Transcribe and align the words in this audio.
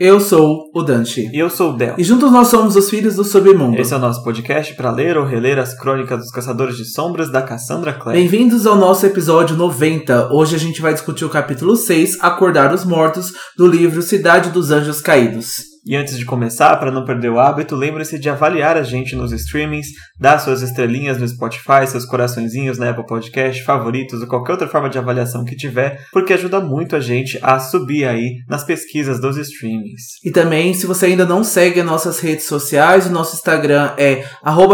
Eu 0.00 0.18
sou 0.18 0.70
o 0.74 0.82
Dante. 0.82 1.28
E 1.30 1.38
eu 1.38 1.50
sou 1.50 1.74
o 1.74 1.76
Del. 1.76 1.94
E 1.98 2.02
juntos 2.02 2.32
nós 2.32 2.48
somos 2.48 2.74
os 2.74 2.88
Filhos 2.88 3.16
do 3.16 3.22
Submundo. 3.22 3.78
Esse 3.78 3.92
é 3.92 3.96
o 3.98 4.00
nosso 4.00 4.24
podcast 4.24 4.72
para 4.72 4.90
ler 4.90 5.18
ou 5.18 5.26
reler 5.26 5.58
as 5.58 5.78
crônicas 5.78 6.20
dos 6.20 6.30
Caçadores 6.30 6.78
de 6.78 6.86
Sombras 6.86 7.30
da 7.30 7.42
Cassandra 7.42 7.92
Clare. 7.92 8.18
Bem-vindos 8.18 8.66
ao 8.66 8.76
nosso 8.76 9.04
episódio 9.04 9.58
90. 9.58 10.32
Hoje 10.32 10.56
a 10.56 10.58
gente 10.58 10.80
vai 10.80 10.94
discutir 10.94 11.26
o 11.26 11.28
capítulo 11.28 11.76
6, 11.76 12.16
Acordar 12.22 12.72
os 12.72 12.82
Mortos, 12.82 13.34
do 13.58 13.66
livro 13.66 14.00
Cidade 14.00 14.48
dos 14.48 14.70
Anjos 14.70 15.02
Caídos. 15.02 15.69
E 15.86 15.96
antes 15.96 16.18
de 16.18 16.26
começar, 16.26 16.76
para 16.76 16.90
não 16.90 17.06
perder 17.06 17.30
o 17.30 17.40
hábito, 17.40 17.74
lembre-se 17.74 18.18
de 18.18 18.28
avaliar 18.28 18.76
a 18.76 18.82
gente 18.82 19.16
nos 19.16 19.32
streamings, 19.32 19.86
dar 20.18 20.38
suas 20.38 20.60
estrelinhas 20.60 21.18
no 21.18 21.26
Spotify, 21.26 21.86
seus 21.86 22.04
coraçõezinhos 22.04 22.76
na 22.76 22.90
Apple 22.90 23.06
Podcast, 23.06 23.64
favoritos 23.64 24.20
ou 24.20 24.26
qualquer 24.26 24.52
outra 24.52 24.68
forma 24.68 24.90
de 24.90 24.98
avaliação 24.98 25.42
que 25.42 25.56
tiver, 25.56 25.98
porque 26.12 26.34
ajuda 26.34 26.60
muito 26.60 26.94
a 26.94 27.00
gente 27.00 27.38
a 27.42 27.58
subir 27.58 28.04
aí 28.04 28.28
nas 28.46 28.62
pesquisas 28.62 29.18
dos 29.18 29.38
streamings. 29.38 30.18
E 30.22 30.30
também, 30.30 30.74
se 30.74 30.86
você 30.86 31.06
ainda 31.06 31.24
não 31.24 31.42
segue 31.42 31.82
nossas 31.82 32.20
redes 32.20 32.44
sociais, 32.44 33.06
o 33.06 33.10
nosso 33.10 33.34
Instagram 33.36 33.92
é 33.96 34.22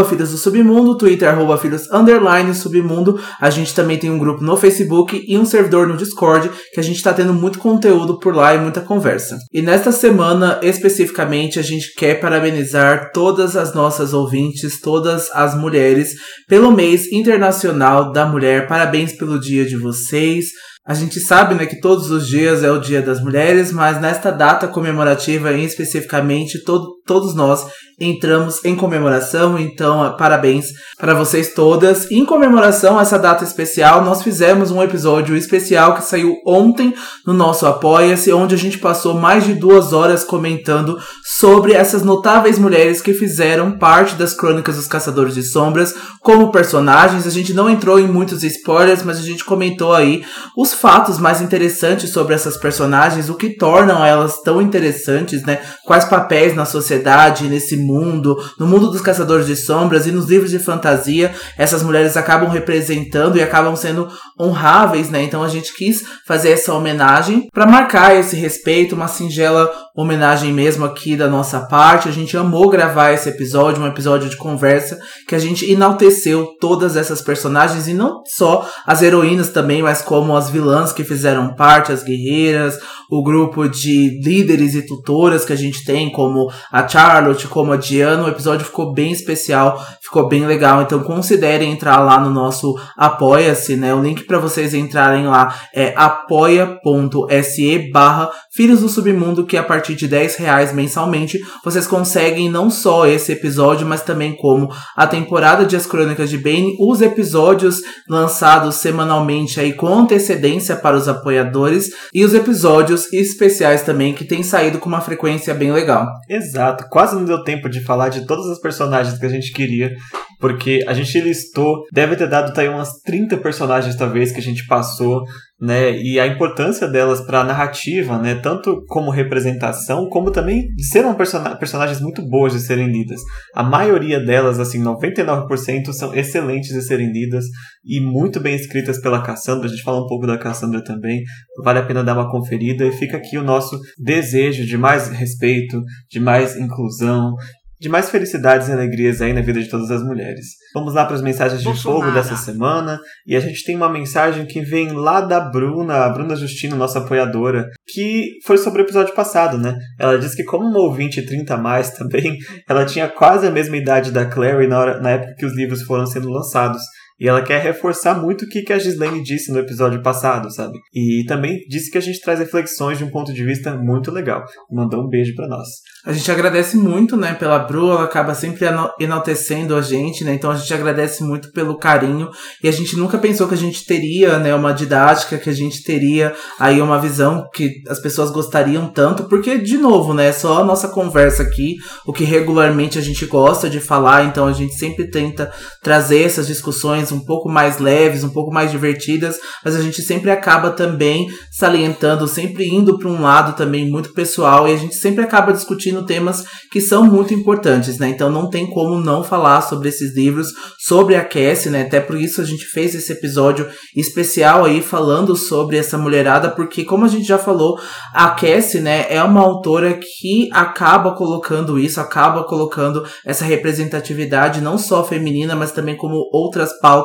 Filhos 0.08 0.30
do 0.32 0.38
Submundo, 0.38 0.98
Twitter 0.98 1.28
arroba 1.28 1.60
Underline 1.92 2.52
Submundo. 2.54 3.20
A 3.40 3.48
gente 3.48 3.74
também 3.74 3.96
tem 3.98 4.10
um 4.10 4.18
grupo 4.18 4.42
no 4.42 4.56
Facebook 4.56 5.24
e 5.26 5.38
um 5.38 5.44
servidor 5.44 5.86
no 5.86 5.96
Discord, 5.96 6.50
que 6.72 6.80
a 6.80 6.82
gente 6.82 6.96
está 6.96 7.12
tendo 7.12 7.32
muito 7.32 7.58
conteúdo 7.60 8.18
por 8.18 8.34
lá 8.34 8.54
e 8.54 8.58
muita 8.58 8.80
conversa. 8.80 9.38
E 9.52 9.62
nesta 9.62 9.92
semana, 9.92 10.58
especificamente, 10.62 10.95
especificamente, 10.96 11.58
a 11.58 11.62
gente 11.62 11.94
quer 11.94 12.18
parabenizar 12.20 13.10
todas 13.12 13.56
as 13.56 13.74
nossas 13.74 14.14
ouvintes, 14.14 14.80
todas 14.80 15.30
as 15.32 15.54
mulheres, 15.54 16.14
pelo 16.48 16.72
mês 16.72 17.12
internacional 17.12 18.10
da 18.12 18.24
mulher. 18.24 18.66
Parabéns 18.66 19.12
pelo 19.12 19.38
dia 19.38 19.64
de 19.64 19.76
vocês. 19.76 20.46
A 20.86 20.94
gente 20.94 21.20
sabe 21.20 21.54
né, 21.54 21.66
que 21.66 21.80
todos 21.80 22.10
os 22.10 22.26
dias 22.26 22.62
é 22.62 22.70
o 22.70 22.78
Dia 22.78 23.02
das 23.02 23.20
Mulheres, 23.20 23.72
mas 23.72 24.00
nesta 24.00 24.30
data 24.30 24.68
comemorativa, 24.68 25.52
em 25.52 25.64
especificamente, 25.64 26.62
todo, 26.62 27.00
todos 27.04 27.34
nós 27.34 27.66
entramos 27.98 28.62
em 28.64 28.76
comemoração, 28.76 29.58
então 29.58 30.14
parabéns 30.18 30.66
para 30.98 31.14
vocês 31.14 31.54
todas. 31.54 32.10
Em 32.10 32.26
comemoração 32.26 32.98
a 32.98 33.02
essa 33.02 33.18
data 33.18 33.42
especial, 33.42 34.04
nós 34.04 34.22
fizemos 34.22 34.70
um 34.70 34.82
episódio 34.82 35.34
especial 35.34 35.94
que 35.94 36.04
saiu 36.04 36.36
ontem 36.46 36.94
no 37.26 37.32
nosso 37.32 37.64
Apoia-se, 37.66 38.32
onde 38.32 38.54
a 38.54 38.58
gente 38.58 38.78
passou 38.78 39.14
mais 39.14 39.44
de 39.44 39.54
duas 39.54 39.94
horas 39.94 40.24
comentando 40.24 40.98
sobre 41.38 41.72
essas 41.72 42.02
notáveis 42.02 42.58
mulheres 42.58 43.00
que 43.00 43.14
fizeram 43.14 43.78
parte 43.78 44.14
das 44.14 44.34
Crônicas 44.34 44.76
dos 44.76 44.86
Caçadores 44.86 45.34
de 45.34 45.42
Sombras 45.42 45.94
como 46.20 46.52
personagens. 46.52 47.26
A 47.26 47.30
gente 47.30 47.54
não 47.54 47.70
entrou 47.70 47.98
em 47.98 48.06
muitos 48.06 48.42
spoilers, 48.42 49.02
mas 49.02 49.18
a 49.18 49.22
gente 49.22 49.44
comentou 49.44 49.94
aí 49.94 50.22
os 50.56 50.74
fatos 50.74 51.18
mais 51.18 51.40
interessantes 51.40 52.10
sobre 52.10 52.34
essas 52.34 52.58
personagens, 52.58 53.30
o 53.30 53.34
que 53.34 53.56
tornam 53.56 54.04
elas 54.04 54.42
tão 54.42 54.60
interessantes, 54.60 55.42
né? 55.42 55.60
Quais 55.84 56.04
papéis 56.04 56.54
na 56.54 56.66
sociedade, 56.66 57.48
nesse 57.48 57.85
mundo, 57.86 58.36
no 58.58 58.66
mundo 58.66 58.90
dos 58.90 59.00
caçadores 59.00 59.46
de 59.46 59.54
sombras 59.54 60.06
e 60.06 60.12
nos 60.12 60.26
livros 60.26 60.50
de 60.50 60.58
fantasia, 60.58 61.32
essas 61.56 61.82
mulheres 61.82 62.16
acabam 62.16 62.50
representando 62.50 63.36
e 63.36 63.42
acabam 63.42 63.76
sendo 63.76 64.08
honráveis, 64.38 65.08
né? 65.08 65.22
Então 65.22 65.42
a 65.42 65.48
gente 65.48 65.72
quis 65.74 66.04
fazer 66.26 66.50
essa 66.50 66.74
homenagem 66.74 67.48
para 67.52 67.66
marcar 67.66 68.16
esse 68.16 68.34
respeito, 68.34 68.94
uma 68.94 69.08
singela 69.08 69.70
homenagem 69.96 70.52
mesmo 70.52 70.84
aqui 70.84 71.16
da 71.16 71.26
nossa 71.26 71.60
parte. 71.60 72.08
A 72.08 72.12
gente 72.12 72.36
amou 72.36 72.68
gravar 72.68 73.12
esse 73.12 73.30
episódio, 73.30 73.82
um 73.82 73.86
episódio 73.86 74.28
de 74.28 74.36
conversa 74.36 74.98
que 75.26 75.34
a 75.34 75.38
gente 75.38 75.70
enalteceu 75.70 76.46
todas 76.60 76.96
essas 76.96 77.22
personagens 77.22 77.88
e 77.88 77.94
não 77.94 78.22
só 78.26 78.68
as 78.86 79.02
heroínas 79.02 79.48
também, 79.48 79.82
mas 79.82 80.02
como 80.02 80.36
as 80.36 80.50
vilãs 80.50 80.92
que 80.92 81.02
fizeram 81.02 81.54
parte, 81.54 81.92
as 81.92 82.02
guerreiras, 82.02 82.78
o 83.10 83.22
grupo 83.22 83.68
de 83.68 84.20
líderes 84.22 84.74
e 84.74 84.82
tutoras 84.82 85.44
que 85.44 85.52
a 85.52 85.56
gente 85.56 85.84
tem, 85.84 86.10
como 86.10 86.50
a 86.70 86.86
Charlotte, 86.86 87.48
como 87.48 87.72
a 87.72 87.76
Diana. 87.76 88.24
O 88.24 88.28
episódio 88.28 88.66
ficou 88.66 88.92
bem 88.92 89.12
especial, 89.12 89.82
ficou 90.02 90.28
bem 90.28 90.44
legal. 90.46 90.82
Então 90.82 91.02
considerem 91.02 91.72
entrar 91.72 92.00
lá 92.00 92.20
no 92.20 92.30
nosso 92.30 92.76
Apoia-se, 92.96 93.76
né? 93.76 93.94
O 93.94 94.02
link 94.02 94.24
para 94.24 94.38
vocês 94.38 94.74
entrarem 94.74 95.26
lá 95.26 95.54
é 95.74 95.94
apoia.se 95.96 97.90
barra 97.92 98.30
Filhos 98.52 98.80
do 98.80 98.88
Submundo, 98.88 99.44
que 99.44 99.56
a 99.56 99.62
partir 99.62 99.85
de 99.94 100.08
10 100.08 100.36
reais 100.36 100.72
mensalmente 100.72 101.38
vocês 101.64 101.86
conseguem 101.86 102.50
não 102.50 102.70
só 102.70 103.06
esse 103.06 103.32
episódio, 103.32 103.86
mas 103.86 104.02
também 104.02 104.34
como 104.36 104.72
a 104.96 105.06
temporada 105.06 105.64
de 105.64 105.76
As 105.76 105.86
Crônicas 105.86 106.30
de 106.30 106.38
Bane, 106.38 106.76
os 106.80 107.00
episódios 107.00 107.80
lançados 108.08 108.76
semanalmente 108.76 109.60
aí 109.60 109.72
com 109.72 109.86
antecedência 109.86 110.76
para 110.76 110.96
os 110.96 111.08
apoiadores 111.08 111.90
e 112.12 112.24
os 112.24 112.34
episódios 112.34 113.12
especiais 113.12 113.82
também 113.82 114.14
que 114.14 114.24
têm 114.24 114.42
saído 114.42 114.78
com 114.78 114.88
uma 114.88 115.00
frequência 115.00 115.54
bem 115.54 115.72
legal. 115.72 116.06
Exato, 116.28 116.86
quase 116.90 117.14
não 117.14 117.24
deu 117.24 117.44
tempo 117.44 117.68
de 117.68 117.84
falar 117.84 118.08
de 118.08 118.26
todas 118.26 118.46
as 118.46 118.60
personagens 118.60 119.18
que 119.18 119.26
a 119.26 119.30
gente 119.30 119.52
queria, 119.52 119.94
porque 120.38 120.84
a 120.86 120.94
gente 120.94 121.20
listou, 121.20 121.84
deve 121.92 122.16
ter 122.16 122.28
dado 122.28 122.52
tá 122.52 122.62
aí 122.62 122.68
umas 122.68 123.00
30 123.04 123.36
personagens 123.38 123.96
talvez 123.96 124.32
que 124.32 124.38
a 124.38 124.42
gente 124.42 124.66
passou 124.66 125.22
né, 125.60 125.96
e 125.98 126.20
a 126.20 126.26
importância 126.26 126.86
delas 126.86 127.20
para 127.22 127.40
a 127.40 127.44
narrativa, 127.44 128.18
né, 128.18 128.34
tanto 128.34 128.84
como 128.88 129.10
representação, 129.10 130.08
como 130.10 130.30
também 130.30 130.68
de 130.74 130.84
serem 130.84 131.14
person 131.14 131.42
personagens 131.56 132.00
muito 132.00 132.22
boas 132.28 132.52
de 132.52 132.60
serem 132.60 132.88
lidas. 132.88 133.20
A 133.54 133.62
maioria 133.62 134.20
delas, 134.20 134.60
assim, 134.60 134.82
99% 134.82 135.92
são 135.92 136.14
excelentes 136.14 136.70
de 136.70 136.82
serem 136.82 137.10
lidas 137.10 137.46
e 137.84 138.00
muito 138.00 138.38
bem 138.38 138.54
escritas 138.54 139.00
pela 139.00 139.22
Cassandra. 139.22 139.66
A 139.66 139.70
gente 139.70 139.82
fala 139.82 140.04
um 140.04 140.06
pouco 140.06 140.26
da 140.26 140.36
Cassandra 140.36 140.84
também, 140.84 141.22
vale 141.62 141.78
a 141.78 141.86
pena 141.86 142.04
dar 142.04 142.14
uma 142.14 142.30
conferida 142.30 142.84
e 142.84 142.92
fica 142.92 143.16
aqui 143.16 143.38
o 143.38 143.44
nosso 143.44 143.80
desejo 143.98 144.66
de 144.66 144.76
mais 144.76 145.08
respeito, 145.08 145.80
de 146.10 146.20
mais 146.20 146.56
inclusão, 146.56 147.34
de 147.78 147.88
mais 147.88 148.10
felicidades 148.10 148.68
e 148.68 148.72
alegrias 148.72 149.20
aí 149.20 149.32
na 149.32 149.40
vida 149.40 149.60
de 149.60 149.68
todas 149.68 149.90
as 149.90 150.02
mulheres. 150.02 150.46
Vamos 150.74 150.94
lá 150.94 151.04
para 151.04 151.16
as 151.16 151.22
mensagens 151.22 151.62
de 151.62 151.82
fogo 151.82 152.10
dessa 152.10 152.36
semana. 152.36 152.98
E 153.26 153.36
a 153.36 153.40
gente 153.40 153.64
tem 153.64 153.76
uma 153.76 153.88
mensagem 153.88 154.46
que 154.46 154.60
vem 154.60 154.92
lá 154.92 155.20
da 155.20 155.40
Bruna, 155.40 156.04
a 156.04 156.08
Bruna 156.08 156.36
Justino, 156.36 156.76
nossa 156.76 157.00
apoiadora, 157.00 157.68
que 157.86 158.38
foi 158.44 158.58
sobre 158.58 158.82
o 158.82 158.84
episódio 158.84 159.14
passado, 159.14 159.58
né? 159.58 159.76
Ela 159.98 160.18
disse 160.18 160.36
que, 160.36 160.44
como 160.44 160.64
uma 160.64 160.80
ouvinte 160.80 161.22
30 161.22 161.54
a 161.54 161.58
mais 161.58 161.90
também, 161.90 162.38
ela 162.68 162.84
tinha 162.84 163.08
quase 163.08 163.46
a 163.46 163.50
mesma 163.50 163.76
idade 163.76 164.10
da 164.10 164.24
Clary 164.24 164.66
na, 164.66 164.78
hora, 164.78 165.00
na 165.00 165.10
época 165.10 165.34
que 165.38 165.46
os 165.46 165.54
livros 165.54 165.82
foram 165.82 166.06
sendo 166.06 166.30
lançados. 166.30 166.82
E 167.18 167.28
ela 167.28 167.42
quer 167.42 167.62
reforçar 167.62 168.20
muito 168.20 168.44
o 168.44 168.48
que 168.48 168.72
a 168.72 168.78
Gislaine 168.78 169.22
disse 169.22 169.50
no 169.50 169.58
episódio 169.58 170.02
passado, 170.02 170.52
sabe? 170.52 170.78
E 170.94 171.24
também 171.26 171.58
disse 171.68 171.90
que 171.90 171.96
a 171.96 172.00
gente 172.00 172.20
traz 172.20 172.38
reflexões 172.38 172.98
de 172.98 173.04
um 173.04 173.10
ponto 173.10 173.32
de 173.32 173.44
vista 173.44 173.74
muito 173.74 174.10
legal. 174.10 174.44
Mandou 174.70 175.02
um 175.02 175.08
beijo 175.08 175.34
para 175.34 175.48
nós. 175.48 175.66
A 176.04 176.12
gente 176.12 176.30
agradece 176.30 176.76
muito, 176.76 177.16
né, 177.16 177.34
pela 177.34 177.58
Bru, 177.58 177.90
ela 177.90 178.04
acaba 178.04 178.34
sempre 178.34 178.66
enaltecendo 179.00 179.74
a 179.74 179.80
gente, 179.80 180.24
né? 180.24 180.34
Então 180.34 180.50
a 180.50 180.56
gente 180.56 180.72
agradece 180.72 181.22
muito 181.22 181.50
pelo 181.52 181.78
carinho 181.78 182.28
e 182.62 182.68
a 182.68 182.72
gente 182.72 182.96
nunca 182.96 183.18
pensou 183.18 183.48
que 183.48 183.54
a 183.54 183.58
gente 183.58 183.84
teria, 183.86 184.38
né, 184.38 184.54
uma 184.54 184.72
didática, 184.72 185.38
que 185.38 185.50
a 185.50 185.54
gente 185.54 185.82
teria 185.82 186.34
aí 186.58 186.80
uma 186.80 187.00
visão 187.00 187.48
que 187.52 187.82
as 187.88 187.98
pessoas 187.98 188.30
gostariam 188.30 188.88
tanto, 188.88 189.24
porque 189.24 189.58
de 189.58 189.78
novo, 189.78 190.12
né, 190.12 190.28
é 190.28 190.32
só 190.32 190.60
a 190.60 190.64
nossa 190.64 190.88
conversa 190.88 191.42
aqui, 191.42 191.76
o 192.06 192.12
que 192.12 192.24
regularmente 192.24 192.98
a 192.98 193.02
gente 193.02 193.24
gosta 193.26 193.70
de 193.70 193.80
falar, 193.80 194.24
então 194.24 194.46
a 194.46 194.52
gente 194.52 194.74
sempre 194.74 195.10
tenta 195.10 195.50
trazer 195.82 196.22
essas 196.22 196.46
discussões 196.46 197.05
um 197.12 197.20
pouco 197.20 197.48
mais 197.48 197.78
leves, 197.78 198.24
um 198.24 198.30
pouco 198.30 198.52
mais 198.52 198.70
divertidas, 198.70 199.38
mas 199.64 199.76
a 199.76 199.80
gente 199.80 200.02
sempre 200.02 200.30
acaba 200.30 200.70
também 200.70 201.26
salientando, 201.50 202.26
sempre 202.28 202.68
indo 202.68 202.98
para 202.98 203.08
um 203.08 203.22
lado 203.22 203.56
também 203.56 203.90
muito 203.90 204.12
pessoal 204.12 204.68
e 204.68 204.72
a 204.72 204.76
gente 204.76 204.94
sempre 204.94 205.24
acaba 205.24 205.52
discutindo 205.52 206.04
temas 206.04 206.44
que 206.70 206.80
são 206.80 207.04
muito 207.04 207.34
importantes, 207.34 207.98
né? 207.98 208.08
Então 208.08 208.30
não 208.30 208.48
tem 208.48 208.66
como 208.66 209.00
não 209.00 209.22
falar 209.22 209.60
sobre 209.62 209.88
esses 209.88 210.14
livros, 210.14 210.48
sobre 210.78 211.16
a 211.16 211.24
Cassie, 211.24 211.70
né? 211.70 211.82
Até 211.82 212.00
por 212.00 212.16
isso 212.16 212.40
a 212.40 212.44
gente 212.44 212.64
fez 212.66 212.94
esse 212.94 213.12
episódio 213.12 213.68
especial 213.94 214.64
aí 214.64 214.82
falando 214.82 215.36
sobre 215.36 215.76
essa 215.76 215.98
mulherada, 215.98 216.50
porque 216.50 216.84
como 216.84 217.04
a 217.04 217.08
gente 217.08 217.26
já 217.26 217.38
falou, 217.38 217.78
a 218.12 218.30
Cassie, 218.30 218.80
né, 218.80 219.06
é 219.08 219.22
uma 219.22 219.40
autora 219.40 219.94
que 219.94 220.48
acaba 220.52 221.14
colocando 221.14 221.78
isso, 221.78 222.00
acaba 222.00 222.44
colocando 222.44 223.04
essa 223.24 223.44
representatividade 223.44 224.60
não 224.60 224.78
só 224.78 225.04
feminina, 225.04 225.54
mas 225.54 225.72
também 225.72 225.96
como 225.96 226.28
outras 226.32 226.78
pautas 226.80 226.95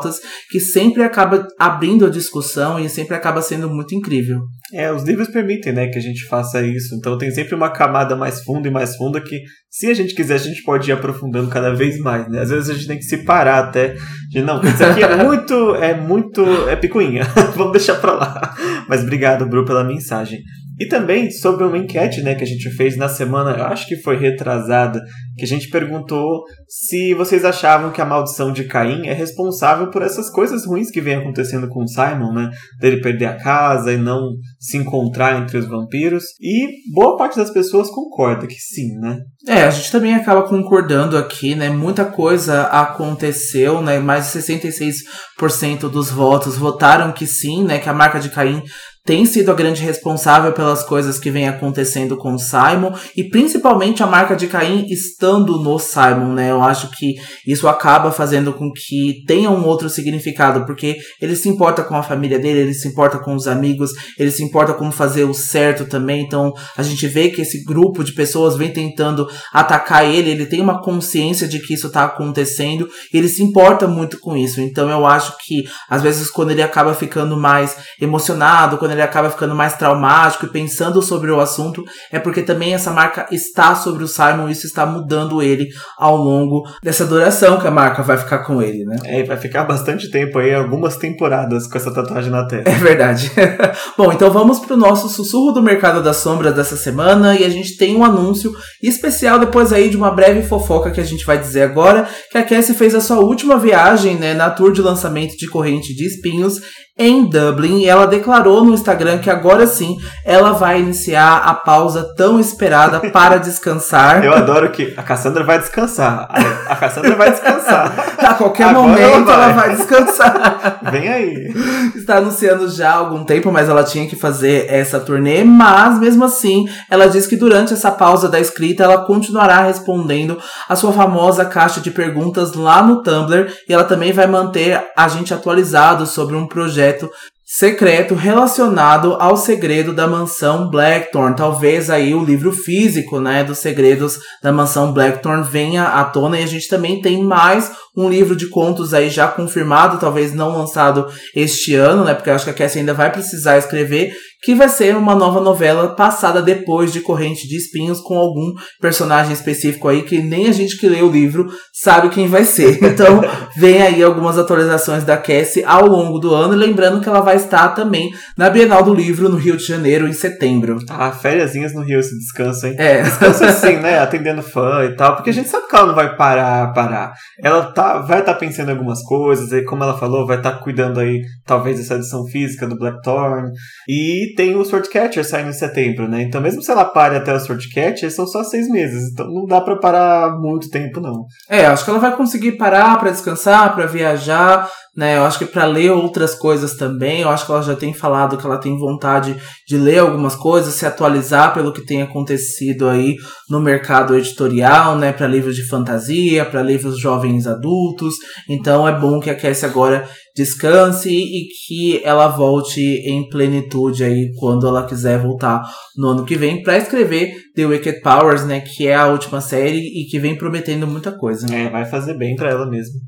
que 0.50 0.60
sempre 0.60 1.04
acaba 1.04 1.48
abrindo 1.60 2.06
a 2.06 2.10
discussão 2.10 2.80
e 2.80 2.90
sempre 2.90 3.16
acaba 3.16 3.42
sendo 3.42 3.70
muito 3.70 3.96
incrível. 3.96 4.40
É, 4.74 4.92
os 4.92 5.04
livros 5.04 5.28
permitem, 5.28 5.74
né, 5.74 5.88
que 5.88 5.98
a 5.98 6.02
gente 6.02 6.26
faça 6.26 6.62
isso. 6.66 6.96
Então 6.96 7.18
tem 7.18 7.32
sempre 7.32 7.56
uma 7.56 7.70
camada 7.70 8.16
mais 8.16 8.44
funda 8.44 8.68
e 8.68 8.72
mais 8.72 8.96
funda 8.96 9.20
que, 9.20 9.42
se 9.70 9.88
a 9.88 9.94
gente 9.94 10.16
quiser, 10.16 10.36
a 10.36 10.38
gente 10.38 10.64
pode 10.64 10.90
ir 10.90 10.94
aprofundando 10.94 11.50
cada 11.50 11.74
vez 11.74 11.98
mais, 12.00 12.30
né? 12.30 12.40
Às 12.42 12.50
vezes 12.50 12.70
a 12.70 12.74
gente 12.74 12.88
tem 12.88 12.98
que 12.98 13.04
se 13.04 13.18
parar 13.20 13.60
até 13.60 13.96
de 14.30 14.42
não, 14.42 14.62
isso 14.64 14.84
aqui 14.84 15.04
é 15.04 15.16
muito, 15.24 15.76
é 15.76 15.94
muito, 15.94 16.42
é 16.70 16.76
picuinha. 16.76 17.24
Vamos 17.56 17.74
deixar 17.74 17.96
pra 17.96 18.14
lá. 18.14 18.56
Mas 18.88 19.02
obrigado, 19.02 19.46
Bru, 19.46 19.66
pela 19.66 19.84
mensagem. 19.84 20.40
E 20.82 20.88
também 20.88 21.30
sobre 21.30 21.64
uma 21.64 21.78
enquete 21.78 22.24
né, 22.24 22.34
que 22.34 22.44
a 22.44 22.48
gente 22.48 22.72
fez 22.72 22.98
na 22.98 23.08
semana, 23.08 23.68
acho 23.68 23.88
que 23.88 23.98
foi 23.98 24.18
retrasada, 24.18 25.00
que 25.38 25.46
a 25.46 25.48
gente 25.48 25.70
perguntou 25.70 26.42
se 26.68 27.14
vocês 27.14 27.46
achavam 27.46 27.92
que 27.92 28.02
a 28.02 28.06
maldição 28.06 28.52
de 28.52 28.64
Caim 28.64 29.06
é 29.06 29.14
responsável 29.14 29.92
por 29.92 30.02
essas 30.02 30.28
coisas 30.32 30.66
ruins 30.66 30.90
que 30.90 31.00
vem 31.00 31.14
acontecendo 31.14 31.68
com 31.68 31.86
Simon, 31.86 32.34
né? 32.34 32.50
Dele 32.80 33.00
perder 33.00 33.28
a 33.28 33.38
casa 33.38 33.94
e 33.94 33.98
não 33.98 34.22
se 34.60 34.76
encontrar 34.76 35.40
entre 35.40 35.60
os 35.60 35.68
vampiros. 35.68 36.24
E 36.42 36.68
boa 36.92 37.16
parte 37.16 37.38
das 37.38 37.52
pessoas 37.52 37.88
concorda 37.92 38.48
que 38.48 38.56
sim, 38.56 38.98
né? 38.98 39.20
É, 39.48 39.62
a 39.62 39.70
gente 39.70 39.92
também 39.92 40.16
acaba 40.16 40.48
concordando 40.48 41.16
aqui, 41.16 41.54
né? 41.54 41.70
Muita 41.70 42.06
coisa 42.06 42.64
aconteceu, 42.64 43.84
né? 43.84 44.00
Mais 44.00 44.34
de 44.34 44.40
66% 44.40 45.90
dos 45.92 46.10
votos 46.10 46.58
votaram 46.58 47.12
que 47.12 47.28
sim, 47.28 47.64
né? 47.64 47.78
Que 47.78 47.90
a 47.90 47.94
marca 47.94 48.20
de 48.20 48.30
Caim 48.30 48.64
tem 49.04 49.26
sido 49.26 49.50
a 49.50 49.56
grande 49.56 49.82
responsável 49.82 50.54
pelas 50.54 50.84
coisas 50.84 51.18
que 51.18 51.32
vem 51.32 51.48
acontecendo 51.48 52.16
com 52.18 52.36
o 52.36 52.40
Simon 52.40 52.94
e 53.18 53.24
principalmente 53.24 54.04
a 54.04 54.08
marca 54.08 54.36
de 54.36 54.46
Caim 54.46 54.86
estando 54.90 55.58
no 55.60 55.80
Simon, 55.80 56.34
né? 56.34 56.52
Eu 56.52 56.62
acho 56.62 56.92
que 56.92 57.16
isso 57.48 57.68
acaba 57.68 58.12
fazendo 58.12 58.54
com 58.54 58.72
que 58.72 59.24
tenha 59.26 59.50
um 59.50 59.66
outro 59.66 59.90
significado, 59.90 60.66
porque 60.68 60.98
ele 61.20 61.36
se 61.36 61.50
importa 61.50 61.84
com 61.84 61.96
a 61.96 62.04
família 62.04 62.38
dele, 62.38 62.60
ele 62.60 62.74
se 62.76 62.88
importa 62.88 63.18
com 63.18 63.34
os 63.34 63.48
amigos, 63.48 63.90
ele 64.20 64.30
se 64.30 64.44
importa 64.44 64.74
como 64.74 64.92
fazer 64.92 65.24
o 65.24 65.34
certo 65.34 65.86
também. 65.86 66.22
Então 66.24 66.54
a 66.78 66.84
gente 66.84 67.08
vê 67.08 67.30
que 67.30 67.42
esse 67.42 67.64
grupo 67.64 68.04
de 68.04 68.14
pessoas 68.14 68.56
vem 68.56 68.72
tentando 68.72 69.28
atacar 69.52 70.06
ele, 70.06 70.30
ele 70.30 70.46
tem 70.46 70.62
uma 70.62 70.80
consciência 70.80 71.48
de 71.48 71.60
que 71.60 71.74
isso 71.74 71.90
tá 71.90 72.04
acontecendo 72.04 72.88
e 73.12 73.18
ele 73.18 73.28
se 73.28 73.42
importa 73.42 73.88
muito 73.88 74.20
com 74.20 74.38
isso. 74.38 74.62
Então 74.62 74.92
eu 74.92 75.08
acho 75.08 75.36
que 75.44 75.64
às 75.90 76.04
vezes 76.04 76.30
quando 76.30 76.52
ele 76.52 76.62
acaba 76.62 76.94
ficando 76.94 77.36
mais 77.36 77.76
emocionado, 78.00 78.78
quando 78.78 78.91
ele 78.94 79.02
acaba 79.02 79.30
ficando 79.30 79.56
mais 79.56 79.76
traumático 79.76 80.46
e 80.46 80.50
pensando 80.50 81.02
sobre 81.02 81.32
o 81.32 81.40
assunto, 81.40 81.84
é 82.12 82.20
porque 82.20 82.42
também 82.42 82.74
essa 82.74 82.92
marca 82.92 83.28
está 83.32 83.76
sobre 83.76 84.04
o 84.04 84.08
Simon 84.08 84.50
e 84.50 84.52
isso 84.52 84.68
está 84.68 84.86
mudando 84.86 85.42
ele 85.42 85.68
ao 85.98 86.16
longo 86.16 86.64
dessa 86.84 87.06
duração 87.06 87.60
que 87.60 87.68
a 87.68 87.72
marca 87.72 88.04
vai 88.04 88.18
ficar 88.18 88.40
com 88.40 88.62
ele, 88.62 88.84
né? 88.86 88.98
É, 89.06 89.24
vai 89.24 89.38
ficar 89.38 89.64
bastante 89.64 90.10
tempo 90.10 90.40
aí, 90.40 90.54
algumas 90.54 90.98
temporadas 90.98 91.68
com 91.68 91.78
essa 91.78 91.94
tatuagem 91.94 92.32
na 92.32 92.46
testa. 92.46 92.70
É 92.70 92.76
verdade. 92.76 93.32
Bom, 93.98 94.12
então 94.12 94.32
vamos 94.32 94.60
pro 94.60 94.78
nosso 94.78 95.10
sussurro 95.10 95.52
do 95.52 95.62
mercado 95.62 96.02
das 96.02 96.18
sombras 96.18 96.56
dessa 96.56 96.76
semana 96.76 97.36
e 97.36 97.44
a 97.44 97.50
gente 97.50 97.78
tem 97.78 97.96
um 97.96 98.04
anúncio 98.04 98.52
especial 98.82 99.40
depois 99.40 99.74
aí 99.74 99.90
de 99.90 99.98
uma 99.98 100.12
breve 100.12 100.44
fofoca 100.44 100.92
que 100.92 101.02
a 101.02 101.06
gente 101.06 101.26
vai 101.26 101.38
dizer 101.38 101.64
agora, 101.64 102.08
que 102.32 102.38
a 102.38 102.44
Cassie 102.44 102.76
fez 102.76 102.96
a 102.96 103.02
sua 103.02 103.20
última 103.20 103.58
viagem, 103.58 104.16
né, 104.16 104.34
na 104.34 104.50
tour 104.50 104.72
de 104.72 104.82
lançamento 104.82 105.36
de 105.38 105.48
Corrente 105.48 105.96
de 105.96 106.06
Espinhos 106.06 106.62
em 107.02 107.26
Dublin 107.26 107.80
e 107.80 107.88
ela 107.88 108.06
declarou 108.06 108.64
no 108.64 108.74
Instagram 108.74 109.18
que 109.18 109.30
agora 109.30 109.66
sim 109.66 109.98
ela 110.26 110.52
vai 110.52 110.80
iniciar 110.80 111.38
a 111.38 111.54
pausa 111.54 112.14
tão 112.16 112.40
esperada 112.40 113.00
para 113.12 113.38
descansar. 113.40 114.24
Eu 114.24 114.34
adoro 114.34 114.70
que 114.70 114.94
a 114.96 115.04
Cassandra 115.04 115.44
vai 115.44 115.60
descansar. 115.60 116.28
A 116.68 116.76
Cassandra 116.76 117.16
vai 117.16 117.32
descansar. 117.32 117.94
a 118.20 118.34
qualquer 118.36 118.68
agora 118.68 118.88
momento 118.88 119.04
ela 119.04 119.24
vai. 119.24 119.44
ela 119.44 119.54
vai 119.54 119.76
descansar. 119.76 120.80
Vem 120.92 121.08
aí. 121.08 121.54
Está 121.96 122.18
anunciando 122.18 122.70
já 122.70 122.92
há 122.92 122.96
algum 122.96 123.24
tempo, 123.24 123.52
mas 123.52 123.68
ela 123.68 123.84
tinha 123.84 124.08
que 124.08 124.16
fazer 124.16 124.68
essa 124.70 125.00
turnê, 125.00 125.44
mas 125.44 126.00
mesmo 126.00 126.26
assim, 126.26 126.66
ela 126.90 127.08
diz 127.08 127.28
que 127.28 127.36
durante 127.36 127.74
essa 127.74 127.92
pausa 127.92 128.30
da 128.30 128.40
escrita 128.40 128.84
ela 128.84 129.06
continuará 129.06 129.62
respondendo 129.62 130.38
a 130.68 130.76
sua 130.76 130.94
famosa 130.94 131.46
caixa 131.46 131.82
de 131.82 131.92
perguntas 131.92 132.54
lá 132.54 132.84
no 132.84 133.02
Tumblr 133.02 133.52
e 133.68 133.74
ela 133.74 133.84
também 133.84 134.12
vai 134.12 134.28
manter 134.28 134.84
a 134.96 135.08
gente 135.08 135.34
atualizado 135.34 136.06
sobre 136.06 136.36
um 136.36 136.48
projeto 136.48 136.91
projeto 136.92 137.12
secreto 137.44 138.16
relacionado 138.16 139.16
ao 139.20 139.36
segredo 139.36 139.94
da 139.94 140.08
mansão 140.08 140.70
Blackthorn. 140.70 141.36
Talvez 141.36 141.90
aí 141.90 142.14
o 142.14 142.24
livro 142.24 142.54
físico, 142.54 143.20
né, 143.20 143.44
dos 143.44 143.58
segredos 143.58 144.18
da 144.42 144.54
mansão 144.54 144.94
Blackthorn 144.94 145.44
venha 145.44 145.84
à 145.84 146.06
tona 146.06 146.40
e 146.40 146.44
a 146.44 146.48
gente 146.48 146.70
também 146.70 147.02
tem 147.02 147.22
mais 147.22 147.70
um 147.96 148.08
livro 148.08 148.38
de 148.38 148.48
contos 148.48 148.94
aí 148.94 149.10
já 149.10 149.28
confirmado, 149.28 150.00
talvez 150.00 150.34
não 150.34 150.58
lançado 150.58 151.12
este 151.36 151.76
ano, 151.76 152.06
né, 152.06 152.14
porque 152.14 152.30
eu 152.30 152.36
acho 152.36 152.46
que 152.46 152.52
a 152.52 152.54
Cassie 152.54 152.80
ainda 152.80 152.94
vai 152.94 153.12
precisar 153.12 153.58
escrever, 153.58 154.14
que 154.42 154.56
vai 154.56 154.68
ser 154.68 154.96
uma 154.96 155.16
nova 155.16 155.40
novela 155.40 155.96
passada 155.96 156.42
depois 156.42 156.92
de 156.92 157.02
Corrente 157.02 157.48
de 157.48 157.58
Espinhos, 157.58 158.02
com 158.02 158.18
algum 158.18 158.54
personagem 158.80 159.34
específico 159.34 159.88
aí 159.88 160.02
que 160.02 160.20
nem 160.22 160.48
a 160.48 160.52
gente 160.52 160.78
que 160.78 160.90
lê 160.90 161.02
o 161.02 161.12
livro 161.12 161.48
sabe 161.74 162.10
quem 162.10 162.28
vai 162.28 162.44
ser. 162.44 162.80
Então, 162.92 163.22
vem 163.56 163.82
aí 163.82 164.04
algumas 164.04 164.38
atualizações 164.38 165.06
da 165.06 165.16
Cassie 165.16 165.64
ao 165.64 165.88
longo 165.88 166.20
do 166.20 166.36
ano, 166.36 166.54
lembrando 166.54 167.00
que 167.00 167.08
ela 167.08 167.22
vai 167.22 167.38
estar 167.38 167.70
também 167.70 168.12
na 168.38 168.50
Bienal 168.50 168.84
do 168.84 168.94
Livro 168.94 169.30
no 169.30 169.38
Rio 169.38 169.56
de 169.56 169.66
Janeiro 169.66 170.08
em 170.08 170.14
setembro. 170.14 170.78
Ah, 170.90 171.12
férias 171.12 171.54
no 171.74 171.82
Rio 171.82 172.00
esse 172.00 172.18
descanso, 172.18 172.68
hein? 172.68 172.76
É. 172.78 173.02
Descanso 173.02 173.46
assim, 173.46 173.78
né? 173.78 173.98
Atendendo 174.02 174.42
fã 174.42 174.84
e 174.84 174.96
tal, 174.96 175.16
porque 175.16 175.30
a 175.30 175.34
gente 175.34 175.48
sabe 175.48 175.68
que 175.68 175.76
ela 175.76 175.88
não 175.88 175.96
vai 175.96 176.16
parar, 176.18 176.74
parar. 176.74 177.14
Ela 177.42 177.72
tá, 177.72 178.00
vai 178.00 178.20
estar 178.20 178.34
tá 178.34 178.40
pensando 178.40 178.70
em 178.70 178.74
algumas 178.74 179.02
coisas, 179.04 179.52
e 179.54 179.64
como 179.64 179.84
ela 179.84 179.98
falou, 179.98 180.28
vai 180.28 180.38
estar 180.38 180.52
tá 180.52 180.60
cuidando 180.60 181.00
aí, 181.00 181.22
talvez, 181.46 181.78
dessa 181.78 181.96
edição 181.96 182.26
física 182.26 182.68
do 182.68 182.78
Blackthorn. 182.78 183.50
E 183.88 184.31
tem 184.34 184.56
o 184.56 184.64
Swordcatcher 184.64 185.26
saindo 185.26 185.50
em 185.50 185.54
setembro, 185.54 186.08
né? 186.08 186.22
Então, 186.24 186.42
mesmo 186.42 186.62
se 186.62 186.72
ela 186.72 186.86
pare 186.86 187.16
até 187.16 187.34
o 187.34 187.40
Swordcatcher, 187.40 188.12
são 188.12 188.28
só 188.28 188.44
seis 188.44 188.68
meses. 188.70 189.12
Então, 189.12 189.28
não 189.28 189.46
dá 189.46 189.62
para 189.62 189.78
parar 189.78 190.38
muito 190.40 190.70
tempo, 190.70 191.00
não. 191.00 191.26
É, 191.50 191.66
acho 191.66 191.84
que 191.84 191.90
ela 191.90 192.00
vai 192.00 192.16
conseguir 192.16 192.54
parar 192.54 193.00
para 193.00 193.12
descansar, 193.12 193.74
para 193.76 193.86
viajar, 193.86 194.70
né? 194.96 195.18
Eu 195.18 195.24
acho 195.24 195.40
que 195.40 195.46
para 195.46 195.66
ler 195.66 195.92
outras 195.92 196.36
coisas 196.36 196.76
também. 196.76 197.22
Eu 197.22 197.30
acho 197.30 197.46
que 197.46 197.52
ela 197.52 197.62
já 197.62 197.76
tem 197.76 197.94
falado 197.94 198.38
que 198.38 198.46
ela 198.46 198.58
tem 198.58 198.78
vontade 198.78 199.36
de 199.68 199.78
ler 199.78 200.00
algumas 200.00 200.36
coisas, 200.36 200.74
se 200.74 200.86
atualizar 200.86 201.54
pelo 201.54 201.72
que 201.72 201.86
tem 201.86 202.02
acontecido 202.02 202.90
aí 202.90 203.16
no 203.50 203.60
mercado 203.60 204.16
editorial, 204.16 204.98
né? 204.98 205.14
Para 205.14 205.28
livros 205.28 205.56
de 205.56 205.68
fantasia, 205.68 206.46
para 206.46 206.62
livros 206.62 207.00
jovens 207.00 207.48
adultos. 207.48 208.16
Então, 208.50 208.88
é 208.88 208.92
bom 208.92 209.20
que 209.20 209.30
a 209.30 209.36
Cassie 209.36 209.66
agora 209.66 210.08
descanse 210.36 211.10
e 211.10 211.48
que 211.66 212.02
ela 212.04 212.28
volte 212.28 212.82
em 212.82 213.28
plenitude 213.30 214.04
aí 214.04 214.32
quando 214.38 214.68
ela 214.68 214.86
quiser 214.86 215.20
voltar 215.22 215.62
no 215.98 216.10
ano 216.10 216.26
que 216.26 216.36
vem 216.36 216.62
para 216.64 216.78
escrever 216.78 217.34
The 217.56 217.66
Wicked 217.66 218.02
Powers, 218.02 218.46
né, 218.46 218.62
que 218.62 218.88
é 218.88 218.96
a 218.96 219.08
última 219.08 219.42
série 219.42 219.80
e 219.80 220.08
que 220.10 220.20
vem 220.20 220.38
prometendo 220.38 220.88
muita 220.88 221.12
coisa. 221.12 221.54
É, 221.54 221.70
vai 221.70 221.86
fazer 221.86 222.18
bem 222.18 222.36
para 222.36 222.50
ela 222.50 222.70
mesmo. 222.70 223.00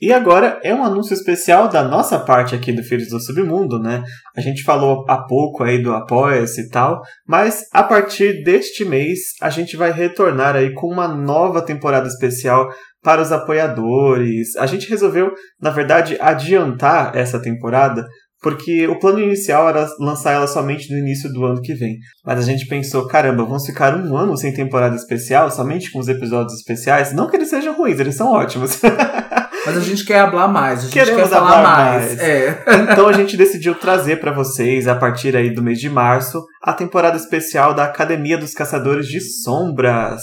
E 0.00 0.12
agora 0.12 0.60
é 0.62 0.72
um 0.72 0.84
anúncio 0.84 1.12
especial 1.12 1.68
da 1.68 1.82
nossa 1.82 2.20
parte 2.20 2.54
aqui 2.54 2.72
do 2.72 2.84
Filhos 2.84 3.08
do 3.08 3.20
Submundo, 3.20 3.80
né? 3.80 4.02
A 4.36 4.40
gente 4.40 4.62
falou 4.62 5.04
há 5.08 5.24
pouco 5.24 5.64
aí 5.64 5.82
do 5.82 5.92
Apoia-se 5.92 6.62
e 6.62 6.68
tal, 6.68 7.00
mas 7.26 7.64
a 7.72 7.82
partir 7.82 8.44
deste 8.44 8.84
mês 8.84 9.18
a 9.42 9.50
gente 9.50 9.76
vai 9.76 9.90
retornar 9.90 10.54
aí 10.54 10.72
com 10.72 10.86
uma 10.86 11.08
nova 11.08 11.60
temporada 11.60 12.06
especial 12.06 12.68
para 13.02 13.20
os 13.20 13.32
apoiadores. 13.32 14.54
A 14.56 14.66
gente 14.66 14.88
resolveu, 14.88 15.32
na 15.60 15.70
verdade, 15.70 16.16
adiantar 16.20 17.16
essa 17.16 17.40
temporada 17.40 18.06
porque 18.40 18.86
o 18.86 18.98
plano 18.98 19.20
inicial 19.20 19.68
era 19.68 19.88
lançar 19.98 20.32
ela 20.32 20.46
somente 20.46 20.92
no 20.92 20.98
início 20.98 21.28
do 21.32 21.44
ano 21.44 21.60
que 21.60 21.74
vem. 21.74 21.96
Mas 22.24 22.38
a 22.38 22.42
gente 22.42 22.66
pensou, 22.66 23.06
caramba, 23.08 23.44
vamos 23.44 23.66
ficar 23.66 23.96
um 23.96 24.16
ano 24.16 24.36
sem 24.36 24.54
temporada 24.54 24.94
especial, 24.94 25.50
somente 25.50 25.90
com 25.90 25.98
os 25.98 26.08
episódios 26.08 26.54
especiais? 26.54 27.12
Não 27.12 27.28
que 27.28 27.36
eles 27.36 27.50
sejam 27.50 27.76
ruins, 27.76 27.98
eles 27.98 28.14
são 28.14 28.32
ótimos. 28.32 28.80
Mas 29.68 29.78
a 29.78 29.80
gente 29.80 30.04
quer 30.04 30.30
falar 30.30 30.48
mais, 30.48 30.78
a 30.78 30.82
gente 30.82 30.92
Queremos 30.92 31.22
quer 31.22 31.28
falar 31.28 31.62
mais. 31.62 32.06
mais. 32.06 32.18
É. 32.18 32.64
Então 32.92 33.08
a 33.08 33.12
gente 33.12 33.36
decidiu 33.36 33.74
trazer 33.74 34.16
para 34.20 34.32
vocês, 34.32 34.88
a 34.88 34.94
partir 34.94 35.36
aí 35.36 35.50
do 35.50 35.62
mês 35.62 35.78
de 35.78 35.90
março, 35.90 36.44
a 36.68 36.74
temporada 36.74 37.16
especial 37.16 37.72
da 37.72 37.84
Academia 37.84 38.36
dos 38.36 38.52
Caçadores 38.52 39.06
de 39.06 39.22
Sombras. 39.22 40.20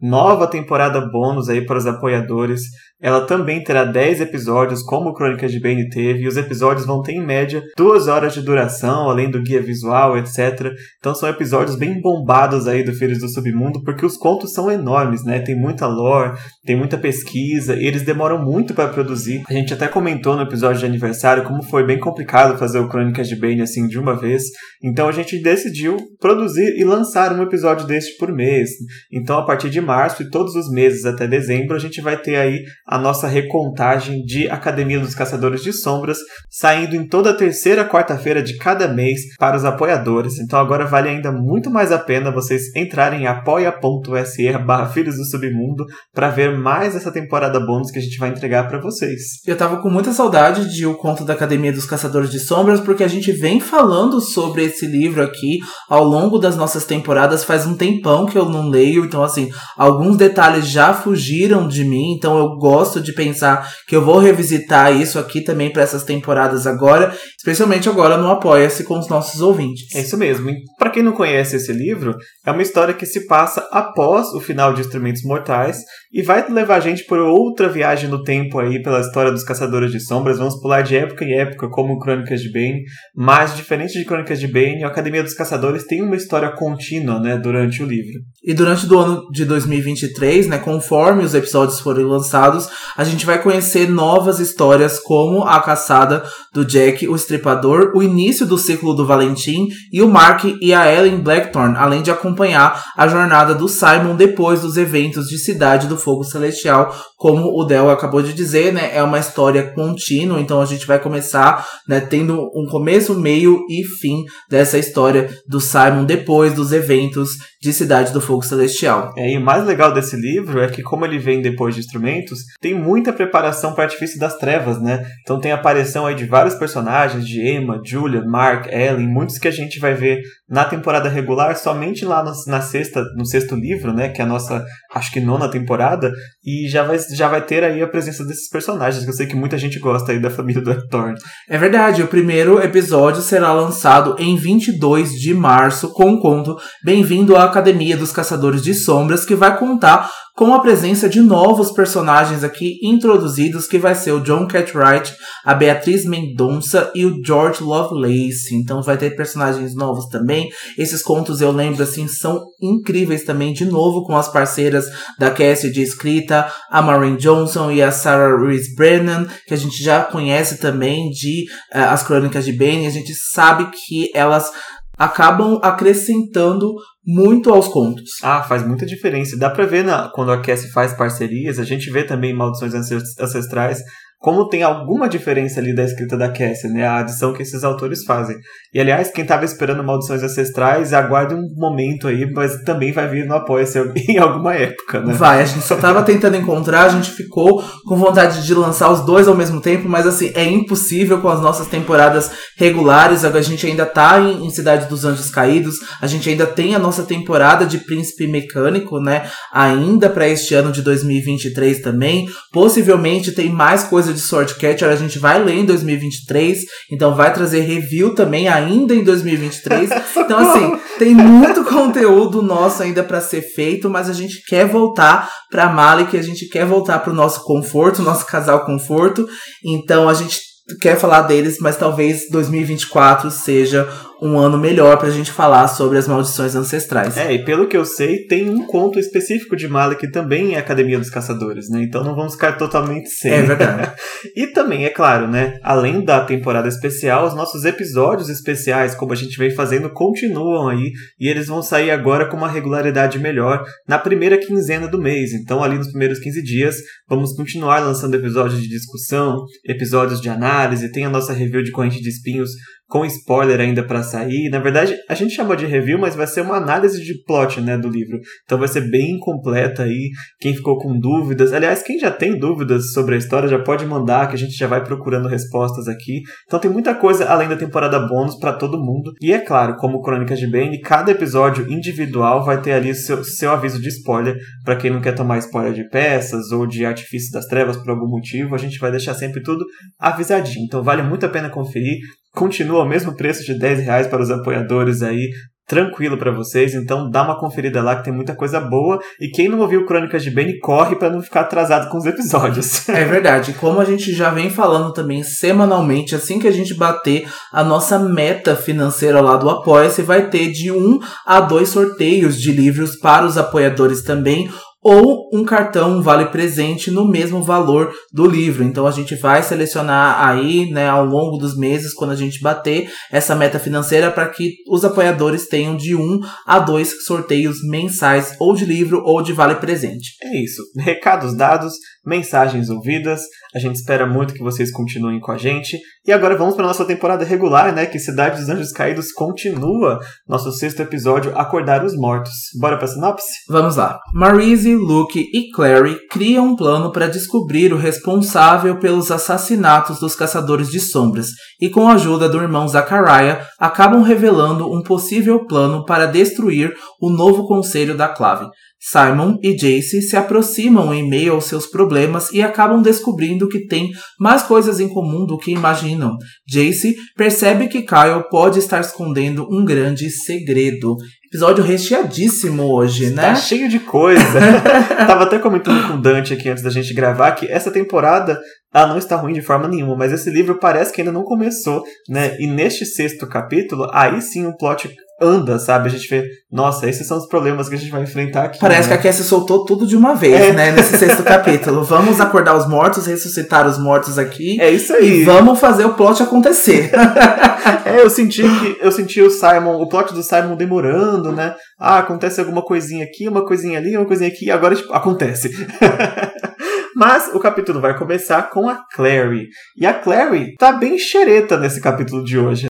Nova 0.00 0.46
temporada 0.46 1.00
bônus 1.00 1.48
aí 1.48 1.66
para 1.66 1.76
os 1.76 1.88
apoiadores. 1.88 2.60
Ela 3.00 3.26
também 3.26 3.62
terá 3.64 3.84
10 3.84 4.20
episódios, 4.20 4.82
como 4.82 5.12
Crônicas 5.12 5.50
de 5.50 5.60
Bane 5.60 5.88
teve, 5.88 6.20
e 6.20 6.28
os 6.28 6.36
episódios 6.36 6.86
vão 6.86 7.02
ter 7.02 7.12
em 7.12 7.24
média 7.24 7.62
2 7.76 8.06
horas 8.06 8.32
de 8.32 8.42
duração, 8.42 9.08
além 9.08 9.30
do 9.30 9.42
guia 9.42 9.60
visual, 9.60 10.16
etc. 10.18 10.72
Então 10.98 11.14
são 11.14 11.28
episódios 11.28 11.76
bem 11.76 12.00
bombados 12.00 12.68
aí 12.68 12.84
do 12.84 12.92
Filhos 12.92 13.18
do 13.18 13.28
Submundo, 13.28 13.82
porque 13.82 14.06
os 14.06 14.16
contos 14.16 14.52
são 14.52 14.70
enormes, 14.70 15.24
né? 15.24 15.40
Tem 15.40 15.56
muita 15.56 15.86
lore, 15.86 16.36
tem 16.64 16.76
muita 16.76 16.96
pesquisa, 16.96 17.74
e 17.74 17.86
eles 17.86 18.02
demoram 18.02 18.44
muito 18.44 18.74
para 18.74 18.88
produzir. 18.88 19.42
A 19.48 19.52
gente 19.52 19.74
até 19.74 19.88
comentou 19.88 20.36
no 20.36 20.42
episódio 20.42 20.80
de 20.80 20.86
aniversário 20.86 21.44
como 21.44 21.62
foi 21.62 21.84
bem 21.84 21.98
complicado 21.98 22.58
fazer 22.58 22.78
o 22.78 22.88
Crônicas 22.88 23.28
de 23.28 23.36
Bane 23.36 23.62
assim 23.62 23.86
de 23.86 23.98
uma 23.98 24.16
vez. 24.16 24.42
Então 24.82 25.08
a 25.08 25.12
gente 25.12 25.40
decidiu 25.40 25.87
decidiu 25.88 25.96
produzir 26.20 26.76
e 26.76 26.84
lançar 26.84 27.32
um 27.32 27.42
episódio 27.42 27.86
deste 27.86 28.16
por 28.18 28.32
mês. 28.32 28.70
Então, 29.12 29.38
a 29.38 29.46
partir 29.46 29.70
de 29.70 29.80
março 29.80 30.22
e 30.22 30.30
todos 30.30 30.54
os 30.54 30.70
meses 30.70 31.04
até 31.04 31.26
dezembro, 31.26 31.74
a 31.74 31.78
gente 31.78 32.00
vai 32.00 32.16
ter 32.16 32.36
aí 32.36 32.62
a 32.86 32.98
nossa 32.98 33.26
recontagem 33.26 34.22
de 34.22 34.48
Academia 34.50 35.00
dos 35.00 35.14
Caçadores 35.14 35.62
de 35.62 35.72
Sombras, 35.72 36.18
saindo 36.50 36.96
em 36.96 37.06
toda 37.06 37.36
terceira 37.36 37.88
quarta-feira 37.88 38.42
de 38.42 38.56
cada 38.58 38.88
mês 38.88 39.20
para 39.38 39.56
os 39.56 39.64
apoiadores. 39.64 40.38
Então, 40.38 40.58
agora 40.58 40.84
vale 40.84 41.08
ainda 41.08 41.32
muito 41.32 41.70
mais 41.70 41.92
a 41.92 41.98
pena 41.98 42.30
vocês 42.30 42.74
entrarem 42.76 43.22
em 43.22 43.26
apoia.se 43.26 44.58
barra 44.58 44.86
Filhos 44.86 45.16
do 45.16 45.24
Submundo 45.24 45.84
para 46.12 46.30
ver 46.30 46.56
mais 46.56 46.96
essa 46.96 47.12
temporada 47.12 47.60
bônus 47.60 47.90
que 47.90 47.98
a 47.98 48.02
gente 48.02 48.18
vai 48.18 48.30
entregar 48.30 48.68
para 48.68 48.80
vocês. 48.80 49.40
Eu 49.46 49.56
tava 49.56 49.80
com 49.80 49.88
muita 49.88 50.12
saudade 50.12 50.74
de 50.74 50.86
O 50.86 50.96
Conto 50.96 51.24
da 51.24 51.34
Academia 51.34 51.72
dos 51.72 51.86
Caçadores 51.86 52.30
de 52.30 52.40
Sombras, 52.40 52.80
porque 52.80 53.04
a 53.04 53.08
gente 53.08 53.30
vem 53.32 53.60
falando 53.60 54.20
sobre 54.20 54.64
esse 54.64 54.86
livro 54.86 55.22
aqui 55.22 55.58
ao 55.88 56.04
longo 56.04 56.38
das 56.38 56.56
nossas 56.56 56.84
temporadas. 56.84 57.44
Faz 57.44 57.66
um 57.66 57.76
tempão 57.76 58.26
que 58.26 58.38
eu 58.38 58.48
não 58.48 58.68
leio, 58.68 59.04
então, 59.04 59.22
assim, 59.22 59.50
alguns 59.76 60.16
detalhes 60.16 60.66
já 60.68 60.94
fugiram 60.94 61.66
de 61.66 61.84
mim, 61.84 62.14
então 62.16 62.38
eu 62.38 62.56
gosto 62.56 63.00
de 63.00 63.12
pensar 63.12 63.68
que 63.86 63.96
eu 63.96 64.04
vou 64.04 64.18
revisitar 64.18 64.94
isso 64.94 65.18
aqui 65.18 65.42
também 65.42 65.72
para 65.72 65.82
essas 65.82 66.04
temporadas 66.04 66.66
agora, 66.66 67.14
especialmente 67.36 67.88
agora 67.88 68.16
no 68.16 68.28
Apoia-se 68.30 68.84
com 68.84 68.98
os 68.98 69.08
nossos 69.08 69.40
ouvintes. 69.40 69.94
É 69.94 70.00
isso 70.00 70.16
mesmo. 70.16 70.50
Para 70.78 70.90
quem 70.90 71.02
não 71.02 71.12
conhece 71.12 71.56
esse 71.56 71.72
livro, 71.72 72.14
é 72.46 72.50
uma 72.50 72.62
história 72.62 72.94
que 72.94 73.06
se 73.06 73.26
passa 73.26 73.66
após 73.70 74.28
o 74.34 74.40
final 74.40 74.72
de 74.72 74.80
Instrumentos 74.80 75.22
Mortais 75.24 75.78
e 76.12 76.22
vai 76.22 76.48
levar 76.48 76.76
a 76.76 76.80
gente 76.80 77.04
por 77.04 77.18
outra 77.18 77.68
viagem 77.68 78.08
no 78.08 78.22
tempo 78.22 78.58
aí 78.58 78.82
pela 78.82 79.00
história 79.00 79.30
dos 79.30 79.44
Caçadores 79.44 79.90
de 79.90 80.00
Sombras. 80.00 80.38
Vamos 80.38 80.60
pular 80.60 80.82
de 80.82 80.96
época 80.96 81.24
em 81.24 81.38
época, 81.38 81.68
como 81.68 81.98
Crônicas 81.98 82.40
de 82.40 82.50
Bane, 82.50 82.82
mas 83.14 83.54
diferente 83.56 83.98
de 83.98 84.04
Crônicas 84.04 84.40
de 84.40 84.46
Bane, 84.46 84.84
a 84.84 84.88
Academia 84.88 85.22
dos 85.22 85.34
Caçadores 85.34 85.57
tem 85.86 86.02
uma 86.02 86.16
história 86.16 86.50
contínua, 86.50 87.18
né, 87.20 87.36
durante 87.36 87.82
o 87.82 87.86
livro. 87.86 88.20
E 88.42 88.54
durante 88.54 88.86
o 88.86 88.98
ano 88.98 89.30
de 89.30 89.44
2023, 89.44 90.46
né, 90.48 90.58
conforme 90.58 91.24
os 91.24 91.34
episódios 91.34 91.80
forem 91.80 92.04
lançados, 92.04 92.68
a 92.96 93.04
gente 93.04 93.26
vai 93.26 93.42
conhecer 93.42 93.88
novas 93.88 94.40
histórias 94.40 94.98
como 94.98 95.42
a 95.42 95.60
caçada 95.60 96.22
do 96.52 96.64
Jack, 96.64 97.06
o 97.08 97.14
Estripador, 97.14 97.92
o 97.94 98.02
início 98.02 98.46
do 98.46 98.56
ciclo 98.56 98.94
do 98.94 99.06
Valentim 99.06 99.68
e 99.92 100.00
o 100.02 100.08
Mark 100.08 100.44
e 100.60 100.72
a 100.72 100.92
Ellen 100.92 101.18
Blackthorne, 101.18 101.76
além 101.76 102.02
de 102.02 102.10
acompanhar 102.10 102.84
a 102.96 103.06
jornada 103.06 103.54
do 103.54 103.68
Simon 103.68 104.16
depois 104.16 104.60
dos 104.60 104.76
eventos 104.76 105.26
de 105.26 105.38
Cidade 105.38 105.86
do 105.86 105.96
Fogo 105.96 106.24
Celestial, 106.24 106.94
como 107.18 107.48
o 107.48 107.64
Del 107.64 107.90
acabou 107.90 108.22
de 108.22 108.32
dizer, 108.32 108.72
né, 108.72 108.90
é 108.94 109.02
uma 109.02 109.18
história 109.18 109.72
contínua, 109.72 110.40
então 110.40 110.62
a 110.62 110.64
gente 110.64 110.86
vai 110.86 111.00
começar, 111.00 111.66
né, 111.88 112.00
tendo 112.00 112.48
um 112.54 112.64
começo, 112.70 113.18
meio 113.18 113.64
e 113.68 113.84
fim 113.84 114.22
dessa 114.48 114.78
história 114.78 115.28
do 115.46 115.60
Simon 115.60 116.04
depois 116.04 116.54
dos 116.54 116.72
eventos 116.72 117.30
de 117.60 117.72
Cidade 117.72 118.12
do 118.12 118.20
Fogo 118.20 118.44
Celestial. 118.44 119.12
É, 119.16 119.32
e 119.32 119.36
o 119.36 119.40
mais 119.40 119.66
legal 119.66 119.92
desse 119.92 120.14
livro 120.14 120.60
é 120.60 120.68
que, 120.68 120.80
como 120.80 121.04
ele 121.04 121.18
vem 121.18 121.42
depois 121.42 121.74
de 121.74 121.80
instrumentos, 121.80 122.38
tem 122.60 122.72
muita 122.72 123.12
preparação 123.12 123.72
para 123.74 123.84
Artifício 123.84 124.20
das 124.20 124.36
Trevas, 124.36 124.80
né? 124.80 125.04
Então 125.22 125.40
tem 125.40 125.50
a 125.50 125.56
aparição 125.56 126.06
aí 126.06 126.14
de 126.14 126.24
vários 126.24 126.54
personagens, 126.54 127.26
de 127.26 127.40
Emma, 127.40 127.80
Julia, 127.84 128.22
Mark, 128.24 128.68
Ellen, 128.68 129.08
muitos 129.08 129.38
que 129.38 129.48
a 129.48 129.52
gente 129.52 129.80
vai 129.80 129.94
ver 129.94 130.22
na 130.48 130.64
temporada 130.64 131.08
regular, 131.08 131.56
somente 131.56 132.04
lá 132.04 132.22
no, 132.22 132.32
na 132.46 132.60
sexta, 132.60 133.04
no 133.16 133.26
sexto 133.26 133.56
livro, 133.56 133.92
né? 133.92 134.08
Que 134.08 134.20
é 134.20 134.24
a 134.24 134.28
nossa, 134.28 134.64
acho 134.94 135.10
que 135.10 135.20
nona 135.20 135.50
temporada, 135.50 136.12
e 136.44 136.68
já 136.68 136.84
vai, 136.84 136.96
já 137.12 137.28
vai 137.28 137.40
ter 137.44 137.64
aí 137.64 137.82
a 137.82 137.88
presença 137.88 138.24
desses 138.24 138.48
personagens, 138.48 139.04
que 139.04 139.10
eu 139.10 139.14
sei 139.14 139.26
que 139.26 139.36
muita 139.36 139.58
gente 139.58 139.78
gosta 139.78 140.12
aí 140.12 140.20
da 140.20 140.30
família 140.30 140.62
do 140.62 140.88
Thorne. 140.88 141.18
É 141.48 141.58
verdade, 141.58 142.02
o 142.02 142.08
primeiro 142.08 142.62
episódio 142.62 143.22
será 143.22 143.52
lançado 143.52 144.16
em 144.18 144.36
22 144.36 145.10
de 145.12 145.34
março 145.34 145.92
com 145.92 146.12
o 146.12 146.20
conto 146.20 146.56
Bem-vindo 146.84 147.36
à 147.36 147.44
Academia 147.44 147.96
dos 147.96 148.12
Caçadores 148.12 148.62
de 148.62 148.74
Sombras, 148.74 149.24
que 149.24 149.34
vai 149.34 149.58
contar 149.58 150.10
com 150.38 150.54
a 150.54 150.60
presença 150.60 151.08
de 151.08 151.20
novos 151.20 151.72
personagens 151.72 152.44
aqui 152.44 152.78
introduzidos, 152.80 153.66
que 153.66 153.76
vai 153.76 153.96
ser 153.96 154.12
o 154.12 154.20
John 154.20 154.46
Cartwright, 154.46 155.12
a 155.44 155.52
Beatriz 155.52 156.04
Mendonça 156.04 156.92
e 156.94 157.04
o 157.04 157.20
George 157.26 157.60
Lovelace. 157.60 158.54
Então 158.54 158.80
vai 158.80 158.96
ter 158.96 159.16
personagens 159.16 159.74
novos 159.74 160.06
também. 160.06 160.48
Esses 160.78 161.02
contos 161.02 161.40
eu 161.40 161.50
lembro 161.50 161.82
assim 161.82 162.06
são 162.06 162.46
incríveis 162.62 163.24
também, 163.24 163.52
de 163.52 163.64
novo 163.64 164.04
com 164.04 164.16
as 164.16 164.30
parceiras 164.30 164.86
da 165.18 165.28
Cassie 165.28 165.72
de 165.72 165.82
escrita, 165.82 166.46
a 166.70 166.80
Maureen 166.80 167.16
Johnson 167.16 167.72
e 167.72 167.82
a 167.82 167.90
Sarah 167.90 168.40
Reese 168.40 168.76
Brennan, 168.76 169.26
que 169.44 169.54
a 169.54 169.58
gente 169.58 169.82
já 169.82 170.04
conhece 170.04 170.58
também 170.58 171.10
de 171.10 171.46
uh, 171.74 171.90
As 171.90 172.04
Crônicas 172.04 172.44
de 172.44 172.52
Bane. 172.52 172.86
A 172.86 172.90
gente 172.90 173.12
sabe 173.12 173.72
que 173.72 174.08
elas 174.14 174.52
acabam 174.98 175.60
acrescentando 175.62 176.74
muito 177.06 177.50
aos 177.50 177.68
contos. 177.68 178.10
Ah, 178.22 178.42
faz 178.42 178.66
muita 178.66 178.84
diferença. 178.84 179.38
Dá 179.38 179.48
pra 179.48 179.64
ver 179.64 179.84
na, 179.84 180.08
quando 180.08 180.32
a 180.32 180.42
Cassie 180.42 180.72
faz 180.72 180.92
parcerias, 180.92 181.58
a 181.58 181.64
gente 181.64 181.90
vê 181.90 182.02
também 182.02 182.34
Maldições 182.34 182.74
Ancestrais 182.74 183.78
como 184.20 184.48
tem 184.48 184.64
alguma 184.64 185.08
diferença 185.08 185.60
ali 185.60 185.72
da 185.72 185.84
escrita 185.84 186.16
da 186.16 186.28
Cassie, 186.28 186.68
né? 186.68 186.84
A 186.84 186.98
adição 186.98 187.32
que 187.32 187.42
esses 187.42 187.62
autores 187.62 188.04
fazem. 188.04 188.36
E 188.74 188.80
aliás, 188.80 189.12
quem 189.12 189.22
estava 189.22 189.44
esperando 189.44 189.84
Maldições 189.84 190.24
Ancestrais, 190.24 190.92
aguarde 190.92 191.34
um 191.34 191.46
momento 191.56 192.08
aí, 192.08 192.28
mas 192.32 192.62
também 192.64 192.90
vai 192.90 193.08
vir 193.08 193.26
no 193.26 193.34
Apoia-se 193.34 193.78
em 194.08 194.18
alguma 194.18 194.54
época, 194.54 195.00
né? 195.00 195.14
Vai, 195.14 195.40
a 195.40 195.44
gente 195.44 195.64
só 195.64 195.76
tava 195.76 196.02
tentando 196.02 196.36
encontrar, 196.36 196.86
a 196.86 196.88
gente 196.88 197.12
ficou 197.12 197.62
com 197.84 197.96
vontade 197.96 198.44
de 198.44 198.54
lançar 198.54 198.90
os 198.90 199.02
dois 199.02 199.28
ao 199.28 199.36
mesmo 199.36 199.60
tempo, 199.60 199.88
mas 199.88 200.04
assim, 200.04 200.32
é 200.34 200.44
impossível 200.44 201.20
com 201.20 201.28
as 201.28 201.40
nossas 201.40 201.68
temporadas 201.68 202.30
regulares. 202.56 203.24
A 203.24 203.40
gente 203.40 203.66
ainda 203.68 203.86
tá 203.86 204.20
em, 204.20 204.44
em 204.44 204.50
Cidade 204.50 204.88
dos 204.88 205.04
Anjos 205.04 205.30
Caídos, 205.30 205.76
a 206.00 206.08
gente 206.08 206.28
ainda 206.28 206.46
tem 206.46 206.74
a 206.74 206.78
nossa 206.78 207.04
temporada 207.04 207.64
de 207.64 207.78
Príncipe 207.78 208.26
Mecânico, 208.26 208.98
né? 208.98 209.30
Ainda 209.52 210.10
para 210.10 210.28
este 210.28 210.54
ano 210.54 210.72
de 210.72 210.82
2023 210.82 211.80
também. 211.82 212.26
Possivelmente 212.52 213.30
tem 213.30 213.48
mais 213.48 213.84
coisas 213.84 214.07
coisa 214.08 214.14
de 214.14 214.20
Swordcatcher 214.20 214.88
a 214.88 214.96
gente 214.96 215.18
vai 215.18 215.42
ler 215.42 215.54
em 215.54 215.64
2023, 215.64 216.60
então 216.90 217.14
vai 217.14 217.32
trazer 217.32 217.60
review 217.60 218.14
também 218.14 218.48
ainda 218.48 218.94
em 218.94 219.04
2023. 219.04 219.90
então 220.16 220.38
assim, 220.38 220.78
tem 220.98 221.14
muito 221.14 221.64
conteúdo 221.64 222.42
nosso 222.42 222.82
ainda 222.82 223.02
para 223.02 223.20
ser 223.20 223.42
feito, 223.42 223.90
mas 223.90 224.08
a 224.08 224.12
gente 224.12 224.42
quer 224.46 224.66
voltar 224.66 225.30
para 225.50 225.68
Malik, 225.68 226.16
a 226.16 226.22
gente 226.22 226.48
quer 226.48 226.64
voltar 226.64 226.98
para 227.00 227.12
o 227.12 227.16
nosso 227.16 227.44
conforto, 227.44 228.02
nosso 228.02 228.26
casal 228.26 228.64
conforto. 228.64 229.26
Então 229.64 230.08
a 230.08 230.14
gente 230.14 230.40
quer 230.80 230.98
falar 230.98 231.22
deles, 231.22 231.58
mas 231.60 231.76
talvez 231.76 232.28
2024 232.30 233.30
seja 233.30 233.88
um 234.20 234.38
ano 234.38 234.58
melhor 234.58 234.98
pra 234.98 235.10
gente 235.10 235.30
falar 235.30 235.68
sobre 235.68 235.98
as 235.98 236.08
maldições 236.08 236.54
ancestrais. 236.54 237.16
É, 237.16 237.32
e 237.32 237.44
pelo 237.44 237.68
que 237.68 237.76
eu 237.76 237.84
sei, 237.84 238.26
tem 238.26 238.48
um 238.48 238.66
conto 238.66 238.98
específico 238.98 239.56
de 239.56 239.68
Malek 239.68 240.10
também 240.10 240.52
em 240.52 240.56
Academia 240.56 240.98
dos 240.98 241.10
Caçadores, 241.10 241.68
né? 241.68 241.82
Então 241.82 242.02
não 242.02 242.14
vamos 242.14 242.34
ficar 242.34 242.52
totalmente 242.52 243.08
sem. 243.08 243.32
É 243.32 243.42
verdade. 243.42 243.92
e 244.34 244.48
também, 244.48 244.84
é 244.84 244.90
claro, 244.90 245.28
né? 245.28 245.58
Além 245.62 246.04
da 246.04 246.24
temporada 246.24 246.68
especial, 246.68 247.26
os 247.26 247.34
nossos 247.34 247.64
episódios 247.64 248.28
especiais, 248.28 248.94
como 248.94 249.12
a 249.12 249.16
gente 249.16 249.38
vem 249.38 249.50
fazendo, 249.50 249.90
continuam 249.90 250.68
aí 250.68 250.92
e 251.20 251.28
eles 251.28 251.46
vão 251.46 251.62
sair 251.62 251.90
agora 251.90 252.26
com 252.26 252.36
uma 252.36 252.48
regularidade 252.48 253.18
melhor 253.18 253.64
na 253.86 253.98
primeira 253.98 254.36
quinzena 254.36 254.88
do 254.88 255.00
mês. 255.00 255.32
Então, 255.32 255.62
ali 255.62 255.76
nos 255.76 255.88
primeiros 255.88 256.18
15 256.18 256.42
dias, 256.42 256.76
vamos 257.08 257.34
continuar 257.34 257.78
lançando 257.80 258.14
episódios 258.14 258.60
de 258.60 258.68
discussão, 258.68 259.44
episódios 259.64 260.20
de 260.20 260.28
análise, 260.28 260.90
tem 260.90 261.04
a 261.04 261.10
nossa 261.10 261.32
review 261.32 261.62
de 261.62 261.70
corrente 261.70 262.00
de 262.00 262.08
espinhos 262.08 262.50
com 262.88 263.04
spoiler 263.04 263.60
ainda 263.60 263.82
para 263.82 264.02
sair. 264.02 264.48
Na 264.50 264.58
verdade, 264.58 264.96
a 265.08 265.14
gente 265.14 265.34
chamou 265.34 265.54
de 265.54 265.66
review, 265.66 265.98
mas 265.98 266.16
vai 266.16 266.26
ser 266.26 266.40
uma 266.40 266.56
análise 266.56 267.02
de 267.02 267.22
plot, 267.24 267.60
né, 267.60 267.76
do 267.76 267.88
livro. 267.88 268.18
Então 268.44 268.58
vai 268.58 268.66
ser 268.66 268.88
bem 268.90 269.18
completa 269.18 269.82
aí. 269.82 270.10
Quem 270.40 270.54
ficou 270.54 270.78
com 270.78 270.98
dúvidas, 270.98 271.52
aliás, 271.52 271.82
quem 271.82 271.98
já 271.98 272.10
tem 272.10 272.38
dúvidas 272.38 272.92
sobre 272.92 273.14
a 273.14 273.18
história 273.18 273.48
já 273.48 273.58
pode 273.58 273.84
mandar, 273.84 274.28
que 274.28 274.34
a 274.34 274.38
gente 274.38 274.56
já 274.56 274.66
vai 274.66 274.82
procurando 274.82 275.28
respostas 275.28 275.86
aqui. 275.86 276.22
Então 276.46 276.58
tem 276.58 276.70
muita 276.70 276.94
coisa 276.94 277.26
além 277.26 277.48
da 277.48 277.56
temporada 277.56 277.98
bônus 278.00 278.38
para 278.38 278.54
todo 278.54 278.82
mundo. 278.82 279.12
E 279.20 279.32
é 279.32 279.38
claro, 279.38 279.76
como 279.76 280.00
Crônicas 280.00 280.38
de 280.38 280.50
Bane, 280.50 280.80
cada 280.80 281.10
episódio 281.10 281.70
individual 281.70 282.42
vai 282.44 282.60
ter 282.62 282.72
ali 282.72 282.94
seu, 282.94 283.22
seu 283.22 283.50
aviso 283.50 283.80
de 283.80 283.88
spoiler 283.88 284.38
para 284.64 284.76
quem 284.76 284.90
não 284.90 285.00
quer 285.00 285.14
tomar 285.14 285.38
spoiler 285.38 285.74
de 285.74 285.86
peças 285.90 286.50
ou 286.52 286.66
de 286.66 286.86
artifício 286.86 287.32
das 287.32 287.44
trevas 287.46 287.76
por 287.76 287.90
algum 287.90 288.08
motivo. 288.08 288.54
A 288.54 288.58
gente 288.58 288.78
vai 288.78 288.90
deixar 288.90 289.12
sempre 289.12 289.42
tudo 289.42 289.62
avisadinho. 289.98 290.64
Então 290.64 290.82
vale 290.82 291.02
muito 291.02 291.26
a 291.26 291.28
pena 291.28 291.50
conferir 291.50 291.98
continua 292.34 292.82
o 292.82 292.88
mesmo 292.88 293.14
preço 293.14 293.44
de 293.44 293.58
10 293.58 293.80
reais 293.80 294.06
para 294.06 294.22
os 294.22 294.30
apoiadores 294.30 295.02
aí 295.02 295.28
tranquilo 295.68 296.16
para 296.16 296.32
vocês, 296.32 296.74
então 296.74 297.10
dá 297.10 297.22
uma 297.22 297.38
conferida 297.38 297.82
lá 297.82 297.94
que 297.94 298.04
tem 298.04 298.12
muita 298.12 298.34
coisa 298.34 298.58
boa. 298.58 298.98
E 299.20 299.28
quem 299.28 299.48
não 299.48 299.60
ouviu 299.60 299.84
Crônicas 299.84 300.24
de 300.24 300.30
Bane, 300.30 300.58
corre 300.58 300.96
para 300.96 301.10
não 301.10 301.20
ficar 301.20 301.42
atrasado 301.42 301.90
com 301.90 301.98
os 301.98 302.06
episódios. 302.06 302.88
É 302.98 303.04
verdade. 303.04 303.52
Como 303.52 303.80
a 303.80 303.84
gente 303.84 304.12
já 304.12 304.30
vem 304.30 304.48
falando 304.48 304.92
também 304.92 305.22
semanalmente, 305.22 306.14
assim 306.14 306.38
que 306.38 306.48
a 306.48 306.50
gente 306.50 306.74
bater 306.74 307.28
a 307.52 307.62
nossa 307.62 307.98
meta 307.98 308.56
financeira 308.56 309.20
lá 309.20 309.36
do 309.36 309.50
Apoia-se, 309.50 310.00
vai 310.00 310.30
ter 310.30 310.50
de 310.50 310.72
um 310.72 310.98
a 311.26 311.40
dois 311.40 311.68
sorteios 311.68 312.40
de 312.40 312.50
livros 312.50 312.96
para 312.96 313.26
os 313.26 313.36
apoiadores 313.36 314.02
também. 314.02 314.48
Ou 314.82 315.28
um 315.32 315.44
cartão 315.44 316.02
vale 316.02 316.26
presente 316.26 316.90
no 316.90 317.08
mesmo 317.08 317.42
valor 317.42 317.92
do 318.12 318.26
livro. 318.26 318.62
Então 318.62 318.86
a 318.86 318.90
gente 318.90 319.14
vai 319.16 319.42
selecionar 319.42 320.26
aí, 320.26 320.70
né, 320.70 320.88
ao 320.88 321.04
longo 321.04 321.36
dos 321.36 321.56
meses, 321.56 321.92
quando 321.92 322.12
a 322.12 322.16
gente 322.16 322.40
bater 322.40 322.90
essa 323.10 323.34
meta 323.34 323.58
financeira, 323.58 324.10
para 324.10 324.28
que 324.28 324.54
os 324.70 324.84
apoiadores 324.84 325.48
tenham 325.48 325.76
de 325.76 325.94
um 325.94 326.20
a 326.46 326.58
dois 326.58 327.04
sorteios 327.04 327.58
mensais, 327.68 328.36
ou 328.38 328.54
de 328.54 328.64
livro 328.64 329.02
ou 329.04 329.22
de 329.22 329.32
vale 329.32 329.56
presente. 329.56 330.12
É 330.22 330.42
isso. 330.42 330.62
Recados 330.78 331.36
dados, 331.36 331.72
mensagens 332.08 332.70
ouvidas. 332.70 333.20
A 333.54 333.58
gente 333.58 333.76
espera 333.76 334.06
muito 334.06 334.32
que 334.32 334.42
vocês 334.42 334.72
continuem 334.72 335.20
com 335.20 335.30
a 335.30 335.36
gente. 335.38 335.78
E 336.06 336.12
agora 336.12 336.36
vamos 336.36 336.54
para 336.54 336.66
nossa 336.66 336.86
temporada 336.86 337.24
regular, 337.24 337.74
né? 337.74 337.84
Que 337.84 337.98
Cidade 337.98 338.40
dos 338.40 338.48
Anjos 338.48 338.72
Caídos 338.72 339.12
continua. 339.12 340.00
Nosso 340.26 340.50
sexto 340.52 340.80
episódio, 340.80 341.36
Acordar 341.36 341.84
os 341.84 341.94
Mortos. 341.94 342.32
Bora 342.58 342.78
para 342.78 342.88
sinopse? 342.88 343.28
Vamos 343.48 343.76
lá. 343.76 343.98
Marise, 344.14 344.74
Luke 344.74 345.20
e 345.20 345.50
Clary 345.50 345.98
criam 346.10 346.46
um 346.46 346.56
plano 346.56 346.90
para 346.90 347.08
descobrir 347.08 347.74
o 347.74 347.76
responsável 347.76 348.78
pelos 348.78 349.10
assassinatos 349.10 350.00
dos 350.00 350.16
Caçadores 350.16 350.68
de 350.70 350.80
Sombras 350.80 351.28
e, 351.60 351.68
com 351.68 351.88
a 351.88 351.92
ajuda 351.92 352.28
do 352.28 352.40
irmão 352.40 352.66
Zachariah, 352.66 353.46
acabam 353.58 354.00
revelando 354.02 354.72
um 354.72 354.82
possível 354.82 355.44
plano 355.46 355.84
para 355.84 356.06
destruir 356.06 356.72
o 357.00 357.10
novo 357.10 357.46
Conselho 357.46 357.96
da 357.96 358.08
Clave. 358.08 358.48
Simon 358.80 359.38
e 359.42 359.54
Jace 359.56 360.00
se 360.02 360.16
aproximam 360.16 360.94
em 360.94 361.08
meio 361.08 361.32
aos 361.32 361.46
seus 361.46 361.66
problemas 361.66 362.32
e 362.32 362.40
acabam 362.40 362.80
descobrindo 362.80 363.48
que 363.48 363.66
têm 363.66 363.90
mais 364.18 364.42
coisas 364.42 364.78
em 364.78 364.88
comum 364.88 365.26
do 365.26 365.36
que 365.36 365.50
imaginam. 365.50 366.16
Jace 366.48 366.94
percebe 367.16 367.66
que 367.66 367.82
Kyle 367.82 368.28
pode 368.30 368.60
estar 368.60 368.80
escondendo 368.80 369.46
um 369.50 369.64
grande 369.64 370.08
segredo. 370.10 370.96
Episódio 371.26 371.62
recheadíssimo 371.62 372.62
hoje, 372.72 373.10
né? 373.10 373.22
Tá 373.22 373.34
cheio 373.34 373.68
de 373.68 373.80
coisa. 373.80 374.40
Tava 375.06 375.24
até 375.24 375.38
comentando 375.38 375.86
com 375.86 375.94
o 375.94 376.00
Dante 376.00 376.32
aqui 376.32 376.48
antes 376.48 376.62
da 376.62 376.70
gente 376.70 376.94
gravar 376.94 377.32
que 377.32 377.46
essa 377.46 377.70
temporada 377.70 378.40
ela 378.72 378.88
não 378.88 378.98
está 378.98 379.16
ruim 379.16 379.32
de 379.32 379.42
forma 379.42 379.66
nenhuma, 379.66 379.96
mas 379.96 380.12
esse 380.12 380.30
livro 380.30 380.58
parece 380.58 380.92
que 380.92 381.00
ainda 381.00 381.12
não 381.12 381.24
começou, 381.24 381.82
né? 382.08 382.36
E 382.38 382.46
neste 382.46 382.84
sexto 382.84 383.26
capítulo, 383.26 383.88
aí 383.92 384.20
sim 384.20 384.46
o 384.46 384.56
plot 384.56 384.94
anda, 385.20 385.58
sabe? 385.58 385.88
A 385.88 385.90
gente 385.90 386.08
vê, 386.08 386.24
nossa, 386.50 386.88
esses 386.88 387.06
são 387.06 387.18
os 387.18 387.26
problemas 387.26 387.68
que 387.68 387.74
a 387.74 387.78
gente 387.78 387.90
vai 387.90 388.02
enfrentar 388.02 388.44
aqui. 388.44 388.58
Parece 388.60 388.88
né? 388.88 388.96
que 388.96 389.00
a 389.00 389.02
Cassie 389.02 389.24
soltou 389.24 389.64
tudo 389.64 389.86
de 389.86 389.96
uma 389.96 390.14
vez, 390.14 390.40
é. 390.40 390.52
né? 390.52 390.70
Nesse 390.70 390.96
sexto 390.96 391.22
capítulo. 391.24 391.82
Vamos 391.82 392.20
acordar 392.20 392.56
os 392.56 392.68
mortos, 392.68 393.06
ressuscitar 393.06 393.66
os 393.66 393.78
mortos 393.78 394.18
aqui. 394.18 394.60
É 394.60 394.70
isso 394.70 394.92
aí. 394.92 395.22
E 395.22 395.24
vamos 395.24 395.58
fazer 395.58 395.84
o 395.84 395.94
plot 395.94 396.22
acontecer. 396.22 396.90
é, 397.84 398.00
eu 398.00 398.10
senti 398.10 398.42
que 398.42 398.78
eu 398.80 398.92
senti 398.92 399.20
o 399.20 399.30
Simon, 399.30 399.80
o 399.80 399.88
plot 399.88 400.14
do 400.14 400.22
Simon 400.22 400.56
demorando, 400.56 401.32
né? 401.32 401.54
Ah, 401.78 401.98
acontece 401.98 402.38
alguma 402.38 402.62
coisinha 402.62 403.04
aqui, 403.04 403.28
uma 403.28 403.44
coisinha 403.44 403.78
ali, 403.78 403.96
uma 403.96 404.06
coisinha 404.06 404.28
aqui, 404.28 404.46
e 404.46 404.50
agora 404.50 404.76
tipo, 404.76 404.92
acontece. 404.92 405.50
Mas 406.94 407.34
o 407.34 407.40
capítulo 407.40 407.80
vai 407.80 407.96
começar 407.96 408.42
com 408.50 408.68
a 408.68 408.82
Clary. 408.94 409.48
E 409.76 409.86
a 409.86 409.94
Clary 409.94 410.54
tá 410.58 410.72
bem 410.72 410.98
xereta 410.98 411.56
nesse 411.58 411.80
capítulo 411.80 412.24
de 412.24 412.38
hoje. 412.38 412.66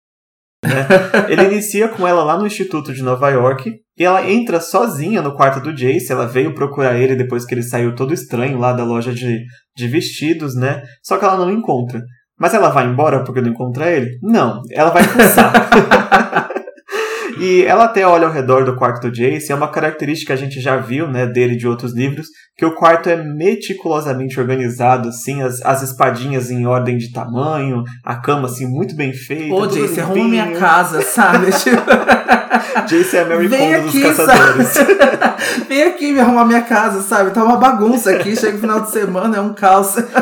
Né? 0.65 0.87
Ele 1.29 1.45
inicia 1.45 1.89
com 1.89 2.07
ela 2.07 2.23
lá 2.25 2.39
no 2.39 2.47
Instituto 2.47 2.93
de 2.93 3.03
Nova 3.03 3.31
York 3.31 3.73
e 3.99 4.05
ela 4.05 4.29
entra 4.29 4.61
sozinha 4.61 5.23
no 5.23 5.35
quarto 5.35 5.61
do 5.61 5.75
Jace. 5.75 6.13
Ela 6.13 6.27
veio 6.27 6.55
procurar 6.55 6.99
ele 6.99 7.17
depois 7.17 7.47
que 7.47 7.55
ele 7.55 7.63
saiu 7.63 7.95
todo 7.95 8.13
estranho 8.13 8.59
lá 8.59 8.73
da 8.73 8.85
loja 8.85 9.13
de, 9.13 9.43
de 9.75 9.89
vestidos, 9.89 10.55
né? 10.55 10.83
Só 11.03 11.17
que 11.17 11.25
ela 11.25 11.37
não 11.37 11.51
encontra. 11.51 12.01
Mas 12.39 12.53
ela 12.53 12.69
vai 12.69 12.87
embora 12.87 13.25
porque 13.25 13.41
não 13.41 13.51
encontra 13.51 13.91
ele? 13.91 14.19
Não, 14.23 14.61
ela 14.71 14.91
vai 14.91 15.03
fuçar. 15.09 15.53
E 17.39 17.63
ela 17.65 17.85
até 17.85 18.07
olha 18.07 18.27
ao 18.27 18.33
redor 18.33 18.65
do 18.65 18.77
quarto 18.77 19.09
do 19.09 19.13
Jace, 19.13 19.53
é 19.53 19.55
uma 19.55 19.71
característica 19.71 20.27
que 20.27 20.33
a 20.33 20.45
gente 20.45 20.61
já 20.61 20.77
viu, 20.77 21.07
né, 21.09 21.27
dele 21.27 21.57
de 21.57 21.69
outros 21.69 21.95
livros, 21.95 22.29
que 22.57 22.65
o 22.65 22.75
quarto 22.75 23.09
é 23.09 23.17
meticulosamente 23.17 24.41
organizado, 24.41 25.11
assim, 25.11 25.43
as, 25.43 25.61
as 25.63 25.83
espadinhas 25.83 26.51
em 26.51 26.67
ordem 26.67 26.97
de 26.97 27.13
tamanho, 27.13 27.85
a 28.05 28.17
cama, 28.17 28.47
assim, 28.47 28.67
muito 28.67 28.97
bem 28.97 29.13
feita. 29.13 29.55
Ô, 29.55 29.67
Jace, 29.67 30.01
arruma 30.01 30.29
minha 30.29 30.53
casa, 30.53 31.03
sabe? 31.03 31.47
Jace 32.89 33.17
é 33.17 33.21
a 33.21 33.25
Mary 33.27 33.49
Kondo 33.49 33.91
dos 33.91 34.03
caçadores. 34.03 34.75
Vem 35.69 35.83
aqui 35.85 36.13
me 36.13 36.21
arrumar 36.21 36.45
minha 36.45 36.63
casa, 36.63 37.03
sabe? 37.03 37.31
Tá 37.31 37.45
uma 37.45 37.57
bagunça 37.57 38.11
aqui, 38.11 38.37
chega 38.37 38.57
o 38.57 38.61
final 38.61 38.81
de 38.81 38.91
semana, 38.91 39.37
é 39.37 39.41
um 39.41 39.53
caos. 39.53 39.97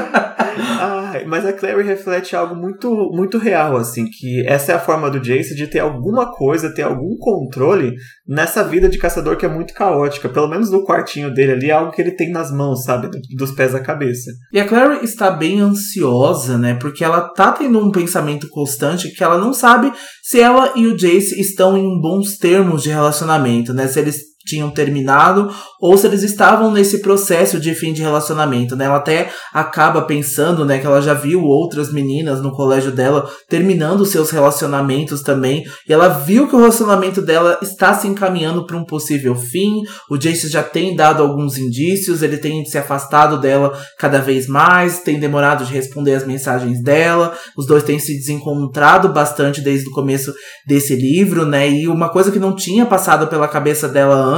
ah, 0.80 0.93
mas 1.26 1.46
a 1.46 1.52
Clary 1.52 1.82
reflete 1.82 2.34
algo 2.34 2.54
muito, 2.54 2.88
muito 3.12 3.38
real, 3.38 3.76
assim, 3.76 4.06
que 4.06 4.44
essa 4.46 4.72
é 4.72 4.74
a 4.74 4.80
forma 4.80 5.10
do 5.10 5.20
Jace 5.20 5.54
de 5.54 5.66
ter 5.66 5.80
alguma 5.80 6.32
coisa, 6.32 6.74
ter 6.74 6.82
algum 6.82 7.16
controle 7.18 7.94
nessa 8.26 8.64
vida 8.64 8.88
de 8.88 8.98
caçador 8.98 9.36
que 9.36 9.46
é 9.46 9.48
muito 9.48 9.74
caótica. 9.74 10.28
Pelo 10.28 10.48
menos 10.48 10.70
no 10.70 10.84
quartinho 10.84 11.32
dele 11.32 11.52
ali, 11.52 11.70
é 11.70 11.72
algo 11.72 11.92
que 11.92 12.02
ele 12.02 12.12
tem 12.12 12.30
nas 12.30 12.50
mãos, 12.50 12.84
sabe? 12.84 13.08
Dos 13.36 13.52
pés 13.52 13.74
à 13.74 13.80
cabeça. 13.80 14.30
E 14.52 14.58
a 14.58 14.66
Clary 14.66 15.04
está 15.04 15.30
bem 15.30 15.60
ansiosa, 15.60 16.58
né? 16.58 16.74
Porque 16.74 17.04
ela 17.04 17.28
tá 17.34 17.52
tendo 17.52 17.78
um 17.78 17.90
pensamento 17.90 18.48
constante 18.48 19.10
que 19.14 19.22
ela 19.22 19.38
não 19.38 19.52
sabe 19.52 19.92
se 20.22 20.40
ela 20.40 20.72
e 20.74 20.86
o 20.86 20.96
Jace 20.96 21.40
estão 21.40 21.76
em 21.76 22.00
bons 22.00 22.36
termos 22.38 22.82
de 22.82 22.88
relacionamento, 22.88 23.72
né? 23.72 23.86
Se 23.86 24.00
eles 24.00 24.33
tinham 24.44 24.70
terminado 24.70 25.50
ou 25.80 25.96
se 25.96 26.06
eles 26.06 26.22
estavam 26.22 26.70
nesse 26.70 27.00
processo 27.00 27.58
de 27.58 27.74
fim 27.74 27.92
de 27.92 28.02
relacionamento, 28.02 28.76
né? 28.76 28.84
Ela 28.84 28.96
até 28.96 29.30
acaba 29.52 30.02
pensando, 30.02 30.64
né, 30.64 30.78
que 30.78 30.86
ela 30.86 31.00
já 31.00 31.14
viu 31.14 31.42
outras 31.42 31.92
meninas 31.92 32.40
no 32.40 32.52
colégio 32.52 32.90
dela 32.90 33.28
terminando 33.48 34.04
seus 34.04 34.30
relacionamentos 34.30 35.22
também, 35.22 35.64
e 35.88 35.92
ela 35.92 36.08
viu 36.08 36.48
que 36.48 36.54
o 36.54 36.58
relacionamento 36.58 37.22
dela 37.22 37.58
está 37.62 37.94
se 37.94 38.06
encaminhando 38.06 38.66
para 38.66 38.76
um 38.76 38.84
possível 38.84 39.34
fim. 39.34 39.82
O 40.10 40.16
Jace 40.16 40.48
já 40.48 40.62
tem 40.62 40.96
dado 40.96 41.22
alguns 41.22 41.58
indícios, 41.58 42.22
ele 42.22 42.38
tem 42.38 42.64
se 42.64 42.78
afastado 42.78 43.38
dela 43.38 43.72
cada 43.98 44.18
vez 44.20 44.46
mais, 44.46 45.00
tem 45.00 45.18
demorado 45.18 45.64
de 45.64 45.72
responder 45.72 46.14
as 46.14 46.26
mensagens 46.26 46.82
dela. 46.82 47.34
Os 47.56 47.66
dois 47.66 47.82
têm 47.82 47.98
se 47.98 48.16
desencontrado 48.16 49.08
bastante 49.08 49.60
desde 49.60 49.88
o 49.88 49.92
começo 49.92 50.32
desse 50.66 50.94
livro, 50.94 51.44
né? 51.46 51.68
E 51.68 51.88
uma 51.88 52.08
coisa 52.08 52.30
que 52.30 52.38
não 52.38 52.54
tinha 52.54 52.86
passado 52.86 53.26
pela 53.26 53.48
cabeça 53.48 53.88
dela 53.88 54.16
antes, 54.16 54.33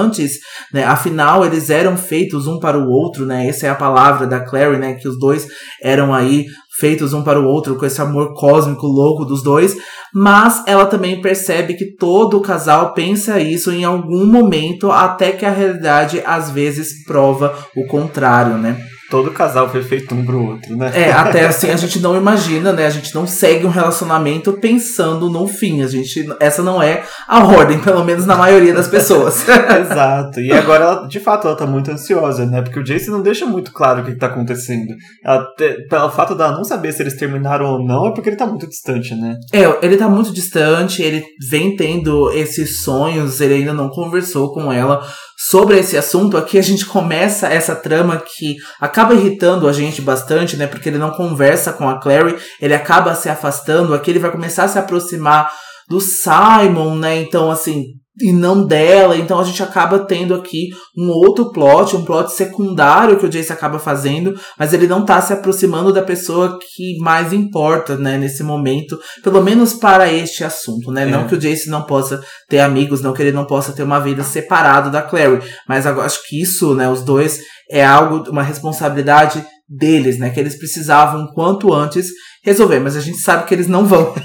né? 0.72 0.84
Afinal, 0.84 1.44
eles 1.44 1.70
eram 1.70 1.96
feitos 1.96 2.46
um 2.46 2.58
para 2.58 2.78
o 2.78 2.88
outro, 2.88 3.24
né? 3.26 3.46
Essa 3.46 3.66
é 3.66 3.70
a 3.70 3.74
palavra 3.74 4.26
da 4.26 4.40
Clary, 4.40 4.78
né? 4.78 4.94
Que 4.94 5.08
os 5.08 5.18
dois 5.18 5.46
eram 5.82 6.14
aí 6.14 6.46
feitos 6.78 7.12
um 7.12 7.22
para 7.22 7.40
o 7.40 7.44
outro, 7.44 7.76
com 7.76 7.86
esse 7.86 8.00
amor 8.00 8.34
cósmico 8.34 8.86
louco 8.86 9.24
dos 9.24 9.42
dois, 9.42 9.76
mas 10.14 10.62
ela 10.66 10.86
também 10.86 11.20
percebe 11.20 11.74
que 11.74 11.96
todo 11.96 12.40
casal 12.40 12.92
pensa 12.92 13.40
isso 13.40 13.72
em 13.72 13.84
algum 13.84 14.26
momento, 14.26 14.90
até 14.90 15.32
que 15.32 15.44
a 15.44 15.50
realidade 15.50 16.22
às 16.24 16.50
vezes 16.50 17.04
prova 17.04 17.54
o 17.74 17.86
contrário, 17.86 18.56
né? 18.58 18.76
todo 19.10 19.30
casal 19.30 19.68
foi 19.68 19.82
feito 19.82 20.14
um 20.14 20.24
pro 20.24 20.42
outro, 20.42 20.76
né? 20.76 20.90
É, 20.94 21.12
até 21.12 21.46
assim 21.46 21.70
a 21.70 21.76
gente 21.76 21.98
não 22.00 22.16
imagina, 22.16 22.72
né? 22.72 22.86
A 22.86 22.90
gente 22.90 23.14
não 23.14 23.26
segue 23.26 23.66
um 23.66 23.70
relacionamento 23.70 24.52
pensando 24.54 25.30
no 25.30 25.46
fim. 25.46 25.82
A 25.82 25.86
gente, 25.86 26.26
essa 26.40 26.62
não 26.62 26.82
é 26.82 27.04
a 27.26 27.44
ordem, 27.44 27.78
pelo 27.78 28.04
menos 28.04 28.26
na 28.26 28.36
maioria 28.36 28.74
das 28.74 28.88
pessoas. 28.88 29.44
Exato. 29.48 30.40
E 30.40 30.52
agora, 30.52 30.84
ela, 30.84 31.06
de 31.06 31.20
fato, 31.20 31.46
ela 31.46 31.56
tá 31.56 31.66
muito 31.66 31.90
ansiosa, 31.90 32.46
né? 32.46 32.62
Porque 32.62 32.80
o 32.80 32.84
Jace 32.84 33.10
não 33.10 33.22
deixa 33.22 33.46
muito 33.46 33.72
claro 33.72 34.02
o 34.02 34.04
que, 34.04 34.12
que 34.12 34.18
tá 34.18 34.26
acontecendo. 34.26 34.94
Ela, 35.24 35.46
pelo 35.88 36.10
fato 36.10 36.34
dela 36.34 36.56
não 36.56 36.64
saber 36.66 36.92
se 36.92 37.02
eles 37.02 37.16
terminaram 37.16 37.66
ou 37.66 37.84
não, 37.84 38.06
é 38.06 38.12
porque 38.12 38.28
ele 38.28 38.36
tá 38.36 38.46
muito 38.46 38.66
distante, 38.66 39.14
né? 39.14 39.36
É, 39.52 39.62
ele 39.84 39.96
tá 39.96 40.08
muito 40.08 40.32
distante, 40.32 41.02
ele 41.02 41.24
vem 41.48 41.76
tendo 41.76 42.30
esses 42.32 42.82
sonhos, 42.82 43.40
ele 43.40 43.54
ainda 43.54 43.72
não 43.72 43.88
conversou 43.88 44.52
com 44.52 44.72
ela 44.72 45.06
sobre 45.48 45.78
esse 45.78 45.96
assunto, 45.96 46.36
aqui 46.36 46.58
a 46.58 46.62
gente 46.62 46.86
começa 46.86 47.48
essa 47.48 47.76
trama 47.76 48.16
que 48.16 48.56
acaba 48.80 49.14
irritando 49.14 49.68
a 49.68 49.72
gente 49.72 50.00
bastante, 50.00 50.56
né? 50.56 50.66
Porque 50.66 50.88
ele 50.88 50.98
não 50.98 51.10
conversa 51.10 51.72
com 51.72 51.88
a 51.88 52.00
Clary, 52.00 52.36
ele 52.60 52.74
acaba 52.74 53.14
se 53.14 53.28
afastando, 53.28 53.94
aqui 53.94 54.10
ele 54.10 54.18
vai 54.18 54.32
começar 54.32 54.64
a 54.64 54.68
se 54.68 54.78
aproximar 54.78 55.50
do 55.88 56.00
Simon, 56.00 56.96
né? 56.96 57.20
Então, 57.20 57.50
assim, 57.50 57.84
e 58.20 58.32
não 58.32 58.66
dela. 58.66 59.16
Então 59.16 59.38
a 59.38 59.44
gente 59.44 59.62
acaba 59.62 60.00
tendo 60.00 60.34
aqui 60.34 60.70
um 60.96 61.08
outro 61.08 61.52
plot, 61.52 61.96
um 61.96 62.04
plot 62.04 62.32
secundário 62.32 63.18
que 63.18 63.26
o 63.26 63.28
Jace 63.28 63.52
acaba 63.52 63.78
fazendo, 63.78 64.34
mas 64.58 64.72
ele 64.72 64.86
não 64.86 65.04
tá 65.04 65.20
se 65.20 65.32
aproximando 65.32 65.92
da 65.92 66.02
pessoa 66.02 66.58
que 66.74 66.98
mais 66.98 67.32
importa, 67.32 67.96
né, 67.96 68.16
nesse 68.16 68.42
momento, 68.42 68.98
pelo 69.22 69.42
menos 69.42 69.74
para 69.74 70.12
este 70.12 70.44
assunto, 70.44 70.90
né? 70.90 71.02
É. 71.02 71.06
Não 71.06 71.26
que 71.26 71.34
o 71.34 71.38
Jace 71.38 71.68
não 71.68 71.82
possa 71.82 72.22
ter 72.48 72.60
amigos, 72.60 73.02
não 73.02 73.12
que 73.12 73.22
ele 73.22 73.32
não 73.32 73.44
possa 73.44 73.72
ter 73.72 73.82
uma 73.82 74.00
vida 74.00 74.22
separado 74.22 74.90
da 74.90 75.02
Clary, 75.02 75.40
mas 75.68 75.84
eu 75.86 76.00
acho 76.00 76.26
que 76.26 76.40
isso, 76.40 76.74
né, 76.74 76.88
os 76.88 77.02
dois 77.02 77.40
é 77.70 77.84
algo, 77.84 78.30
uma 78.30 78.42
responsabilidade 78.42 79.44
deles, 79.68 80.18
né, 80.18 80.30
que 80.30 80.40
eles 80.40 80.56
precisavam 80.56 81.26
quanto 81.34 81.72
antes 81.72 82.08
resolver, 82.42 82.78
mas 82.78 82.96
a 82.96 83.00
gente 83.00 83.18
sabe 83.18 83.44
que 83.44 83.54
eles 83.54 83.66
não 83.66 83.84
vão. 83.84 84.14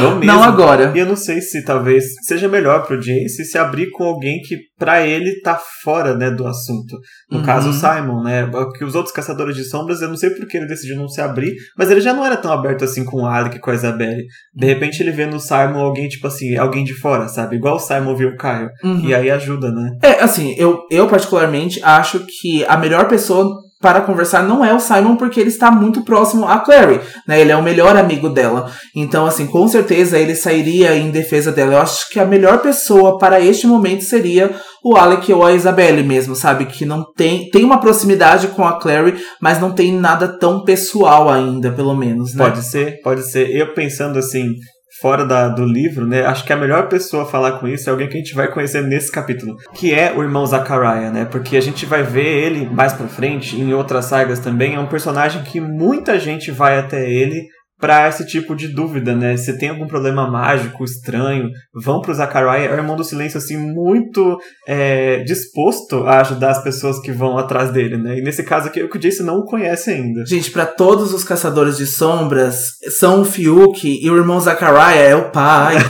Não 0.00 0.18
mesmo. 0.18 0.24
Não 0.32 0.42
agora. 0.42 0.92
E 0.94 0.98
eu 0.98 1.06
não 1.06 1.16
sei 1.16 1.40
se 1.40 1.64
talvez 1.64 2.04
seja 2.26 2.48
melhor 2.48 2.86
pro 2.86 2.98
Jace 3.00 3.44
se 3.44 3.58
abrir 3.58 3.90
com 3.90 4.04
alguém 4.04 4.40
que 4.42 4.56
para 4.78 5.06
ele 5.06 5.40
tá 5.40 5.60
fora, 5.82 6.14
né, 6.16 6.30
do 6.30 6.46
assunto. 6.46 6.96
No 7.30 7.38
Uhum. 7.38 7.44
caso 7.44 7.70
o 7.70 7.72
Simon, 7.72 8.22
né? 8.22 8.48
Que 8.76 8.84
os 8.84 8.94
outros 8.94 9.12
caçadores 9.14 9.56
de 9.56 9.64
sombras, 9.64 10.00
eu 10.00 10.08
não 10.08 10.16
sei 10.16 10.30
porque 10.30 10.56
ele 10.56 10.66
decidiu 10.66 10.96
não 10.96 11.08
se 11.08 11.20
abrir, 11.20 11.52
mas 11.76 11.90
ele 11.90 12.00
já 12.00 12.12
não 12.14 12.24
era 12.24 12.36
tão 12.36 12.52
aberto 12.52 12.84
assim 12.84 13.04
com 13.04 13.22
o 13.22 13.26
Alec 13.26 13.56
e 13.56 13.60
com 13.60 13.70
a 13.70 13.74
Isabelle. 13.74 14.24
De 14.54 14.66
repente 14.66 15.00
ele 15.02 15.10
vê 15.10 15.26
no 15.26 15.40
Simon 15.40 15.78
alguém 15.80 16.08
tipo 16.08 16.26
assim, 16.26 16.56
alguém 16.56 16.84
de 16.84 16.94
fora, 16.94 17.26
sabe? 17.28 17.56
Igual 17.56 17.76
o 17.76 17.80
Simon 17.80 18.14
viu 18.14 18.28
o 18.30 18.36
Caio. 18.36 18.68
Uhum. 18.84 19.00
E 19.04 19.14
aí 19.14 19.30
ajuda, 19.30 19.70
né? 19.72 19.90
É, 20.02 20.22
assim, 20.22 20.54
eu, 20.56 20.80
eu 20.90 21.08
particularmente 21.08 21.80
acho 21.82 22.24
que 22.40 22.64
a 22.66 22.76
melhor 22.76 23.08
pessoa 23.08 23.48
para 23.80 24.00
conversar 24.00 24.42
não 24.42 24.64
é 24.64 24.74
o 24.74 24.80
Simon, 24.80 25.16
porque 25.16 25.38
ele 25.38 25.50
está 25.50 25.70
muito 25.70 26.02
próximo 26.02 26.46
a 26.46 26.58
Clary, 26.58 27.00
né? 27.26 27.40
Ele 27.40 27.52
é 27.52 27.56
o 27.56 27.62
melhor 27.62 27.96
amigo 27.96 28.28
dela. 28.28 28.70
Então, 28.94 29.24
assim, 29.24 29.46
com 29.46 29.68
certeza 29.68 30.18
ele 30.18 30.34
sairia 30.34 30.96
em 30.96 31.10
defesa 31.10 31.52
dela. 31.52 31.74
Eu 31.74 31.82
acho 31.82 32.08
que 32.10 32.18
a 32.18 32.26
melhor 32.26 32.58
pessoa 32.58 33.18
para 33.18 33.40
este 33.40 33.66
momento 33.66 34.02
seria 34.02 34.50
o 34.82 34.96
Alec 34.96 35.32
ou 35.32 35.44
a 35.44 35.52
Isabelle 35.52 36.02
mesmo, 36.02 36.34
sabe? 36.34 36.66
Que 36.66 36.84
não 36.84 37.04
tem. 37.16 37.48
Tem 37.50 37.64
uma 37.64 37.80
proximidade 37.80 38.48
com 38.48 38.64
a 38.64 38.80
Clary, 38.80 39.16
mas 39.40 39.60
não 39.60 39.72
tem 39.72 39.92
nada 39.92 40.26
tão 40.26 40.64
pessoal 40.64 41.30
ainda, 41.30 41.70
pelo 41.70 41.94
menos, 41.94 42.34
né? 42.34 42.44
Pode 42.44 42.62
ser, 42.64 43.00
pode 43.02 43.30
ser. 43.30 43.48
Eu 43.54 43.74
pensando 43.74 44.18
assim, 44.18 44.54
fora 45.00 45.24
da, 45.24 45.48
do 45.48 45.64
livro, 45.64 46.06
né? 46.06 46.24
Acho 46.24 46.44
que 46.44 46.52
a 46.52 46.56
melhor 46.56 46.88
pessoa 46.88 47.22
a 47.22 47.26
falar 47.26 47.52
com 47.58 47.68
isso 47.68 47.88
é 47.88 47.92
alguém 47.92 48.08
que 48.08 48.14
a 48.14 48.20
gente 48.20 48.34
vai 48.34 48.48
conhecer 48.48 48.82
nesse 48.82 49.10
capítulo, 49.10 49.56
que 49.74 49.94
é 49.94 50.12
o 50.12 50.22
irmão 50.22 50.44
Zachariah, 50.44 51.10
né? 51.10 51.24
Porque 51.24 51.56
a 51.56 51.60
gente 51.60 51.86
vai 51.86 52.02
ver 52.02 52.26
ele 52.26 52.68
mais 52.68 52.92
pra 52.92 53.06
frente, 53.06 53.60
em 53.60 53.72
outras 53.72 54.06
sagas 54.06 54.40
também. 54.40 54.74
É 54.74 54.80
um 54.80 54.86
personagem 54.86 55.42
que 55.42 55.60
muita 55.60 56.18
gente 56.18 56.50
vai 56.50 56.78
até 56.78 57.08
ele 57.08 57.48
pra 57.78 58.08
esse 58.08 58.26
tipo 58.26 58.54
de 58.56 58.68
dúvida, 58.68 59.14
né? 59.14 59.36
Se 59.36 59.56
tem 59.56 59.68
algum 59.68 59.86
problema 59.86 60.28
mágico, 60.28 60.84
estranho, 60.84 61.50
vão 61.72 62.00
pro 62.00 62.14
Zachariah. 62.14 62.64
É 62.64 62.72
o 62.72 62.76
irmão 62.76 62.96
do 62.96 63.04
silêncio, 63.04 63.38
assim, 63.38 63.56
muito 63.56 64.38
é, 64.66 65.22
disposto 65.22 66.06
a 66.06 66.20
ajudar 66.20 66.50
as 66.50 66.62
pessoas 66.62 67.00
que 67.00 67.12
vão 67.12 67.38
atrás 67.38 67.70
dele, 67.70 67.96
né? 67.96 68.18
E 68.18 68.22
nesse 68.22 68.42
caso 68.42 68.68
aqui, 68.68 68.82
o 68.82 68.90
que 68.90 68.96
o 68.96 69.00
Jace 69.00 69.22
não 69.22 69.38
o 69.38 69.44
conhece 69.44 69.90
ainda. 69.90 70.24
Gente, 70.26 70.50
pra 70.50 70.66
todos 70.66 71.14
os 71.14 71.22
caçadores 71.22 71.76
de 71.76 71.86
sombras, 71.86 72.58
são 72.98 73.22
o 73.22 73.24
Fiuk 73.24 73.86
e 73.86 74.10
o 74.10 74.16
irmão 74.16 74.40
Zachariah 74.40 74.96
é 74.96 75.14
o 75.14 75.30
pai. 75.30 75.76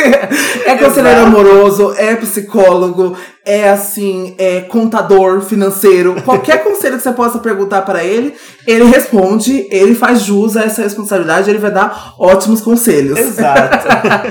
é 0.66 0.76
conselheiro 0.76 1.20
amoroso, 1.20 1.94
é 1.96 2.14
psicólogo, 2.16 3.16
é 3.44 3.68
assim, 3.68 4.34
é 4.38 4.60
contador 4.60 5.40
financeiro. 5.40 6.20
Qualquer 6.22 6.62
conselho 6.64 6.96
que 6.96 7.02
você 7.02 7.12
possa 7.12 7.38
perguntar 7.38 7.82
para 7.82 8.04
ele, 8.04 8.34
ele 8.66 8.84
responde, 8.84 9.66
ele 9.70 9.94
faz 9.94 10.22
jus 10.22 10.56
a 10.56 10.64
essa 10.64 10.82
responsabilidade, 10.82 11.48
ele 11.48 11.58
vai 11.58 11.70
dar 11.70 12.14
ótimos 12.18 12.60
conselhos. 12.60 13.18
Exato. 13.18 13.88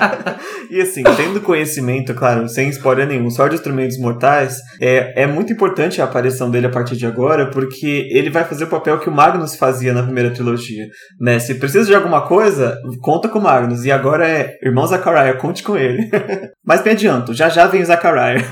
e 0.70 0.82
assim, 0.82 1.04
tendo 1.18 1.42
conhecimento, 1.42 2.14
claro, 2.14 2.48
sem 2.48 2.70
spoiler 2.70 3.08
nenhum, 3.08 3.30
só 3.30 3.48
de 3.48 3.56
instrumentos 3.56 3.98
mortais, 4.00 4.58
é, 4.80 5.24
é 5.24 5.28
muito 5.28 5.52
importante 5.52 6.02
a 6.02 6.06
aparição 6.06 6.50
dele 6.50 6.68
a 6.68 6.72
partir 6.72 6.96
de 6.96 7.06
agora, 7.06 7.50
porque 7.50 8.08
ele 8.12 8.30
vai 8.30 8.44
fazer 8.44 8.66
o 8.66 8.68
papel 8.68 9.00
que 9.00 9.10
o 9.10 9.12
Magnus 9.12 9.56
fazia 9.56 9.94
na 9.94 10.04
primeira 10.04 10.32
trilogia. 10.32 10.86
Né? 11.20 11.40
Se 11.40 11.56
precisa 11.56 11.86
de 11.86 11.96
alguma 11.96 12.22
coisa, 12.22 12.78
conta 13.02 13.28
com 13.28 13.40
o 13.40 13.44
Magnus. 13.44 13.86
E 13.86 13.92
agora 13.92 14.28
é 14.28 14.54
irmão 14.64 14.86
Zachariah, 14.86 15.34
conte 15.38 15.64
com 15.64 15.78
ele. 15.78 16.10
Mas 16.66 16.84
me 16.84 16.92
adianto, 16.92 17.34
já 17.34 17.50
já 17.50 17.66
vem 17.66 17.82
o 17.82 17.86
Zachariah. 17.86 18.46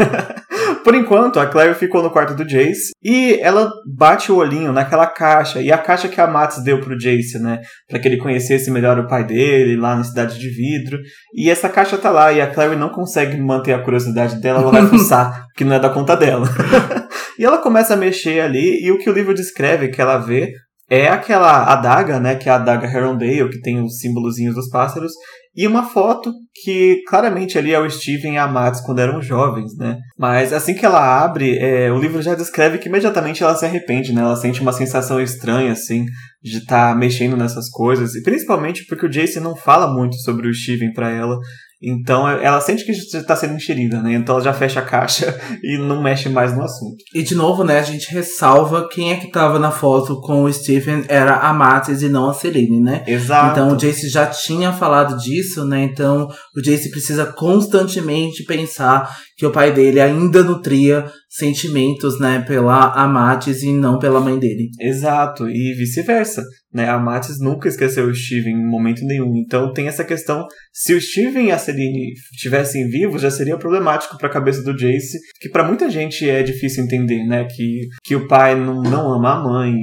Por 0.87 0.95
enquanto, 0.95 1.37
a 1.37 1.45
Claire 1.45 1.75
ficou 1.75 2.01
no 2.01 2.09
quarto 2.09 2.33
do 2.33 2.47
Jace 2.47 2.93
e 3.03 3.37
ela 3.41 3.69
bate 3.93 4.31
o 4.31 4.37
olhinho 4.37 4.71
naquela 4.71 5.05
caixa. 5.05 5.59
E 5.59 5.69
a 5.69 5.77
caixa 5.77 6.07
que 6.07 6.21
a 6.21 6.25
Max 6.25 6.63
deu 6.63 6.79
pro 6.79 6.97
Jace, 6.97 7.37
né? 7.39 7.59
Pra 7.89 7.99
que 7.99 8.07
ele 8.07 8.15
conhecesse 8.15 8.71
melhor 8.71 8.97
o 8.97 9.05
pai 9.05 9.25
dele 9.25 9.75
lá 9.75 9.97
na 9.97 10.05
Cidade 10.05 10.39
de 10.39 10.47
Vidro. 10.47 10.97
E 11.35 11.49
essa 11.49 11.67
caixa 11.67 11.97
tá 11.97 12.09
lá 12.09 12.31
e 12.31 12.39
a 12.39 12.47
Claire 12.47 12.77
não 12.77 12.87
consegue 12.87 13.35
manter 13.35 13.73
a 13.73 13.83
curiosidade 13.83 14.39
dela, 14.39 14.61
ela 14.61 14.71
vai 14.71 14.83
fuçar, 14.87 15.47
que 15.57 15.65
não 15.65 15.75
é 15.75 15.79
da 15.81 15.89
conta 15.89 16.15
dela. 16.15 16.47
e 17.37 17.43
ela 17.43 17.57
começa 17.57 17.95
a 17.95 17.97
mexer 17.97 18.39
ali 18.39 18.81
e 18.81 18.89
o 18.89 18.97
que 18.97 19.09
o 19.09 19.13
livro 19.13 19.33
descreve 19.33 19.89
que 19.89 20.01
ela 20.01 20.19
vê 20.19 20.53
é 20.89 21.09
aquela 21.09 21.65
adaga, 21.69 22.17
né? 22.17 22.35
Que 22.35 22.47
é 22.47 22.51
a 22.53 22.55
adaga 22.55 22.87
Herondale, 22.87 23.49
que 23.49 23.59
tem 23.59 23.83
os 23.83 23.97
símbolozinhos 23.99 24.55
dos 24.55 24.69
pássaros. 24.69 25.11
E 25.57 25.65
uma 25.65 25.83
foto 25.89 26.31
que 26.63 27.01
claramente 27.07 27.57
ali 27.57 27.73
é 27.73 27.79
o 27.79 27.89
Steven 27.89 28.35
e 28.35 28.37
a 28.37 28.47
Max 28.47 28.79
quando 28.81 28.99
eram 28.99 29.19
jovens, 29.23 29.75
né? 29.75 29.97
Mas 30.15 30.53
assim 30.53 30.75
que 30.75 30.85
ela 30.85 31.23
abre, 31.23 31.57
é, 31.57 31.91
o 31.91 31.97
livro 31.97 32.21
já 32.21 32.35
descreve 32.35 32.77
que 32.77 32.87
imediatamente 32.87 33.41
ela 33.41 33.55
se 33.55 33.65
arrepende, 33.65 34.13
né? 34.13 34.21
Ela 34.21 34.35
sente 34.35 34.61
uma 34.61 34.71
sensação 34.71 35.19
estranha, 35.19 35.71
assim, 35.71 36.05
de 36.43 36.59
estar 36.59 36.95
mexendo 36.95 37.35
nessas 37.35 37.69
coisas. 37.71 38.13
E 38.13 38.21
principalmente 38.21 38.85
porque 38.85 39.07
o 39.07 39.09
Jason 39.09 39.39
não 39.39 39.55
fala 39.55 39.91
muito 39.91 40.15
sobre 40.17 40.47
o 40.47 40.53
Steven 40.53 40.93
pra 40.93 41.09
ela. 41.09 41.35
Então 41.81 42.27
ela 42.27 42.59
sente 42.59 42.83
que 42.83 42.91
está 42.91 43.35
sendo 43.35 43.55
enxerida, 43.55 44.01
né? 44.01 44.13
Então 44.13 44.35
ela 44.35 44.43
já 44.43 44.53
fecha 44.53 44.79
a 44.79 44.85
caixa 44.85 45.39
e 45.63 45.77
não 45.77 46.01
mexe 46.01 46.27
mais 46.27 46.55
no 46.55 46.63
assunto. 46.63 46.97
E 47.13 47.21
de 47.21 47.35
novo, 47.35 47.63
né, 47.63 47.79
a 47.79 47.83
gente 47.83 48.11
ressalva 48.11 48.87
quem 48.89 49.11
é 49.11 49.17
que 49.17 49.29
tava 49.29 49.59
na 49.59 49.69
foto 49.69 50.19
com 50.21 50.43
o 50.43 50.51
Stephen 50.51 51.05
era 51.07 51.37
a 51.37 51.53
Matis 51.53 52.01
e 52.01 52.09
não 52.09 52.29
a 52.29 52.33
Celine, 52.33 52.81
né? 52.81 53.03
Exato. 53.05 53.51
Então 53.51 53.73
o 53.73 53.77
Jace 53.77 54.09
já 54.09 54.25
tinha 54.25 54.73
falado 54.73 55.17
disso, 55.17 55.65
né? 55.65 55.83
Então 55.83 56.27
o 56.55 56.61
Jace 56.61 56.89
precisa 56.89 57.25
constantemente 57.25 58.43
pensar 58.43 59.15
que 59.37 59.45
o 59.45 59.51
pai 59.51 59.71
dele 59.71 59.99
ainda 59.99 60.43
nutria 60.43 61.05
sentimentos, 61.29 62.19
né, 62.19 62.43
pela 62.47 62.93
Amatis 62.93 63.61
e 63.61 63.71
não 63.71 63.99
pela 63.99 64.19
mãe 64.19 64.39
dele. 64.39 64.69
Exato, 64.79 65.47
e 65.47 65.73
vice-versa. 65.77 66.43
Né? 66.73 66.87
A 66.87 66.99
Matis 66.99 67.39
nunca 67.39 67.67
esqueceu 67.67 68.05
o 68.05 68.13
Steven 68.13 68.53
em 68.53 68.69
momento 68.69 69.03
nenhum. 69.03 69.35
Então 69.37 69.71
tem 69.73 69.87
essa 69.87 70.03
questão: 70.03 70.45
se 70.71 70.93
o 70.93 71.01
Steven 71.01 71.47
e 71.47 71.51
a 71.51 71.57
Celine 71.57 72.13
estivessem 72.33 72.87
vivos, 72.89 73.21
já 73.21 73.31
seria 73.31 73.57
problemático 73.57 74.17
para 74.17 74.27
a 74.27 74.31
cabeça 74.31 74.61
do 74.61 74.75
Jace, 74.75 75.17
que 75.39 75.49
para 75.49 75.63
muita 75.63 75.89
gente 75.89 76.29
é 76.29 76.43
difícil 76.43 76.83
entender, 76.83 77.25
né? 77.25 77.45
Que, 77.45 77.87
que 78.03 78.15
o 78.15 78.27
pai 78.27 78.53
não, 78.53 78.81
não 78.83 79.11
ama 79.13 79.35
a 79.35 79.43
mãe, 79.43 79.73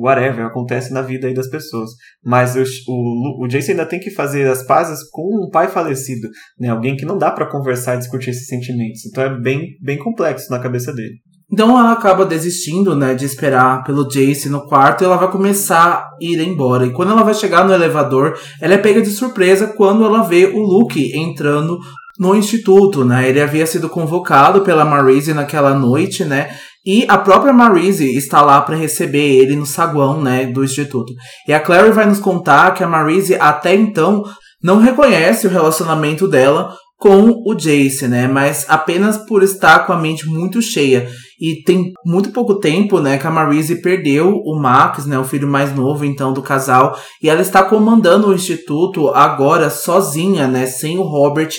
whatever, 0.00 0.44
acontece 0.44 0.92
na 0.92 1.00
vida 1.00 1.28
aí 1.28 1.34
das 1.34 1.48
pessoas. 1.48 1.90
Mas 2.22 2.56
o, 2.56 2.64
o, 2.88 3.44
o 3.44 3.48
Jace 3.48 3.70
ainda 3.70 3.86
tem 3.86 4.00
que 4.00 4.10
fazer 4.10 4.46
as 4.48 4.66
pazes 4.66 4.98
com 5.10 5.46
um 5.46 5.48
pai 5.48 5.68
falecido, 5.68 6.28
né? 6.58 6.68
Alguém 6.68 6.96
que 6.96 7.06
não 7.06 7.16
dá 7.16 7.30
para 7.30 7.48
conversar 7.48 7.94
e 7.94 7.98
discutir 7.98 8.30
esses 8.30 8.46
sentimentos. 8.46 9.01
Então 9.08 9.24
é 9.24 9.40
bem, 9.40 9.76
bem 9.80 9.98
complexo 9.98 10.50
na 10.50 10.58
cabeça 10.58 10.92
dele. 10.92 11.14
Então 11.52 11.78
ela 11.78 11.92
acaba 11.92 12.24
desistindo, 12.24 12.96
né, 12.96 13.14
de 13.14 13.26
esperar 13.26 13.84
pelo 13.84 14.08
Jace 14.08 14.48
no 14.48 14.66
quarto 14.66 15.02
e 15.02 15.04
ela 15.04 15.18
vai 15.18 15.30
começar 15.30 15.96
a 15.96 16.08
ir 16.18 16.40
embora. 16.40 16.86
E 16.86 16.92
quando 16.92 17.12
ela 17.12 17.22
vai 17.22 17.34
chegar 17.34 17.64
no 17.64 17.74
elevador, 17.74 18.38
ela 18.58 18.72
é 18.72 18.78
pega 18.78 19.02
de 19.02 19.10
surpresa 19.10 19.66
quando 19.66 20.02
ela 20.02 20.22
vê 20.22 20.46
o 20.46 20.58
Luke 20.58 21.14
entrando 21.14 21.78
no 22.18 22.34
instituto, 22.34 23.04
né? 23.04 23.28
Ele 23.28 23.40
havia 23.40 23.66
sido 23.66 23.88
convocado 23.88 24.62
pela 24.62 24.84
Marise 24.84 25.34
naquela 25.34 25.74
noite, 25.74 26.24
né? 26.24 26.56
E 26.84 27.04
a 27.06 27.18
própria 27.18 27.52
Marise 27.52 28.16
está 28.16 28.42
lá 28.42 28.60
para 28.60 28.74
receber 28.74 29.36
ele 29.36 29.54
no 29.54 29.66
saguão, 29.66 30.20
né, 30.20 30.46
do 30.46 30.64
instituto. 30.64 31.12
E 31.46 31.52
a 31.52 31.60
Clary 31.60 31.92
vai 31.92 32.06
nos 32.06 32.18
contar 32.18 32.72
que 32.72 32.82
a 32.82 32.88
Marise 32.88 33.36
até 33.36 33.74
então 33.74 34.24
não 34.62 34.78
reconhece 34.78 35.46
o 35.46 35.50
relacionamento 35.50 36.26
dela 36.26 36.74
com 37.02 37.42
o 37.44 37.52
Jace, 37.52 38.06
né? 38.06 38.28
Mas 38.28 38.64
apenas 38.68 39.16
por 39.16 39.42
estar 39.42 39.80
com 39.80 39.92
a 39.92 39.98
mente 39.98 40.24
muito 40.24 40.62
cheia. 40.62 41.10
E 41.42 41.60
tem 41.64 41.92
muito 42.06 42.30
pouco 42.30 42.60
tempo, 42.60 43.00
né, 43.00 43.18
que 43.18 43.26
a 43.26 43.30
Marise 43.30 43.82
perdeu 43.82 44.30
o 44.44 44.56
Max, 44.60 45.06
né, 45.06 45.18
o 45.18 45.24
filho 45.24 45.48
mais 45.48 45.74
novo, 45.74 46.04
então, 46.04 46.32
do 46.32 46.40
casal. 46.40 46.96
E 47.20 47.28
ela 47.28 47.40
está 47.40 47.64
comandando 47.64 48.28
o 48.28 48.32
instituto 48.32 49.08
agora 49.08 49.68
sozinha, 49.68 50.46
né, 50.46 50.66
sem 50.66 50.96
o 50.98 51.02
Robert 51.02 51.50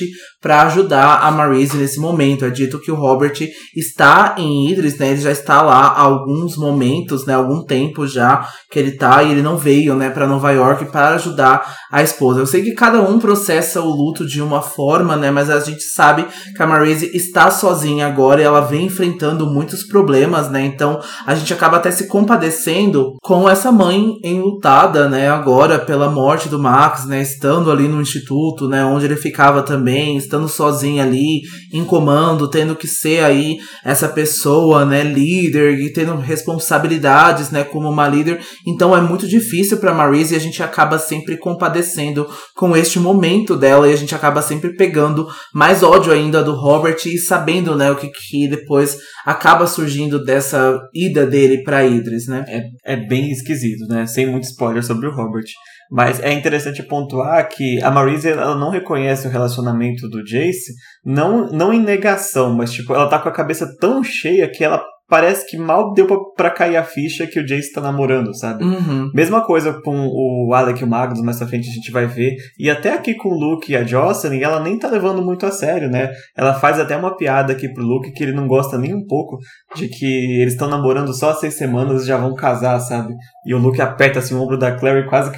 para 0.42 0.64
ajudar 0.64 1.22
a 1.22 1.32
Marise 1.32 1.76
nesse 1.76 2.00
momento. 2.00 2.46
É 2.46 2.50
dito 2.50 2.80
que 2.80 2.92
o 2.92 2.96
Robert 2.96 3.38
está 3.76 4.36
em 4.38 4.70
Idris, 4.70 4.98
né, 4.98 5.12
ele 5.12 5.22
já 5.22 5.32
está 5.32 5.62
lá 5.62 5.88
há 5.88 6.02
alguns 6.02 6.56
momentos, 6.56 7.26
né, 7.26 7.34
algum 7.34 7.66
tempo 7.66 8.08
já 8.08 8.48
que 8.72 8.80
ele 8.80 8.92
tá 8.92 9.22
e 9.22 9.32
ele 9.32 9.42
não 9.42 9.58
veio, 9.58 9.96
né, 9.96 10.10
para 10.10 10.28
Nova 10.28 10.52
York 10.52 10.86
para 10.86 11.16
ajudar 11.16 11.76
a 11.92 12.02
esposa. 12.02 12.40
Eu 12.40 12.48
sei 12.48 12.62
que 12.62 12.72
cada 12.72 13.02
um 13.02 13.20
processa 13.20 13.82
o 13.82 13.90
luto 13.90 14.26
de 14.26 14.42
uma 14.42 14.62
forma, 14.62 15.18
né, 15.18 15.30
mas 15.30 15.50
a 15.50 15.60
gente 15.60 15.84
sabe 15.84 16.26
que 16.56 16.64
a 16.64 16.68
Marise 16.68 17.12
está 17.14 17.52
sozinha 17.52 18.08
agora 18.08 18.42
e 18.42 18.46
ela 18.46 18.62
vem 18.62 18.86
enfrentando 18.86 19.52
muitos 19.74 19.84
problemas, 19.88 20.50
né? 20.50 20.66
Então 20.66 21.02
a 21.26 21.34
gente 21.34 21.52
acaba 21.54 21.78
até 21.78 21.90
se 21.90 22.08
compadecendo 22.08 23.18
com 23.22 23.50
essa 23.50 23.72
mãe 23.72 24.20
enlutada, 24.24 25.10
né? 25.10 25.30
Agora 25.30 25.80
pela 25.80 26.10
morte 26.10 26.48
do 26.48 26.60
Max, 26.60 27.06
né? 27.06 27.22
Estando 27.22 27.72
ali 27.72 27.88
no 27.88 28.02
instituto, 28.02 28.70
né? 28.70 28.86
Onde 28.86 29.06
ele 29.06 29.16
ficava 29.16 29.64
também, 29.64 30.16
estando 30.16 30.48
sozinho 30.48 31.02
ali, 31.02 31.42
em 31.74 31.84
comando, 31.84 32.50
tendo 32.50 32.76
que 32.76 32.88
ser 32.88 33.24
aí 33.24 33.58
essa 33.84 34.08
pessoa, 34.08 34.86
né? 34.86 35.04
Líder 35.04 35.80
e 35.80 35.92
tendo 35.92 36.16
responsabilidades, 36.16 37.50
né? 37.50 37.64
Como 37.64 37.90
uma 37.90 38.08
líder. 38.08 38.40
Então 38.68 38.96
é 38.96 39.02
muito 39.02 39.28
difícil 39.28 39.78
para 39.78 39.94
Marise 39.94 40.34
e 40.34 40.38
a 40.38 40.40
gente 40.40 40.62
acaba 40.62 41.00
sempre 41.00 41.38
compadecendo 41.38 42.28
com 42.56 42.78
este 42.78 43.00
momento 43.00 43.56
dela 43.56 43.88
e 43.88 43.94
a 43.94 43.98
gente 43.98 44.14
acaba 44.14 44.42
sempre 44.42 44.76
pegando 44.76 45.28
mais 45.54 45.82
ódio 45.82 46.14
ainda 46.14 46.44
do 46.44 46.54
Robert 46.54 46.98
e 47.06 47.18
sabendo, 47.18 47.76
né? 47.76 47.92
O 47.92 47.96
que, 47.96 48.10
que 48.10 48.48
depois 48.48 48.98
acaba 49.26 49.53
acaba 49.54 49.68
surgindo 49.68 50.24
dessa 50.24 50.80
ida 50.94 51.28
dele 51.28 51.64
pra 51.64 51.86
Idris, 51.86 52.28
né? 52.28 52.44
É, 52.48 52.94
é 52.94 52.96
bem 52.96 53.30
esquisito, 53.30 53.86
né? 53.88 54.06
Sem 54.08 54.26
muito 54.26 54.46
spoiler 54.46 54.84
sobre 54.84 55.08
o 55.08 55.14
Robert. 55.14 55.46
Mas 55.92 56.20
é 56.20 56.34
interessante 56.34 56.82
pontuar 56.82 57.48
que 57.50 57.82
a 57.84 57.92
Marise 57.92 58.30
ela 58.30 58.56
não 58.56 58.72
reconhece 58.72 59.28
o 59.28 59.30
relacionamento 59.30 60.10
do 60.10 60.24
Jace, 60.24 60.74
não, 61.06 61.52
não 61.52 61.72
em 61.72 61.84
negação, 61.84 62.56
mas 62.56 62.72
tipo, 62.72 62.94
ela 62.94 63.08
tá 63.08 63.20
com 63.20 63.30
a 63.30 63.34
cabeça 63.34 63.68
tão 63.80 64.04
cheia 64.04 64.50
que 64.50 64.64
ela 64.64 64.84
parece 65.10 65.46
que 65.50 65.58
mal 65.58 65.94
deu 65.94 66.08
pra, 66.08 66.18
pra 66.36 66.50
cair 66.50 66.78
a 66.78 66.84
ficha 66.84 67.28
que 67.28 67.40
o 67.40 67.46
Jace 67.46 67.72
tá 67.72 67.82
namorando, 67.82 68.36
sabe? 68.36 68.64
Uhum. 68.64 69.10
Mesma 69.14 69.42
coisa 69.46 69.74
com 69.84 70.08
o 70.08 70.54
Alec 70.54 70.82
e 70.82 70.84
o 70.84 70.88
Magnus, 70.88 71.22
mais 71.22 71.38
pra 71.38 71.48
frente 71.48 71.70
a 71.70 71.74
gente 71.74 71.92
vai 71.92 72.06
ver. 72.06 72.36
E 72.58 72.70
até 72.70 72.94
aqui 72.94 73.14
com 73.16 73.30
o 73.30 73.38
Luke 73.38 73.72
e 73.72 73.76
a 73.76 73.84
Jocelyn, 73.84 74.42
ela 74.42 74.60
nem 74.60 74.78
tá 74.78 74.88
levando 74.88 75.22
muito 75.22 75.46
a 75.46 75.52
sério, 75.52 75.90
né? 75.90 76.10
Ela 76.36 76.54
faz 76.54 76.80
até 76.80 76.96
uma 76.96 77.16
piada 77.16 77.54
aqui 77.54 77.68
pro 77.72 77.84
Luke 77.84 78.12
que 78.12 78.24
ele 78.24 78.34
não 78.34 78.48
gosta 78.48 78.78
nem 78.78 78.94
um 78.94 79.06
pouco 79.06 79.38
de 79.76 79.88
que 79.88 80.42
eles 80.42 80.54
estão 80.54 80.70
namorando 80.70 81.14
só 81.14 81.32
há 81.32 81.36
seis 81.36 81.56
semanas 81.56 82.04
e 82.04 82.08
já 82.08 82.18
vão 82.18 82.34
casar, 82.34 82.80
sabe? 82.80 83.14
E 83.46 83.54
o 83.54 83.58
Luke 83.58 83.82
aperta 83.82 84.20
assim 84.20 84.34
o 84.34 84.42
ombro 84.42 84.58
da 84.58 84.72
Clary 84.72 85.08
quase 85.08 85.32
que. 85.32 85.38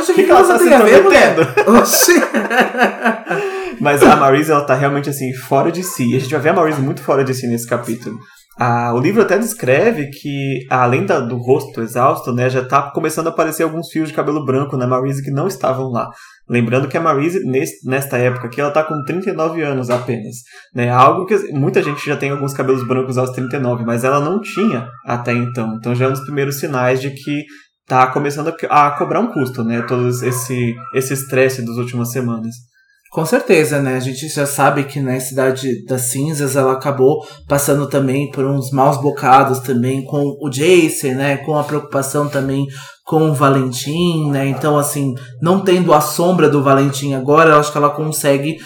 Oxe, 0.00 0.14
que, 0.14 0.24
que 0.24 0.30
ela 0.30 0.42
tá 0.42 0.58
se 0.58 0.66
intrometendo? 0.66 1.42
Oxi. 1.80 2.14
Mas 3.80 4.02
a 4.02 4.16
Marise, 4.16 4.50
ela 4.50 4.64
tá 4.64 4.74
realmente 4.74 5.10
assim, 5.10 5.32
fora 5.34 5.70
de 5.70 5.82
si. 5.82 6.10
E 6.10 6.16
a 6.16 6.18
gente 6.18 6.30
vai 6.30 6.40
ver 6.40 6.48
a 6.50 6.54
Marise 6.54 6.80
muito 6.80 7.02
fora 7.02 7.22
de 7.22 7.34
si 7.34 7.46
nesse 7.46 7.66
capítulo. 7.66 8.16
Ah, 8.58 8.94
o 8.94 8.98
livro 8.98 9.20
até 9.20 9.36
descreve 9.38 10.08
que, 10.08 10.60
além 10.70 11.04
da- 11.04 11.20
do 11.20 11.36
rosto 11.36 11.82
exausto, 11.82 12.32
né, 12.32 12.48
já 12.48 12.64
tá 12.64 12.90
começando 12.90 13.26
a 13.26 13.30
aparecer 13.30 13.62
alguns 13.64 13.90
fios 13.90 14.08
de 14.08 14.14
cabelo 14.14 14.44
branco 14.46 14.78
na 14.78 14.86
Marise 14.86 15.22
que 15.22 15.30
não 15.30 15.46
estavam 15.46 15.90
lá. 15.90 16.08
Lembrando 16.48 16.88
que 16.88 16.96
a 16.96 17.00
Marise, 17.00 17.44
nes- 17.44 17.84
nesta 17.84 18.16
época 18.16 18.46
aqui, 18.46 18.58
ela 18.60 18.70
tá 18.70 18.82
com 18.82 19.02
39 19.04 19.60
anos 19.62 19.90
apenas. 19.90 20.36
Né? 20.74 20.88
Algo 20.88 21.26
que 21.26 21.36
muita 21.52 21.82
gente 21.82 22.04
já 22.06 22.16
tem 22.16 22.30
alguns 22.30 22.54
cabelos 22.54 22.86
brancos 22.86 23.18
aos 23.18 23.30
39, 23.30 23.84
mas 23.84 24.04
ela 24.04 24.20
não 24.20 24.40
tinha 24.40 24.88
até 25.04 25.32
então. 25.34 25.74
Então 25.76 25.94
já 25.94 26.06
é 26.06 26.08
um 26.08 26.12
dos 26.12 26.24
primeiros 26.24 26.58
sinais 26.58 27.00
de 27.00 27.10
que 27.10 27.44
tá 27.86 28.06
começando 28.06 28.54
a, 28.70 28.86
a 28.86 28.90
cobrar 28.92 29.20
um 29.20 29.32
custo, 29.32 29.62
né? 29.64 29.82
Todo 29.82 30.08
esse 30.08 30.74
esse 30.94 31.12
estresse 31.12 31.64
das 31.64 31.76
últimas 31.76 32.10
semanas. 32.10 32.54
Com 33.16 33.24
certeza, 33.24 33.80
né? 33.80 33.96
A 33.96 34.00
gente 34.00 34.28
já 34.28 34.44
sabe 34.44 34.84
que 34.84 35.00
na 35.00 35.18
Cidade 35.18 35.82
das 35.86 36.10
Cinzas 36.10 36.54
ela 36.54 36.72
acabou 36.72 37.26
passando 37.48 37.88
também 37.88 38.30
por 38.30 38.44
uns 38.44 38.70
maus 38.70 39.00
bocados 39.00 39.60
também 39.60 40.04
com 40.04 40.36
o 40.38 40.50
Jason, 40.50 41.14
né? 41.14 41.38
Com 41.38 41.56
a 41.56 41.64
preocupação 41.64 42.28
também 42.28 42.66
com 43.06 43.30
o 43.30 43.34
Valentim, 43.34 44.30
né? 44.30 44.46
Então, 44.46 44.76
assim, 44.76 45.14
não 45.40 45.64
tendo 45.64 45.94
a 45.94 46.00
sombra 46.02 46.46
do 46.46 46.62
Valentim 46.62 47.14
agora, 47.14 47.52
eu 47.52 47.58
acho 47.58 47.72
que 47.72 47.78
ela 47.78 47.88
consegue 47.88 48.58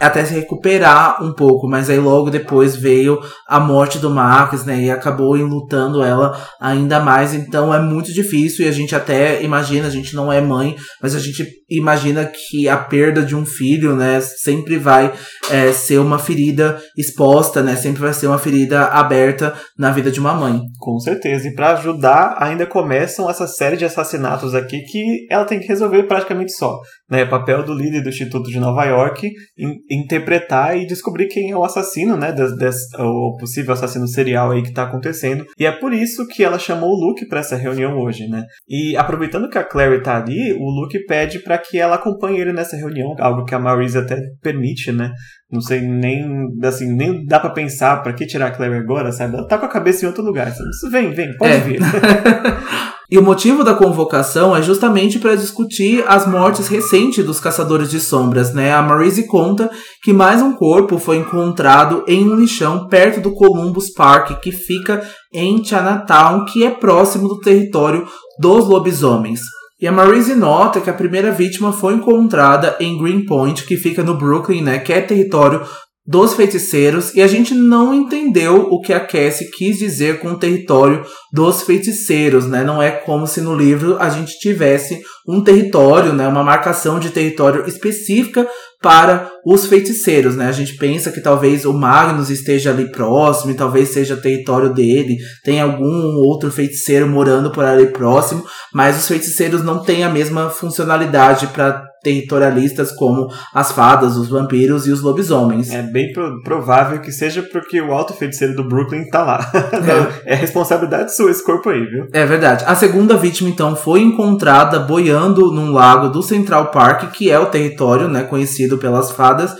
até 0.00 0.24
se 0.24 0.34
recuperar 0.34 1.22
um 1.22 1.32
pouco, 1.32 1.68
mas 1.68 1.90
aí 1.90 1.98
logo 1.98 2.30
depois 2.30 2.76
veio 2.76 3.20
a 3.48 3.58
morte 3.58 3.98
do 3.98 4.10
Max, 4.10 4.64
né, 4.64 4.80
e 4.80 4.90
acabou 4.90 5.36
enlutando 5.36 6.02
ela 6.02 6.40
ainda 6.60 7.00
mais, 7.00 7.34
então 7.34 7.74
é 7.74 7.80
muito 7.80 8.12
difícil 8.12 8.64
e 8.64 8.68
a 8.68 8.72
gente 8.72 8.94
até 8.94 9.42
imagina, 9.42 9.88
a 9.88 9.90
gente 9.90 10.14
não 10.14 10.32
é 10.32 10.40
mãe, 10.40 10.76
mas 11.00 11.14
a 11.14 11.18
gente 11.18 11.44
imagina 11.78 12.24
que 12.24 12.68
a 12.68 12.76
perda 12.76 13.22
de 13.22 13.34
um 13.36 13.44
filho, 13.46 13.94
né, 13.96 14.20
sempre 14.20 14.76
vai 14.78 15.12
é, 15.50 15.72
ser 15.72 15.98
uma 15.98 16.18
ferida 16.18 16.80
exposta, 16.96 17.62
né, 17.62 17.76
sempre 17.76 18.00
vai 18.02 18.12
ser 18.12 18.26
uma 18.26 18.38
ferida 18.38 18.84
aberta 18.86 19.54
na 19.78 19.90
vida 19.90 20.10
de 20.10 20.20
uma 20.20 20.34
mãe. 20.34 20.60
Com 20.78 20.98
certeza. 20.98 21.48
E 21.48 21.54
para 21.54 21.72
ajudar, 21.72 22.36
ainda 22.38 22.66
começam 22.66 23.28
essa 23.30 23.46
série 23.46 23.76
de 23.76 23.84
assassinatos 23.84 24.54
aqui 24.54 24.80
que 24.82 25.26
ela 25.30 25.44
tem 25.44 25.60
que 25.60 25.66
resolver 25.68 26.04
praticamente 26.04 26.52
só. 26.52 26.78
Né? 27.10 27.24
Papel 27.24 27.62
do 27.62 27.74
líder 27.74 28.02
do 28.02 28.08
Instituto 28.08 28.50
de 28.50 28.58
Nova 28.58 28.84
York 28.84 29.30
in- 29.58 29.76
interpretar 29.90 30.76
e 30.76 30.86
descobrir 30.86 31.28
quem 31.28 31.50
é 31.50 31.56
o 31.56 31.64
assassino, 31.64 32.16
né? 32.16 32.32
Des, 32.32 32.56
des- 32.56 32.92
o 32.98 33.36
possível 33.38 33.72
assassino 33.74 34.06
serial 34.08 34.50
aí 34.50 34.62
que 34.62 34.72
tá 34.72 34.84
acontecendo. 34.84 35.44
E 35.58 35.66
é 35.66 35.72
por 35.72 35.92
isso 35.92 36.26
que 36.26 36.42
ela 36.42 36.58
chamou 36.58 36.90
o 36.90 37.08
Luke 37.08 37.26
para 37.28 37.40
essa 37.40 37.56
reunião 37.56 37.98
hoje, 37.98 38.26
né? 38.28 38.44
E 38.68 38.96
aproveitando 38.96 39.48
que 39.48 39.58
a 39.58 39.64
Clary 39.64 40.02
tá 40.02 40.16
ali, 40.16 40.52
o 40.54 40.70
Luke 40.70 40.98
pede 41.06 41.38
para 41.40 41.58
que 41.68 41.78
ela 41.78 41.96
acompanhe 41.96 42.40
ele 42.40 42.52
nessa 42.52 42.76
reunião, 42.76 43.14
algo 43.18 43.44
que 43.44 43.54
a 43.54 43.58
Maurice 43.58 43.96
até 43.98 44.16
permite, 44.42 44.90
né? 44.92 45.12
Não 45.50 45.60
sei 45.60 45.80
nem, 45.80 46.24
assim, 46.64 46.92
nem 46.94 47.24
dá 47.26 47.38
pra 47.38 47.50
pensar 47.50 48.02
pra 48.02 48.12
que 48.12 48.26
tirar 48.26 48.46
a 48.46 48.50
Clary 48.50 48.74
agora, 48.74 49.12
sabe? 49.12 49.36
Ela 49.36 49.46
tá 49.46 49.58
com 49.58 49.66
a 49.66 49.70
cabeça 49.70 50.04
em 50.04 50.08
outro 50.08 50.24
lugar. 50.24 50.50
Sabe? 50.50 50.90
Vem, 50.90 51.10
vem, 51.12 51.36
pode 51.36 51.52
É. 51.52 51.58
vir. 51.60 51.80
E 53.10 53.18
o 53.18 53.22
motivo 53.22 53.62
da 53.62 53.74
convocação 53.74 54.56
é 54.56 54.62
justamente 54.62 55.18
para 55.18 55.34
discutir 55.34 56.02
as 56.08 56.26
mortes 56.26 56.66
recentes 56.66 57.22
dos 57.22 57.38
caçadores 57.38 57.90
de 57.90 58.00
sombras, 58.00 58.54
né? 58.54 58.72
A 58.72 58.80
Marise 58.80 59.26
conta 59.26 59.70
que 60.02 60.14
mais 60.14 60.40
um 60.40 60.54
corpo 60.54 60.96
foi 60.98 61.18
encontrado 61.18 62.04
em 62.08 62.26
um 62.26 62.34
lixão 62.36 62.88
perto 62.88 63.20
do 63.20 63.34
Columbus 63.34 63.92
Park, 63.92 64.40
que 64.40 64.50
fica 64.50 65.02
em 65.30 65.62
Chinatown, 65.62 66.46
que 66.46 66.64
é 66.64 66.70
próximo 66.70 67.28
do 67.28 67.38
território 67.38 68.06
dos 68.40 68.66
lobisomens. 68.66 69.40
E 69.82 69.88
a 69.88 69.90
Marise 69.90 70.36
nota 70.36 70.80
que 70.80 70.88
a 70.88 70.94
primeira 70.94 71.32
vítima 71.32 71.72
foi 71.72 71.94
encontrada 71.94 72.76
em 72.78 72.96
Greenpoint, 72.96 73.64
que 73.66 73.76
fica 73.76 74.00
no 74.04 74.16
Brooklyn, 74.16 74.62
né? 74.62 74.78
Que 74.78 74.92
é 74.92 75.00
território 75.00 75.66
dos 76.04 76.34
feiticeiros, 76.34 77.14
e 77.14 77.22
a 77.22 77.28
gente 77.28 77.54
não 77.54 77.94
entendeu 77.94 78.66
o 78.70 78.80
que 78.80 78.92
a 78.92 78.98
Cassie 78.98 79.50
quis 79.50 79.78
dizer 79.78 80.18
com 80.18 80.32
o 80.32 80.38
território 80.38 81.04
dos 81.32 81.62
feiticeiros, 81.62 82.44
né? 82.46 82.64
Não 82.64 82.82
é 82.82 82.90
como 82.90 83.24
se 83.24 83.40
no 83.40 83.54
livro 83.54 83.96
a 84.00 84.10
gente 84.10 84.36
tivesse 84.40 85.00
um 85.28 85.44
território, 85.44 86.12
né? 86.12 86.26
Uma 86.26 86.42
marcação 86.42 86.98
de 86.98 87.10
território 87.10 87.68
específica 87.68 88.48
para 88.82 89.30
os 89.46 89.66
feiticeiros, 89.66 90.34
né? 90.34 90.48
A 90.48 90.52
gente 90.52 90.76
pensa 90.76 91.12
que 91.12 91.20
talvez 91.20 91.64
o 91.64 91.72
Magnus 91.72 92.30
esteja 92.30 92.70
ali 92.70 92.90
próximo, 92.90 93.52
e 93.52 93.56
talvez 93.56 93.90
seja 93.90 94.16
território 94.16 94.74
dele, 94.74 95.18
tem 95.44 95.60
algum 95.60 96.16
outro 96.26 96.50
feiticeiro 96.50 97.06
morando 97.06 97.52
por 97.52 97.64
ali 97.64 97.86
próximo, 97.86 98.44
mas 98.74 98.98
os 98.98 99.06
feiticeiros 99.06 99.62
não 99.62 99.84
têm 99.84 100.02
a 100.02 100.10
mesma 100.10 100.50
funcionalidade 100.50 101.46
para 101.46 101.91
territorialistas 102.02 102.92
como 102.92 103.28
as 103.54 103.72
fadas, 103.72 104.16
os 104.16 104.28
vampiros 104.28 104.86
e 104.86 104.90
os 104.92 105.00
lobisomens. 105.02 105.70
É 105.70 105.82
bem 105.82 106.12
pro- 106.12 106.42
provável 106.42 107.00
que 107.00 107.12
seja 107.12 107.42
porque 107.42 107.80
o 107.80 107.92
alto 107.92 108.12
feiticeiro 108.12 108.54
do 108.54 108.66
Brooklyn 108.66 109.08
tá 109.08 109.22
lá. 109.24 109.50
é 110.26 110.34
responsabilidade 110.34 111.14
sua 111.14 111.30
esse 111.30 111.44
corpo 111.44 111.70
aí, 111.70 111.84
viu? 111.84 112.06
É 112.12 112.26
verdade. 112.26 112.64
A 112.66 112.74
segunda 112.74 113.16
vítima, 113.16 113.48
então, 113.48 113.76
foi 113.76 114.00
encontrada 114.00 114.80
boiando 114.80 115.52
num 115.52 115.70
lago 115.72 116.08
do 116.08 116.22
Central 116.22 116.70
Park, 116.70 117.12
que 117.12 117.30
é 117.30 117.38
o 117.38 117.46
território, 117.46 118.08
né, 118.08 118.22
conhecido 118.24 118.78
pelas 118.78 119.10
fadas. 119.12 119.54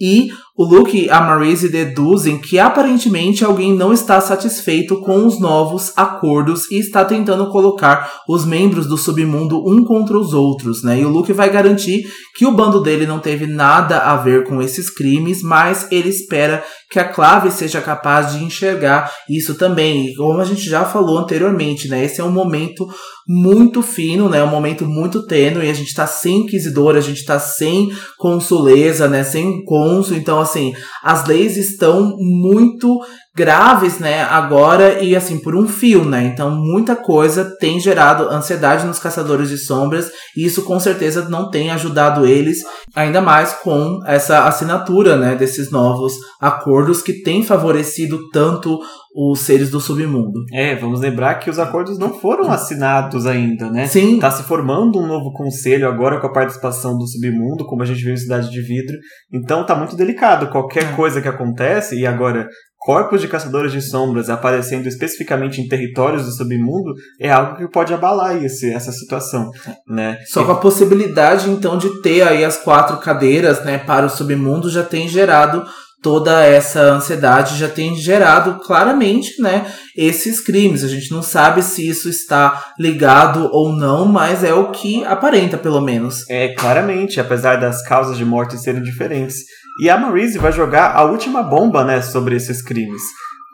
E 0.00 0.28
o 0.58 0.64
Luke 0.64 1.04
e 1.04 1.08
a 1.08 1.20
Marise 1.20 1.68
deduzem 1.68 2.36
que 2.36 2.58
aparentemente 2.58 3.44
alguém 3.44 3.72
não 3.72 3.92
está 3.92 4.20
satisfeito 4.20 5.00
com 5.00 5.24
os 5.24 5.38
novos 5.38 5.92
acordos 5.96 6.68
e 6.68 6.80
está 6.80 7.04
tentando 7.04 7.48
colocar 7.48 8.12
os 8.28 8.44
membros 8.44 8.88
do 8.88 8.98
submundo 8.98 9.62
um 9.64 9.84
contra 9.84 10.18
os 10.18 10.34
outros, 10.34 10.82
né? 10.82 10.98
E 10.98 11.04
o 11.04 11.10
Luke 11.10 11.32
vai 11.32 11.48
garantir 11.48 12.02
que 12.34 12.44
o 12.44 12.50
bando 12.50 12.82
dele 12.82 13.06
não 13.06 13.20
teve 13.20 13.46
nada 13.46 13.98
a 13.98 14.16
ver 14.16 14.48
com 14.48 14.60
esses 14.60 14.90
crimes, 14.90 15.44
mas 15.44 15.86
ele 15.92 16.08
espera 16.08 16.64
que 16.90 16.98
a 16.98 17.04
Clave 17.04 17.50
seja 17.50 17.80
capaz 17.80 18.32
de 18.32 18.42
enxergar 18.42 19.12
isso 19.28 19.54
também. 19.54 20.06
E 20.06 20.14
como 20.16 20.40
a 20.40 20.44
gente 20.44 20.62
já 20.62 20.84
falou 20.84 21.18
anteriormente, 21.18 21.86
né? 21.86 22.04
Esse 22.04 22.20
é 22.20 22.24
um 22.24 22.32
momento 22.32 22.88
muito 23.28 23.82
fino, 23.82 24.28
né? 24.28 24.42
Um 24.42 24.48
momento 24.50 24.86
muito 24.86 25.26
tênue. 25.26 25.68
A 25.68 25.74
gente 25.74 25.94
tá 25.94 26.06
sem 26.06 26.38
inquisidor, 26.38 26.96
a 26.96 27.00
gente 27.00 27.24
tá 27.26 27.38
sem 27.38 27.90
consuleza, 28.16 29.06
né? 29.06 29.22
Sem 29.22 29.62
cônsul. 29.64 30.16
Então, 30.16 30.40
assim, 30.48 30.74
as 31.02 31.26
leis 31.26 31.56
estão 31.56 32.16
muito 32.18 32.98
graves, 33.38 34.00
né, 34.00 34.22
agora 34.24 35.00
e 35.00 35.14
assim 35.14 35.38
por 35.38 35.54
um 35.54 35.68
fio, 35.68 36.04
né? 36.04 36.24
Então 36.24 36.50
muita 36.50 36.96
coisa 36.96 37.48
tem 37.60 37.78
gerado 37.78 38.24
ansiedade 38.28 38.84
nos 38.84 38.98
caçadores 38.98 39.48
de 39.48 39.56
sombras 39.56 40.10
e 40.36 40.44
isso 40.44 40.64
com 40.64 40.80
certeza 40.80 41.28
não 41.28 41.48
tem 41.48 41.70
ajudado 41.70 42.26
eles, 42.26 42.58
ainda 42.96 43.20
mais 43.20 43.52
com 43.52 44.00
essa 44.06 44.44
assinatura, 44.48 45.16
né, 45.16 45.36
desses 45.36 45.70
novos 45.70 46.14
acordos 46.40 47.00
que 47.00 47.22
tem 47.22 47.44
favorecido 47.44 48.18
tanto 48.32 48.78
os 49.14 49.40
seres 49.40 49.70
do 49.70 49.80
submundo. 49.80 50.40
É, 50.52 50.74
vamos 50.76 51.00
lembrar 51.00 51.36
que 51.36 51.50
os 51.50 51.58
acordos 51.58 51.98
não 51.98 52.12
foram 52.20 52.50
assinados 52.52 53.26
ainda, 53.26 53.70
né? 53.70 53.86
Sim, 53.86 54.18
Tá 54.18 54.30
se 54.30 54.42
formando 54.42 54.98
um 54.98 55.06
novo 55.06 55.32
conselho 55.32 55.88
agora 55.88 56.20
com 56.20 56.26
a 56.26 56.32
participação 56.32 56.96
do 56.96 57.06
submundo, 57.06 57.64
como 57.66 57.82
a 57.82 57.86
gente 57.86 58.02
viu 58.04 58.12
em 58.12 58.16
Cidade 58.16 58.50
de 58.50 58.60
Vidro. 58.60 58.96
Então 59.32 59.64
tá 59.64 59.74
muito 59.74 59.96
delicado. 59.96 60.50
Qualquer 60.50 60.84
É. 60.84 60.92
coisa 60.96 61.20
que 61.20 61.28
acontece, 61.28 61.96
e 61.96 62.06
agora 62.06 62.46
corpos 62.78 63.20
de 63.20 63.28
caçadores 63.28 63.72
de 63.72 63.82
sombras 63.82 64.30
aparecendo 64.30 64.86
especificamente 64.86 65.60
em 65.60 65.68
territórios 65.68 66.24
do 66.24 66.30
submundo, 66.30 66.94
é 67.20 67.30
algo 67.30 67.56
que 67.56 67.68
pode 67.68 67.92
abalar 67.92 68.42
esse, 68.42 68.72
essa 68.72 68.92
situação, 68.92 69.50
né? 69.86 70.18
Só 70.26 70.44
com 70.44 70.52
a 70.52 70.60
possibilidade, 70.60 71.50
então, 71.50 71.76
de 71.76 72.00
ter 72.00 72.22
aí 72.22 72.44
as 72.44 72.56
quatro 72.56 72.96
cadeiras, 72.98 73.64
né, 73.64 73.78
para 73.78 74.06
o 74.06 74.10
submundo 74.10 74.70
já 74.70 74.84
tem 74.84 75.08
gerado 75.08 75.66
toda 76.00 76.44
essa 76.44 76.80
ansiedade, 76.80 77.58
já 77.58 77.68
tem 77.68 77.96
gerado 77.96 78.60
claramente, 78.64 79.42
né, 79.42 79.66
esses 79.96 80.40
crimes. 80.40 80.84
A 80.84 80.88
gente 80.88 81.10
não 81.10 81.22
sabe 81.22 81.62
se 81.62 81.86
isso 81.88 82.08
está 82.08 82.72
ligado 82.78 83.50
ou 83.52 83.72
não, 83.72 84.06
mas 84.06 84.44
é 84.44 84.54
o 84.54 84.70
que 84.70 85.04
aparenta, 85.04 85.58
pelo 85.58 85.80
menos. 85.80 86.28
É, 86.30 86.54
claramente, 86.54 87.20
apesar 87.20 87.56
das 87.56 87.82
causas 87.82 88.16
de 88.16 88.24
morte 88.24 88.56
serem 88.58 88.82
diferentes. 88.82 89.38
E 89.80 89.88
a 89.88 89.96
Marise 89.96 90.38
vai 90.38 90.52
jogar 90.52 90.96
a 90.96 91.04
última 91.04 91.42
bomba, 91.42 91.84
né, 91.84 92.02
sobre 92.02 92.34
esses 92.34 92.60
crimes. 92.60 93.00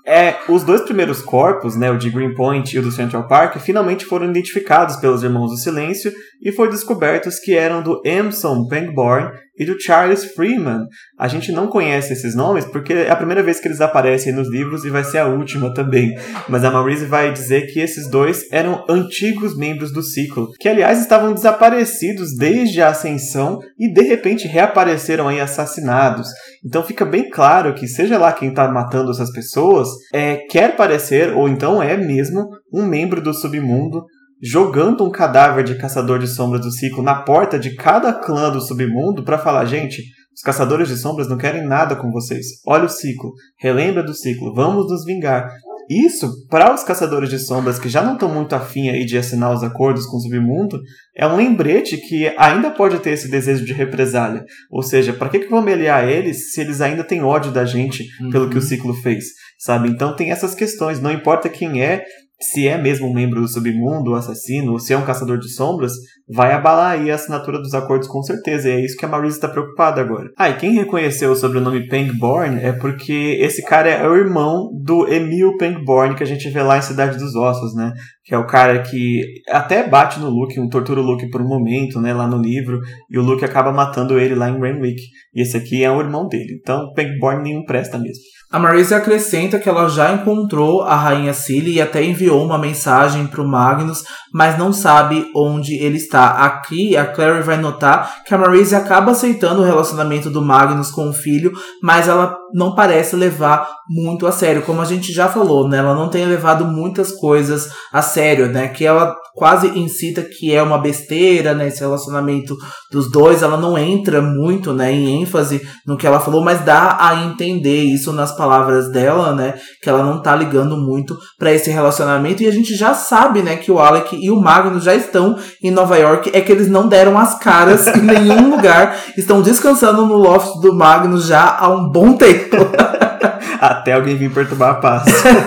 É, 0.06 0.36
os 0.48 0.62
dois 0.62 0.82
primeiros 0.82 1.22
corpos, 1.22 1.76
né, 1.76 1.90
o 1.90 1.96
de 1.96 2.10
Greenpoint 2.10 2.74
e 2.74 2.78
o 2.78 2.82
do 2.82 2.92
Central 2.92 3.26
Park, 3.26 3.56
finalmente 3.58 4.04
foram 4.04 4.28
identificados 4.28 4.96
pelos 4.96 5.22
Irmãos 5.22 5.50
do 5.50 5.56
Silêncio 5.56 6.12
e 6.44 6.52
foi 6.52 6.68
descoberto 6.68 7.30
que 7.42 7.56
eram 7.56 7.82
do 7.82 8.02
Emerson 8.04 8.68
Pangborn 8.68 9.30
e 9.58 9.64
do 9.64 9.80
Charles 9.80 10.24
Freeman. 10.24 10.86
A 11.18 11.28
gente 11.28 11.50
não 11.52 11.68
conhece 11.68 12.12
esses 12.12 12.34
nomes 12.34 12.64
porque 12.66 12.92
é 12.92 13.10
a 13.10 13.16
primeira 13.16 13.42
vez 13.42 13.60
que 13.60 13.68
eles 13.68 13.80
aparecem 13.80 14.32
nos 14.32 14.50
livros 14.50 14.84
e 14.84 14.90
vai 14.90 15.04
ser 15.04 15.18
a 15.18 15.26
última 15.26 15.72
também. 15.72 16.14
Mas 16.48 16.64
a 16.64 16.70
Maurice 16.70 17.06
vai 17.06 17.32
dizer 17.32 17.72
que 17.72 17.80
esses 17.80 18.10
dois 18.10 18.50
eram 18.52 18.84
antigos 18.88 19.56
membros 19.56 19.92
do 19.92 20.02
ciclo, 20.02 20.50
que 20.58 20.68
aliás 20.68 21.00
estavam 21.00 21.32
desaparecidos 21.32 22.36
desde 22.36 22.82
a 22.82 22.88
ascensão 22.88 23.58
e 23.78 23.92
de 23.92 24.02
repente 24.02 24.46
reapareceram 24.46 25.28
aí 25.28 25.40
assassinados. 25.40 26.28
Então 26.64 26.82
fica 26.82 27.04
bem 27.04 27.30
claro 27.30 27.74
que 27.74 27.86
seja 27.86 28.18
lá 28.18 28.32
quem 28.32 28.50
está 28.50 28.70
matando 28.70 29.10
essas 29.10 29.32
pessoas, 29.32 29.88
é, 30.12 30.36
quer 30.50 30.76
parecer 30.76 31.32
ou 31.34 31.48
então 31.48 31.82
é 31.82 31.96
mesmo 31.96 32.48
um 32.72 32.84
membro 32.84 33.20
do 33.20 33.32
submundo 33.32 34.04
jogando 34.44 35.02
um 35.02 35.10
cadáver 35.10 35.64
de 35.64 35.74
caçador 35.76 36.18
de 36.18 36.28
sombras 36.28 36.60
do 36.60 36.70
ciclo 36.70 37.02
na 37.02 37.22
porta 37.22 37.58
de 37.58 37.74
cada 37.74 38.12
clã 38.12 38.50
do 38.50 38.60
submundo 38.60 39.24
para 39.24 39.38
falar, 39.38 39.64
gente, 39.64 40.02
os 40.34 40.42
caçadores 40.42 40.88
de 40.88 40.96
sombras 40.96 41.28
não 41.28 41.38
querem 41.38 41.64
nada 41.64 41.96
com 41.96 42.10
vocês. 42.10 42.46
Olha 42.66 42.84
o 42.84 42.88
ciclo, 42.88 43.32
relembra 43.58 44.02
do 44.02 44.12
ciclo, 44.12 44.52
vamos 44.52 44.90
nos 44.90 45.04
vingar. 45.06 45.48
Isso, 45.88 46.46
para 46.48 46.74
os 46.74 46.82
caçadores 46.82 47.28
de 47.28 47.38
sombras 47.38 47.78
que 47.78 47.88
já 47.88 48.02
não 48.02 48.14
estão 48.14 48.28
muito 48.28 48.54
afim 48.54 48.88
aí 48.88 49.04
de 49.04 49.16
assinar 49.18 49.52
os 49.52 49.62
acordos 49.62 50.06
com 50.06 50.16
o 50.16 50.20
submundo, 50.20 50.80
é 51.16 51.26
um 51.26 51.36
lembrete 51.36 51.96
que 51.96 52.26
ainda 52.38 52.70
pode 52.70 52.98
ter 52.98 53.10
esse 53.10 53.30
desejo 53.30 53.64
de 53.64 53.72
represália. 53.72 54.44
Ou 54.70 54.82
seja, 54.82 55.12
para 55.12 55.28
que, 55.28 55.40
que 55.40 55.54
me 55.54 55.72
aliar 55.72 56.08
eles 56.08 56.52
se 56.52 56.60
eles 56.60 56.80
ainda 56.80 57.04
têm 57.04 57.22
ódio 57.22 57.52
da 57.52 57.64
gente 57.64 58.04
uhum. 58.20 58.30
pelo 58.30 58.48
que 58.48 58.58
o 58.58 58.62
ciclo 58.62 58.94
fez? 58.94 59.24
Sabe? 59.58 59.88
Então 59.88 60.16
tem 60.16 60.30
essas 60.30 60.54
questões. 60.54 61.00
Não 61.00 61.12
importa 61.12 61.48
quem 61.48 61.82
é, 61.82 62.02
se 62.50 62.68
é 62.68 62.76
mesmo 62.76 63.08
um 63.08 63.14
membro 63.14 63.40
do 63.40 63.48
submundo, 63.48 64.12
o 64.12 64.14
assassino, 64.14 64.72
ou 64.72 64.78
se 64.78 64.92
é 64.92 64.98
um 64.98 65.04
caçador 65.04 65.38
de 65.38 65.48
sombras, 65.48 65.92
vai 66.28 66.52
abalar 66.52 66.92
aí 66.92 67.10
a 67.10 67.14
assinatura 67.14 67.58
dos 67.58 67.74
acordos 67.74 68.08
com 68.08 68.22
certeza. 68.22 68.68
E 68.68 68.72
é 68.72 68.84
isso 68.84 68.96
que 68.96 69.04
a 69.04 69.08
Maurice 69.08 69.36
está 69.36 69.48
preocupada 69.48 70.00
agora. 70.00 70.30
Ah, 70.36 70.50
e 70.50 70.56
quem 70.56 70.74
reconheceu 70.74 71.32
o 71.32 71.36
sobrenome 71.36 71.88
Pangborn 71.88 72.60
é 72.60 72.72
porque 72.72 73.38
esse 73.40 73.64
cara 73.64 73.88
é 73.90 74.08
o 74.08 74.16
irmão 74.16 74.70
do 74.82 75.06
Emil 75.08 75.56
Pangborn 75.56 76.14
que 76.14 76.22
a 76.22 76.26
gente 76.26 76.48
vê 76.50 76.62
lá 76.62 76.78
em 76.78 76.82
Cidade 76.82 77.18
dos 77.18 77.34
Ossos, 77.34 77.74
né? 77.74 77.92
Que 78.24 78.34
é 78.34 78.38
o 78.38 78.46
cara 78.46 78.82
que 78.82 79.20
até 79.50 79.86
bate 79.86 80.18
no 80.18 80.30
Luke, 80.30 80.58
um 80.58 80.68
tortura 80.68 81.00
o 81.00 81.04
Luke 81.04 81.28
por 81.30 81.42
um 81.42 81.48
momento, 81.48 82.00
né? 82.00 82.12
Lá 82.14 82.26
no 82.26 82.40
livro, 82.40 82.80
e 83.10 83.18
o 83.18 83.22
Luke 83.22 83.44
acaba 83.44 83.72
matando 83.72 84.18
ele 84.18 84.34
lá 84.34 84.48
em 84.48 84.58
Renwick. 84.58 85.00
E 85.34 85.42
esse 85.42 85.56
aqui 85.56 85.84
é 85.84 85.90
o 85.90 86.00
irmão 86.00 86.26
dele. 86.26 86.58
Então, 86.60 86.92
Pangborn 86.94 87.42
nenhum 87.42 87.64
presta 87.64 87.98
mesmo. 87.98 88.22
A 88.54 88.58
Marisa 88.60 88.98
acrescenta 88.98 89.58
que 89.58 89.68
ela 89.68 89.88
já 89.88 90.12
encontrou 90.12 90.82
a 90.82 90.94
rainha 90.94 91.34
Cilly 91.34 91.72
e 91.72 91.82
até 91.82 92.04
enviou 92.04 92.40
uma 92.44 92.56
mensagem 92.56 93.26
para 93.26 93.42
o 93.42 93.48
Magnus, 93.48 94.04
mas 94.32 94.56
não 94.56 94.72
sabe 94.72 95.28
onde 95.34 95.74
ele 95.74 95.96
está. 95.96 96.28
Aqui 96.28 96.96
a 96.96 97.04
Clary 97.04 97.42
vai 97.42 97.56
notar 97.56 98.22
que 98.24 98.32
a 98.32 98.38
Marisa 98.38 98.78
acaba 98.78 99.10
aceitando 99.10 99.60
o 99.60 99.64
relacionamento 99.64 100.30
do 100.30 100.40
Magnus 100.40 100.92
com 100.92 101.10
o 101.10 101.12
filho, 101.12 101.50
mas 101.82 102.06
ela 102.06 102.36
não 102.54 102.76
parece 102.76 103.16
levar 103.16 103.68
muito 103.90 104.24
a 104.24 104.30
sério, 104.30 104.62
como 104.62 104.80
a 104.80 104.84
gente 104.84 105.12
já 105.12 105.26
falou, 105.26 105.68
né? 105.68 105.78
Ela 105.78 105.92
não 105.92 106.08
tem 106.08 106.24
levado 106.24 106.64
muitas 106.64 107.10
coisas 107.10 107.68
a 107.92 108.02
sério, 108.02 108.46
né? 108.46 108.68
Que 108.68 108.86
ela 108.86 109.16
quase 109.34 109.78
incita 109.78 110.22
que 110.22 110.54
é 110.54 110.62
uma 110.62 110.78
besteira, 110.78 111.54
né? 111.54 111.66
Esse 111.66 111.80
relacionamento 111.80 112.56
dos 112.90 113.10
dois, 113.10 113.42
ela 113.42 113.56
não 113.56 113.76
entra 113.76 114.22
muito, 114.22 114.72
né? 114.72 114.92
Em 114.92 115.22
ênfase 115.22 115.60
no 115.84 115.96
que 115.96 116.06
ela 116.06 116.20
falou, 116.20 116.42
mas 116.42 116.64
dá 116.64 116.96
a 117.00 117.24
entender 117.24 117.82
isso 117.82 118.12
nas 118.12 118.36
palavras 118.36 118.90
dela, 118.92 119.34
né? 119.34 119.54
Que 119.82 119.90
ela 119.90 120.04
não 120.04 120.22
tá 120.22 120.36
ligando 120.36 120.76
muito 120.76 121.16
para 121.36 121.52
esse 121.52 121.70
relacionamento 121.70 122.42
e 122.42 122.46
a 122.46 122.52
gente 122.52 122.76
já 122.76 122.94
sabe, 122.94 123.42
né? 123.42 123.56
Que 123.56 123.72
o 123.72 123.80
Alec 123.80 124.16
e 124.16 124.30
o 124.30 124.40
Magnus 124.40 124.84
já 124.84 124.94
estão 124.94 125.36
em 125.62 125.70
Nova 125.70 125.98
York, 125.98 126.30
é 126.32 126.40
que 126.40 126.52
eles 126.52 126.68
não 126.68 126.86
deram 126.86 127.18
as 127.18 127.36
caras 127.38 127.88
em 127.88 128.02
nenhum 128.02 128.50
lugar, 128.54 128.96
estão 129.16 129.42
descansando 129.42 130.06
no 130.06 130.14
loft 130.14 130.60
do 130.60 130.72
Magnus 130.72 131.26
já 131.26 131.56
há 131.58 131.68
um 131.68 131.90
bom 131.90 132.12
tempo. 132.12 132.56
até 133.60 133.92
alguém 133.92 134.16
vir 134.16 134.32
perturbar 134.32 134.70
a 134.70 134.74
paz. 134.74 135.04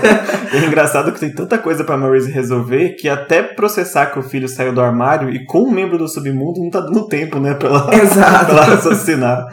é 0.53 0.65
engraçado 0.65 1.11
que 1.11 1.19
tem 1.19 1.33
tanta 1.33 1.57
coisa 1.57 1.83
pra 1.83 1.97
Maurice 1.97 2.31
resolver 2.31 2.95
que 2.99 3.07
até 3.07 3.41
processar 3.41 4.07
que 4.07 4.19
o 4.19 4.23
filho 4.23 4.47
saiu 4.47 4.73
do 4.73 4.81
armário 4.81 5.29
e 5.29 5.45
com 5.45 5.63
um 5.63 5.71
membro 5.71 5.97
do 5.97 6.07
submundo 6.07 6.61
não 6.61 6.69
tá 6.69 6.81
dando 6.81 7.07
tempo, 7.07 7.39
né? 7.39 7.53
Pra 7.53 7.69
ela, 7.69 7.89
Exato. 7.95 8.45
pra 8.45 8.55
ela 8.55 8.65
raciocinar. 8.65 9.45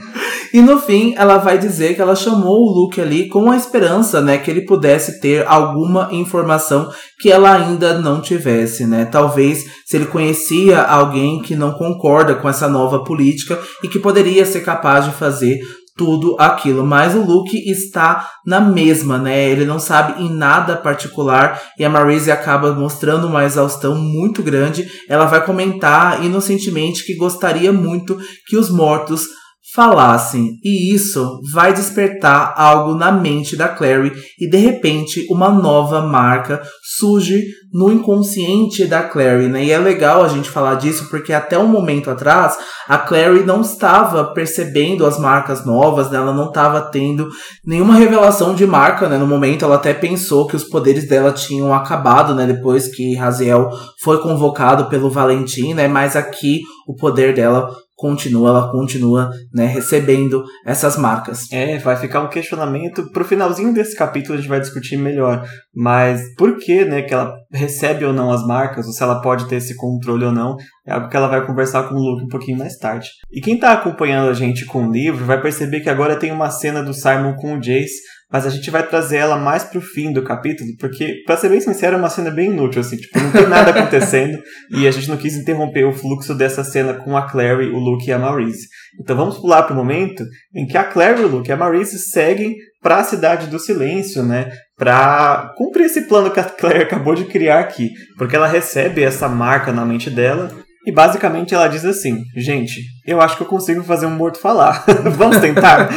E 0.53 0.61
no 0.61 0.79
fim, 0.79 1.15
ela 1.17 1.39
vai 1.39 1.59
dizer 1.59 1.95
que 1.95 2.01
ela 2.01 2.15
chamou 2.15 2.61
o 2.61 2.73
Luke 2.73 3.01
ali 3.01 3.29
com 3.29 3.51
a 3.51 3.57
esperança, 3.57 4.21
né, 4.21 4.39
que 4.39 4.49
ele 4.49 4.61
pudesse 4.65 5.21
ter 5.21 5.45
alguma 5.49 6.09
informação 6.13 6.89
que 7.19 7.31
ela 7.31 7.53
ainda 7.53 7.99
não 7.99 8.21
tivesse, 8.21 8.87
né? 8.87 9.05
Talvez 9.05 9.65
se 9.85 9.97
ele 9.97 10.07
conhecia 10.07 10.81
alguém 10.81 11.43
que 11.43 11.57
não 11.57 11.73
concorda 11.73 12.37
com 12.37 12.49
essa 12.49 12.69
nova 12.69 13.03
política 13.03 13.59
e 13.83 13.89
que 13.89 13.99
poderia 13.99 14.45
ser 14.45 14.61
capaz 14.61 15.05
de 15.05 15.11
fazer 15.11 15.59
tudo 15.97 16.37
aquilo. 16.39 16.85
Mas 16.85 17.15
o 17.15 17.23
Luke 17.23 17.57
está 17.71 18.29
na 18.47 18.61
mesma, 18.61 19.19
né? 19.19 19.49
Ele 19.49 19.65
não 19.65 19.79
sabe 19.79 20.23
em 20.23 20.31
nada 20.31 20.77
particular 20.77 21.61
e 21.79 21.85
a 21.85 21.91
Marise 21.91 22.31
acaba 22.31 22.73
mostrando 22.73 23.27
uma 23.27 23.45
exaustão 23.45 23.95
muito 23.95 24.43
grande. 24.43 24.89
Ela 25.09 25.27
vai 25.27 25.45
comentar 25.45 26.25
inocentemente 26.25 27.05
que 27.05 27.15
gostaria 27.15 27.73
muito 27.73 28.19
que 28.47 28.57
os 28.57 28.71
mortos 28.71 29.27
falassem, 29.75 30.61
e 30.63 30.95
isso 30.95 31.41
vai 31.53 31.73
despertar 31.73 32.55
algo 32.57 32.95
na 32.95 33.11
mente 33.11 33.57
da 33.57 33.67
Clary 33.67 34.13
e 34.39 34.49
de 34.49 34.57
repente 34.57 35.27
uma 35.29 35.51
nova 35.51 36.01
marca 36.01 36.63
surge 36.97 37.43
no 37.73 37.91
inconsciente 37.93 38.87
da 38.87 39.03
Clary, 39.03 39.49
né? 39.49 39.65
E 39.65 39.73
é 39.73 39.79
legal 39.79 40.23
a 40.23 40.29
gente 40.29 40.49
falar 40.49 40.77
disso 40.77 41.09
porque 41.11 41.33
até 41.33 41.59
um 41.59 41.67
momento 41.67 42.09
atrás 42.09 42.57
a 42.89 42.99
Clary 42.99 43.43
não 43.43 43.63
estava 43.63 44.33
percebendo 44.33 45.05
as 45.05 45.19
marcas 45.19 45.67
novas, 45.67 46.09
né? 46.09 46.19
ela 46.19 46.33
não 46.33 46.49
estava 46.49 46.81
tendo 46.81 47.29
nenhuma 47.67 47.97
revelação 47.97 48.55
de 48.55 48.65
marca, 48.65 49.09
né? 49.09 49.19
No 49.19 49.27
momento 49.27 49.65
ela 49.65 49.75
até 49.75 49.93
pensou 49.93 50.47
que 50.47 50.55
os 50.55 50.63
poderes 50.63 51.09
dela 51.09 51.33
tinham 51.33 51.75
acabado, 51.75 52.33
né? 52.33 52.47
Depois 52.47 52.87
que 52.87 53.17
Raziel 53.17 53.71
foi 54.05 54.21
convocado 54.21 54.85
pelo 54.89 55.11
Valentim, 55.11 55.75
né? 55.75 55.89
Mas 55.89 56.15
aqui 56.15 56.61
o 56.87 56.95
poder 56.95 57.35
dela 57.35 57.75
continua, 57.97 58.49
ela 58.49 58.71
continua, 58.71 59.31
né, 59.53 59.67
recebendo 59.67 60.45
essas 60.67 60.97
marcas. 60.97 61.51
É, 61.53 61.79
vai 61.79 61.97
ficar 61.97 62.21
um 62.21 62.29
questionamento 62.29 63.11
pro 63.13 63.25
finalzinho 63.25 63.73
desse 63.73 63.97
capítulo 63.97 64.35
a 64.35 64.37
gente 64.37 64.49
vai 64.49 64.61
discutir 64.61 64.97
melhor, 64.97 65.47
mas 65.75 66.23
por 66.37 66.57
que, 66.59 66.85
né, 66.85 67.03
que 67.03 67.15
ela 67.15 67.35
recebe 67.53 68.05
ou 68.05 68.13
não 68.13 68.33
as 68.33 68.45
marcas, 68.47 68.87
ou 68.87 68.93
se 68.93 69.03
ela 69.03 69.21
pode 69.21 69.47
ter 69.49 69.57
esse 69.57 69.77
controle 69.77 70.25
ou 70.25 70.33
não, 70.33 70.57
é 70.87 70.93
algo 70.93 71.09
que 71.09 71.17
ela 71.17 71.29
vai 71.29 71.47
conversar 71.47 71.85
com 71.85 71.95
o 71.95 71.99
Luke 71.99 72.25
um 72.25 72.29
pouquinho 72.29 72.59
mais 72.59 72.77
tarde. 72.77 73.09
E 73.33 73.41
quem 73.41 73.59
tá 73.59 73.73
acompanhando 73.73 74.29
a 74.29 74.35
gente 74.35 74.67
com 74.67 74.87
o 74.87 74.93
livro 74.93 75.25
vai 75.25 75.41
perceber 75.41 75.81
que 75.81 75.89
agora 75.89 76.17
tem 76.17 76.33
uma 76.33 76.51
cena 76.51 76.83
do 76.83 76.93
Simon 76.93 77.35
com 77.37 77.55
o 77.55 77.61
Jace 77.61 78.15
mas 78.35 78.45
a 78.45 78.51
gente 78.51 78.69
vai 78.69 78.85
trazer 78.85 79.19
ela 79.19 79.37
mais 79.37 79.63
pro 79.63 79.81
fim 79.81 80.13
do 80.13 80.25
capítulo, 80.25 80.69
porque, 80.81 81.23
pra 81.25 81.37
ser 81.37 81.49
bem 81.49 81.61
sincero, 81.61 81.95
é 81.95 81.99
uma 82.01 82.11
cena 82.11 82.33
bem 82.33 82.51
inútil, 82.51 82.81
assim, 82.81 82.97
tipo, 82.97 83.17
não 83.17 83.31
tem 83.31 83.47
nada 83.47 83.71
acontecendo, 83.71 84.43
e 84.77 84.89
a 84.89 84.91
gente 84.91 85.09
não 85.09 85.17
quis 85.17 85.37
interromper 85.37 85.85
o 85.85 85.93
fluxo 85.93 86.35
dessa 86.35 86.65
cena 86.65 86.95
com 86.95 87.17
a 87.17 87.31
Clary, 87.31 87.71
o 87.71 87.79
Luke 87.79 88.11
e 88.11 88.13
a 88.13 88.19
Maurice. 88.19 88.67
Então 89.01 89.15
vamos 89.15 89.39
pular 89.39 89.63
pro 89.63 89.77
momento 89.77 90.25
em 90.53 90.67
que 90.67 90.77
a 90.77 90.83
Clary, 90.83 91.23
o 91.23 91.29
Luke 91.29 91.49
e 91.49 91.53
a 91.53 91.57
Maurice 91.57 91.97
seguem 91.97 92.57
para 92.83 92.97
a 92.97 93.05
Cidade 93.05 93.47
do 93.47 93.61
Silêncio, 93.61 94.25
né? 94.25 94.51
Para 94.77 95.53
cumprir 95.57 95.85
esse 95.85 96.09
plano 96.09 96.29
que 96.29 96.41
a 96.41 96.45
Claire 96.45 96.83
acabou 96.83 97.15
de 97.15 97.27
criar 97.27 97.61
aqui, 97.61 97.91
porque 98.19 98.35
ela 98.35 98.49
recebe 98.49 99.05
essa 99.05 99.29
marca 99.29 99.73
na 99.73 99.85
mente 99.85 100.11
dela 100.11 100.51
e 100.87 100.93
basicamente 100.93 101.55
ela 101.55 101.69
diz 101.69 101.85
assim: 101.85 102.23
gente, 102.37 102.81
eu 103.07 103.21
acho 103.21 103.37
que 103.37 103.43
eu 103.43 103.47
consigo 103.47 103.83
fazer 103.83 104.07
um 104.07 104.17
morto 104.17 104.39
falar. 104.39 104.85
Vamos 105.17 105.39
tentar? 105.39 105.91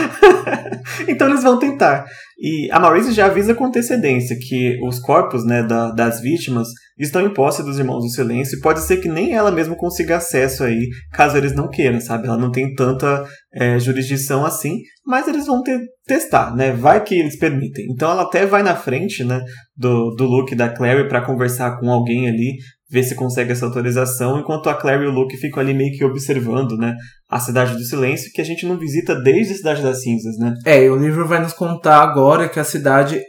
então 1.08 1.30
eles 1.30 1.44
vão 1.44 1.58
tentar. 1.58 2.06
E 2.40 2.70
a 2.72 2.80
Maurice 2.80 3.14
já 3.14 3.26
avisa 3.26 3.56
com 3.56 3.66
antecedência 3.66 4.38
que 4.40 4.78
os 4.86 5.00
corpos 5.00 5.46
né, 5.46 5.64
da, 5.64 5.92
das 5.92 6.22
vítimas 6.22 6.68
estão 7.00 7.22
em 7.22 7.34
posse 7.34 7.64
dos 7.64 7.80
Irmãos 7.80 8.02
do 8.02 8.10
Silêncio 8.10 8.58
e 8.58 8.62
pode 8.62 8.82
ser 8.82 8.98
que 8.98 9.08
nem 9.08 9.34
ela 9.34 9.52
mesma 9.52 9.76
consiga 9.76 10.18
acesso 10.18 10.64
aí, 10.64 10.88
caso 11.14 11.38
eles 11.38 11.54
não 11.54 11.70
queiram, 11.70 12.00
sabe? 12.00 12.28
Ela 12.28 12.38
não 12.38 12.52
tem 12.52 12.74
tanta 12.76 13.26
é, 13.54 13.80
jurisdição 13.80 14.46
assim, 14.46 14.82
mas 15.06 15.28
eles 15.28 15.48
vão 15.48 15.64
ter, 15.64 15.80
testar, 16.06 16.56
né? 16.56 16.72
Vai 16.72 17.04
que 17.04 17.16
eles 17.16 17.38
permitem. 17.38 17.86
Então 17.90 18.12
ela 18.12 18.24
até 18.24 18.46
vai 18.46 18.62
na 18.62 18.76
frente, 18.76 19.24
né, 19.24 19.42
do, 19.76 20.14
do 20.16 20.26
Luke 20.26 20.54
e 20.54 20.58
da 20.58 20.70
Clary 20.70 21.08
para 21.08 21.26
conversar 21.26 21.80
com 21.80 21.90
alguém 21.90 22.28
ali 22.28 22.58
ver 22.90 23.04
se 23.04 23.16
consegue 23.16 23.52
essa 23.52 23.66
autorização, 23.66 24.40
enquanto 24.40 24.70
a 24.70 24.74
Claire 24.74 25.04
e 25.04 25.08
o 25.08 25.12
Luke 25.12 25.36
ficam 25.38 25.62
ali 25.62 25.74
meio 25.74 25.92
que 25.92 26.06
observando, 26.06 26.78
né, 26.78 26.96
a 27.30 27.40
Cidade 27.40 27.74
do 27.74 27.84
Silêncio, 27.84 28.32
que 28.34 28.42
a 28.42 28.46
gente 28.46 28.66
não 28.66 28.78
visita 28.78 29.16
desde 29.16 29.54
a 29.54 29.58
Cidade 29.58 29.82
das 29.82 30.02
Cinzas, 30.02 30.38
né? 30.38 30.54
É, 30.66 30.84
e 30.84 30.90
o 30.90 30.96
livro 30.96 31.28
vai 31.28 31.42
nos 31.42 31.54
contar 31.54 32.02
agora 32.02 32.48
que 32.48 32.60
a 32.60 32.64
cidade 32.64 33.22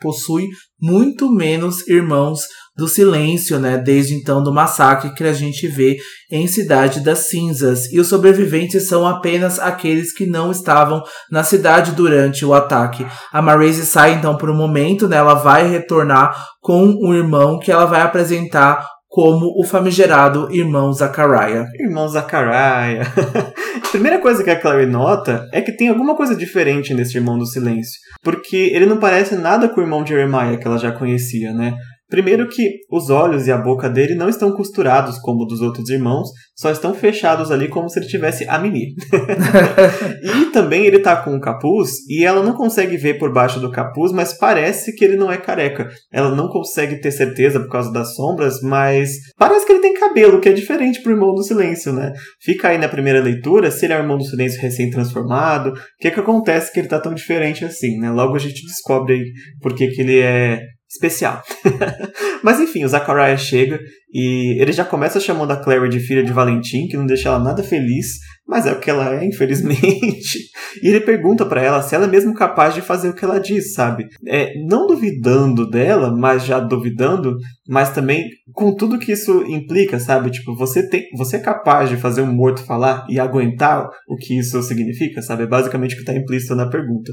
possui 0.00 0.48
muito 0.80 1.30
menos 1.30 1.86
irmãos 1.86 2.40
do 2.76 2.88
silêncio, 2.88 3.58
né? 3.58 3.76
Desde 3.76 4.14
então 4.14 4.42
do 4.42 4.52
massacre 4.52 5.12
que 5.14 5.22
a 5.22 5.32
gente 5.32 5.68
vê 5.68 5.98
em 6.30 6.46
Cidade 6.46 7.00
das 7.00 7.28
Cinzas. 7.28 7.92
E 7.92 8.00
os 8.00 8.06
sobreviventes 8.06 8.88
são 8.88 9.06
apenas 9.06 9.58
aqueles 9.58 10.12
que 10.12 10.26
não 10.26 10.50
estavam 10.50 11.02
na 11.30 11.44
cidade 11.44 11.92
durante 11.92 12.44
o 12.44 12.54
ataque. 12.54 13.06
A 13.30 13.42
Marese 13.42 13.84
sai 13.84 14.14
então 14.14 14.36
por 14.36 14.48
um 14.48 14.56
momento, 14.56 15.06
né? 15.06 15.18
Ela 15.18 15.34
vai 15.34 15.68
retornar 15.68 16.34
com 16.60 16.86
um 17.02 17.12
irmão 17.12 17.58
que 17.58 17.70
ela 17.70 17.84
vai 17.84 18.00
apresentar 18.00 18.86
como 19.10 19.52
o 19.60 19.66
famigerado 19.66 20.48
irmão 20.52 20.92
Zachariah. 20.92 21.66
Irmão 21.74 22.08
Zachariah. 22.08 23.02
Primeira 23.90 24.20
coisa 24.20 24.44
que 24.44 24.50
a 24.50 24.58
Clary 24.58 24.86
nota 24.86 25.48
é 25.52 25.60
que 25.60 25.72
tem 25.72 25.88
alguma 25.88 26.14
coisa 26.14 26.36
diferente 26.36 26.94
nesse 26.94 27.18
irmão 27.18 27.36
do 27.36 27.44
silêncio. 27.44 27.98
Porque 28.22 28.70
ele 28.72 28.86
não 28.86 28.98
parece 28.98 29.34
nada 29.34 29.68
com 29.68 29.80
o 29.80 29.82
irmão 29.82 30.06
Jeremiah 30.06 30.56
que 30.56 30.66
ela 30.66 30.78
já 30.78 30.92
conhecia, 30.92 31.52
né? 31.52 31.74
Primeiro 32.10 32.48
que 32.48 32.80
os 32.90 33.08
olhos 33.08 33.46
e 33.46 33.52
a 33.52 33.56
boca 33.56 33.88
dele 33.88 34.16
não 34.16 34.28
estão 34.28 34.50
costurados 34.52 35.16
como 35.20 35.46
dos 35.46 35.60
outros 35.60 35.88
irmãos, 35.88 36.28
só 36.56 36.70
estão 36.70 36.92
fechados 36.92 37.52
ali 37.52 37.68
como 37.68 37.88
se 37.88 38.00
ele 38.00 38.08
tivesse 38.08 38.44
a 38.48 38.58
mini. 38.58 38.94
e 40.22 40.46
também 40.46 40.84
ele 40.84 40.98
tá 40.98 41.16
com 41.16 41.30
um 41.30 41.40
capuz 41.40 41.90
e 42.08 42.24
ela 42.24 42.42
não 42.42 42.52
consegue 42.52 42.96
ver 42.96 43.14
por 43.14 43.32
baixo 43.32 43.60
do 43.60 43.70
capuz, 43.70 44.10
mas 44.10 44.36
parece 44.36 44.94
que 44.94 45.04
ele 45.04 45.16
não 45.16 45.30
é 45.30 45.36
careca. 45.36 45.88
Ela 46.12 46.34
não 46.34 46.48
consegue 46.48 47.00
ter 47.00 47.12
certeza 47.12 47.60
por 47.60 47.70
causa 47.70 47.92
das 47.92 48.14
sombras, 48.16 48.60
mas 48.60 49.12
parece 49.38 49.64
que 49.64 49.72
ele 49.72 49.80
tem 49.80 49.94
cabelo, 49.94 50.40
que 50.40 50.48
é 50.48 50.52
diferente 50.52 51.00
pro 51.02 51.12
irmão 51.12 51.32
do 51.32 51.44
silêncio, 51.44 51.92
né? 51.92 52.12
Fica 52.42 52.68
aí 52.68 52.78
na 52.78 52.88
primeira 52.88 53.22
leitura 53.22 53.70
se 53.70 53.86
ele 53.86 53.92
é 53.92 53.96
o 53.96 54.02
irmão 54.02 54.18
do 54.18 54.24
silêncio 54.24 54.60
recém-transformado, 54.60 55.70
o 55.70 55.74
que 56.00 56.10
que 56.10 56.20
acontece 56.20 56.72
que 56.72 56.80
ele 56.80 56.88
tá 56.88 56.98
tão 56.98 57.14
diferente 57.14 57.64
assim, 57.64 57.98
né? 57.98 58.10
Logo 58.10 58.34
a 58.34 58.40
gente 58.40 58.66
descobre 58.66 59.14
aí 59.14 59.24
por 59.60 59.74
que 59.74 59.86
que 59.88 60.00
ele 60.00 60.18
é 60.18 60.60
especial. 60.90 61.42
Mas 62.42 62.58
enfim, 62.58 62.84
o 62.84 62.88
Zachariah 62.88 63.36
chega 63.36 63.78
e 64.12 64.60
ele 64.60 64.72
já 64.72 64.84
começa 64.84 65.20
chamando 65.20 65.52
a 65.52 65.56
Clary 65.56 65.88
de 65.88 66.00
filha 66.00 66.22
de 66.22 66.32
Valentim, 66.32 66.88
que 66.88 66.96
não 66.96 67.06
deixa 67.06 67.28
ela 67.28 67.38
nada 67.38 67.62
feliz, 67.62 68.18
mas 68.46 68.66
é 68.66 68.72
o 68.72 68.80
que 68.80 68.90
ela 68.90 69.14
é, 69.14 69.24
infelizmente. 69.24 70.50
E 70.82 70.86
ele 70.86 71.00
pergunta 71.00 71.44
para 71.44 71.60
ela 71.60 71.82
se 71.82 71.96
ela 71.96 72.04
é 72.04 72.08
mesmo 72.08 72.32
capaz 72.32 72.74
de 72.74 72.80
fazer 72.80 73.08
o 73.08 73.12
que 73.12 73.24
ela 73.24 73.40
diz, 73.40 73.74
sabe? 73.74 74.06
É, 74.24 74.52
não 74.68 74.86
duvidando 74.86 75.68
dela, 75.68 76.14
mas 76.16 76.44
já 76.44 76.60
duvidando, 76.60 77.36
mas 77.68 77.92
também 77.92 78.28
com 78.52 78.72
tudo 78.72 78.98
que 78.98 79.10
isso 79.10 79.44
implica, 79.48 79.98
sabe? 79.98 80.30
Tipo, 80.30 80.54
você 80.54 80.88
tem, 80.88 81.08
você 81.16 81.36
é 81.36 81.40
capaz 81.40 81.90
de 81.90 81.96
fazer 81.96 82.22
um 82.22 82.32
morto 82.32 82.64
falar 82.64 83.04
e 83.10 83.18
aguentar 83.18 83.88
o 84.08 84.14
que 84.16 84.38
isso 84.38 84.62
significa, 84.62 85.20
sabe? 85.20 85.42
É 85.42 85.46
basicamente 85.48 85.94
o 85.94 85.96
que 85.96 86.02
está 86.02 86.14
implícito 86.14 86.54
na 86.54 86.70
pergunta. 86.70 87.12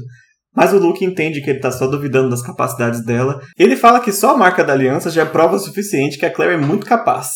Mas 0.54 0.72
o 0.72 0.78
Luke 0.78 1.04
entende 1.04 1.40
que 1.40 1.50
ele 1.50 1.60
tá 1.60 1.70
só 1.70 1.86
duvidando 1.86 2.30
das 2.30 2.42
capacidades 2.42 3.04
dela. 3.04 3.40
Ele 3.58 3.76
fala 3.76 4.00
que 4.00 4.12
só 4.12 4.34
a 4.34 4.36
marca 4.36 4.64
da 4.64 4.72
aliança 4.72 5.10
já 5.10 5.22
é 5.22 5.26
prova 5.26 5.58
suficiente 5.58 6.18
que 6.18 6.26
a 6.26 6.32
Claire 6.32 6.54
é 6.54 6.66
muito 6.66 6.86
capaz. 6.86 7.28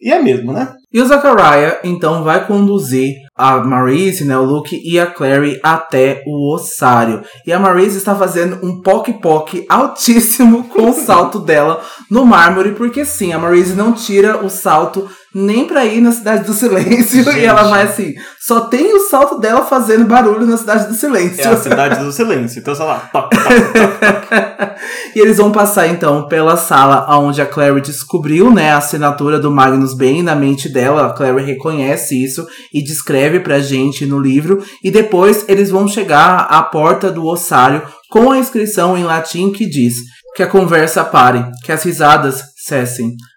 E 0.00 0.12
é 0.12 0.22
mesmo, 0.22 0.52
né? 0.52 0.72
E 0.92 1.00
o 1.00 1.06
Zachariah, 1.06 1.80
então, 1.82 2.22
vai 2.22 2.46
conduzir 2.46 3.14
a 3.36 3.56
Maurice, 3.58 4.24
né, 4.24 4.36
o 4.36 4.44
Luke 4.44 4.80
e 4.84 4.98
a 4.98 5.06
Clary 5.06 5.58
até 5.62 6.22
o 6.26 6.54
ossário. 6.54 7.22
E 7.46 7.52
a 7.52 7.58
Maurice 7.58 7.96
está 7.96 8.14
fazendo 8.14 8.64
um 8.64 8.80
poc-poc 8.80 9.64
altíssimo 9.68 10.64
com 10.64 10.90
o 10.90 10.92
salto 10.92 11.40
dela 11.40 11.80
no 12.10 12.24
mármore, 12.24 12.72
porque 12.72 13.04
sim, 13.04 13.32
a 13.32 13.38
Maurice 13.38 13.74
não 13.74 13.92
tira 13.92 14.44
o 14.44 14.48
salto 14.48 15.08
nem 15.34 15.66
pra 15.66 15.84
ir 15.84 16.00
na 16.00 16.12
Cidade 16.12 16.44
do 16.44 16.52
Silêncio. 16.52 17.22
Gente. 17.24 17.38
E 17.38 17.44
ela 17.44 17.62
vai 17.64 17.82
assim, 17.82 18.14
só 18.40 18.62
tem 18.62 18.94
o 18.94 19.08
salto 19.08 19.38
dela 19.38 19.62
fazendo 19.62 20.04
barulho 20.04 20.46
na 20.46 20.56
Cidade 20.56 20.88
do 20.88 20.94
Silêncio. 20.94 21.42
É 21.42 21.48
a 21.48 21.56
Cidade 21.56 22.04
do 22.04 22.12
Silêncio, 22.12 22.60
então 22.60 22.74
sei 22.74 22.84
lá, 22.84 23.08
toc, 23.12 23.30
toc, 23.30 24.28
toc, 24.28 24.70
E 25.14 25.20
eles 25.20 25.38
vão 25.38 25.50
passar 25.50 25.88
então 25.88 26.26
pela 26.28 26.56
sala 26.56 27.06
onde 27.18 27.40
a 27.40 27.46
Clary 27.46 27.80
descobriu, 27.80 28.50
né, 28.52 28.72
a 28.72 28.78
assinatura 28.78 29.38
do 29.38 29.50
Magnus 29.50 29.94
Bane 29.94 30.22
na 30.22 30.34
mente 30.34 30.68
dela 30.68 30.80
dela, 30.80 31.06
a 31.06 31.12
Clary 31.12 31.44
reconhece 31.44 32.22
isso 32.22 32.46
e 32.72 32.82
descreve 32.82 33.40
pra 33.40 33.60
gente 33.60 34.06
no 34.06 34.18
livro. 34.18 34.64
E 34.82 34.90
depois 34.90 35.44
eles 35.48 35.70
vão 35.70 35.86
chegar 35.86 36.46
à 36.50 36.62
porta 36.62 37.10
do 37.10 37.26
ossário 37.26 37.82
com 38.10 38.30
a 38.30 38.38
inscrição 38.38 38.96
em 38.96 39.04
latim 39.04 39.52
que 39.52 39.68
diz 39.68 39.94
que 40.34 40.42
a 40.42 40.46
conversa 40.46 41.04
pare, 41.04 41.44
que 41.64 41.72
as 41.72 41.82
risadas 41.82 42.42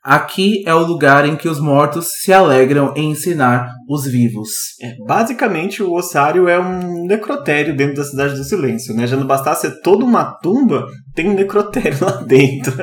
Aqui 0.04 0.64
é 0.66 0.74
o 0.74 0.86
lugar 0.86 1.26
em 1.26 1.36
que 1.36 1.48
os 1.48 1.60
mortos 1.60 2.08
se 2.22 2.32
alegram 2.34 2.94
em 2.96 3.12
ensinar 3.12 3.72
os 3.90 4.06
vivos. 4.06 4.50
É, 4.82 4.96
basicamente, 5.06 5.82
o 5.82 5.94
ossário 5.94 6.48
é 6.48 6.60
um 6.60 7.06
necrotério 7.06 7.76
dentro 7.76 7.96
da 7.96 8.04
Cidade 8.04 8.36
do 8.36 8.44
Silêncio, 8.44 8.94
né? 8.94 9.08
Já 9.08 9.16
não 9.16 9.28
bastasse 9.28 9.62
ser 9.62 9.82
toda 9.82 10.04
uma 10.04 10.38
tumba, 10.40 10.86
tem 11.16 11.30
um 11.30 11.36
necrotério 11.36 11.98
lá 12.02 12.18
dentro. 12.28 12.74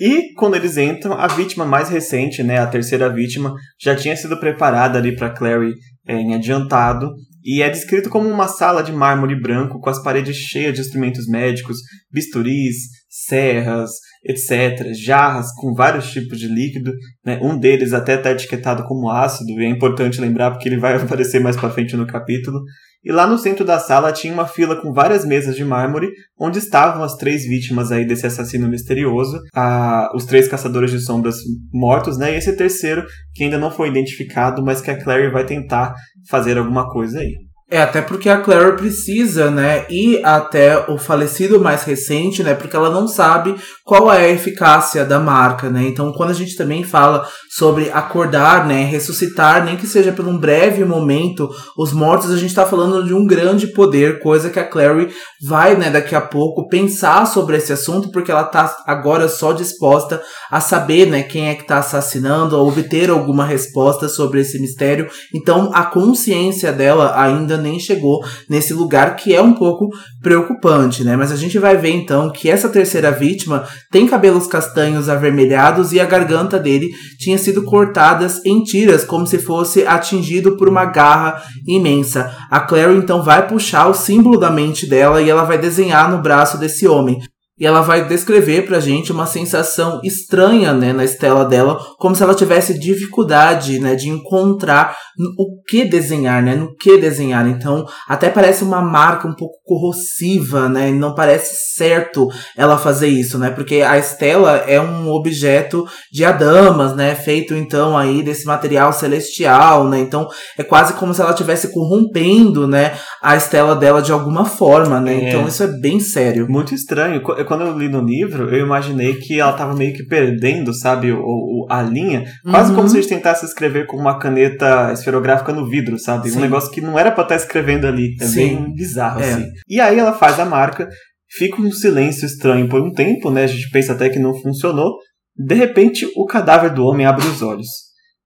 e 0.00 0.32
quando 0.34 0.56
eles 0.56 0.76
entram, 0.76 1.14
a 1.14 1.26
vítima 1.26 1.64
mais 1.64 1.88
recente, 1.88 2.42
né, 2.42 2.58
a 2.58 2.66
terceira 2.66 3.08
vítima, 3.08 3.54
já 3.80 3.94
tinha 3.94 4.16
sido 4.16 4.38
preparada 4.38 4.98
ali 4.98 5.14
para 5.14 5.30
Clary 5.30 5.74
é, 6.06 6.14
em 6.14 6.34
adiantado 6.34 7.10
e 7.44 7.60
é 7.60 7.68
descrito 7.68 8.08
como 8.08 8.28
uma 8.28 8.46
sala 8.46 8.82
de 8.82 8.92
mármore 8.92 9.34
branco 9.34 9.80
com 9.80 9.90
as 9.90 10.00
paredes 10.02 10.36
cheias 10.36 10.74
de 10.74 10.80
instrumentos 10.80 11.26
médicos, 11.26 11.78
bisturis, 12.10 12.76
serras, 13.08 13.90
etc. 14.24 14.92
Jarras 14.94 15.52
com 15.54 15.74
vários 15.74 16.10
tipos 16.10 16.38
de 16.38 16.48
líquido. 16.48 16.92
Né? 17.24 17.38
Um 17.42 17.58
deles 17.58 17.92
até 17.92 18.14
está 18.14 18.30
etiquetado 18.30 18.84
como 18.84 19.10
ácido, 19.10 19.50
e 19.52 19.64
é 19.64 19.68
importante 19.68 20.20
lembrar 20.20 20.50
porque 20.50 20.68
ele 20.68 20.78
vai 20.78 20.94
aparecer 21.00 21.40
mais 21.40 21.56
para 21.56 21.70
frente 21.70 21.96
no 21.96 22.06
capítulo. 22.06 22.60
E 23.04 23.10
lá 23.10 23.26
no 23.26 23.36
centro 23.36 23.64
da 23.64 23.80
sala 23.80 24.12
tinha 24.12 24.32
uma 24.32 24.46
fila 24.46 24.80
com 24.80 24.92
várias 24.92 25.24
mesas 25.24 25.56
de 25.56 25.64
mármore, 25.64 26.08
onde 26.38 26.58
estavam 26.58 27.02
as 27.02 27.16
três 27.16 27.42
vítimas 27.42 27.90
aí 27.90 28.06
desse 28.06 28.26
assassino 28.26 28.68
misterioso, 28.68 29.40
a, 29.52 30.08
os 30.14 30.24
três 30.24 30.46
caçadores 30.46 30.92
de 30.92 31.00
sombras 31.00 31.36
mortos, 31.72 32.16
né? 32.16 32.32
E 32.32 32.36
esse 32.36 32.56
terceiro 32.56 33.02
que 33.34 33.42
ainda 33.42 33.58
não 33.58 33.72
foi 33.72 33.88
identificado, 33.88 34.62
mas 34.64 34.80
que 34.80 34.90
a 34.90 35.02
Clary 35.02 35.32
vai 35.32 35.44
tentar 35.44 35.94
fazer 36.28 36.56
alguma 36.56 36.88
coisa 36.88 37.18
aí. 37.18 37.34
É, 37.72 37.80
até 37.80 38.02
porque 38.02 38.28
a 38.28 38.36
Claire 38.36 38.76
precisa, 38.76 39.50
né, 39.50 39.86
ir 39.88 40.22
até 40.22 40.90
o 40.90 40.98
falecido 40.98 41.58
mais 41.58 41.84
recente, 41.84 42.42
né, 42.42 42.52
porque 42.52 42.76
ela 42.76 42.90
não 42.90 43.08
sabe 43.08 43.56
qual 43.82 44.12
é 44.12 44.26
a 44.26 44.28
eficácia 44.28 45.06
da 45.06 45.18
marca, 45.18 45.70
né. 45.70 45.82
Então, 45.84 46.12
quando 46.12 46.28
a 46.28 46.34
gente 46.34 46.54
também 46.54 46.84
fala 46.84 47.26
sobre 47.48 47.90
acordar, 47.90 48.66
né, 48.66 48.84
ressuscitar, 48.84 49.64
nem 49.64 49.78
que 49.78 49.86
seja 49.86 50.12
por 50.12 50.28
um 50.28 50.36
breve 50.36 50.84
momento, 50.84 51.48
os 51.78 51.94
mortos, 51.94 52.30
a 52.30 52.36
gente 52.36 52.54
tá 52.54 52.66
falando 52.66 53.06
de 53.06 53.14
um 53.14 53.26
grande 53.26 53.66
poder, 53.68 54.20
coisa 54.20 54.50
que 54.50 54.58
a 54.58 54.68
Clary 54.68 55.08
vai, 55.42 55.74
né, 55.74 55.88
daqui 55.88 56.14
a 56.14 56.20
pouco 56.20 56.68
pensar 56.68 57.26
sobre 57.26 57.56
esse 57.56 57.72
assunto, 57.72 58.10
porque 58.10 58.30
ela 58.30 58.44
tá 58.44 58.76
agora 58.86 59.28
só 59.28 59.54
disposta 59.54 60.20
a 60.50 60.60
saber, 60.60 61.06
né, 61.06 61.22
quem 61.22 61.48
é 61.48 61.54
que 61.54 61.66
tá 61.66 61.78
assassinando, 61.78 62.54
a 62.54 62.62
obter 62.62 63.08
alguma 63.08 63.46
resposta 63.46 64.10
sobre 64.10 64.40
esse 64.40 64.60
mistério. 64.60 65.08
Então, 65.34 65.70
a 65.72 65.86
consciência 65.86 66.70
dela 66.70 67.18
ainda 67.18 67.61
nem 67.62 67.78
chegou 67.78 68.22
nesse 68.48 68.74
lugar 68.74 69.16
que 69.16 69.34
é 69.34 69.40
um 69.40 69.54
pouco 69.54 69.88
preocupante, 70.20 71.04
né? 71.04 71.16
Mas 71.16 71.32
a 71.32 71.36
gente 71.36 71.58
vai 71.58 71.76
ver 71.76 71.90
então 71.90 72.30
que 72.30 72.50
essa 72.50 72.68
terceira 72.68 73.10
vítima 73.10 73.64
tem 73.90 74.06
cabelos 74.06 74.46
castanhos 74.46 75.08
avermelhados 75.08 75.92
e 75.92 76.00
a 76.00 76.04
garganta 76.04 76.58
dele 76.58 76.90
tinha 77.18 77.38
sido 77.38 77.62
cortadas 77.62 78.44
em 78.44 78.62
tiras, 78.62 79.04
como 79.04 79.26
se 79.26 79.38
fosse 79.38 79.86
atingido 79.86 80.56
por 80.56 80.68
uma 80.68 80.84
garra 80.84 81.42
imensa. 81.66 82.36
A 82.50 82.60
Clary 82.60 82.96
então 82.96 83.22
vai 83.22 83.46
puxar 83.46 83.86
o 83.86 83.94
símbolo 83.94 84.38
da 84.38 84.50
mente 84.50 84.86
dela 84.86 85.22
e 85.22 85.30
ela 85.30 85.44
vai 85.44 85.58
desenhar 85.58 86.10
no 86.10 86.20
braço 86.20 86.58
desse 86.58 86.86
homem. 86.86 87.18
E 87.58 87.66
ela 87.66 87.82
vai 87.82 88.08
descrever 88.08 88.62
pra 88.62 88.80
gente 88.80 89.12
uma 89.12 89.26
sensação 89.26 90.00
estranha, 90.02 90.72
né, 90.72 90.92
na 90.92 91.04
estela 91.04 91.44
dela, 91.44 91.78
como 91.98 92.16
se 92.16 92.22
ela 92.22 92.34
tivesse 92.34 92.78
dificuldade, 92.78 93.78
né, 93.78 93.94
de 93.94 94.08
encontrar 94.08 94.96
o 95.38 95.60
que 95.68 95.84
desenhar, 95.84 96.42
né, 96.42 96.54
no 96.54 96.74
que 96.74 96.96
desenhar. 96.96 97.46
Então, 97.46 97.84
até 98.08 98.30
parece 98.30 98.64
uma 98.64 98.80
marca 98.80 99.28
um 99.28 99.34
pouco 99.34 99.58
corrosiva, 99.64 100.66
né, 100.66 100.90
não 100.90 101.14
parece 101.14 101.76
certo 101.76 102.26
ela 102.56 102.78
fazer 102.78 103.08
isso, 103.08 103.38
né, 103.38 103.50
porque 103.50 103.82
a 103.82 103.98
estela 103.98 104.56
é 104.66 104.80
um 104.80 105.10
objeto 105.10 105.86
de 106.10 106.24
adamas, 106.24 106.96
né, 106.96 107.14
feito 107.14 107.54
então 107.54 107.96
aí 107.98 108.22
desse 108.22 108.46
material 108.46 108.94
celestial, 108.94 109.86
né, 109.88 109.98
então 110.00 110.26
é 110.56 110.62
quase 110.62 110.94
como 110.94 111.12
se 111.12 111.20
ela 111.20 111.32
estivesse 111.32 111.68
corrompendo, 111.70 112.66
né, 112.66 112.94
a 113.20 113.36
estela 113.36 113.76
dela 113.76 114.00
de 114.00 114.10
alguma 114.10 114.46
forma, 114.46 114.98
né, 114.98 115.14
é. 115.14 115.28
então 115.28 115.46
isso 115.46 115.62
é 115.62 115.66
bem 115.66 116.00
sério. 116.00 116.46
Muito 116.48 116.74
estranho 116.74 117.20
quando 117.44 117.62
eu 117.62 117.78
li 117.78 117.88
no 117.88 118.00
livro, 118.00 118.54
eu 118.54 118.64
imaginei 118.64 119.14
que 119.14 119.40
ela 119.40 119.52
tava 119.52 119.74
meio 119.74 119.94
que 119.94 120.04
perdendo, 120.04 120.74
sabe, 120.74 121.12
o, 121.12 121.20
o 121.20 121.66
a 121.68 121.82
linha. 121.82 122.24
Quase 122.42 122.70
uhum. 122.70 122.76
como 122.76 122.88
se 122.88 122.98
a 122.98 123.00
gente 123.00 123.10
tentasse 123.10 123.44
escrever 123.44 123.86
com 123.86 123.96
uma 123.96 124.18
caneta 124.18 124.92
esferográfica 124.92 125.52
no 125.52 125.68
vidro, 125.68 125.98
sabe? 125.98 126.30
Sim. 126.30 126.38
Um 126.38 126.40
negócio 126.40 126.70
que 126.70 126.80
não 126.80 126.98
era 126.98 127.10
pra 127.10 127.22
estar 127.22 127.36
tá 127.36 127.40
escrevendo 127.40 127.86
ali. 127.86 128.16
É 128.20 128.24
Sim. 128.24 128.34
bem 128.34 128.74
bizarro, 128.74 129.20
é. 129.20 129.32
assim. 129.32 129.46
E 129.68 129.80
aí 129.80 129.98
ela 129.98 130.12
faz 130.12 130.38
a 130.38 130.44
marca, 130.44 130.88
fica 131.30 131.60
um 131.60 131.70
silêncio 131.70 132.26
estranho 132.26 132.68
por 132.68 132.80
um 132.82 132.92
tempo, 132.92 133.30
né? 133.30 133.44
A 133.44 133.48
gente 133.48 133.70
pensa 133.70 133.92
até 133.92 134.08
que 134.08 134.18
não 134.18 134.34
funcionou. 134.34 134.96
De 135.36 135.54
repente, 135.54 136.06
o 136.16 136.26
cadáver 136.26 136.72
do 136.72 136.84
homem 136.84 137.06
abre 137.06 137.26
os 137.26 137.42
olhos. 137.42 137.68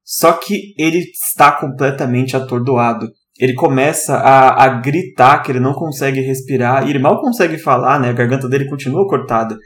Só 0.04 0.32
que 0.32 0.74
ele 0.78 0.98
está 0.98 1.52
completamente 1.52 2.36
atordoado. 2.36 3.06
Ele 3.38 3.54
começa 3.54 4.16
a, 4.16 4.64
a 4.64 4.68
gritar 4.80 5.42
que 5.42 5.52
ele 5.52 5.60
não 5.60 5.74
consegue 5.74 6.20
respirar, 6.20 6.86
e 6.86 6.90
ele 6.90 6.98
mal 6.98 7.20
consegue 7.20 7.58
falar, 7.58 8.00
né? 8.00 8.10
A 8.10 8.14
garganta 8.14 8.48
dele 8.48 8.68
continua 8.68 9.06
cortada. 9.06 9.56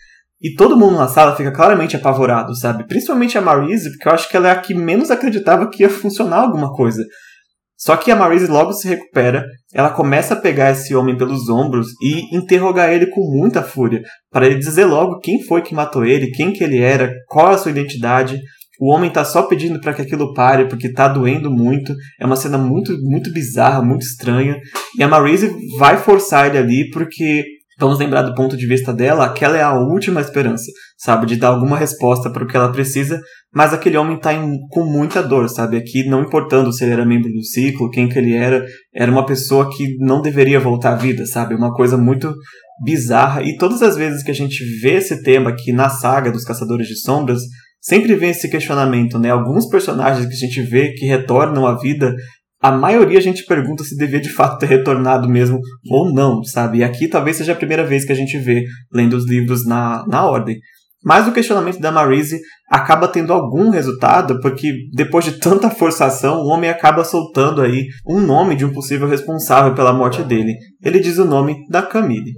E 0.42 0.54
todo 0.54 0.76
mundo 0.76 0.96
na 0.96 1.06
sala 1.06 1.36
fica 1.36 1.52
claramente 1.52 1.96
apavorado, 1.96 2.56
sabe? 2.56 2.86
Principalmente 2.86 3.36
a 3.36 3.42
Marise, 3.42 3.90
porque 3.90 4.08
eu 4.08 4.12
acho 4.12 4.28
que 4.28 4.36
ela 4.36 4.48
é 4.48 4.52
a 4.52 4.60
que 4.60 4.74
menos 4.74 5.10
acreditava 5.10 5.68
que 5.68 5.82
ia 5.82 5.90
funcionar 5.90 6.38
alguma 6.38 6.72
coisa. 6.72 7.04
Só 7.76 7.96
que 7.96 8.10
a 8.10 8.16
Marise 8.16 8.46
logo 8.46 8.72
se 8.72 8.88
recupera, 8.88 9.44
ela 9.72 9.88
começa 9.90 10.34
a 10.34 10.36
pegar 10.36 10.70
esse 10.70 10.94
homem 10.94 11.16
pelos 11.16 11.48
ombros 11.48 11.88
e 12.02 12.36
interrogar 12.36 12.92
ele 12.92 13.06
com 13.06 13.20
muita 13.22 13.62
fúria, 13.62 14.02
para 14.30 14.46
ele 14.46 14.58
dizer 14.58 14.84
logo 14.84 15.18
quem 15.20 15.42
foi 15.44 15.62
que 15.62 15.74
matou 15.74 16.04
ele, 16.04 16.30
quem 16.30 16.52
que 16.52 16.62
ele 16.62 16.78
era, 16.78 17.10
qual 17.26 17.48
a 17.48 17.58
sua 17.58 17.70
identidade. 17.70 18.38
O 18.80 18.92
homem 18.92 19.10
tá 19.10 19.24
só 19.24 19.42
pedindo 19.42 19.78
para 19.78 19.92
que 19.92 20.00
aquilo 20.00 20.32
pare 20.32 20.66
porque 20.66 20.90
tá 20.90 21.06
doendo 21.06 21.50
muito. 21.50 21.94
É 22.18 22.24
uma 22.24 22.36
cena 22.36 22.56
muito 22.56 22.96
muito 23.02 23.30
bizarra, 23.32 23.82
muito 23.82 24.02
estranha. 24.02 24.58
E 24.98 25.02
a 25.02 25.08
Marise 25.08 25.54
vai 25.78 25.98
forçar 25.98 26.48
ele 26.48 26.58
ali 26.58 26.90
porque 26.90 27.44
vamos 27.80 27.98
lembrar 27.98 28.22
do 28.22 28.34
ponto 28.34 28.56
de 28.56 28.66
vista 28.66 28.92
dela, 28.92 29.24
aquela 29.24 29.56
é 29.56 29.62
a 29.62 29.72
última 29.72 30.20
esperança, 30.20 30.70
sabe, 30.98 31.24
de 31.24 31.36
dar 31.36 31.48
alguma 31.48 31.78
resposta 31.78 32.30
para 32.30 32.44
o 32.44 32.46
que 32.46 32.54
ela 32.54 32.70
precisa, 32.70 33.18
mas 33.54 33.72
aquele 33.72 33.96
homem 33.96 34.16
está 34.16 34.32
com 34.68 34.84
muita 34.84 35.22
dor, 35.22 35.48
sabe, 35.48 35.78
aqui 35.78 36.06
não 36.06 36.22
importando 36.22 36.70
se 36.72 36.84
ele 36.84 36.92
era 36.92 37.06
membro 37.06 37.32
do 37.32 37.42
ciclo, 37.42 37.90
quem 37.90 38.06
que 38.06 38.18
ele 38.18 38.34
era, 38.34 38.62
era 38.94 39.10
uma 39.10 39.24
pessoa 39.24 39.70
que 39.74 39.96
não 39.98 40.20
deveria 40.20 40.60
voltar 40.60 40.92
à 40.92 40.96
vida, 40.96 41.24
sabe, 41.24 41.54
uma 41.54 41.72
coisa 41.72 41.96
muito 41.96 42.34
bizarra, 42.84 43.42
e 43.42 43.56
todas 43.56 43.82
as 43.82 43.96
vezes 43.96 44.22
que 44.22 44.30
a 44.30 44.34
gente 44.34 44.62
vê 44.82 44.96
esse 44.96 45.22
tema 45.22 45.48
aqui 45.48 45.72
na 45.72 45.88
saga 45.88 46.30
dos 46.30 46.44
Caçadores 46.44 46.86
de 46.86 47.00
Sombras, 47.00 47.40
sempre 47.80 48.14
vem 48.14 48.30
esse 48.30 48.48
questionamento, 48.50 49.18
né, 49.18 49.30
alguns 49.30 49.68
personagens 49.68 50.26
que 50.26 50.34
a 50.34 50.48
gente 50.48 50.62
vê 50.62 50.92
que 50.92 51.06
retornam 51.06 51.66
à 51.66 51.76
vida 51.78 52.14
a 52.62 52.70
maioria 52.70 53.18
a 53.18 53.22
gente 53.22 53.46
pergunta 53.46 53.82
se 53.82 53.96
devia 53.96 54.20
de 54.20 54.28
fato 54.28 54.58
ter 54.58 54.66
retornado 54.66 55.26
mesmo 55.26 55.60
ou 55.90 56.12
não, 56.12 56.44
sabe? 56.44 56.78
E 56.78 56.84
aqui 56.84 57.08
talvez 57.08 57.38
seja 57.38 57.52
a 57.52 57.56
primeira 57.56 57.84
vez 57.86 58.04
que 58.04 58.12
a 58.12 58.14
gente 58.14 58.36
vê 58.36 58.64
lendo 58.92 59.14
os 59.14 59.26
livros 59.26 59.66
na, 59.66 60.04
na 60.06 60.26
ordem. 60.26 60.58
Mas 61.02 61.26
o 61.26 61.32
questionamento 61.32 61.80
da 61.80 61.90
Marise 61.90 62.38
acaba 62.68 63.08
tendo 63.08 63.32
algum 63.32 63.70
resultado, 63.70 64.38
porque 64.40 64.70
depois 64.92 65.24
de 65.24 65.38
tanta 65.38 65.70
forçação, 65.70 66.42
o 66.42 66.48
homem 66.48 66.68
acaba 66.68 67.02
soltando 67.02 67.62
aí 67.62 67.86
um 68.06 68.20
nome 68.20 68.54
de 68.54 68.66
um 68.66 68.72
possível 68.74 69.08
responsável 69.08 69.74
pela 69.74 69.94
morte 69.94 70.22
dele. 70.22 70.52
Ele 70.84 71.00
diz 71.00 71.16
o 71.16 71.24
nome 71.24 71.56
da 71.70 71.80
Camille. 71.80 72.34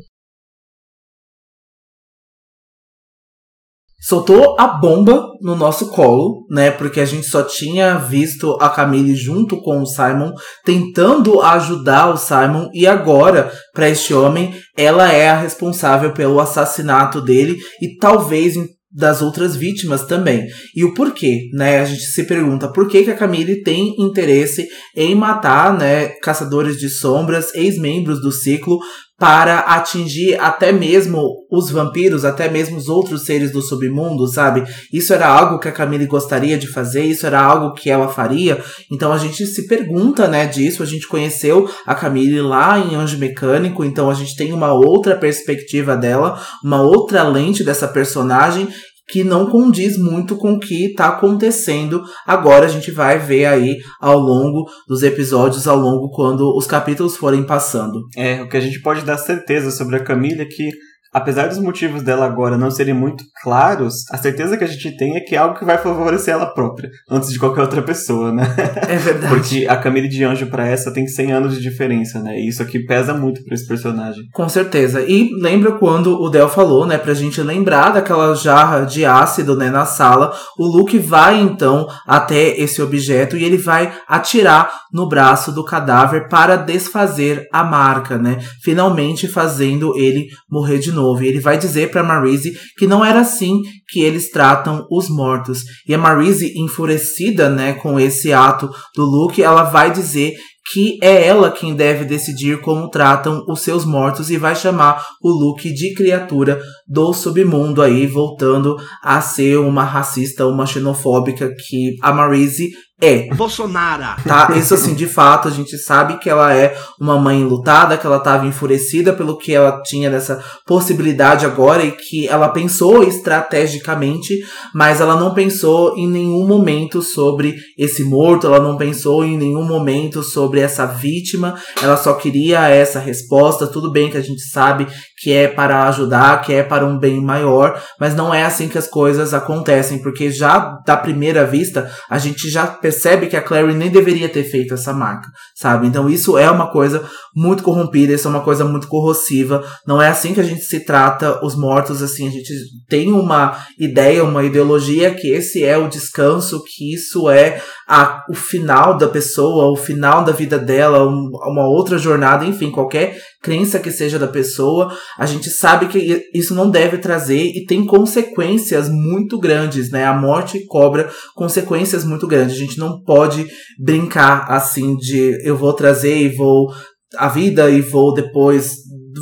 Soltou 4.03 4.57
a 4.59 4.67
bomba 4.67 5.25
no 5.41 5.55
nosso 5.55 5.89
colo, 5.91 6.45
né? 6.51 6.71
Porque 6.71 7.01
a 7.01 7.05
gente 7.05 7.27
só 7.27 7.43
tinha 7.43 7.97
visto 7.97 8.59
a 8.61 8.69
Camille 8.69 9.15
junto 9.15 9.63
com 9.63 9.81
o 9.81 9.87
Simon 9.87 10.33
tentando 10.65 11.41
ajudar 11.41 12.13
o 12.13 12.17
Simon 12.17 12.69
e 12.75 12.87
agora 12.87 13.53
para 13.73 13.89
este 13.89 14.13
homem 14.13 14.55
ela 14.77 15.13
é 15.13 15.31
a 15.31 15.41
responsável 15.41 16.13
pelo 16.13 16.41
assassinato 16.41 17.21
dele 17.21 17.57
e 17.81 17.97
talvez 17.97 18.57
das 18.95 19.23
outras 19.23 19.57
vítimas 19.57 20.05
também. 20.05 20.47
E 20.77 20.85
o 20.85 20.93
porquê, 20.93 21.49
né? 21.55 21.81
A 21.81 21.85
gente 21.85 22.03
se 22.03 22.25
pergunta 22.25 22.71
por 22.71 22.89
que, 22.89 23.05
que 23.05 23.11
a 23.11 23.17
Camille 23.17 23.63
tem 23.63 23.95
interesse 23.99 24.67
em 24.95 25.15
matar, 25.15 25.77
né, 25.77 26.09
caçadores 26.23 26.77
de 26.77 26.91
sombras, 26.91 27.55
ex-membros 27.55 28.21
do 28.21 28.31
ciclo, 28.31 28.79
para 29.23 29.61
atingir 29.61 30.37
até 30.41 30.73
mesmo 30.73 31.47
os 31.49 31.71
vampiros, 31.71 32.25
até 32.25 32.51
mesmo 32.51 32.77
os 32.77 32.89
outros 32.89 33.25
seres 33.25 33.53
do 33.53 33.63
submundo, 33.63 34.27
sabe? 34.27 34.65
Isso 34.93 35.15
era 35.15 35.29
algo 35.29 35.61
que 35.61 35.69
a 35.69 35.73
Camille 35.73 36.07
gostaria 36.07 36.59
de 36.59 36.67
fazer, 36.67 37.05
isso 37.05 37.25
era 37.25 37.41
algo 37.41 37.73
que 37.73 37.89
ela 37.89 38.09
faria. 38.09 38.61
Então 38.91 39.13
a 39.13 39.19
gente 39.19 39.47
se 39.47 39.69
pergunta, 39.69 40.27
né, 40.27 40.45
disso. 40.47 40.83
A 40.83 40.87
gente 40.87 41.07
conheceu 41.07 41.71
a 41.87 41.95
Camille 41.95 42.41
lá 42.41 42.81
em 42.81 42.97
Anjo 42.97 43.17
Mecânico, 43.17 43.85
então 43.85 44.11
a 44.11 44.15
gente 44.15 44.35
tem 44.35 44.53
uma 44.53 44.73
outra 44.73 45.15
perspectiva 45.15 45.97
dela, 45.97 46.43
uma 46.65 46.83
outra 46.83 47.23
lente 47.23 47.63
dessa 47.63 47.87
personagem 47.87 48.67
que 49.13 49.23
não 49.23 49.51
condiz 49.51 49.99
muito 49.99 50.37
com 50.37 50.55
o 50.55 50.59
que 50.59 50.87
está 50.87 51.09
acontecendo. 51.09 52.03
Agora 52.27 52.65
a 52.65 52.69
gente 52.69 52.91
vai 52.91 53.19
ver 53.19 53.45
aí 53.45 53.77
ao 54.01 54.19
longo 54.19 54.65
dos 54.89 55.03
episódios, 55.03 55.69
ao 55.69 55.77
longo 55.77 56.09
quando 56.09 56.57
os 56.57 56.67
capítulos 56.67 57.15
forem 57.15 57.45
passando. 57.45 58.09
É, 58.17 58.41
o 58.41 58.49
que 58.49 58.57
a 58.57 58.61
gente 58.61 58.81
pode 58.81 59.03
dar 59.03 59.19
certeza 59.19 59.71
sobre 59.71 59.97
a 59.97 60.03
Camila 60.03 60.41
é 60.41 60.47
que 60.47 60.71
apesar 61.13 61.49
dos 61.49 61.59
motivos 61.59 62.03
dela 62.03 62.25
agora 62.25 62.57
não 62.57 62.71
serem 62.71 62.95
muito 62.95 63.25
claros, 63.43 64.09
a 64.11 64.17
certeza 64.17 64.57
que 64.57 64.65
a 64.65 64.67
gente 64.67 64.97
tem 64.97 65.17
é 65.17 65.21
que 65.21 65.35
é 65.35 65.39
algo 65.39 65.59
que 65.59 65.65
vai 65.65 65.77
favorecer 65.77 66.33
ela 66.33 66.47
própria, 66.47 66.89
antes 67.11 67.31
de 67.31 67.39
qualquer 67.39 67.61
outra 67.61 67.83
pessoa, 67.83 68.33
né? 68.33 68.43
É 68.89 68.97
verdade. 68.97 69.35
Porque 69.35 69.67
a 69.69 69.77
Camille 69.77 70.09
de 70.09 70.25
Anjo 70.25 70.47
para 70.47 70.67
essa 70.67 70.93
tem 70.93 71.07
100 71.07 71.33
anos 71.33 71.55
de 71.55 71.61
diferença, 71.61 72.21
né? 72.21 72.39
E 72.39 72.49
isso 72.49 72.63
aqui 72.63 72.81
pesa 72.81 73.13
muito 73.13 73.45
para 73.45 73.55
esse 73.55 73.67
personagem. 73.67 74.25
Com 74.33 74.49
certeza. 74.49 75.03
E 75.03 75.31
lembra 75.41 75.73
quando 75.73 76.21
o 76.21 76.31
Del 76.31 76.49
falou, 76.49 76.87
né, 76.87 76.97
pra 76.97 77.15
gente 77.15 77.43
lembrar 77.43 77.91
daquela 77.91 78.35
jarra 78.35 78.85
de 78.85 79.05
ácido, 79.05 79.57
né, 79.57 79.71
na 79.71 79.85
sala, 79.85 80.33
o 80.59 80.67
Luke 80.67 80.99
vai 80.99 81.41
então 81.41 81.87
até 82.07 82.59
esse 82.59 82.81
objeto 82.81 83.37
e 83.37 83.45
ele 83.45 83.59
vai 83.59 83.93
atirar 84.09 84.71
no 84.93 85.09
braço 85.09 85.53
do 85.53 85.65
cadáver 85.65 86.29
para 86.29 86.57
desfazer 86.57 87.47
a 87.53 87.63
marca, 87.65 88.19
né? 88.19 88.39
Finalmente 88.63 89.29
fazendo 89.29 89.97
ele 89.97 90.29
morrer 90.51 90.79
de 90.79 90.93
novo 90.93 91.02
ele 91.21 91.41
vai 91.41 91.59
dizer 91.59 91.91
para 91.91 92.03
Marise 92.03 92.53
que 92.77 92.87
não 92.87 93.05
era 93.05 93.21
assim 93.21 93.61
que 93.89 94.01
eles 94.01 94.31
tratam 94.31 94.87
os 94.91 95.09
mortos. 95.09 95.63
E 95.87 95.95
a 95.95 95.99
Marise, 95.99 96.53
enfurecida, 96.57 97.49
né, 97.49 97.75
com 97.75 97.99
esse 97.99 98.33
ato 98.33 98.71
do 98.95 99.05
Luke, 99.05 99.43
ela 99.43 99.65
vai 99.65 99.93
dizer 99.93 100.35
que 100.73 100.99
é 101.03 101.27
ela 101.27 101.51
quem 101.51 101.75
deve 101.75 102.05
decidir 102.05 102.61
como 102.61 102.89
tratam 102.89 103.45
os 103.49 103.61
seus 103.63 103.85
mortos 103.85 104.31
e 104.31 104.37
vai 104.37 104.55
chamar 104.55 105.05
o 105.21 105.29
Luke 105.29 105.73
de 105.73 105.93
criatura 105.95 106.61
do 106.87 107.13
submundo 107.13 107.83
aí, 107.83 108.07
voltando 108.07 108.77
a 109.03 109.21
ser 109.21 109.59
uma 109.59 109.83
racista, 109.83 110.47
uma 110.47 110.65
xenofóbica 110.65 111.53
que 111.67 111.97
a 112.01 112.13
Marise 112.13 112.71
é. 113.03 113.35
Bolsonaro. 113.35 114.23
Tá? 114.23 114.53
Isso 114.57 114.75
assim, 114.75 114.95
de 114.95 115.07
fato, 115.07 115.49
a 115.49 115.51
gente 115.51 115.77
sabe 115.77 116.19
que 116.19 116.31
ela 116.31 116.55
é 116.55 116.77
uma 117.01 117.19
mãe 117.19 117.43
lutada, 117.43 117.99
que 117.99 118.07
ela 118.07 118.19
estava 118.19 118.47
enfurecida 118.47 119.13
pelo 119.13 119.37
que 119.37 119.53
ela 119.53 119.83
tinha 119.83 120.09
dessa 120.09 120.43
possibilidade 120.65 121.45
agora 121.45 121.85
e 121.85 121.91
que 121.91 122.29
ela 122.29 122.49
pensou 122.49 123.03
estrategicamente, 123.03 124.39
mas 124.73 125.01
ela 125.01 125.17
não 125.17 125.35
pensou 125.35 125.97
em 125.99 126.09
nenhum 126.09 126.47
momento 126.47 127.03
sobre 127.03 127.57
esse 127.77 128.05
morto, 128.05 128.47
ela 128.47 128.61
não 128.61 128.77
pensou 128.77 129.25
em 129.25 129.37
nenhum 129.37 129.65
momento 129.65 130.23
sobre 130.23 130.61
essa 130.61 130.87
vítima, 130.87 131.57
ela 131.83 131.97
só 131.97 132.15
queria 132.15 132.69
essa 132.69 133.01
resposta. 133.01 133.67
Tudo 133.67 133.91
bem 133.91 134.11
que 134.11 134.17
a 134.17 134.23
gente 134.23 134.43
sabe 134.43 134.87
que 135.19 135.33
é 135.33 135.49
para 135.49 135.89
ajudar, 135.89 136.41
que 136.43 136.53
é 136.53 136.63
para 136.63 136.87
um 136.87 136.99
bem 136.99 137.21
maior, 137.21 137.81
mas 137.99 138.15
não 138.15 138.33
é 138.33 138.45
assim 138.45 138.69
que 138.69 138.79
as 138.79 138.87
coisas 138.87 139.35
acontecem, 139.35 139.99
porque 139.99 140.31
já 140.31 140.79
da 140.87 140.97
primeira 140.97 141.45
vista 141.45 141.91
a 142.09 142.19
gente 142.19 142.49
já 142.51 142.67
percebe 142.93 143.27
que 143.27 143.37
a 143.37 143.43
Clary 143.43 143.73
nem 143.75 143.91
deveria 143.91 144.29
ter 144.29 144.45
feito 144.45 144.75
essa 144.75 144.93
marca, 144.93 145.29
sabe? 145.57 145.87
Então 145.87 146.11
isso 146.11 146.37
é 146.37 146.51
uma 146.51 146.71
coisa 146.71 147.03
muito 147.35 147.63
corrompida, 147.63 148.13
isso 148.13 148.29
é 148.29 148.31
uma 148.31 148.43
coisa 148.43 148.67
muito 148.67 148.87
corrosiva. 148.87 149.65
Não 149.87 150.01
é 150.01 150.09
assim 150.09 150.35
que 150.35 150.41
a 150.41 150.45
gente 150.45 150.61
se 150.61 150.85
trata 150.85 151.43
os 151.43 151.57
mortos, 151.57 152.03
assim, 152.03 152.29
a 152.29 152.31
gente 152.31 152.53
tem 152.89 153.11
uma 153.11 153.57
ideia, 153.79 154.23
uma 154.23 154.45
ideologia 154.45 155.15
que 155.15 155.29
esse 155.29 155.65
é 155.65 155.79
o 155.79 155.89
descanso, 155.89 156.63
que 156.63 156.95
isso 156.95 157.31
é 157.31 157.63
a, 157.89 158.23
o 158.29 158.35
final 158.35 158.97
da 158.99 159.09
pessoa, 159.09 159.73
o 159.73 159.77
final 159.77 160.23
da 160.23 160.33
vida 160.33 160.59
dela, 160.59 161.07
um, 161.07 161.31
uma 161.51 161.67
outra 161.67 161.97
jornada, 161.97 162.45
enfim, 162.45 162.71
qualquer 162.71 163.17
crença 163.43 163.81
que 163.81 163.91
seja 163.91 164.19
da 164.19 164.29
pessoa, 164.29 164.97
a 165.19 165.27
gente 165.27 165.51
sabe 165.51 165.89
que 165.89 166.23
isso 166.33 166.55
não 166.55 166.71
deve 166.71 166.99
trazer 166.99 167.43
e 167.43 167.67
tem 167.67 167.85
consequências 167.85 168.89
muito 168.89 169.39
grandes, 169.39 169.91
né? 169.91 170.05
A 170.05 170.15
morte 170.15 170.65
cobra 170.67 171.11
consequências 171.35 172.05
muito 172.05 172.27
grandes. 172.27 172.55
A 172.55 172.59
gente 172.59 172.79
não 172.79 173.03
pode 173.03 173.47
brincar 173.79 174.47
assim 174.49 174.97
de 174.97 175.37
eu 175.45 175.57
vou 175.57 175.73
trazer 175.73 176.17
e 176.17 176.29
vou 176.29 176.73
a 177.19 177.29
vida 177.29 177.69
e 177.69 177.81
vou 177.81 178.15
depois 178.15 178.77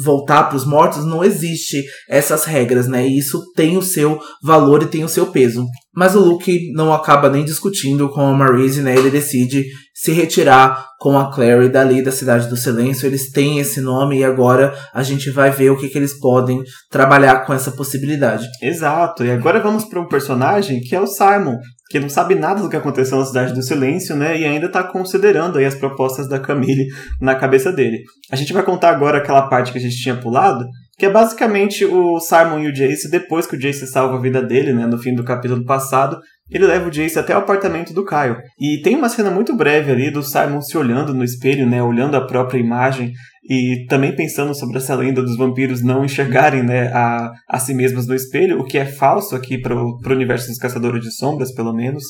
voltar 0.05 0.45
para 0.45 0.57
os 0.57 0.65
mortos, 0.65 1.05
não 1.05 1.25
existe 1.25 1.83
essas 2.09 2.45
regras, 2.45 2.87
né? 2.87 3.07
E 3.07 3.19
isso 3.19 3.43
tem 3.55 3.77
o 3.77 3.83
seu 3.83 4.21
valor 4.43 4.83
e 4.83 4.87
tem 4.87 5.03
o 5.03 5.09
seu 5.09 5.27
peso. 5.27 5.67
Mas 5.95 6.15
o 6.15 6.21
Luke 6.21 6.73
não 6.73 6.93
acaba 6.93 7.29
nem 7.29 7.45
discutindo 7.45 8.09
com 8.09 8.21
a 8.21 8.33
Marise, 8.33 8.81
né? 8.81 8.97
Ele 8.97 9.11
decide 9.11 9.65
se 9.93 10.13
retirar 10.13 10.87
com 10.99 11.19
a 11.19 11.33
Clary 11.33 11.69
dali 11.69 12.03
da 12.03 12.13
Cidade 12.13 12.49
do 12.49 12.57
Silêncio. 12.57 13.07
Eles 13.07 13.31
têm 13.31 13.59
esse 13.59 13.81
nome 13.81 14.19
e 14.19 14.25
agora 14.25 14.73
a 14.95 15.03
gente 15.03 15.31
vai 15.31 15.51
ver 15.51 15.71
o 15.71 15.77
que, 15.77 15.89
que 15.89 15.99
eles 15.99 16.19
podem 16.19 16.63
trabalhar 16.91 17.45
com 17.45 17.53
essa 17.53 17.73
possibilidade. 17.73 18.47
Exato. 18.63 19.25
E 19.25 19.31
agora 19.31 19.61
vamos 19.61 19.85
para 19.85 20.01
um 20.01 20.07
personagem 20.07 20.81
que 20.81 20.95
é 20.95 21.01
o 21.01 21.07
Simon, 21.07 21.57
que 21.91 21.99
não 21.99 22.09
sabe 22.09 22.37
nada 22.37 22.63
do 22.63 22.69
que 22.69 22.77
aconteceu 22.77 23.19
na 23.19 23.25
Cidade 23.25 23.53
do 23.53 23.63
Silêncio, 23.63 24.15
né? 24.15 24.39
E 24.39 24.45
ainda 24.45 24.67
está 24.67 24.85
considerando 24.85 25.59
aí 25.59 25.65
as 25.65 25.75
propostas 25.75 26.29
da 26.29 26.39
Camille 26.39 26.87
na 27.21 27.35
cabeça 27.35 27.73
dele. 27.73 27.99
A 28.31 28.37
gente 28.37 28.53
vai 28.53 28.63
contar 28.63 28.91
agora 28.91 29.19
aquela 29.19 29.49
parte 29.49 29.73
que 29.73 29.79
a 29.79 29.83
gente 29.83 29.97
tinha 29.97 30.17
pulado, 30.17 30.65
que 31.01 31.07
é 31.07 31.11
basicamente 31.11 31.83
o 31.87 32.21
Simon 32.21 32.59
e 32.59 32.69
o 32.69 32.73
Jace, 32.75 33.11
depois 33.11 33.47
que 33.47 33.57
o 33.57 33.59
Jace 33.59 33.87
salva 33.87 34.19
a 34.19 34.21
vida 34.21 34.43
dele, 34.43 34.75
né, 34.75 34.87
no 34.87 34.99
fim 34.99 35.15
do 35.15 35.25
capítulo 35.25 35.65
passado, 35.65 36.21
ele 36.51 36.67
leva 36.67 36.89
o 36.89 36.91
Jace 36.91 37.19
até 37.19 37.35
o 37.35 37.39
apartamento 37.39 37.95
do 37.95 38.05
Kyle. 38.05 38.37
E 38.61 38.83
tem 38.83 38.97
uma 38.97 39.09
cena 39.09 39.31
muito 39.31 39.57
breve 39.57 39.91
ali 39.91 40.11
do 40.11 40.23
Simon 40.23 40.61
se 40.61 40.77
olhando 40.77 41.15
no 41.15 41.25
espelho, 41.25 41.67
né, 41.67 41.83
olhando 41.83 42.19
a 42.19 42.27
própria 42.27 42.59
imagem 42.59 43.15
e 43.49 43.87
também 43.89 44.15
pensando 44.15 44.55
sobre 44.55 44.77
essa 44.77 44.95
lenda 44.95 45.23
dos 45.23 45.39
vampiros 45.39 45.83
não 45.83 46.05
enxergarem 46.05 46.63
né, 46.63 46.93
a, 46.93 47.31
a 47.49 47.59
si 47.59 47.73
mesmos 47.73 48.07
no 48.07 48.15
espelho, 48.15 48.61
o 48.61 48.67
que 48.67 48.77
é 48.77 48.85
falso 48.85 49.35
aqui 49.35 49.57
para 49.57 49.75
o 49.75 49.99
universo 50.05 50.49
dos 50.49 50.59
Caçadores 50.59 51.03
de 51.03 51.11
Sombras, 51.11 51.51
pelo 51.55 51.73
menos. 51.73 52.05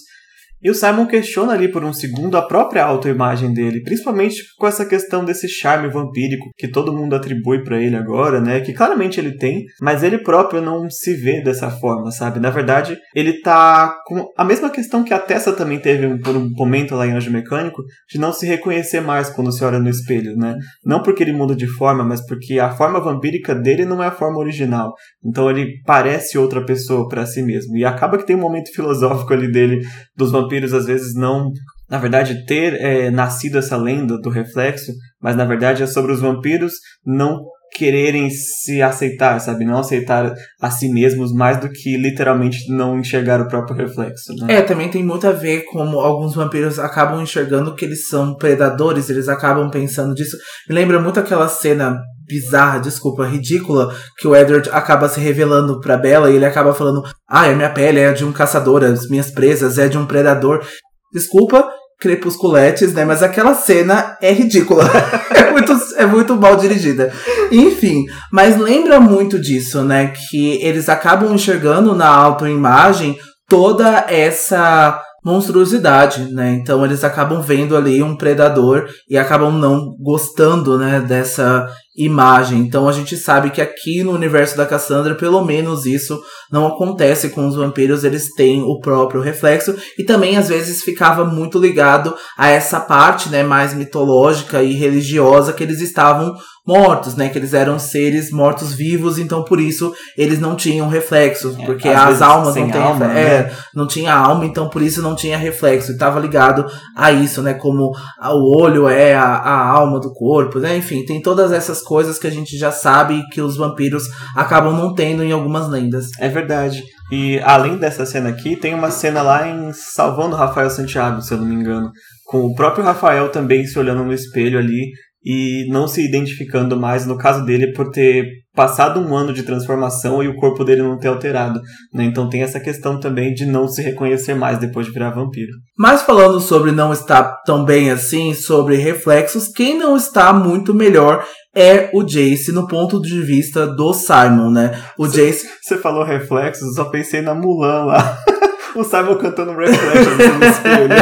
E 0.63 0.71
o 0.71 0.75
Simon 0.75 1.07
questiona 1.07 1.55
ali 1.55 1.69
por 1.69 1.83
um 1.83 1.93
segundo 1.93 2.37
a 2.37 2.43
própria 2.43 2.85
autoimagem 2.85 3.53
dele, 3.53 3.83
principalmente 3.83 4.43
com 4.59 4.67
essa 4.67 4.85
questão 4.85 5.25
desse 5.25 5.49
charme 5.49 5.89
vampírico 5.89 6.51
que 6.57 6.69
todo 6.69 6.93
mundo 6.93 7.17
atribui 7.17 7.65
para 7.65 7.81
ele 7.81 7.97
agora, 7.97 8.43
né? 8.43 8.61
Que 8.61 8.75
claramente 8.75 9.19
ele 9.19 9.39
tem, 9.39 9.65
mas 9.81 10.03
ele 10.03 10.19
próprio 10.19 10.61
não 10.61 10.91
se 10.91 11.15
vê 11.15 11.43
dessa 11.43 11.71
forma, 11.71 12.11
sabe? 12.11 12.39
Na 12.39 12.51
verdade, 12.51 12.99
ele 13.15 13.41
tá 13.41 13.97
com 14.05 14.27
a 14.37 14.45
mesma 14.45 14.69
questão 14.69 15.03
que 15.03 15.15
a 15.15 15.19
Tessa 15.19 15.53
também 15.53 15.79
teve 15.79 16.19
por 16.19 16.37
um 16.37 16.51
momento 16.55 16.95
lá 16.95 17.07
em 17.07 17.13
Anjo 17.13 17.31
Mecânico, 17.31 17.83
de 18.11 18.19
não 18.19 18.31
se 18.31 18.47
reconhecer 18.47 19.01
mais 19.01 19.31
quando 19.31 19.53
se 19.53 19.65
olha 19.65 19.79
no 19.79 19.89
espelho, 19.89 20.37
né? 20.37 20.57
Não 20.85 21.03
porque 21.03 21.23
ele 21.23 21.33
muda 21.33 21.57
de 21.57 21.67
forma, 21.67 22.05
mas 22.05 22.25
porque 22.27 22.59
a 22.59 22.71
forma 22.71 23.01
vampírica 23.01 23.55
dele 23.55 23.87
não 23.87 24.03
é 24.03 24.09
a 24.09 24.13
forma 24.13 24.39
original. 24.39 24.93
Então 25.25 25.49
ele 25.49 25.81
parece 25.87 26.37
outra 26.37 26.63
pessoa 26.63 27.09
para 27.09 27.25
si 27.25 27.43
mesmo. 27.43 27.79
E 27.79 27.85
acaba 27.85 28.19
que 28.19 28.27
tem 28.27 28.37
um 28.37 28.41
momento 28.41 28.71
filosófico 28.75 29.33
ali 29.33 29.51
dele 29.51 29.81
dos 30.15 30.31
vampiros 30.31 30.50
vampiros 30.51 30.75
às 30.75 30.87
vezes 30.87 31.15
não, 31.15 31.53
na 31.89 31.99
verdade, 31.99 32.45
ter 32.45 32.75
é, 32.75 33.11
nascido 33.11 33.59
essa 33.59 33.77
lenda 33.77 34.19
do 34.19 34.29
reflexo, 34.29 34.93
mas 35.23 35.37
na 35.37 35.45
verdade 35.45 35.83
é 35.83 35.87
sobre 35.87 36.13
os 36.13 36.21
vampiros 36.21 36.73
não 37.07 37.39
quererem 37.73 38.29
se 38.31 38.83
aceitar, 38.83 39.39
sabe? 39.41 39.65
Não 39.65 39.79
aceitar 39.79 40.35
a 40.61 40.71
si 40.73 40.93
mesmos 40.93 41.33
mais 41.33 41.61
do 41.61 41.71
que 41.71 41.97
literalmente 41.97 42.69
não 42.69 42.99
enxergar 42.99 43.41
o 43.41 43.47
próprio 43.47 43.77
reflexo. 43.77 44.35
Né? 44.41 44.57
É, 44.57 44.63
também 44.63 44.91
tem 44.91 45.05
muito 45.05 45.29
a 45.29 45.31
ver 45.31 45.65
como 45.67 46.01
alguns 46.01 46.35
vampiros 46.35 46.81
acabam 46.81 47.23
enxergando 47.23 47.77
que 47.77 47.85
eles 47.85 48.09
são 48.09 48.35
predadores, 48.35 49.09
eles 49.09 49.29
acabam 49.29 49.71
pensando 49.71 50.15
disso. 50.15 50.37
Me 50.69 50.75
lembra 50.75 51.01
muito 51.01 51.21
aquela 51.21 51.47
cena 51.47 51.97
bizarra, 52.31 52.79
desculpa, 52.79 53.27
ridícula, 53.27 53.93
que 54.17 54.29
o 54.29 54.37
Edward 54.37 54.71
acaba 54.73 55.09
se 55.09 55.19
revelando 55.19 55.81
pra 55.81 55.97
Bella 55.97 56.31
e 56.31 56.37
ele 56.37 56.47
acaba 56.47 56.73
falando: 56.73 57.03
Ah, 57.29 57.47
a 57.47 57.55
minha 57.55 57.71
pele 57.71 57.99
é 57.99 58.13
de 58.13 58.25
um 58.25 58.33
caçador, 58.33 58.85
as 58.85 59.09
minhas 59.09 59.31
presas 59.31 59.77
é 59.77 59.89
de 59.89 59.99
um 59.99 60.07
predador. 60.07 60.65
Desculpa, 61.13 61.69
crepusculetes, 62.01 62.95
né? 62.95 63.05
Mas 63.05 63.23
aquela 63.23 63.55
cena 63.55 64.17
é 64.23 64.33
ridícula. 64.33 64.85
é, 65.35 65.51
muito, 65.51 65.73
é 65.97 66.07
muito 66.07 66.37
mal 66.37 66.57
dirigida. 66.57 67.13
Enfim, 67.51 68.07
mas 68.33 68.57
lembra 68.57 69.01
muito 69.01 69.39
disso, 69.39 69.83
né? 69.83 70.13
Que 70.31 70.63
eles 70.63 70.89
acabam 70.89 71.35
enxergando 71.35 71.95
na 71.95 72.09
autoimagem 72.09 73.19
toda 73.49 74.07
essa 74.09 75.03
monstruosidade, 75.25 76.33
né? 76.33 76.53
Então 76.53 76.85
eles 76.85 77.05
acabam 77.05 77.43
vendo 77.43 77.77
ali 77.77 78.03
um 78.03 78.17
predador 78.17 78.89
e 79.09 79.19
acabam 79.19 79.53
não 79.53 79.95
gostando, 80.01 80.79
né, 80.79 81.01
dessa 81.01 81.69
imagem. 82.05 82.61
Então 82.61 82.89
a 82.89 82.93
gente 82.93 83.17
sabe 83.17 83.51
que 83.51 83.61
aqui 83.61 84.03
no 84.03 84.13
universo 84.13 84.57
da 84.57 84.67
Cassandra, 84.67 85.15
pelo 85.15 85.45
menos 85.45 85.87
isso 85.87 86.21
não 86.51 86.67
acontece 86.67 87.31
com 87.31 87.47
os 87.47 87.55
vampiros, 87.55 88.05
eles 88.05 88.33
têm 88.35 88.63
o 88.63 88.81
próprio 88.81 89.21
reflexo 89.21 89.77
e 89.99 90.05
também 90.05 90.37
às 90.37 90.49
vezes 90.49 90.83
ficava 90.83 91.25
muito 91.25 91.59
ligado 91.59 92.15
a 92.37 92.49
essa 92.49 92.81
parte, 92.81 93.29
né, 93.29 93.43
mais 93.43 93.75
mitológica 93.75 94.63
e 94.63 94.73
religiosa 94.73 95.53
que 95.53 95.63
eles 95.63 95.81
estavam 95.81 96.35
mortos, 96.67 97.17
né? 97.17 97.29
Que 97.29 97.39
eles 97.39 97.55
eram 97.55 97.79
seres 97.79 98.31
mortos 98.31 98.73
vivos, 98.73 99.19
então 99.19 99.45
por 99.45 99.61
isso 99.61 99.93
eles 100.17 100.39
não 100.39 100.55
tinham 100.55 100.89
reflexo, 100.89 101.57
é, 101.59 101.67
porque 101.67 101.89
as 101.89 102.23
almas 102.23 102.55
não 102.55 102.71
têm, 102.71 102.83
alma, 102.83 103.07
é, 103.13 103.43
né? 103.43 103.57
não 103.75 103.87
tinha 103.87 104.15
alma, 104.15 104.45
então 104.45 104.69
por 104.69 104.83
isso 104.83 105.03
não 105.03 105.15
tinha 105.15 105.37
reflexo. 105.37 105.91
E 105.91 105.95
estava 105.95 106.21
ligado 106.21 106.67
a 106.97 107.11
isso, 107.11 107.43
né? 107.43 107.55
Como 107.55 107.93
o 108.23 108.63
olho 108.63 108.89
é 108.89 109.15
a, 109.15 109.25
a 109.25 109.69
alma 109.69 109.99
do 109.99 110.13
corpo, 110.13 110.59
né? 110.59 110.77
Enfim, 110.77 111.05
tem 111.05 111.21
todas 111.21 111.53
essas 111.53 111.83
coisas 111.83 112.19
que 112.19 112.27
a 112.27 112.31
gente 112.31 112.57
já 112.57 112.71
sabe 112.71 113.27
que 113.33 113.41
os 113.41 113.57
vampiros 113.57 114.05
acabam 114.37 114.75
não 114.75 114.95
tendo 114.95 115.23
em 115.23 115.33
algumas 115.33 115.69
lendas. 115.69 116.07
É 116.19 116.29
verdade. 116.29 116.83
E 117.11 117.41
além 117.41 117.77
dessa 117.77 118.07
cena 118.07 118.29
aqui, 118.29 118.55
tem 118.55 118.73
uma 118.73 118.91
cena 118.91 119.21
lá 119.21 119.49
em 119.49 119.73
Salvando 119.73 120.37
Rafael 120.37 120.71
Santiago, 120.71 121.21
se 121.21 121.35
eu 121.35 121.39
não 121.39 121.45
me 121.45 121.57
engano, 121.57 121.91
com 122.25 122.43
o 122.43 122.55
próprio 122.55 122.85
Rafael 122.85 123.29
também 123.31 123.67
se 123.67 123.77
olhando 123.77 124.05
no 124.05 124.13
espelho 124.13 124.57
ali 124.57 124.93
e 125.25 125.67
não 125.71 125.87
se 125.87 126.05
identificando 126.05 126.79
mais, 126.79 127.07
no 127.07 127.19
caso 127.19 127.45
dele, 127.45 127.73
por 127.73 127.91
ter 127.91 128.41
passado 128.55 129.01
um 129.01 129.17
ano 129.17 129.33
de 129.33 129.43
transformação 129.43 130.23
e 130.23 130.29
o 130.29 130.37
corpo 130.37 130.65
dele 130.65 130.83
não 130.83 130.99
ter 130.99 131.09
alterado. 131.09 131.61
Né? 131.95 132.05
Então 132.05 132.29
tem 132.29 132.43
essa 132.43 132.59
questão 132.59 132.99
também 132.99 133.33
de 133.33 133.47
não 133.47 133.69
se 133.69 133.81
reconhecer 133.83 134.35
mais 134.35 134.59
depois 134.59 134.87
de 134.87 134.93
virar 134.93 135.11
vampiro. 135.11 135.53
Mas 135.79 136.03
falando 136.03 136.41
sobre 136.41 136.73
não 136.73 136.93
estar 136.93 137.43
tão 137.45 137.65
bem 137.65 137.91
assim, 137.91 138.35
sobre 138.35 138.77
reflexos, 138.77 139.49
quem 139.49 139.79
não 139.79 139.97
está 139.97 140.33
muito 140.33 140.75
melhor 140.75 141.25
é 141.55 141.91
o 141.93 142.03
Jace 142.03 142.53
no 142.53 142.67
ponto 142.67 143.01
de 143.01 143.21
vista 143.21 143.67
do 143.67 143.93
Simon, 143.93 144.51
né? 144.51 144.83
O 144.97 145.07
Jace. 145.07 145.49
Você 145.63 145.77
falou 145.77 146.05
reflexos, 146.05 146.69
eu 146.69 146.75
só 146.75 146.91
pensei 146.91 147.23
na 147.23 147.35
Mulan 147.35 147.85
lá. 147.87 148.19
o 148.75 148.85
Simon 148.85 149.17
cantando 149.17 149.55
Reflections 149.55 150.39
no 150.39 150.47
espelho. 150.47 150.95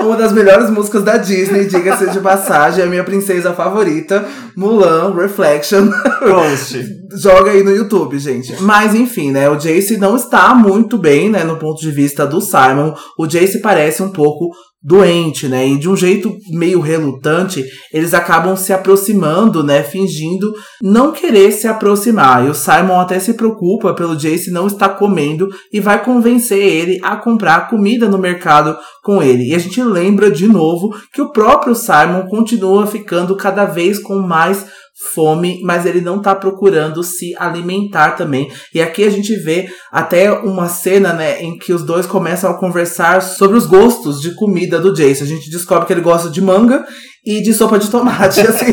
Uma 0.00 0.16
das 0.16 0.32
melhores 0.32 0.70
músicas 0.70 1.02
da 1.02 1.16
Disney, 1.16 1.66
diga-se 1.66 2.10
de 2.10 2.20
passagem, 2.20 2.82
é 2.82 2.86
a 2.86 2.90
minha 2.90 3.04
princesa 3.04 3.52
favorita, 3.52 4.24
Mulan 4.56 5.14
Reflection. 5.14 5.90
Post. 6.18 7.00
Joga 7.12 7.50
aí 7.50 7.62
no 7.62 7.74
YouTube, 7.74 8.18
gente. 8.18 8.54
Mas 8.62 8.94
enfim, 8.94 9.32
né? 9.32 9.48
O 9.48 9.56
Jace 9.56 9.96
não 9.96 10.16
está 10.16 10.54
muito 10.54 10.96
bem, 10.96 11.28
né? 11.28 11.42
No 11.42 11.56
ponto 11.56 11.80
de 11.80 11.90
vista 11.90 12.26
do 12.26 12.40
Simon. 12.40 12.94
O 13.18 13.26
Jace 13.26 13.60
parece 13.60 14.02
um 14.02 14.10
pouco 14.10 14.50
doente, 14.82 15.46
né? 15.46 15.66
E 15.66 15.78
de 15.78 15.88
um 15.88 15.96
jeito 15.96 16.34
meio 16.50 16.80
relutante, 16.80 17.62
eles 17.92 18.14
acabam 18.14 18.56
se 18.56 18.72
aproximando, 18.72 19.62
né? 19.62 19.82
Fingindo 19.82 20.52
não 20.82 21.12
querer 21.12 21.52
se 21.52 21.68
aproximar. 21.68 22.46
E 22.46 22.48
o 22.48 22.54
Simon 22.54 22.98
até 22.98 23.18
se 23.18 23.34
preocupa 23.34 23.92
pelo 23.92 24.16
Jace 24.16 24.50
não 24.50 24.66
estar 24.66 24.90
comendo 24.90 25.48
e 25.72 25.80
vai 25.80 26.02
convencer 26.02 26.58
ele 26.58 26.98
a 27.02 27.16
comprar 27.16 27.68
comida 27.68 28.08
no 28.08 28.18
mercado 28.18 28.76
com 29.02 29.22
ele. 29.22 29.50
E 29.50 29.54
a 29.54 29.58
gente 29.58 29.82
lembra 29.82 30.30
de 30.30 30.48
novo 30.48 30.94
que 31.12 31.20
o 31.20 31.30
próprio 31.30 31.74
Simon 31.74 32.26
continua 32.28 32.86
ficando 32.86 33.36
cada 33.36 33.66
vez 33.66 33.98
com 33.98 34.18
mais 34.20 34.66
fome, 35.14 35.60
mas 35.64 35.86
ele 35.86 36.00
não 36.00 36.20
tá 36.20 36.34
procurando 36.34 37.02
se 37.02 37.34
alimentar 37.38 38.12
também. 38.12 38.50
E 38.74 38.80
aqui 38.80 39.04
a 39.04 39.10
gente 39.10 39.34
vê 39.36 39.68
até 39.90 40.30
uma 40.30 40.68
cena, 40.68 41.12
né, 41.12 41.42
em 41.42 41.58
que 41.58 41.72
os 41.72 41.84
dois 41.84 42.06
começam 42.06 42.50
a 42.50 42.58
conversar 42.58 43.22
sobre 43.22 43.56
os 43.56 43.66
gostos 43.66 44.20
de 44.20 44.34
comida 44.34 44.78
do 44.78 44.92
Jason. 44.92 45.24
A 45.24 45.28
gente 45.28 45.50
descobre 45.50 45.86
que 45.86 45.92
ele 45.92 46.00
gosta 46.00 46.30
de 46.30 46.40
manga 46.40 46.84
e 47.24 47.42
de 47.42 47.52
sopa 47.52 47.78
de 47.78 47.90
tomate, 47.90 48.40
assim. 48.46 48.72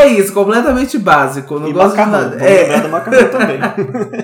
É 0.00 0.08
isso, 0.08 0.32
completamente 0.32 0.98
básico. 0.98 1.58
Não 1.58 1.68
e 1.68 1.72
gosto 1.72 1.96
macarrão, 1.96 2.30
de 2.30 2.36
nada. 2.36 2.44
É. 2.44 2.80
do 2.80 2.88
macarrão 2.88 3.28
também. 3.28 3.58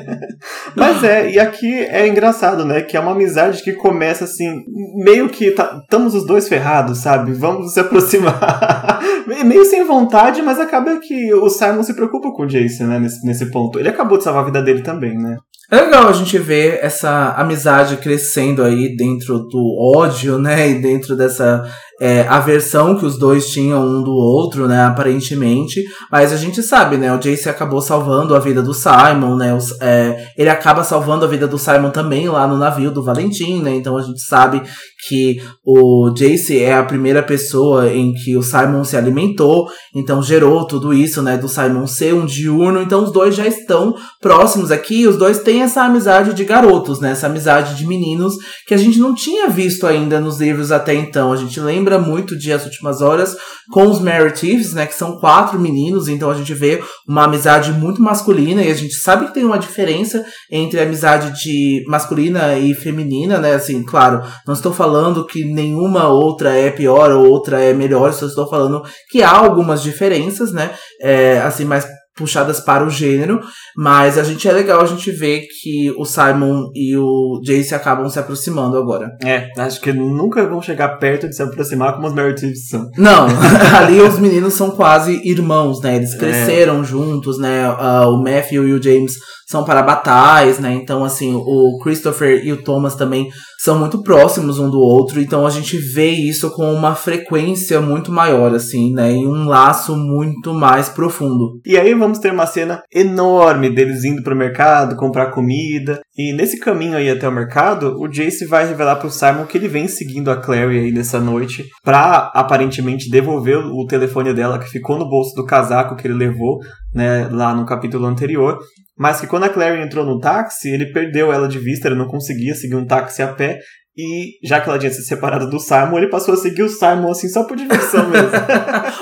Mas 0.74 1.04
é, 1.04 1.30
e 1.30 1.38
aqui 1.38 1.72
é 1.72 2.06
engraçado, 2.08 2.64
né? 2.64 2.80
Que 2.80 2.96
é 2.96 3.00
uma 3.00 3.12
amizade 3.12 3.62
que 3.62 3.72
começa 3.72 4.24
assim, 4.24 4.64
meio 4.96 5.28
que 5.28 5.46
estamos 5.46 6.12
tá, 6.12 6.18
os 6.18 6.26
dois 6.26 6.48
ferrados, 6.48 6.98
sabe? 6.98 7.32
Vamos 7.32 7.72
se 7.72 7.80
aproximar. 7.80 9.00
meio 9.44 9.64
sem 9.64 9.84
vontade, 9.84 10.42
mas 10.42 10.58
acaba 10.58 10.96
que 10.96 11.34
o 11.34 11.48
Simon 11.48 11.82
se 11.82 11.94
preocupa 11.94 12.30
com 12.32 12.44
o 12.44 12.46
Jason, 12.46 12.84
né? 12.84 12.98
Nesse, 12.98 13.26
nesse 13.26 13.50
ponto. 13.50 13.78
Ele 13.78 13.88
acabou 13.88 14.18
de 14.18 14.24
salvar 14.24 14.42
a 14.42 14.46
vida 14.46 14.62
dele 14.62 14.82
também, 14.82 15.16
né? 15.16 15.36
É 15.68 15.80
legal 15.80 16.08
a 16.08 16.12
gente 16.12 16.38
ver 16.38 16.78
essa 16.80 17.32
amizade 17.32 17.96
crescendo 17.96 18.62
aí 18.62 18.94
dentro 18.96 19.40
do 19.40 19.76
ódio, 19.96 20.38
né? 20.38 20.70
E 20.70 20.80
dentro 20.80 21.16
dessa 21.16 21.64
é, 22.00 22.26
aversão 22.28 22.96
que 22.96 23.04
os 23.04 23.18
dois 23.18 23.48
tinham 23.48 23.82
um 23.82 24.00
do 24.00 24.12
outro, 24.12 24.68
né? 24.68 24.84
Aparentemente. 24.84 25.82
Mas 26.10 26.32
a 26.32 26.36
gente 26.36 26.62
sabe, 26.62 26.96
né? 26.96 27.12
O 27.12 27.18
Jace 27.18 27.48
acabou 27.48 27.80
salvando 27.80 28.36
a 28.36 28.38
vida 28.38 28.62
do 28.62 28.72
Simon, 28.72 29.34
né? 29.34 29.54
Os, 29.54 29.72
é, 29.80 30.30
ele 30.38 30.50
acaba 30.50 30.84
salvando 30.84 31.24
a 31.24 31.28
vida 31.28 31.48
do 31.48 31.58
Simon 31.58 31.90
também 31.90 32.28
lá 32.28 32.46
no 32.46 32.56
navio 32.56 32.92
do 32.92 33.02
Valentim, 33.02 33.60
né? 33.60 33.74
Então 33.74 33.96
a 33.96 34.02
gente 34.02 34.20
sabe 34.20 34.62
que 35.08 35.42
o 35.64 36.10
Jace 36.10 36.62
é 36.62 36.74
a 36.74 36.84
primeira 36.84 37.24
pessoa 37.24 37.92
em 37.92 38.12
que 38.12 38.36
o 38.36 38.42
Simon 38.42 38.84
se 38.84 38.96
alimentou, 38.96 39.68
então 39.94 40.22
gerou 40.22 40.66
tudo 40.66 40.94
isso, 40.94 41.22
né? 41.22 41.36
Do 41.36 41.48
Simon 41.48 41.88
ser 41.88 42.14
um 42.14 42.24
diurno. 42.24 42.80
Então 42.80 43.02
os 43.02 43.12
dois 43.12 43.34
já 43.34 43.46
estão 43.46 43.96
próximos 44.20 44.70
aqui. 44.70 45.08
Os 45.08 45.16
dois 45.16 45.40
têm 45.40 45.55
essa 45.62 45.82
amizade 45.82 46.34
de 46.34 46.44
garotos, 46.44 47.00
né? 47.00 47.12
Essa 47.12 47.26
amizade 47.26 47.74
de 47.74 47.86
meninos 47.86 48.34
que 48.66 48.74
a 48.74 48.76
gente 48.76 48.98
não 48.98 49.14
tinha 49.14 49.48
visto 49.48 49.86
ainda 49.86 50.20
nos 50.20 50.40
livros 50.40 50.72
até 50.72 50.94
então. 50.94 51.32
A 51.32 51.36
gente 51.36 51.58
lembra 51.60 51.98
muito 51.98 52.36
de 52.36 52.52
As 52.52 52.64
Últimas 52.64 53.00
Horas 53.00 53.36
com 53.70 53.86
os 53.86 54.00
Meritives, 54.00 54.72
né? 54.72 54.86
Que 54.86 54.94
são 54.94 55.18
quatro 55.18 55.58
meninos, 55.58 56.08
então 56.08 56.30
a 56.30 56.34
gente 56.34 56.54
vê 56.54 56.82
uma 57.08 57.24
amizade 57.24 57.72
muito 57.72 58.00
masculina 58.00 58.62
e 58.62 58.70
a 58.70 58.74
gente 58.74 58.94
sabe 58.94 59.26
que 59.26 59.34
tem 59.34 59.44
uma 59.44 59.58
diferença 59.58 60.24
entre 60.50 60.80
a 60.80 60.84
amizade 60.84 61.32
de 61.42 61.84
masculina 61.88 62.58
e 62.58 62.74
feminina, 62.74 63.38
né? 63.38 63.54
Assim, 63.54 63.84
claro, 63.84 64.22
não 64.46 64.54
estou 64.54 64.72
falando 64.72 65.26
que 65.26 65.44
nenhuma 65.44 66.08
outra 66.08 66.54
é 66.54 66.70
pior 66.70 67.10
ou 67.10 67.26
outra 67.26 67.60
é 67.60 67.72
melhor, 67.72 68.12
só 68.12 68.26
estou 68.26 68.48
falando 68.48 68.82
que 69.10 69.22
há 69.22 69.32
algumas 69.32 69.82
diferenças, 69.82 70.52
né? 70.52 70.70
É, 71.00 71.38
assim, 71.40 71.64
mas 71.64 71.86
puxadas 72.16 72.60
para 72.60 72.84
o 72.84 72.90
gênero, 72.90 73.40
mas 73.76 74.16
a 74.16 74.24
gente 74.24 74.48
é 74.48 74.52
legal 74.52 74.80
a 74.80 74.86
gente 74.86 75.10
ver 75.10 75.46
que 75.60 75.92
o 75.98 76.04
Simon 76.04 76.70
e 76.74 76.96
o 76.96 77.40
Jace 77.44 77.74
acabam 77.74 78.08
se 78.08 78.18
aproximando 78.18 78.78
agora. 78.78 79.10
É, 79.22 79.48
acho 79.58 79.80
que 79.80 79.92
nunca 79.92 80.46
vão 80.48 80.62
chegar 80.62 80.98
perto 80.98 81.28
de 81.28 81.36
se 81.36 81.42
aproximar 81.42 81.94
como 81.94 82.06
os 82.06 82.14
Merediths 82.14 82.68
são. 82.68 82.88
Não, 82.96 83.26
ali 83.76 84.00
os 84.00 84.18
meninos 84.18 84.54
são 84.54 84.70
quase 84.70 85.20
irmãos, 85.28 85.82
né? 85.82 85.96
Eles 85.96 86.14
cresceram 86.14 86.80
é. 86.80 86.84
juntos, 86.84 87.38
né? 87.38 87.68
Uh, 87.68 88.08
o 88.08 88.22
Matthew 88.22 88.68
e 88.68 88.72
o 88.72 88.82
James 88.82 89.14
são 89.46 89.64
para 89.64 89.82
batais, 89.82 90.58
né? 90.58 90.74
Então, 90.74 91.04
assim, 91.04 91.34
o 91.34 91.78
Christopher 91.82 92.44
e 92.44 92.52
o 92.52 92.62
Thomas 92.62 92.96
também 92.96 93.28
são 93.58 93.78
muito 93.78 94.02
próximos 94.02 94.58
um 94.58 94.70
do 94.70 94.80
outro, 94.80 95.20
então 95.20 95.46
a 95.46 95.50
gente 95.50 95.76
vê 95.76 96.10
isso 96.10 96.50
com 96.50 96.72
uma 96.72 96.94
frequência 96.94 97.80
muito 97.80 98.12
maior, 98.12 98.54
assim, 98.54 98.92
né? 98.92 99.12
E 99.12 99.26
um 99.26 99.46
laço 99.46 99.96
muito 99.96 100.54
mais 100.54 100.88
profundo. 100.88 101.60
E 101.64 101.76
aí 101.76 101.94
vamos 101.94 102.18
ter 102.18 102.32
uma 102.32 102.46
cena 102.46 102.82
enorme 102.92 103.70
deles 103.70 104.04
indo 104.04 104.22
pro 104.22 104.36
mercado, 104.36 104.96
comprar 104.96 105.30
comida, 105.30 106.00
e 106.16 106.32
nesse 106.32 106.58
caminho 106.58 106.96
aí 106.96 107.10
até 107.10 107.28
o 107.28 107.32
mercado, 107.32 108.00
o 108.00 108.08
Jace 108.08 108.46
vai 108.46 108.66
revelar 108.66 108.96
pro 108.96 109.10
Simon 109.10 109.44
que 109.44 109.58
ele 109.58 109.68
vem 109.68 109.88
seguindo 109.88 110.30
a 110.30 110.36
Clary 110.36 110.78
aí 110.78 110.92
nessa 110.92 111.20
noite 111.20 111.66
pra 111.84 112.30
aparentemente 112.34 113.10
devolver 113.10 113.58
o 113.58 113.86
telefone 113.86 114.32
dela 114.32 114.58
que 114.58 114.70
ficou 114.70 114.98
no 114.98 115.08
bolso 115.08 115.34
do 115.34 115.44
casaco 115.44 115.96
que 115.96 116.06
ele 116.06 116.14
levou, 116.14 116.58
né, 116.94 117.28
lá 117.30 117.54
no 117.54 117.66
capítulo 117.66 118.06
anterior 118.06 118.58
mas 118.98 119.20
que 119.20 119.26
quando 119.26 119.44
a 119.44 119.50
Clary 119.50 119.82
entrou 119.82 120.06
no 120.06 120.18
táxi, 120.18 120.70
ele 120.70 120.86
perdeu 120.86 121.30
ela 121.30 121.46
de 121.46 121.58
vista, 121.58 121.86
ele 121.86 121.96
não 121.96 122.08
conseguia 122.08 122.54
seguir 122.54 122.76
um 122.76 122.86
táxi 122.86 123.22
a 123.22 123.28
pé, 123.28 123.58
e 123.98 124.46
já 124.46 124.60
que 124.60 124.68
ela 124.68 124.78
tinha 124.78 124.92
se 124.92 125.02
separado 125.04 125.48
do 125.48 125.58
Simon, 125.58 125.98
ele 125.98 126.08
passou 126.10 126.34
a 126.34 126.36
seguir 126.36 126.62
o 126.62 126.68
Simon 126.68 127.10
assim 127.10 127.28
só 127.28 127.44
por 127.44 127.56
diversão 127.56 128.08
mesmo. 128.10 128.30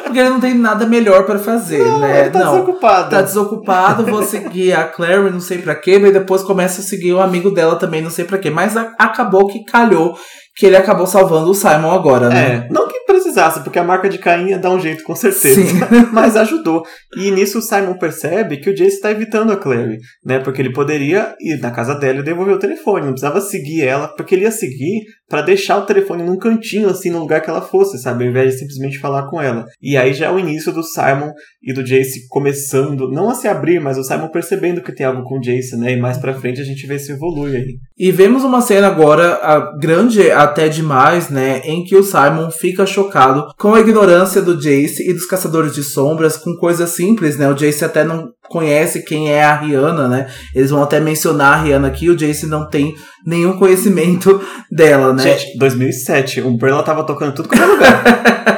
Porque 0.05 0.19
ele 0.19 0.29
não 0.29 0.41
tem 0.41 0.55
nada 0.55 0.87
melhor 0.87 1.25
para 1.27 1.39
fazer, 1.39 1.85
não, 1.85 2.01
né? 2.01 2.21
Ele 2.23 2.31
tá 2.31 2.39
não, 2.41 2.53
desocupado. 2.53 3.11
Tá 3.11 3.23
desocupado, 3.23 4.07
vou 4.07 4.23
seguir 4.23 4.73
a 4.73 4.85
Clary, 4.85 5.31
não 5.31 5.41
sei 5.41 5.59
para 5.59 5.75
quê, 5.75 5.99
mas 5.99 6.13
depois 6.13 6.43
começa 6.43 6.81
a 6.81 6.85
seguir 6.85 7.13
o 7.13 7.21
amigo 7.21 7.51
dela 7.51 7.77
também, 7.77 8.03
não 8.03 8.11
sei 8.11 8.25
para 8.25 8.39
quê. 8.39 8.51
Mas 8.51 8.77
a, 8.77 8.93
acabou 8.99 9.49
que 9.49 9.65
calhou 9.65 10.17
que 10.57 10.67
ele 10.67 10.77
acabou 10.77 11.07
salvando 11.07 11.51
o 11.51 11.55
Simon 11.55 11.91
agora, 11.91 12.29
né? 12.29 12.67
É, 12.69 12.73
não 12.73 12.87
que 12.89 13.01
precisasse, 13.01 13.61
porque 13.61 13.79
a 13.79 13.85
marca 13.85 14.09
de 14.09 14.19
Caim 14.19 14.49
ia 14.49 14.59
dar 14.59 14.71
um 14.71 14.81
jeito 14.81 15.03
com 15.03 15.15
certeza. 15.15 15.61
Sim. 15.61 15.81
Mas 16.13 16.37
ajudou. 16.37 16.83
E 17.17 17.31
nisso 17.31 17.59
o 17.59 17.63
Simon 17.63 17.99
percebe 17.99 18.59
que 18.59 18.71
o 18.71 18.75
Jace 18.75 18.97
está 18.97 19.11
evitando 19.11 19.53
a 19.53 19.57
Clary, 19.57 19.99
né? 20.25 20.39
Porque 20.39 20.63
ele 20.63 20.73
poderia 20.73 21.35
ir 21.41 21.61
na 21.61 21.71
casa 21.71 21.95
dela 21.95 22.21
e 22.21 22.23
devolver 22.23 22.55
o 22.55 22.59
telefone, 22.59 23.07
não 23.07 23.13
precisava 23.13 23.41
seguir 23.41 23.83
ela, 23.83 24.09
porque 24.09 24.35
ele 24.35 24.45
ia 24.45 24.51
seguir 24.51 25.03
para 25.35 25.43
deixar 25.43 25.79
o 25.79 25.85
telefone 25.85 26.23
num 26.23 26.39
cantinho, 26.39 26.89
assim, 26.89 27.11
no 27.11 27.19
lugar 27.19 27.41
que 27.41 27.51
ela 27.51 27.61
fosse, 27.61 27.99
sabe? 27.99 28.23
Ao 28.23 28.31
invés 28.31 28.53
de 28.53 28.61
simplesmente 28.61 29.01
falar 29.01 29.29
com 29.29 29.43
ela. 29.43 29.65
E 29.83 29.97
aí 29.97 30.15
já 30.15 30.27
é 30.27 30.31
o 30.31 30.39
início 30.39 30.71
do 30.71 30.85
Simon 30.85 31.33
e 31.61 31.73
do 31.73 31.83
Jace 31.83 32.29
começando, 32.29 33.11
não 33.11 33.29
a 33.29 33.35
se 33.35 33.49
abrir, 33.49 33.81
mas 33.81 33.99
o 33.99 34.05
Simon 34.05 34.29
percebendo 34.29 34.81
que 34.81 34.95
tem 34.95 35.05
algo 35.05 35.25
com 35.25 35.39
o 35.39 35.41
Jace, 35.41 35.77
né? 35.77 35.91
E 35.91 35.97
mais 35.97 36.19
pra 36.19 36.35
frente 36.35 36.61
a 36.61 36.65
gente 36.65 36.87
vê 36.87 37.01
se 37.01 37.11
evolui 37.11 37.57
aí. 37.57 37.79
E 37.99 38.13
vemos 38.13 38.45
uma 38.45 38.61
cena 38.61 38.87
agora, 38.87 39.41
a 39.43 39.77
grande 39.77 40.31
até 40.31 40.69
demais, 40.69 41.29
né? 41.29 41.63
Em 41.65 41.83
que 41.83 41.97
o 41.97 42.05
Simon 42.05 42.53
fica 42.53 42.87
chocado 42.87 43.49
com 43.59 43.75
a 43.75 43.81
ignorância 43.81 44.41
do 44.41 44.57
Jace 44.57 45.03
e 45.03 45.13
dos 45.13 45.27
Caçadores 45.27 45.75
de 45.75 45.83
Sombras, 45.83 46.37
com 46.37 46.55
coisas 46.55 46.91
simples, 46.91 47.37
né? 47.37 47.51
O 47.51 47.55
Jace 47.55 47.85
até 47.85 48.05
não 48.05 48.29
conhece 48.49 49.03
quem 49.05 49.31
é 49.33 49.43
a 49.43 49.57
Rihanna, 49.57 50.09
né? 50.09 50.27
Eles 50.55 50.71
vão 50.71 50.83
até 50.83 51.01
mencionar 51.01 51.55
a 51.55 51.63
Rihanna 51.63 51.89
aqui, 51.89 52.11
o 52.11 52.17
Jace 52.17 52.47
não 52.47 52.69
tem 52.69 52.95
nenhum 53.27 53.59
conhecimento 53.59 54.41
dela, 54.71 55.13
né? 55.13 55.23
Gente, 55.23 55.59
2007, 55.59 56.41
o 56.41 56.49
Umbrella 56.49 56.83
tava 56.83 57.05
tocando 57.05 57.35
tudo 57.35 57.49
quanto 57.49 57.63
é 57.63 57.67
lugar. 57.67 58.05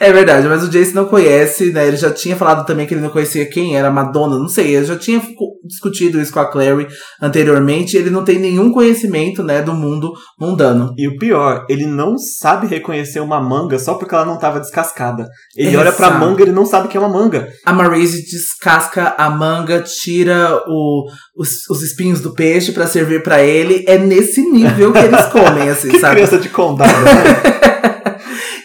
é 0.00 0.12
verdade, 0.12 0.46
mas 0.48 0.62
o 0.62 0.68
Jace 0.68 0.94
não 0.94 1.06
conhece, 1.06 1.72
né? 1.72 1.86
Ele 1.86 1.96
já 1.96 2.10
tinha 2.10 2.36
falado 2.36 2.66
também 2.66 2.86
que 2.86 2.94
ele 2.94 3.00
não 3.00 3.10
conhecia 3.10 3.48
quem 3.48 3.76
era 3.76 3.90
Madonna, 3.90 4.38
não 4.38 4.48
sei, 4.48 4.74
ele 4.74 4.86
já 4.86 4.96
tinha 4.96 5.20
discutido 5.64 6.20
isso 6.20 6.32
com 6.32 6.40
a 6.40 6.50
Clary 6.50 6.86
anteriormente, 7.20 7.96
ele 7.96 8.10
não 8.10 8.24
tem 8.24 8.38
nenhum 8.38 8.72
conhecimento, 8.72 9.42
né, 9.42 9.62
do 9.62 9.74
mundo 9.74 10.12
mundano. 10.38 10.94
E 10.96 11.08
o 11.08 11.18
pior, 11.18 11.64
ele 11.68 11.86
não 11.86 12.16
sabe 12.18 12.66
reconhecer 12.66 13.20
uma 13.20 13.40
manga 13.40 13.78
só 13.78 13.94
porque 13.94 14.14
ela 14.14 14.24
não 14.24 14.38
tava 14.38 14.60
descascada. 14.60 15.28
Ele 15.56 15.70
Exato. 15.70 15.82
olha 15.82 15.92
pra 15.92 16.10
manga 16.10 16.40
e 16.40 16.44
ele 16.44 16.52
não 16.52 16.66
sabe 16.66 16.88
que 16.88 16.96
é 16.96 17.00
uma 17.00 17.08
manga. 17.08 17.48
A 17.64 17.72
Marise 17.72 18.22
descasca 18.24 19.14
a 19.18 19.30
manga, 19.30 19.82
tira 19.82 20.62
o, 20.66 21.06
os, 21.36 21.68
os 21.68 21.82
espinhos 21.82 22.20
do 22.20 22.34
peixe 22.34 22.72
para 22.72 22.86
servir 22.86 23.22
para 23.22 23.42
ele. 23.42 23.84
É 23.86 23.98
nesse 23.98 24.42
nível 24.42 24.92
que 24.92 24.98
eles 24.98 25.26
comem, 25.26 25.68
assim, 25.68 25.88
que 25.90 25.98
sabe? 25.98 26.16
criança 26.16 26.38
de 26.38 26.48
condado, 26.48 27.04
né? 27.04 27.56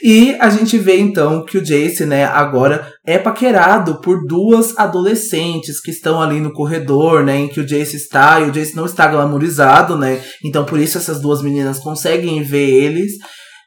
E 0.03 0.35
a 0.39 0.49
gente 0.49 0.77
vê 0.77 0.99
então 0.99 1.45
que 1.45 1.57
o 1.57 1.61
Jace, 1.61 2.05
né, 2.05 2.25
agora 2.25 2.91
é 3.05 3.19
paquerado 3.19 4.01
por 4.01 4.25
duas 4.25 4.77
adolescentes 4.77 5.79
que 5.79 5.91
estão 5.91 6.21
ali 6.21 6.39
no 6.39 6.51
corredor, 6.51 7.23
né, 7.23 7.37
em 7.37 7.47
que 7.47 7.59
o 7.59 7.65
Jace 7.65 7.97
está 7.97 8.39
e 8.39 8.49
o 8.49 8.51
Jace 8.51 8.75
não 8.75 8.85
está 8.85 9.07
glamourizado, 9.07 9.95
né? 9.95 10.23
Então 10.43 10.65
por 10.65 10.79
isso 10.79 10.97
essas 10.97 11.21
duas 11.21 11.41
meninas 11.41 11.77
conseguem 11.77 12.41
ver 12.41 12.69
eles. 12.69 13.13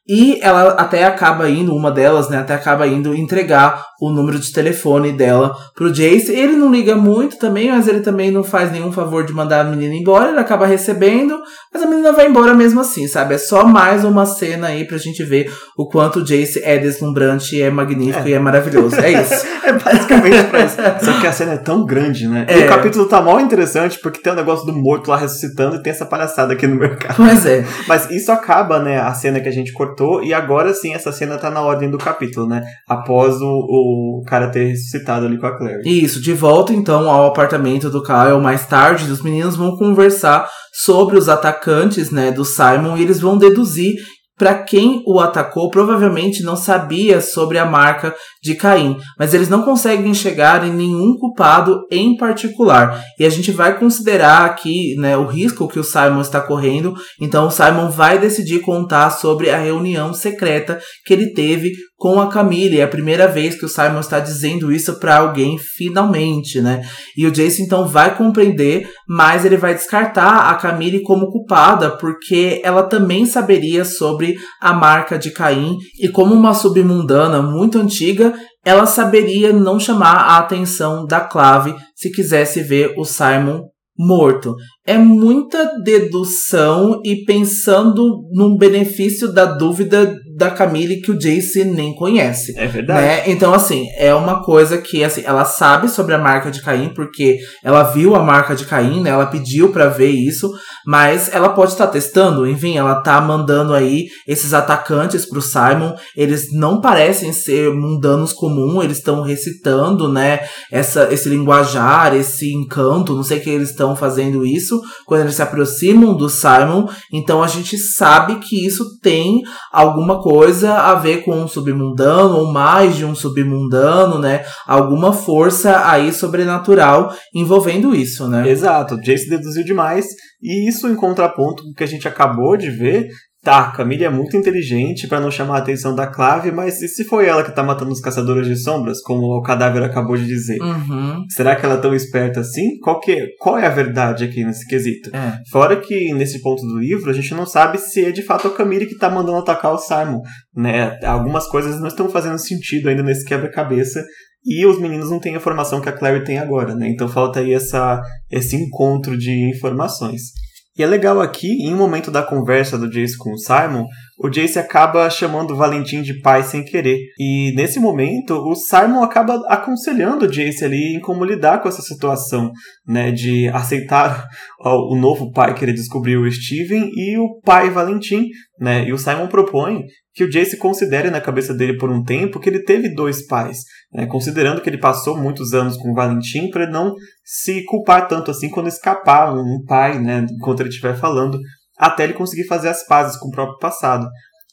E 0.07 0.39
ela 0.43 0.73
até 0.73 1.05
acaba 1.05 1.49
indo, 1.49 1.75
uma 1.75 1.91
delas, 1.91 2.29
né, 2.29 2.39
até 2.39 2.55
acaba 2.55 2.87
indo 2.87 3.15
entregar 3.15 3.87
o 3.99 4.11
número 4.11 4.39
de 4.39 4.53
telefone 4.53 5.13
dela 5.13 5.57
pro 5.75 5.91
Jace. 5.91 6.31
Ele 6.31 6.57
não 6.57 6.71
liga 6.71 6.95
muito 6.95 7.39
também, 7.39 7.71
mas 7.71 7.89
ele 7.89 8.01
também 8.01 8.31
não 8.31 8.45
faz 8.45 8.71
nenhum 8.71 8.93
favor 8.93 9.25
de 9.25 9.33
mandar 9.33 9.63
a 9.63 9.65
menina 9.65 9.95
embora, 9.95 10.29
ele 10.29 10.39
acaba 10.39 10.67
recebendo, 10.67 11.41
mas 11.73 11.83
a 11.83 11.87
menina 11.87 12.13
vai 12.13 12.27
embora 12.27 12.53
mesmo 12.53 12.83
assim, 12.83 13.09
sabe? 13.09 13.35
É 13.35 13.39
só 13.39 13.65
mais 13.65 14.05
uma 14.05 14.27
cena 14.27 14.67
aí 14.67 14.87
pra 14.87 14.99
gente 14.99 15.25
ver 15.25 15.51
o 15.77 15.89
quanto 15.89 16.19
o 16.19 16.25
Jace 16.25 16.61
é 16.63 16.77
deslumbrante, 16.77 17.61
é 17.61 17.71
magnífico 17.71 18.29
é. 18.29 18.33
e 18.33 18.35
é 18.35 18.39
maravilhoso. 18.39 18.97
É 19.01 19.11
isso. 19.11 19.47
é 19.65 19.73
basicamente 19.73 20.45
pra 20.51 20.65
isso. 20.65 20.77
Só 21.03 21.21
que 21.21 21.27
a 21.27 21.33
cena 21.33 21.53
é 21.55 21.59
tão 21.59 21.87
grande, 21.87 22.29
né? 22.29 22.45
É. 22.47 22.61
E 22.61 22.65
o 22.65 22.69
capítulo 22.69 23.07
tá 23.07 23.23
mal 23.23 23.41
interessante 23.41 23.99
porque 24.03 24.21
tem 24.21 24.33
o 24.33 24.35
um 24.35 24.39
negócio 24.39 24.67
do 24.67 24.75
morto 24.75 25.11
lá 25.11 25.17
ressuscitando 25.17 25.77
e 25.77 25.83
tem 25.83 25.93
essa 25.93 26.05
palhaçada 26.05 26.53
aqui 26.53 26.67
no 26.67 26.77
mercado. 26.77 27.17
Pois 27.17 27.47
é. 27.47 27.65
Mas 27.89 28.11
isso 28.11 28.31
acaba, 28.31 28.79
né, 28.81 29.01
a 29.01 29.15
cena 29.15 29.41
que 29.41 29.49
a 29.49 29.53
gente 29.53 29.73
cortou 29.73 29.94
e 30.23 30.33
agora 30.33 30.73
sim 30.73 30.95
essa 30.95 31.13
cena 31.13 31.39
tá 31.39 31.51
na 31.51 31.63
ordem 31.63 31.91
do 31.91 31.99
capítulo, 31.99 32.47
né? 32.47 32.63
Após 32.89 33.41
o, 33.41 33.47
o 33.47 34.15
o 34.15 34.23
cara 34.25 34.51
ter 34.51 34.65
ressuscitado 34.65 35.27
ali 35.27 35.39
com 35.39 35.47
a 35.47 35.57
Claire. 35.57 35.83
Isso, 35.85 36.21
de 36.21 36.33
volta 36.33 36.73
então 36.73 37.11
ao 37.11 37.27
apartamento 37.27 37.91
do 37.91 38.03
Kyle 38.03 38.41
mais 38.41 38.67
tarde, 38.67 39.11
os 39.11 39.23
meninos 39.23 39.57
vão 39.57 39.77
conversar 39.77 40.49
sobre 40.73 41.19
os 41.19 41.29
atacantes, 41.29 42.11
né, 42.11 42.31
do 42.31 42.45
Simon 42.45 42.97
e 42.97 43.03
eles 43.03 43.21
vão 43.21 43.39
deduzir 43.39 43.95
para 44.37 44.55
quem 44.55 45.03
o 45.07 45.21
atacou 45.21 45.71
provavelmente 45.71 46.43
não 46.43 46.57
sabia 46.57 47.21
sobre 47.21 47.57
a 47.57 47.65
marca 47.65 48.13
de 48.45 48.55
Caim, 48.55 48.99
mas 49.19 49.33
eles 49.33 49.49
não 49.49 49.63
conseguem 49.63 50.13
chegar 50.13 50.67
em 50.67 50.73
nenhum 50.73 51.17
culpado 51.19 51.87
em 51.91 52.15
particular. 52.15 53.03
E 53.19 53.25
a 53.25 53.31
gente 53.31 53.51
vai 53.51 53.79
considerar 53.79 54.45
aqui 54.45 54.95
né, 54.99 55.17
o 55.17 55.25
risco 55.25 55.67
que 55.67 55.79
o 55.79 55.85
Simon 55.85 56.21
está 56.21 56.43
correndo, 56.43 56.95
então 57.19 57.47
o 57.47 57.51
Simon 57.51 57.89
vai 57.89 58.19
decidir 58.19 58.61
contar 58.61 59.09
sobre 59.11 59.49
a 59.49 59.57
reunião 59.57 60.13
secreta 60.13 60.79
que 61.07 61.15
ele 61.15 61.33
teve 61.33 61.73
com 61.97 62.21
a 62.21 62.29
Camille. 62.29 62.81
É 62.81 62.83
a 62.83 62.89
primeira 62.89 63.27
vez 63.27 63.55
que 63.59 63.65
o 63.65 63.69
Simon 63.69 64.01
está 64.01 64.21
dizendo 64.21 64.71
isso 64.71 64.99
para 65.01 65.17
alguém 65.17 65.57
finalmente, 65.59 66.61
né? 66.61 66.83
E 67.17 67.27
o 67.27 67.31
Jason 67.31 67.63
então 67.63 67.89
vai 67.89 68.15
compreender, 68.15 68.87
mas 69.09 69.47
ele 69.47 69.57
vai 69.57 69.73
descartar 69.75 70.51
a 70.51 70.55
Camille 70.57 71.03
como 71.03 71.31
culpada, 71.31 71.97
porque 71.97 72.61
ela 72.63 72.83
também 72.83 73.25
saberia 73.25 73.87
sobre 73.87 74.37
a 74.61 74.75
marca 74.75 75.19
de 75.19 75.31
Caim 75.31 75.79
e 75.99 76.07
como 76.09 76.35
uma 76.35 76.53
submundana 76.53 77.41
muito 77.41 77.79
antiga, 77.79 78.34
ela 78.65 78.87
saberia 78.87 79.53
não 79.53 79.79
chamar 79.79 80.17
a 80.17 80.39
atenção 80.39 81.07
da 81.07 81.21
Clave 81.21 81.75
se 81.95 82.11
quisesse 82.11 82.63
ver 82.63 82.95
o 82.97 83.05
Simon 83.05 83.63
morto. 83.97 84.57
É 84.87 84.99
muita 84.99 85.79
dedução 85.83 87.01
e 87.05 87.25
pensando 87.25 88.29
num 88.33 88.57
benefício 88.57 89.33
da 89.33 89.45
dúvida 89.45 90.15
da 90.37 90.51
Camille 90.51 91.01
que 91.01 91.13
o 91.13 91.19
Jace 91.19 91.65
nem 91.65 91.95
conhece. 91.95 92.55
É 92.59 92.67
verdade. 92.67 93.01
Né? 93.01 93.23
Então, 93.31 93.55
assim, 93.55 93.87
é 93.97 94.13
uma 94.13 94.43
coisa 94.43 94.79
que, 94.79 95.05
assim, 95.05 95.23
ela 95.25 95.45
sabe 95.45 95.89
sobre 95.89 96.13
a 96.13 96.19
marca 96.19 96.51
de 96.51 96.61
Caim, 96.61 96.93
porque 96.93 97.39
ela 97.63 97.85
viu 97.85 98.17
a 98.17 98.23
marca 98.23 98.57
de 98.57 98.65
Caim, 98.65 99.01
né? 99.01 99.11
Ela 99.11 99.27
pediu 99.27 99.71
para 99.71 99.89
ver 99.89 100.11
isso, 100.11 100.51
mas 100.85 101.33
ela 101.33 101.51
pode 101.51 101.73
estar 101.73 101.87
tá 101.87 101.93
testando, 101.93 102.49
enfim, 102.49 102.77
ela 102.77 102.97
tá 102.97 103.21
mandando 103.21 103.73
aí 103.73 104.07
esses 104.27 104.53
atacantes 104.53 105.25
pro 105.25 105.41
Simon. 105.41 105.95
Eles 106.17 106.53
não 106.53 106.81
parecem 106.81 107.33
ser 107.33 107.73
mundanos 107.73 108.33
comum, 108.33 108.83
eles 108.83 108.99
estão 108.99 109.23
recitando, 109.23 110.09
né? 110.09 110.41
Essa, 110.71 111.13
esse 111.13 111.29
linguajar, 111.29 112.15
esse 112.15 112.53
encanto, 112.53 113.15
não 113.15 113.23
sei 113.23 113.39
que 113.39 113.51
eles 113.51 113.71
estão 113.71 113.95
fazendo 113.95 114.45
isso 114.45 114.81
quando 115.07 115.21
eles 115.23 115.37
se 115.37 115.43
aproximam 115.43 116.17
do 116.17 116.29
Simon. 116.29 116.89
Então 117.13 117.41
a 117.41 117.47
gente 117.47 117.79
sabe 117.79 118.37
que 118.41 118.67
isso 118.67 118.99
tem 119.01 119.43
alguma 119.73 120.24
coisa 120.25 120.73
a 120.73 120.95
ver 120.95 121.23
com 121.23 121.37
um 121.37 121.47
submundano, 121.47 122.39
ou 122.39 122.51
mais 122.51 122.97
de 122.97 123.05
um 123.05 123.15
submundano, 123.15 124.19
né? 124.19 124.43
Alguma 124.67 125.13
força 125.13 125.87
aí 125.87 126.15
sobrenatural 126.15 127.15
envolvendo 127.35 127.95
isso, 127.95 128.27
né? 128.27 128.49
Exato, 128.49 128.99
Jace 129.03 129.29
deduziu 129.29 129.63
demais, 129.63 130.07
e 130.41 130.67
isso 130.67 130.89
em 130.89 130.97
contraponto 130.97 131.63
com 131.63 131.69
o 131.69 131.75
que 131.75 131.85
a 131.85 131.87
gente 131.87 132.09
acabou 132.09 132.57
de 132.57 132.71
ver 132.71 133.09
tá, 133.45 133.71
Camille 133.71 134.05
é 134.05 134.11
muito 134.11 134.37
inteligente 134.37 135.07
para 135.07 135.21
não 135.21 135.31
chamar 135.31 135.57
a 135.57 135.59
atenção 135.59 135.95
da 135.95 136.07
Clave, 136.07 136.51
mas 136.51 136.81
e 136.81 136.89
se 136.89 137.05
foi 137.05 137.27
ela 137.27 137.45
que 137.45 137.55
tá 137.55 137.63
matando 137.63 137.93
os 137.93 138.01
caçadores 138.01 138.47
de 138.47 138.57
sombras, 138.57 139.03
como 139.03 139.27
o 139.27 139.43
cadáver 139.43 139.83
acabou 139.83 140.17
de 140.17 140.27
dizer? 140.27 140.59
Uhum. 140.61 141.23
Será 141.29 141.55
que 141.55 141.65
ela 141.65 141.75
é 141.75 141.81
tão 141.81 141.95
esperta 141.95 142.41
assim? 142.41 142.79
Qual, 142.81 142.99
que, 142.99 143.29
qual 143.39 143.59
é 143.59 143.67
a 143.67 143.71
verdade 143.71 144.25
aqui 144.25 144.43
nesse 144.43 144.67
quesito? 144.67 145.15
É. 145.15 145.39
Fora 145.53 145.77
que, 145.77 146.15
nesse 146.15 146.41
ponto 146.41 146.63
do 146.63 146.79
livro, 146.79 147.11
a 147.11 147.15
gente 147.15 147.35
não 147.35 147.45
sabe 147.45 147.79
se 147.79 148.05
é 148.05 148.11
de 148.11 148.23
fato 148.23 148.49
a 148.49 148.51
Camille 148.51 148.87
que 148.87 148.97
tá 148.97 149.11
mandando 149.11 149.39
atacar 149.39 149.75
o 149.75 149.79
Simon, 149.79 150.21
né? 150.57 150.99
Algumas 151.05 151.47
coisas 151.47 151.79
não 151.79 151.89
estão 151.89 152.09
fazendo 152.09 152.39
sentido 152.39 152.89
ainda 152.89 153.03
nesse 153.03 153.25
quebra-cabeça, 153.25 154.03
e 154.45 154.67
os 154.67 154.79
meninos 154.79 155.11
não 155.11 155.19
têm 155.19 155.37
a 155.37 155.41
formação 155.41 155.81
que 155.81 155.89
a 155.89 155.93
Clary 155.93 156.23
tem 156.23 156.39
agora, 156.39 156.75
né? 156.75 156.89
Então 156.89 157.09
falta 157.09 157.41
aí 157.41 157.55
essa, 157.55 158.01
esse 158.31 158.55
encontro 158.57 159.17
de 159.17 159.51
informações. 159.51 160.33
E 160.77 160.83
é 160.83 160.87
legal 160.87 161.21
aqui, 161.21 161.47
em 161.47 161.73
um 161.73 161.77
momento 161.77 162.11
da 162.11 162.21
conversa 162.21 162.77
do 162.77 162.91
Jace 162.91 163.17
com 163.17 163.33
o 163.33 163.39
Simon, 163.39 163.87
o 164.19 164.29
Jace 164.29 164.59
acaba 164.59 165.09
chamando 165.09 165.53
o 165.53 165.57
Valentim 165.57 166.03
de 166.03 166.21
pai 166.21 166.43
sem 166.43 166.65
querer. 166.65 166.99
E 167.17 167.53
nesse 167.55 167.79
momento, 167.79 168.35
o 168.35 168.57
Simon 168.57 169.05
acaba 169.05 169.41
aconselhando 169.49 170.25
o 170.25 170.29
Jace 170.29 170.65
ali 170.65 170.97
em 170.97 171.01
como 171.01 171.25
lidar 171.25 171.63
com 171.63 171.69
essa 171.69 171.81
situação, 171.81 172.51
né, 172.85 173.13
de 173.13 173.49
aceitar 173.51 174.27
o 174.59 174.97
novo 174.97 175.31
pai 175.31 175.55
que 175.55 175.65
ele 175.65 175.73
descobriu, 175.73 176.23
o 176.23 176.31
Steven, 176.31 176.91
e 176.93 177.17
o 177.19 177.41
pai 177.45 177.71
Valentim, 177.71 178.27
né? 178.59 178.85
E 178.85 178.93
o 178.93 178.99
Simon 178.99 179.29
propõe 179.29 179.85
que 180.13 180.25
o 180.25 180.31
Jace 180.31 180.57
considere 180.57 181.11
na 181.11 181.21
cabeça 181.21 181.55
dele 181.55 181.77
por 181.77 181.91
um 181.91 182.03
tempo 182.03 182.41
que 182.41 182.49
ele 182.49 182.63
teve 182.63 182.95
dois 182.95 183.27
pais, 183.27 183.59
né? 183.95 184.07
considerando 184.07 184.61
que 184.61 184.69
ele 184.69 184.79
passou 184.79 185.17
muitos 185.17 185.55
anos 185.55 185.77
com 185.77 185.93
o 185.93 185.95
Valentim 185.95 186.51
para 186.51 186.69
não 186.69 186.95
se 187.25 187.65
culpar 187.65 188.09
tanto 188.09 188.31
assim 188.31 188.51
quando 188.51 188.69
escapar 188.69 189.33
um 189.33 189.65
pai, 189.65 189.99
né, 189.99 190.27
enquanto 190.31 190.61
ele 190.61 190.69
estiver 190.69 190.97
falando, 190.97 191.39
até 191.79 192.05
ele 192.05 192.13
conseguir 192.13 192.45
fazer 192.45 192.69
as 192.69 192.87
pazes 192.87 193.17
com 193.19 193.29
o 193.29 193.33
próprio 193.33 193.59
passado. 193.59 194.07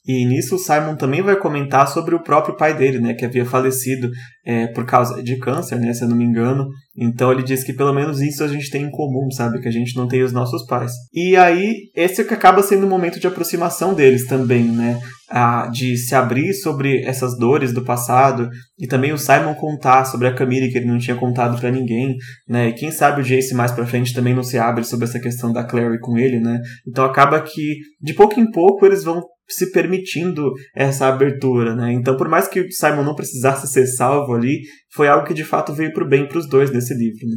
E 0.06 0.26
nisso 0.26 0.56
o 0.56 0.58
Simon 0.58 0.96
também 0.96 1.22
vai 1.22 1.36
comentar 1.36 1.88
sobre 1.88 2.16
o 2.16 2.24
próprio 2.24 2.56
pai 2.56 2.76
dele, 2.76 3.00
né, 3.00 3.14
que 3.14 3.24
havia 3.24 3.46
falecido 3.46 4.10
é, 4.44 4.66
por 4.68 4.84
causa 4.84 5.22
de 5.22 5.38
câncer, 5.38 5.80
né, 5.80 5.94
se 5.94 6.04
eu 6.04 6.10
não 6.10 6.18
me 6.18 6.26
engano. 6.26 6.68
Então 6.98 7.32
ele 7.32 7.44
diz 7.44 7.64
que 7.64 7.72
pelo 7.72 7.94
menos 7.94 8.20
isso 8.20 8.44
a 8.44 8.48
gente 8.48 8.72
tem 8.72 8.84
em 8.84 8.90
comum, 8.90 9.30
sabe, 9.30 9.62
que 9.62 9.68
a 9.68 9.72
gente 9.72 9.96
não 9.96 10.08
tem 10.08 10.24
os 10.24 10.34
nossos 10.34 10.66
pais. 10.66 10.92
E 11.14 11.36
aí 11.36 11.92
esse 11.96 12.24
que 12.24 12.34
acaba 12.34 12.64
sendo 12.64 12.88
o 12.88 12.90
momento 12.90 13.20
de 13.20 13.28
aproximação 13.28 13.94
deles 13.94 14.26
também, 14.26 14.64
né, 14.64 15.00
de 15.72 15.98
se 15.98 16.14
abrir 16.14 16.54
sobre 16.54 17.04
essas 17.04 17.38
dores 17.38 17.74
do 17.74 17.84
passado 17.84 18.50
e 18.78 18.88
também 18.88 19.14
o 19.14 19.18
Simon 19.18 19.54
contar 19.56 20.06
sobre 20.06 20.28
a 20.28 20.34
Camille 20.34 20.72
que 20.72 20.78
ele 20.78 20.88
não 20.88 20.98
tinha 20.98 21.16
contado 21.16 21.60
para 21.60 21.72
ninguém, 21.72 22.16
né, 22.48 22.70
e 22.70 22.74
quem 22.74 22.92
sabe 22.92 23.22
o 23.22 23.24
Jace 23.24 23.54
mais 23.54 23.72
para 23.72 23.86
frente 23.86 24.14
também 24.14 24.34
não 24.34 24.44
se 24.44 24.58
abre 24.58 24.84
sobre 24.84 25.06
essa 25.06 25.20
questão 25.20 25.52
da 25.54 25.64
Clary 25.64 26.00
com 26.00 26.18
ele, 26.18 26.40
né. 26.40 26.60
Então 26.88 27.06
acaba 27.06 27.40
que 27.42 27.78
de 28.02 28.14
pouco 28.14 28.40
em 28.40 28.50
pouco 28.52 28.86
eles 28.86 29.04
vão 29.04 29.22
se 29.52 29.72
permitindo 29.72 30.52
essa 30.76 31.08
abertura, 31.08 31.76
né? 31.76 31.92
Então, 31.92 32.16
por 32.16 32.30
mais 32.30 32.48
que 32.48 32.62
o 32.62 32.72
Simon 32.72 33.04
não 33.04 33.16
precisasse 33.16 33.68
ser 33.68 33.86
salvo 33.86 34.34
ali, 34.34 34.62
foi 34.94 35.10
algo 35.10 35.26
que 35.26 35.34
de 35.34 35.44
fato 35.44 35.74
veio 35.74 35.94
pro 35.94 36.08
bem 36.08 36.26
para 36.26 36.38
os 36.38 36.48
dois 36.48 36.72
nesse 36.72 36.94
livro, 36.94 37.28
né? 37.28 37.36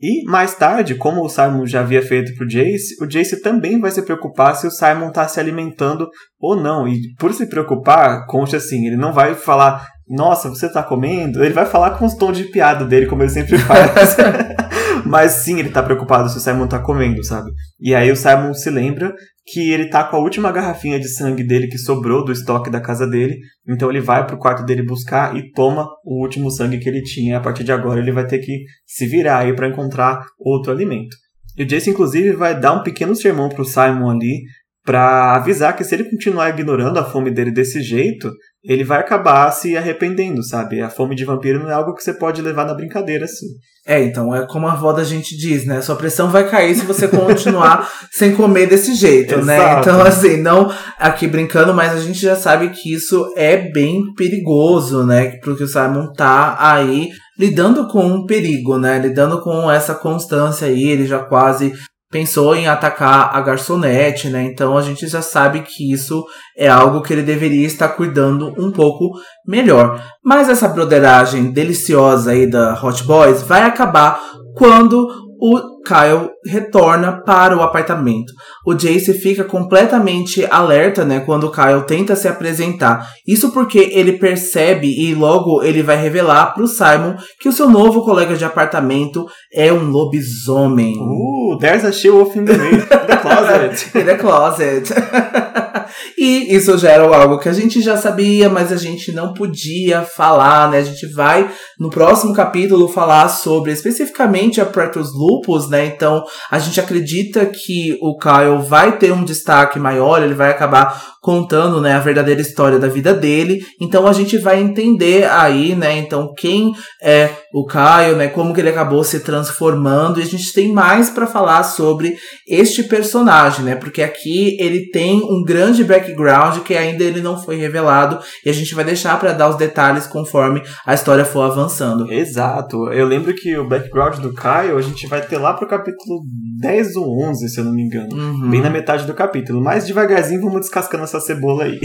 E 0.00 0.24
mais 0.30 0.54
tarde, 0.54 0.94
como 0.94 1.24
o 1.24 1.28
Simon 1.28 1.66
já 1.66 1.80
havia 1.80 2.02
feito 2.02 2.34
pro 2.36 2.46
Jace, 2.46 3.02
o 3.02 3.06
Jace 3.06 3.40
também 3.40 3.80
vai 3.80 3.90
se 3.90 4.02
preocupar 4.02 4.54
se 4.54 4.66
o 4.66 4.70
Simon 4.70 5.08
está 5.08 5.26
se 5.26 5.40
alimentando 5.40 6.06
ou 6.38 6.54
não. 6.54 6.86
E 6.86 7.14
por 7.18 7.32
se 7.32 7.46
preocupar, 7.46 8.26
conte 8.26 8.54
assim, 8.54 8.86
ele 8.86 8.96
não 8.96 9.12
vai 9.12 9.34
falar, 9.34 9.86
nossa, 10.06 10.50
você 10.50 10.66
está 10.66 10.82
comendo? 10.82 11.42
Ele 11.42 11.54
vai 11.54 11.64
falar 11.64 11.92
com 11.92 12.04
os 12.04 12.14
tons 12.14 12.36
de 12.36 12.44
piada 12.44 12.84
dele, 12.84 13.06
como 13.06 13.22
ele 13.22 13.30
sempre 13.30 13.56
faz. 13.58 14.16
Mas 15.06 15.32
sim, 15.32 15.58
ele 15.58 15.70
tá 15.70 15.82
preocupado 15.82 16.28
se 16.28 16.36
o 16.36 16.40
Simon 16.40 16.66
tá 16.66 16.78
comendo, 16.78 17.24
sabe? 17.24 17.50
E 17.80 17.94
aí 17.94 18.10
o 18.10 18.16
Simon 18.16 18.52
se 18.52 18.68
lembra 18.68 19.14
que 19.46 19.70
ele 19.70 19.88
tá 19.88 20.02
com 20.02 20.16
a 20.16 20.18
última 20.18 20.50
garrafinha 20.50 20.98
de 20.98 21.08
sangue 21.08 21.44
dele 21.44 21.68
que 21.68 21.78
sobrou 21.78 22.24
do 22.24 22.32
estoque 22.32 22.68
da 22.68 22.80
casa 22.80 23.06
dele. 23.06 23.38
Então 23.66 23.88
ele 23.88 24.00
vai 24.00 24.26
pro 24.26 24.38
quarto 24.38 24.64
dele 24.64 24.82
buscar 24.82 25.36
e 25.36 25.52
toma 25.52 25.86
o 26.04 26.20
último 26.20 26.50
sangue 26.50 26.78
que 26.78 26.88
ele 26.88 27.02
tinha. 27.02 27.38
A 27.38 27.40
partir 27.40 27.62
de 27.62 27.70
agora 27.70 28.00
ele 28.00 28.10
vai 28.10 28.26
ter 28.26 28.40
que 28.40 28.64
se 28.84 29.06
virar 29.06 29.38
aí 29.38 29.54
para 29.54 29.68
encontrar 29.68 30.26
outro 30.38 30.72
alimento. 30.72 31.16
E 31.56 31.62
o 31.62 31.66
Jace, 31.66 31.90
inclusive, 31.90 32.32
vai 32.32 32.58
dar 32.58 32.72
um 32.72 32.82
pequeno 32.82 33.14
sermão 33.14 33.48
pro 33.48 33.64
Simon 33.64 34.10
ali 34.10 34.42
para 34.86 35.34
avisar 35.34 35.74
que 35.76 35.82
se 35.82 35.96
ele 35.96 36.08
continuar 36.08 36.48
ignorando 36.50 36.96
a 36.98 37.04
fome 37.04 37.28
dele 37.32 37.50
desse 37.50 37.82
jeito, 37.82 38.30
ele 38.64 38.84
vai 38.84 39.00
acabar 39.00 39.50
se 39.50 39.76
arrependendo, 39.76 40.44
sabe? 40.44 40.80
A 40.80 40.88
fome 40.88 41.16
de 41.16 41.24
vampiro 41.24 41.58
não 41.58 41.68
é 41.68 41.74
algo 41.74 41.92
que 41.92 42.02
você 42.02 42.14
pode 42.14 42.40
levar 42.40 42.64
na 42.64 42.72
brincadeira 42.72 43.24
assim. 43.24 43.46
É, 43.84 44.02
então, 44.02 44.34
é 44.34 44.46
como 44.46 44.68
a 44.68 44.72
avó 44.72 44.92
da 44.92 45.02
gente 45.02 45.36
diz, 45.36 45.66
né? 45.66 45.80
Sua 45.82 45.96
pressão 45.96 46.30
vai 46.30 46.48
cair 46.48 46.74
se 46.76 46.86
você 46.86 47.08
continuar 47.08 47.90
sem 48.12 48.34
comer 48.34 48.68
desse 48.68 48.94
jeito, 48.94 49.44
né? 49.44 49.80
Então, 49.80 50.00
assim, 50.00 50.36
não 50.36 50.72
aqui 50.98 51.26
brincando, 51.26 51.74
mas 51.74 51.92
a 51.92 52.00
gente 52.00 52.20
já 52.20 52.36
sabe 52.36 52.70
que 52.70 52.94
isso 52.94 53.32
é 53.36 53.56
bem 53.56 54.14
perigoso, 54.16 55.04
né? 55.04 55.38
Porque 55.42 55.64
o 55.64 55.68
Simon 55.68 56.12
tá 56.12 56.56
aí 56.60 57.08
lidando 57.36 57.88
com 57.88 58.04
um 58.04 58.24
perigo, 58.24 58.78
né? 58.78 59.00
Lidando 59.00 59.40
com 59.40 59.70
essa 59.70 59.96
constância 59.96 60.68
aí, 60.68 60.84
ele 60.84 61.06
já 61.06 61.18
quase 61.18 61.72
pensou 62.10 62.54
em 62.54 62.68
atacar 62.68 63.30
a 63.34 63.40
garçonete, 63.40 64.28
né? 64.28 64.44
Então 64.44 64.76
a 64.76 64.82
gente 64.82 65.06
já 65.06 65.20
sabe 65.20 65.62
que 65.62 65.92
isso 65.92 66.24
é 66.56 66.68
algo 66.68 67.02
que 67.02 67.12
ele 67.12 67.22
deveria 67.22 67.66
estar 67.66 67.88
cuidando 67.90 68.54
um 68.58 68.70
pouco 68.70 69.10
melhor. 69.46 70.02
Mas 70.24 70.48
essa 70.48 70.68
broderagem 70.68 71.52
deliciosa 71.52 72.30
aí 72.30 72.48
da 72.48 72.80
Hot 72.80 73.02
Boys 73.04 73.42
vai 73.42 73.62
acabar 73.62 74.20
quando 74.56 75.08
o 75.38 75.75
Kyle 75.86 76.30
retorna 76.44 77.22
para 77.24 77.56
o 77.56 77.62
apartamento. 77.62 78.32
O 78.66 78.74
Jace 78.74 79.14
fica 79.14 79.44
completamente 79.44 80.44
alerta, 80.50 81.04
né, 81.04 81.20
quando 81.20 81.44
o 81.44 81.52
Kyle 81.52 81.82
tenta 81.86 82.16
se 82.16 82.26
apresentar. 82.26 83.08
Isso 83.26 83.52
porque 83.52 83.78
ele 83.92 84.14
percebe 84.14 84.88
e 84.88 85.14
logo 85.14 85.62
ele 85.62 85.82
vai 85.82 85.96
revelar 85.96 86.54
para 86.54 86.64
o 86.64 86.68
Simon 86.68 87.14
que 87.40 87.48
o 87.48 87.52
seu 87.52 87.70
novo 87.70 88.04
colega 88.04 88.34
de 88.36 88.44
apartamento 88.44 89.26
é 89.52 89.72
um 89.72 89.88
lobisomem. 89.88 90.94
Uh, 90.98 91.58
there's 91.58 91.84
a 91.84 91.92
she-wolf 91.92 92.36
in 92.36 92.44
the, 92.44 92.54
the 92.54 93.16
closet. 93.22 93.98
in 93.98 94.04
the 94.04 94.16
closet. 94.16 94.92
e 96.18 96.54
isso 96.54 96.76
já 96.78 96.90
era 96.90 97.04
algo 97.04 97.38
que 97.38 97.48
a 97.48 97.52
gente 97.52 97.80
já 97.80 97.96
sabia, 97.96 98.48
mas 98.48 98.72
a 98.72 98.76
gente 98.76 99.12
não 99.12 99.32
podia 99.32 100.02
falar, 100.02 100.70
né? 100.70 100.78
A 100.78 100.84
gente 100.84 101.06
vai 101.06 101.48
no 101.78 101.90
próximo 101.90 102.32
capítulo 102.32 102.88
falar 102.88 103.28
sobre 103.28 103.72
especificamente 103.72 104.60
a 104.60 104.66
Pretus 104.66 105.12
Lupus, 105.14 105.68
né? 105.68 105.75
Então 105.84 106.24
a 106.50 106.58
gente 106.58 106.80
acredita 106.80 107.44
que 107.44 107.98
o 108.00 108.16
Kyle 108.16 108.62
vai 108.66 108.96
ter 108.96 109.12
um 109.12 109.24
destaque 109.24 109.78
maior, 109.78 110.22
ele 110.22 110.34
vai 110.34 110.50
acabar 110.50 111.16
contando, 111.20 111.80
né, 111.80 111.94
a 111.94 112.00
verdadeira 112.00 112.40
história 112.40 112.78
da 112.78 112.86
vida 112.86 113.12
dele. 113.12 113.60
Então 113.80 114.06
a 114.06 114.12
gente 114.12 114.38
vai 114.38 114.60
entender 114.60 115.28
aí, 115.28 115.74
né, 115.74 115.98
então 115.98 116.32
quem 116.32 116.72
é 117.02 117.28
o 117.56 117.64
Caio, 117.64 118.16
né, 118.16 118.28
como 118.28 118.52
que 118.52 118.60
ele 118.60 118.68
acabou 118.68 119.02
se 119.02 119.20
transformando. 119.20 120.20
E 120.20 120.22
a 120.22 120.26
gente 120.26 120.52
tem 120.52 120.74
mais 120.74 121.08
para 121.08 121.26
falar 121.26 121.62
sobre 121.62 122.14
este 122.46 122.82
personagem, 122.82 123.64
né, 123.64 123.74
porque 123.74 124.02
aqui 124.02 124.58
ele 124.60 124.90
tem 124.90 125.22
um 125.22 125.42
grande 125.42 125.82
background 125.82 126.58
que 126.58 126.76
ainda 126.76 127.02
ele 127.02 127.22
não 127.22 127.42
foi 127.42 127.56
revelado 127.56 128.18
e 128.44 128.50
a 128.50 128.52
gente 128.52 128.74
vai 128.74 128.84
deixar 128.84 129.18
para 129.18 129.32
dar 129.32 129.48
os 129.48 129.56
detalhes 129.56 130.06
conforme 130.06 130.62
a 130.84 130.92
história 130.92 131.24
for 131.24 131.50
avançando. 131.50 132.12
Exato. 132.12 132.92
Eu 132.92 133.06
lembro 133.06 133.34
que 133.34 133.56
o 133.56 133.66
background 133.66 134.18
do 134.18 134.34
Caio 134.34 134.76
a 134.76 134.82
gente 134.82 135.06
vai 135.06 135.22
ter 135.22 135.38
lá 135.38 135.54
pro 135.54 135.66
capítulo 135.66 136.24
10 136.60 136.94
ou 136.96 137.24
11, 137.24 137.48
se 137.48 137.58
eu 137.58 137.64
não 137.64 137.72
me 137.72 137.84
engano. 137.84 138.14
Uhum. 138.14 138.50
Bem 138.50 138.60
na 138.60 138.68
metade 138.68 139.06
do 139.06 139.14
capítulo. 139.14 139.62
Mas 139.62 139.86
devagarzinho 139.86 140.42
vamos 140.42 140.60
descascando 140.60 141.04
essa 141.04 141.20
cebola 141.20 141.64
aí. 141.64 141.80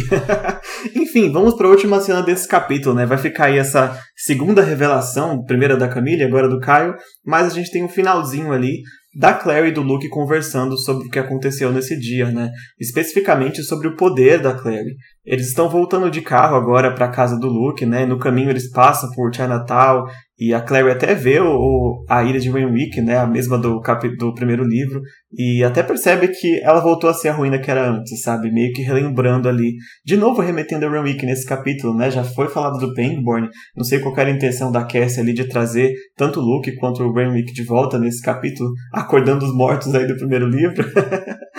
Enfim, 0.94 1.32
vamos 1.32 1.54
para 1.54 1.68
a 1.68 1.70
última 1.70 2.02
cena 2.02 2.22
desse 2.22 2.46
capítulo, 2.46 2.94
né? 2.94 3.06
Vai 3.06 3.18
ficar 3.18 3.46
aí 3.46 3.58
essa 3.58 3.98
segunda 4.18 4.62
revelação, 4.62 5.44
primeira 5.62 5.78
da 5.78 5.88
Camille, 5.88 6.24
agora 6.24 6.50
do 6.50 6.60
Caio, 6.60 6.96
mas 7.24 7.46
a 7.46 7.50
gente 7.50 7.70
tem 7.70 7.84
um 7.84 7.90
finalzinho 7.90 8.52
ali 8.52 8.82
da 9.16 9.34
Claire 9.34 9.68
e 9.68 9.72
do 9.72 9.84
Luke 9.84 10.10
conversando 10.10 10.76
sobre 10.76 11.08
o 11.08 11.12
que 11.12 11.20
aconteceu 11.20 11.72
nesse 11.72 12.00
dia, 12.00 12.32
né? 12.32 12.50
Especificamente 12.80 13.62
sobre 13.62 13.88
o 13.88 13.96
poder 13.96 14.42
da 14.42 14.56
Claire. 14.56 14.96
Eles 15.24 15.50
estão 15.50 15.70
voltando 15.70 16.10
de 16.10 16.20
carro 16.20 16.56
agora 16.56 16.96
para 16.96 17.08
casa 17.08 17.38
do 17.40 17.48
Luke, 17.48 17.86
né? 17.86 18.06
No 18.08 18.18
caminho 18.18 18.50
eles 18.50 18.72
passam 18.72 19.10
por 19.12 19.34
Chinatown 19.34 20.06
e 20.40 20.52
a 20.52 20.60
Claire 20.60 20.90
até 20.90 21.14
vê 21.14 21.40
o, 21.40 21.46
o 21.48 22.06
a 22.10 22.24
ilha 22.24 22.40
de 22.40 22.50
Renwick, 22.50 23.00
né? 23.00 23.20
A 23.20 23.28
mesma 23.28 23.60
do, 23.60 23.80
cap, 23.82 24.08
do 24.18 24.34
primeiro 24.34 24.64
livro. 24.64 25.00
E 25.32 25.64
até 25.64 25.84
percebe 25.84 26.30
que 26.30 26.60
ela 26.64 26.80
voltou 26.80 27.08
a 27.08 27.14
ser 27.14 27.30
a 27.30 27.34
ruína 27.34 27.60
que 27.60 27.70
era 27.70 27.92
antes, 27.92 28.24
sabe? 28.24 28.52
Meio 28.52 28.74
que 28.74 28.82
relembrando 28.82 29.48
ali. 29.48 29.76
De 30.04 30.18
novo 30.18 30.42
remetendo 30.42 30.88
a 30.88 30.90
Renwick 30.90 31.24
nesse 31.24 31.46
capítulo, 31.46 31.96
né? 31.96 32.10
Já 32.10 32.24
foi 32.24 32.48
falado 32.48 32.80
do 32.80 32.92
Pangborn. 32.96 33.48
Não 33.76 33.84
sei 33.84 34.00
qual 34.00 34.18
era 34.18 34.32
a 34.32 34.34
intenção 34.34 34.72
da 34.72 34.84
Cassie 34.84 35.20
ali 35.22 35.34
de 35.34 35.48
trazer 35.48 35.94
tanto 36.18 36.40
o 36.40 36.44
Luke 36.44 36.76
quanto 36.78 37.04
o 37.04 37.14
Renwick 37.14 37.54
de 37.54 37.64
volta 37.64 38.00
nesse 38.00 38.24
capítulo, 38.24 38.72
acordando 38.92 39.46
os 39.46 39.56
mortos 39.56 39.94
aí 39.94 40.08
do 40.08 40.18
primeiro 40.18 40.48
livro. 40.48 40.84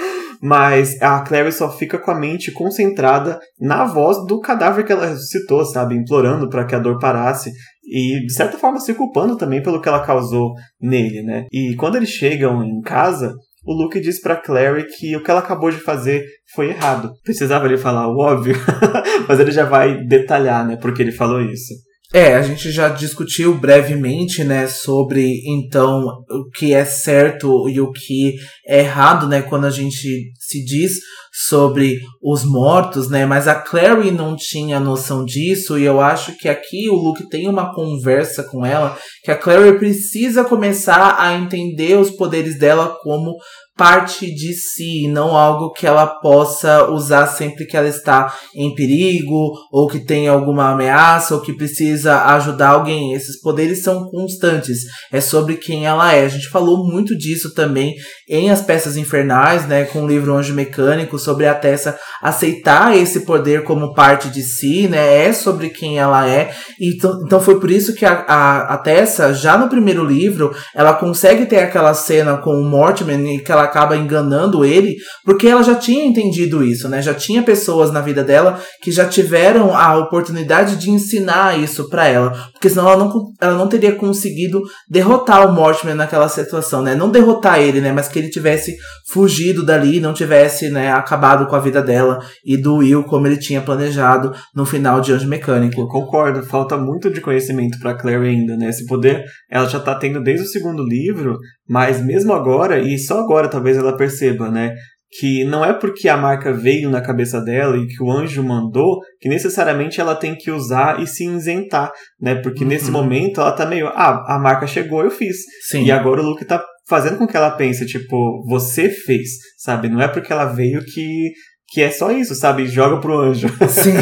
mas 0.42 1.00
a 1.00 1.20
Clary 1.20 1.52
só 1.52 1.70
fica 1.70 1.98
com 1.98 2.10
a 2.10 2.18
mente 2.18 2.50
concentrada 2.50 3.38
na 3.60 3.84
voz 3.84 4.26
do 4.26 4.40
cadáver 4.40 4.84
que 4.84 4.90
ela 4.90 5.06
ressuscitou, 5.06 5.64
sabe? 5.64 5.94
Implorando 5.94 6.48
para 6.48 6.64
que 6.64 6.74
a 6.74 6.80
dor 6.80 6.98
parasse 6.98 7.52
e 7.84 8.26
de 8.26 8.32
certa 8.32 8.58
forma 8.58 8.80
se 8.80 8.92
culpando 8.94 9.36
também 9.36 9.62
pelo 9.62 9.80
que 9.80 9.88
ela 9.88 10.04
causou 10.04 10.52
nele, 10.80 11.22
né? 11.22 11.46
E 11.52 11.76
quando 11.76 11.96
eles 11.96 12.08
chegam 12.08 12.64
em 12.64 12.80
casa, 12.80 13.32
o 13.64 13.72
Luke 13.72 14.00
diz 14.00 14.20
pra 14.20 14.34
Clary 14.34 14.86
que 14.86 15.14
o 15.16 15.22
que 15.22 15.30
ela 15.30 15.40
acabou 15.40 15.70
de 15.70 15.78
fazer 15.78 16.24
foi 16.54 16.70
errado. 16.70 17.12
Precisava 17.22 17.66
ele 17.66 17.78
falar 17.78 18.08
o 18.08 18.18
óbvio, 18.18 18.56
mas 19.28 19.38
ele 19.38 19.52
já 19.52 19.64
vai 19.64 20.04
detalhar, 20.06 20.66
né, 20.66 20.76
porque 20.76 21.02
ele 21.02 21.12
falou 21.12 21.40
isso. 21.40 21.72
É, 22.14 22.34
a 22.34 22.42
gente 22.42 22.70
já 22.70 22.90
discutiu 22.90 23.54
brevemente, 23.54 24.44
né, 24.44 24.66
sobre 24.66 25.40
então 25.46 26.04
o 26.28 26.50
que 26.50 26.74
é 26.74 26.84
certo 26.84 27.70
e 27.70 27.80
o 27.80 27.90
que 27.90 28.34
é 28.66 28.80
errado, 28.80 29.26
né, 29.26 29.40
quando 29.40 29.64
a 29.64 29.70
gente 29.70 30.30
se 30.38 30.62
diz 30.62 30.92
sobre 31.32 31.98
os 32.22 32.44
mortos, 32.44 33.08
né, 33.08 33.24
mas 33.24 33.48
a 33.48 33.54
Clary 33.54 34.10
não 34.10 34.36
tinha 34.36 34.78
noção 34.78 35.24
disso 35.24 35.78
e 35.78 35.84
eu 35.84 35.98
acho 35.98 36.36
que 36.36 36.48
aqui 36.48 36.90
o 36.90 36.94
Luke 36.94 37.28
tem 37.30 37.48
uma 37.48 37.74
conversa 37.74 38.42
com 38.44 38.66
ela 38.66 38.98
que 39.24 39.30
a 39.30 39.36
Clary 39.36 39.78
precisa 39.78 40.44
começar 40.44 41.16
a 41.18 41.34
entender 41.34 41.96
os 41.96 42.10
poderes 42.10 42.58
dela 42.58 42.96
como 43.02 43.34
parte 43.76 44.32
de 44.32 44.52
si, 44.52 45.08
não 45.08 45.36
algo 45.36 45.72
que 45.72 45.86
ela 45.86 46.06
possa 46.06 46.90
usar 46.90 47.26
sempre 47.26 47.66
que 47.66 47.76
ela 47.76 47.88
está 47.88 48.32
em 48.54 48.74
perigo, 48.74 49.52
ou 49.72 49.88
que 49.88 49.98
tem 49.98 50.28
alguma 50.28 50.70
ameaça, 50.70 51.34
ou 51.34 51.40
que 51.40 51.54
precisa 51.54 52.22
ajudar 52.34 52.70
alguém. 52.70 53.14
Esses 53.14 53.40
poderes 53.40 53.82
são 53.82 54.08
constantes, 54.10 54.80
é 55.10 55.20
sobre 55.20 55.56
quem 55.56 55.86
ela 55.86 56.12
é. 56.12 56.24
A 56.24 56.28
gente 56.28 56.48
falou 56.48 56.86
muito 56.86 57.16
disso 57.16 57.54
também 57.54 57.94
em 58.28 58.50
As 58.50 58.60
Peças 58.60 58.96
Infernais, 58.96 59.66
né, 59.66 59.84
com 59.84 60.04
o 60.04 60.06
livro 60.06 60.34
Anjo 60.34 60.54
Mecânico, 60.54 61.18
sobre 61.22 61.46
a 61.46 61.54
Tessa 61.54 61.98
aceitar 62.20 62.96
esse 62.96 63.20
poder 63.20 63.64
como 63.64 63.94
parte 63.94 64.28
de 64.28 64.42
si, 64.42 64.88
né, 64.88 65.26
é 65.26 65.32
sobre 65.32 65.70
quem 65.70 65.98
ela 65.98 66.28
é. 66.28 66.52
Então, 66.80 67.18
então 67.24 67.40
foi 67.40 67.58
por 67.58 67.70
isso 67.70 67.94
que 67.94 68.04
a, 68.04 68.24
a, 68.26 68.74
a 68.74 68.78
Tessa, 68.78 69.34
já 69.34 69.56
no 69.56 69.68
primeiro 69.68 70.04
livro, 70.04 70.54
ela 70.74 70.94
consegue 70.94 71.46
ter 71.46 71.58
aquela 71.58 71.94
cena 71.94 72.36
com 72.36 72.50
o 72.50 72.64
Mortimer 72.64 73.18
e 73.20 73.38
que 73.40 73.50
ela 73.50 73.64
acaba 73.64 73.96
enganando 73.96 74.64
ele, 74.64 74.96
porque 75.24 75.48
ela 75.48 75.62
já 75.62 75.74
tinha 75.74 76.04
entendido 76.04 76.64
isso, 76.64 76.88
né? 76.88 77.02
Já 77.02 77.14
tinha 77.14 77.42
pessoas 77.42 77.90
na 77.90 78.00
vida 78.00 78.22
dela 78.22 78.60
que 78.82 78.90
já 78.90 79.06
tiveram 79.06 79.76
a 79.76 79.96
oportunidade 79.96 80.76
de 80.76 80.90
ensinar 80.90 81.58
isso 81.58 81.88
para 81.88 82.06
ela, 82.06 82.30
porque 82.52 82.68
senão 82.68 82.88
ela 82.88 83.04
não, 83.04 83.12
ela 83.40 83.54
não 83.54 83.68
teria 83.68 83.94
conseguido 83.94 84.62
derrotar 84.88 85.46
o 85.46 85.52
Mortimer 85.52 85.94
naquela 85.94 86.28
situação, 86.28 86.82
né? 86.82 86.94
Não 86.94 87.10
derrotar 87.10 87.60
ele, 87.60 87.80
né? 87.80 87.92
Mas 87.92 88.08
que 88.08 88.18
ele 88.18 88.30
tivesse 88.30 88.76
fugido 89.12 89.64
dali, 89.64 90.00
não 90.00 90.12
tivesse, 90.12 90.70
né, 90.70 90.90
acabado 91.12 91.46
com 91.46 91.54
a 91.54 91.60
vida 91.60 91.82
dela 91.82 92.18
e 92.44 92.56
do 92.56 92.76
Will 92.76 93.04
como 93.04 93.26
ele 93.26 93.36
tinha 93.36 93.60
planejado 93.60 94.32
no 94.54 94.64
final 94.64 95.00
de 95.00 95.12
Anjo 95.12 95.28
Mecânico. 95.28 95.80
Eu 95.80 95.86
concordo, 95.86 96.42
falta 96.42 96.76
muito 96.76 97.10
de 97.10 97.20
conhecimento 97.20 97.78
para 97.78 97.94
Claire 97.94 98.26
ainda, 98.26 98.56
né? 98.56 98.68
Esse 98.70 98.86
poder 98.86 99.24
ela 99.50 99.68
já 99.68 99.78
tá 99.78 99.94
tendo 99.94 100.22
desde 100.22 100.46
o 100.46 100.48
segundo 100.48 100.82
livro, 100.82 101.36
mas 101.68 102.02
mesmo 102.04 102.32
agora 102.32 102.78
e 102.78 102.98
só 102.98 103.20
agora 103.20 103.48
talvez 103.48 103.76
ela 103.76 103.96
perceba, 103.96 104.50
né? 104.50 104.74
Que 105.20 105.44
não 105.44 105.62
é 105.62 105.74
porque 105.74 106.08
a 106.08 106.16
marca 106.16 106.54
veio 106.54 106.88
na 106.88 107.02
cabeça 107.02 107.38
dela 107.38 107.76
e 107.76 107.86
que 107.86 108.02
o 108.02 108.10
anjo 108.10 108.42
mandou 108.42 108.98
que 109.20 109.28
necessariamente 109.28 110.00
ela 110.00 110.14
tem 110.14 110.34
que 110.34 110.50
usar 110.50 111.02
e 111.02 111.06
se 111.06 111.26
isentar, 111.26 111.92
né? 112.18 112.36
Porque 112.36 112.64
uhum. 112.64 112.70
nesse 112.70 112.90
momento 112.90 113.38
ela 113.38 113.52
tá 113.52 113.66
meio, 113.66 113.88
ah, 113.88 114.24
a 114.26 114.38
marca 114.38 114.66
chegou, 114.66 115.04
eu 115.04 115.10
fiz. 115.10 115.36
Sim. 115.68 115.84
E 115.84 115.92
agora 115.92 116.22
o 116.22 116.24
Luke 116.24 116.46
tá 116.46 116.64
fazendo 116.88 117.18
com 117.18 117.26
que 117.26 117.36
ela 117.36 117.50
pense, 117.50 117.86
tipo, 117.86 118.44
você 118.46 118.88
fez, 118.88 119.30
sabe? 119.58 119.88
Não 119.88 120.00
é 120.00 120.08
porque 120.08 120.32
ela 120.32 120.46
veio 120.46 120.84
que 120.84 121.30
que 121.72 121.80
é 121.80 121.90
só 121.90 122.12
isso, 122.12 122.34
sabe? 122.34 122.66
Joga 122.66 123.00
pro 123.00 123.18
anjo. 123.18 123.48
Sim. 123.66 123.94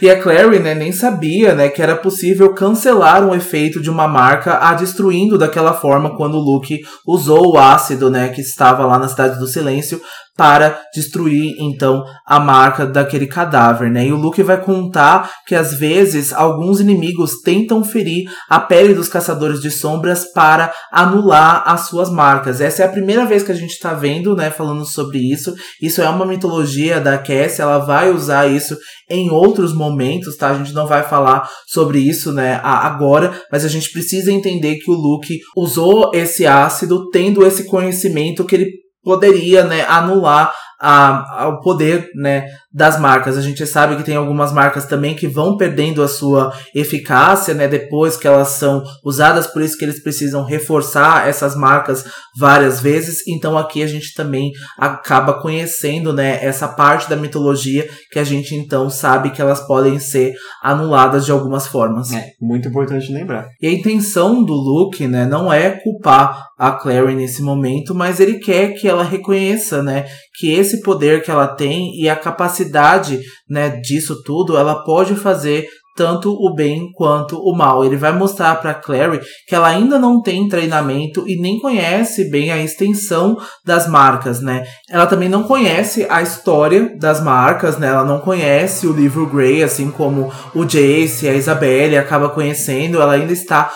E 0.00 0.08
a 0.08 0.22
Clary, 0.22 0.60
né, 0.60 0.72
nem 0.72 0.92
sabia, 0.92 1.52
né, 1.52 1.68
que 1.68 1.82
era 1.82 1.96
possível 1.96 2.54
cancelar 2.54 3.28
um 3.28 3.34
efeito 3.34 3.80
de 3.82 3.90
uma 3.90 4.06
marca 4.06 4.58
a 4.58 4.72
destruindo 4.74 5.36
daquela 5.36 5.74
forma 5.74 6.16
quando 6.16 6.34
o 6.34 6.40
Luke 6.40 6.78
usou 7.04 7.54
o 7.54 7.58
ácido, 7.58 8.08
né, 8.08 8.28
que 8.28 8.40
estava 8.40 8.86
lá 8.86 9.00
na 9.00 9.08
Cidade 9.08 9.36
do 9.40 9.48
Silêncio 9.48 10.00
para 10.36 10.80
destruir 10.94 11.56
então 11.58 12.04
a 12.26 12.40
marca 12.40 12.86
daquele 12.86 13.26
cadáver, 13.26 13.90
né? 13.90 14.06
E 14.06 14.12
o 14.12 14.16
Luke 14.16 14.42
vai 14.42 14.60
contar 14.60 15.30
que 15.46 15.54
às 15.54 15.74
vezes 15.74 16.32
alguns 16.32 16.80
inimigos 16.80 17.42
tentam 17.44 17.84
ferir 17.84 18.24
a 18.48 18.58
pele 18.58 18.94
dos 18.94 19.08
caçadores 19.08 19.60
de 19.60 19.70
sombras 19.70 20.32
para 20.32 20.72
anular 20.90 21.64
as 21.66 21.82
suas 21.88 22.10
marcas. 22.10 22.60
Essa 22.60 22.82
é 22.82 22.86
a 22.86 22.90
primeira 22.90 23.26
vez 23.26 23.42
que 23.42 23.52
a 23.52 23.54
gente 23.54 23.72
está 23.72 23.92
vendo, 23.92 24.34
né, 24.34 24.50
falando 24.50 24.86
sobre 24.86 25.18
isso. 25.18 25.54
Isso 25.80 26.00
é 26.00 26.08
uma 26.08 26.26
mitologia 26.26 26.98
da 26.98 27.18
Cassie, 27.18 27.60
ela 27.60 27.78
vai 27.78 28.10
usar 28.10 28.46
isso 28.46 28.76
em 29.10 29.30
outros 29.30 29.74
momentos, 29.74 30.36
tá? 30.36 30.50
A 30.50 30.58
gente 30.58 30.72
não 30.72 30.86
vai 30.86 31.02
falar 31.02 31.46
sobre 31.66 31.98
isso, 31.98 32.32
né, 32.32 32.58
agora, 32.62 33.38
mas 33.50 33.64
a 33.64 33.68
gente 33.68 33.92
precisa 33.92 34.32
entender 34.32 34.76
que 34.76 34.90
o 34.90 34.94
Luke 34.94 35.38
usou 35.54 36.10
esse 36.14 36.46
ácido 36.46 37.10
tendo 37.10 37.46
esse 37.46 37.64
conhecimento 37.64 38.44
que 38.44 38.54
ele 38.54 38.82
poderia 39.02 39.64
né, 39.64 39.82
anular 39.82 40.52
a, 40.80 41.42
ao 41.44 41.60
poder 41.60 42.08
né, 42.14 42.46
das 42.72 42.98
marcas. 42.98 43.36
A 43.36 43.42
gente 43.42 43.66
sabe 43.66 43.96
que 43.96 44.02
tem 44.02 44.16
algumas 44.16 44.52
marcas 44.52 44.86
também 44.86 45.14
que 45.14 45.26
vão 45.26 45.56
perdendo 45.56 46.02
a 46.02 46.08
sua 46.08 46.52
eficácia 46.74 47.54
né, 47.54 47.68
depois 47.68 48.16
que 48.16 48.26
elas 48.26 48.48
são 48.48 48.82
usadas, 49.04 49.46
por 49.46 49.62
isso 49.62 49.76
que 49.76 49.84
eles 49.84 50.02
precisam 50.02 50.44
reforçar 50.44 51.28
essas 51.28 51.54
marcas 51.54 52.04
várias 52.36 52.80
vezes. 52.80 53.26
Então 53.28 53.58
aqui 53.58 53.82
a 53.82 53.86
gente 53.86 54.14
também 54.14 54.52
acaba 54.78 55.40
conhecendo 55.40 56.12
né, 56.12 56.38
essa 56.42 56.68
parte 56.68 57.08
da 57.08 57.16
mitologia 57.16 57.88
que 58.10 58.18
a 58.18 58.24
gente 58.24 58.54
então 58.54 58.88
sabe 58.88 59.30
que 59.30 59.42
elas 59.42 59.66
podem 59.66 59.98
ser 59.98 60.34
anuladas 60.62 61.24
de 61.24 61.32
algumas 61.32 61.66
formas. 61.66 62.12
É, 62.12 62.30
muito 62.40 62.68
importante 62.68 63.12
lembrar. 63.12 63.48
E 63.60 63.66
a 63.66 63.72
intenção 63.72 64.44
do 64.44 64.54
Luke 64.54 65.06
né, 65.06 65.26
não 65.26 65.52
é 65.52 65.70
culpar 65.70 66.52
a 66.62 66.70
Clary 66.70 67.16
nesse 67.16 67.42
momento, 67.42 67.92
mas 67.92 68.20
ele 68.20 68.38
quer 68.38 68.74
que 68.74 68.86
ela 68.86 69.02
reconheça 69.02 69.82
né, 69.82 70.06
que 70.38 70.52
esse 70.52 70.80
poder 70.80 71.22
que 71.22 71.30
ela 71.30 71.48
tem 71.48 71.90
e 72.00 72.08
a 72.08 72.14
capacidade, 72.14 72.61
né, 73.48 73.68
disso 73.82 74.22
tudo, 74.22 74.56
ela 74.56 74.84
pode 74.84 75.14
fazer 75.14 75.66
tanto 75.94 76.32
o 76.32 76.54
bem 76.54 76.90
quanto 76.94 77.38
o 77.38 77.54
mal. 77.54 77.84
Ele 77.84 77.96
vai 77.96 78.12
mostrar 78.12 78.54
para 78.56 78.74
Clary 78.74 79.20
que 79.46 79.54
ela 79.54 79.68
ainda 79.68 79.98
não 79.98 80.22
tem 80.22 80.48
treinamento 80.48 81.24
e 81.28 81.40
nem 81.40 81.58
conhece 81.58 82.30
bem 82.30 82.50
a 82.50 82.62
extensão 82.62 83.36
das 83.64 83.86
marcas, 83.86 84.40
né? 84.40 84.64
Ela 84.88 85.06
também 85.06 85.28
não 85.28 85.42
conhece 85.42 86.06
a 86.08 86.22
história 86.22 86.96
das 86.98 87.22
marcas, 87.22 87.78
né? 87.78 87.88
Ela 87.88 88.04
não 88.04 88.20
conhece 88.20 88.86
o 88.86 88.92
livro 88.92 89.26
Grey, 89.26 89.62
assim 89.62 89.90
como 89.90 90.32
o 90.54 90.64
Jace, 90.64 91.28
a 91.28 91.34
Isabelle 91.34 91.98
acaba 91.98 92.30
conhecendo. 92.30 93.00
Ela 93.00 93.14
ainda 93.14 93.32
está 93.32 93.70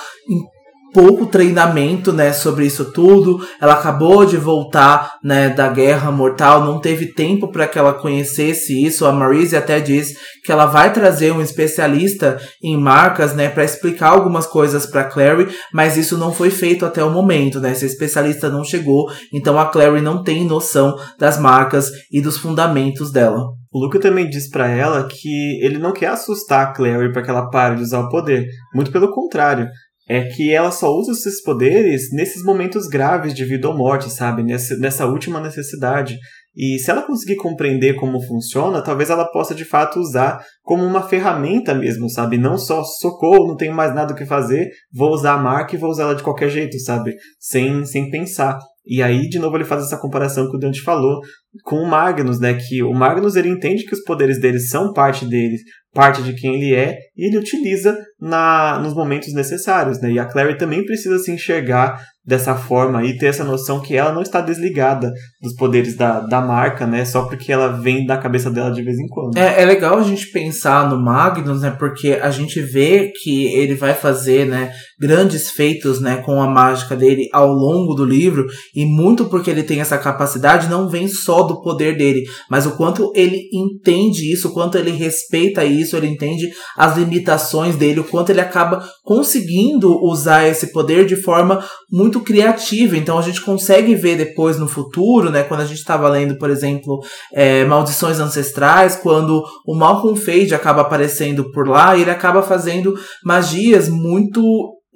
pouco 0.93 1.27
treinamento, 1.27 2.13
né, 2.13 2.33
sobre 2.33 2.67
isso 2.67 2.93
tudo. 2.93 3.47
Ela 3.61 3.75
acabou 3.75 4.25
de 4.25 4.37
voltar, 4.37 5.15
né, 5.23 5.49
da 5.49 5.69
Guerra 5.69 6.11
Mortal, 6.11 6.65
não 6.65 6.81
teve 6.81 7.13
tempo 7.13 7.49
para 7.49 7.67
que 7.67 7.79
ela 7.79 7.93
conhecesse 7.93 8.85
isso. 8.85 9.07
A 9.07 9.13
Marise 9.13 9.57
até 9.57 9.81
diz 9.81 10.15
que 10.45 10.53
ela 10.53 10.67
vai 10.67 10.93
trazer 10.93 11.33
um 11.33 11.43
especialista 11.43 12.39
em 12.63 12.77
marcas, 12.77 13.35
né, 13.35 13.49
para 13.49 13.65
explicar 13.65 14.11
algumas 14.11 14.47
coisas 14.47 14.87
para 14.87 15.05
Clary, 15.05 15.49
mas 15.73 15.97
isso 15.97 16.17
não 16.17 16.33
foi 16.33 16.51
feito 16.51 16.87
até 16.87 17.03
o 17.03 17.11
momento, 17.11 17.61
né? 17.61 17.73
Esse 17.73 17.87
especialista 17.87 18.49
não 18.49 18.65
chegou, 18.65 19.11
então 19.33 19.59
a 19.59 19.67
Clary 19.67 20.01
não 20.01 20.23
tem 20.23 20.45
noção 20.45 20.97
das 21.19 21.39
marcas 21.39 21.91
e 22.11 22.21
dos 22.21 22.39
fundamentos 22.39 23.11
dela. 23.11 23.43
O 23.73 23.79
Luca 23.79 24.01
também 24.01 24.27
diz 24.27 24.49
para 24.49 24.69
ela 24.69 25.07
que 25.07 25.63
ele 25.63 25.77
não 25.77 25.93
quer 25.93 26.07
assustar 26.07 26.63
a 26.67 26.73
Clary 26.73 27.13
para 27.13 27.23
que 27.23 27.29
ela 27.29 27.51
pare 27.51 27.77
de 27.77 27.83
usar 27.83 28.01
o 28.01 28.09
poder. 28.09 28.47
Muito 28.75 28.91
pelo 28.91 29.13
contrário 29.13 29.69
é 30.09 30.23
que 30.23 30.53
ela 30.53 30.71
só 30.71 30.93
usa 30.93 31.13
esses 31.13 31.43
poderes 31.43 32.13
nesses 32.13 32.45
momentos 32.45 32.87
graves 32.87 33.35
de 33.35 33.45
vida 33.45 33.69
ou 33.69 33.77
morte, 33.77 34.09
sabe? 34.09 34.43
Nessa, 34.43 34.77
nessa 34.77 35.07
última 35.07 35.41
necessidade. 35.41 36.17
E 36.55 36.79
se 36.79 36.91
ela 36.91 37.03
conseguir 37.03 37.37
compreender 37.37 37.95
como 37.95 38.23
funciona, 38.23 38.83
talvez 38.83 39.11
ela 39.11 39.31
possa 39.31 39.55
de 39.55 39.65
fato 39.65 39.99
usar 39.99 40.43
como 40.63 40.85
uma 40.85 41.03
ferramenta 41.03 41.75
mesmo, 41.75 42.09
sabe? 42.09 42.39
Não 42.39 42.57
só 42.57 42.83
socorro, 42.83 43.49
não 43.49 43.57
tenho 43.57 43.75
mais 43.75 43.95
nada 43.95 44.15
o 44.15 44.17
que 44.17 44.25
fazer, 44.25 44.71
vou 44.95 45.11
usar 45.11 45.35
a 45.35 45.43
marca 45.43 45.75
e 45.75 45.79
vou 45.79 45.91
usar 45.91 46.05
ela 46.05 46.15
de 46.15 46.23
qualquer 46.23 46.49
jeito, 46.49 46.79
sabe? 46.79 47.15
Sem, 47.39 47.85
sem 47.85 48.09
pensar. 48.11 48.59
E 48.87 49.03
aí, 49.03 49.29
de 49.29 49.39
novo, 49.39 49.57
ele 49.57 49.65
faz 49.65 49.83
essa 49.83 49.99
comparação 49.99 50.49
que 50.49 50.57
o 50.57 50.61
Dante 50.61 50.81
falou 50.81 51.21
com 51.65 51.77
o 51.77 51.89
Magnus, 51.89 52.39
né? 52.39 52.55
Que 52.55 52.83
o 52.83 52.93
Magnus 52.93 53.35
ele 53.35 53.49
entende 53.49 53.85
que 53.85 53.95
os 53.95 54.03
poderes 54.05 54.41
dele 54.41 54.61
são 54.61 54.93
parte 54.93 55.27
dele, 55.27 55.57
parte 55.93 56.23
de 56.23 56.35
quem 56.35 56.55
ele 56.55 56.75
é, 56.75 56.97
e 57.17 57.27
ele 57.27 57.39
utiliza 57.39 57.99
na, 58.21 58.79
nos 58.79 58.95
momentos 58.95 59.33
necessários, 59.35 60.01
né? 60.01 60.13
E 60.13 60.19
a 60.19 60.27
Clary 60.27 60.57
também 60.57 60.85
precisa 60.85 61.19
se 61.19 61.33
enxergar 61.33 61.99
dessa 62.25 62.57
forma 62.57 63.05
e 63.05 63.17
ter 63.17 63.27
essa 63.27 63.45
noção 63.45 63.81
que 63.81 63.95
ela 63.97 64.13
não 64.13 64.21
está 64.21 64.41
desligada 64.41 65.13
dos 65.41 65.55
poderes 65.55 65.97
da, 65.97 66.21
da 66.21 66.41
marca, 66.41 66.87
né? 66.87 67.05
Só 67.05 67.23
porque 67.23 67.53
ela 67.53 67.69
vem 67.69 68.05
da 68.05 68.19
cabeça 68.19 68.51
dela 68.51 68.71
de 68.71 68.83
vez 68.83 68.99
em 68.99 69.07
quando. 69.07 69.39
É, 69.39 69.63
é 69.63 69.65
legal 69.65 69.99
a 69.99 70.03
gente 70.03 70.31
pensar 70.33 70.91
no 70.91 71.03
Magnus, 71.03 71.63
né? 71.63 71.71
Porque 71.79 72.19
a 72.21 72.31
gente 72.31 72.61
vê 72.61 73.13
que 73.23 73.47
ele 73.55 73.75
vai 73.75 73.95
fazer, 73.95 74.47
né? 74.47 74.73
Grandes 74.99 75.51
feitos, 75.51 76.01
né, 76.01 76.17
com 76.25 76.41
a 76.41 76.49
mágica 76.49 76.97
dele 76.97 77.29
ao 77.33 77.49
longo 77.49 77.95
do 77.95 78.05
livro, 78.05 78.47
e 78.75 78.87
muito 78.87 79.27
porque 79.27 79.51
ele 79.51 79.63
tem 79.63 79.81
essa 79.81 79.99
capacidade, 79.99 80.69
não 80.69 80.89
vem 80.89 81.07
só 81.07 81.43
do 81.43 81.61
poder 81.61 81.97
dele, 81.97 82.25
mas 82.51 82.67
o 82.67 82.77
quanto 82.77 83.13
ele 83.15 83.43
entende 83.53 84.33
isso, 84.33 84.49
o 84.49 84.53
quanto 84.53 84.79
ele 84.79 84.91
respeita 84.91 85.65
isso, 85.65 85.97
ele 85.97 86.07
entende 86.07 86.49
as 86.77 86.97
limitações 86.97 87.77
dele, 87.77 88.01
o 88.01 88.05
quanto 88.05 88.31
ele 88.31 88.41
acaba 88.41 88.89
conseguindo 89.05 90.03
usar 90.03 90.47
esse 90.49 90.73
poder 90.73 91.05
de 91.05 91.17
forma 91.17 91.65
muito 91.91 92.21
criativa. 92.21 92.97
Então 92.97 93.19
a 93.19 93.23
gente 93.23 93.41
consegue 93.41 93.95
ver 93.95 94.17
depois 94.17 94.59
no 94.59 94.67
futuro, 94.67 95.31
né, 95.31 95.43
quando 95.43 95.61
a 95.61 95.67
gente 95.67 95.79
estava 95.79 96.09
lendo, 96.09 96.39
por 96.39 96.51
exemplo, 96.51 97.01
é, 97.35 97.65
Maldições 97.65 98.19
Ancestrais, 98.19 98.97
quando 98.97 99.43
o 99.67 99.77
Malcolm 99.77 100.19
Fade 100.19 100.55
acaba 100.55 100.81
aparecendo 100.83 101.51
por 101.53 101.69
lá, 101.69 101.97
ele 101.99 102.11
acaba 102.11 102.43
fazendo 102.43 102.95
magias 103.23 103.89
muito 103.89 104.43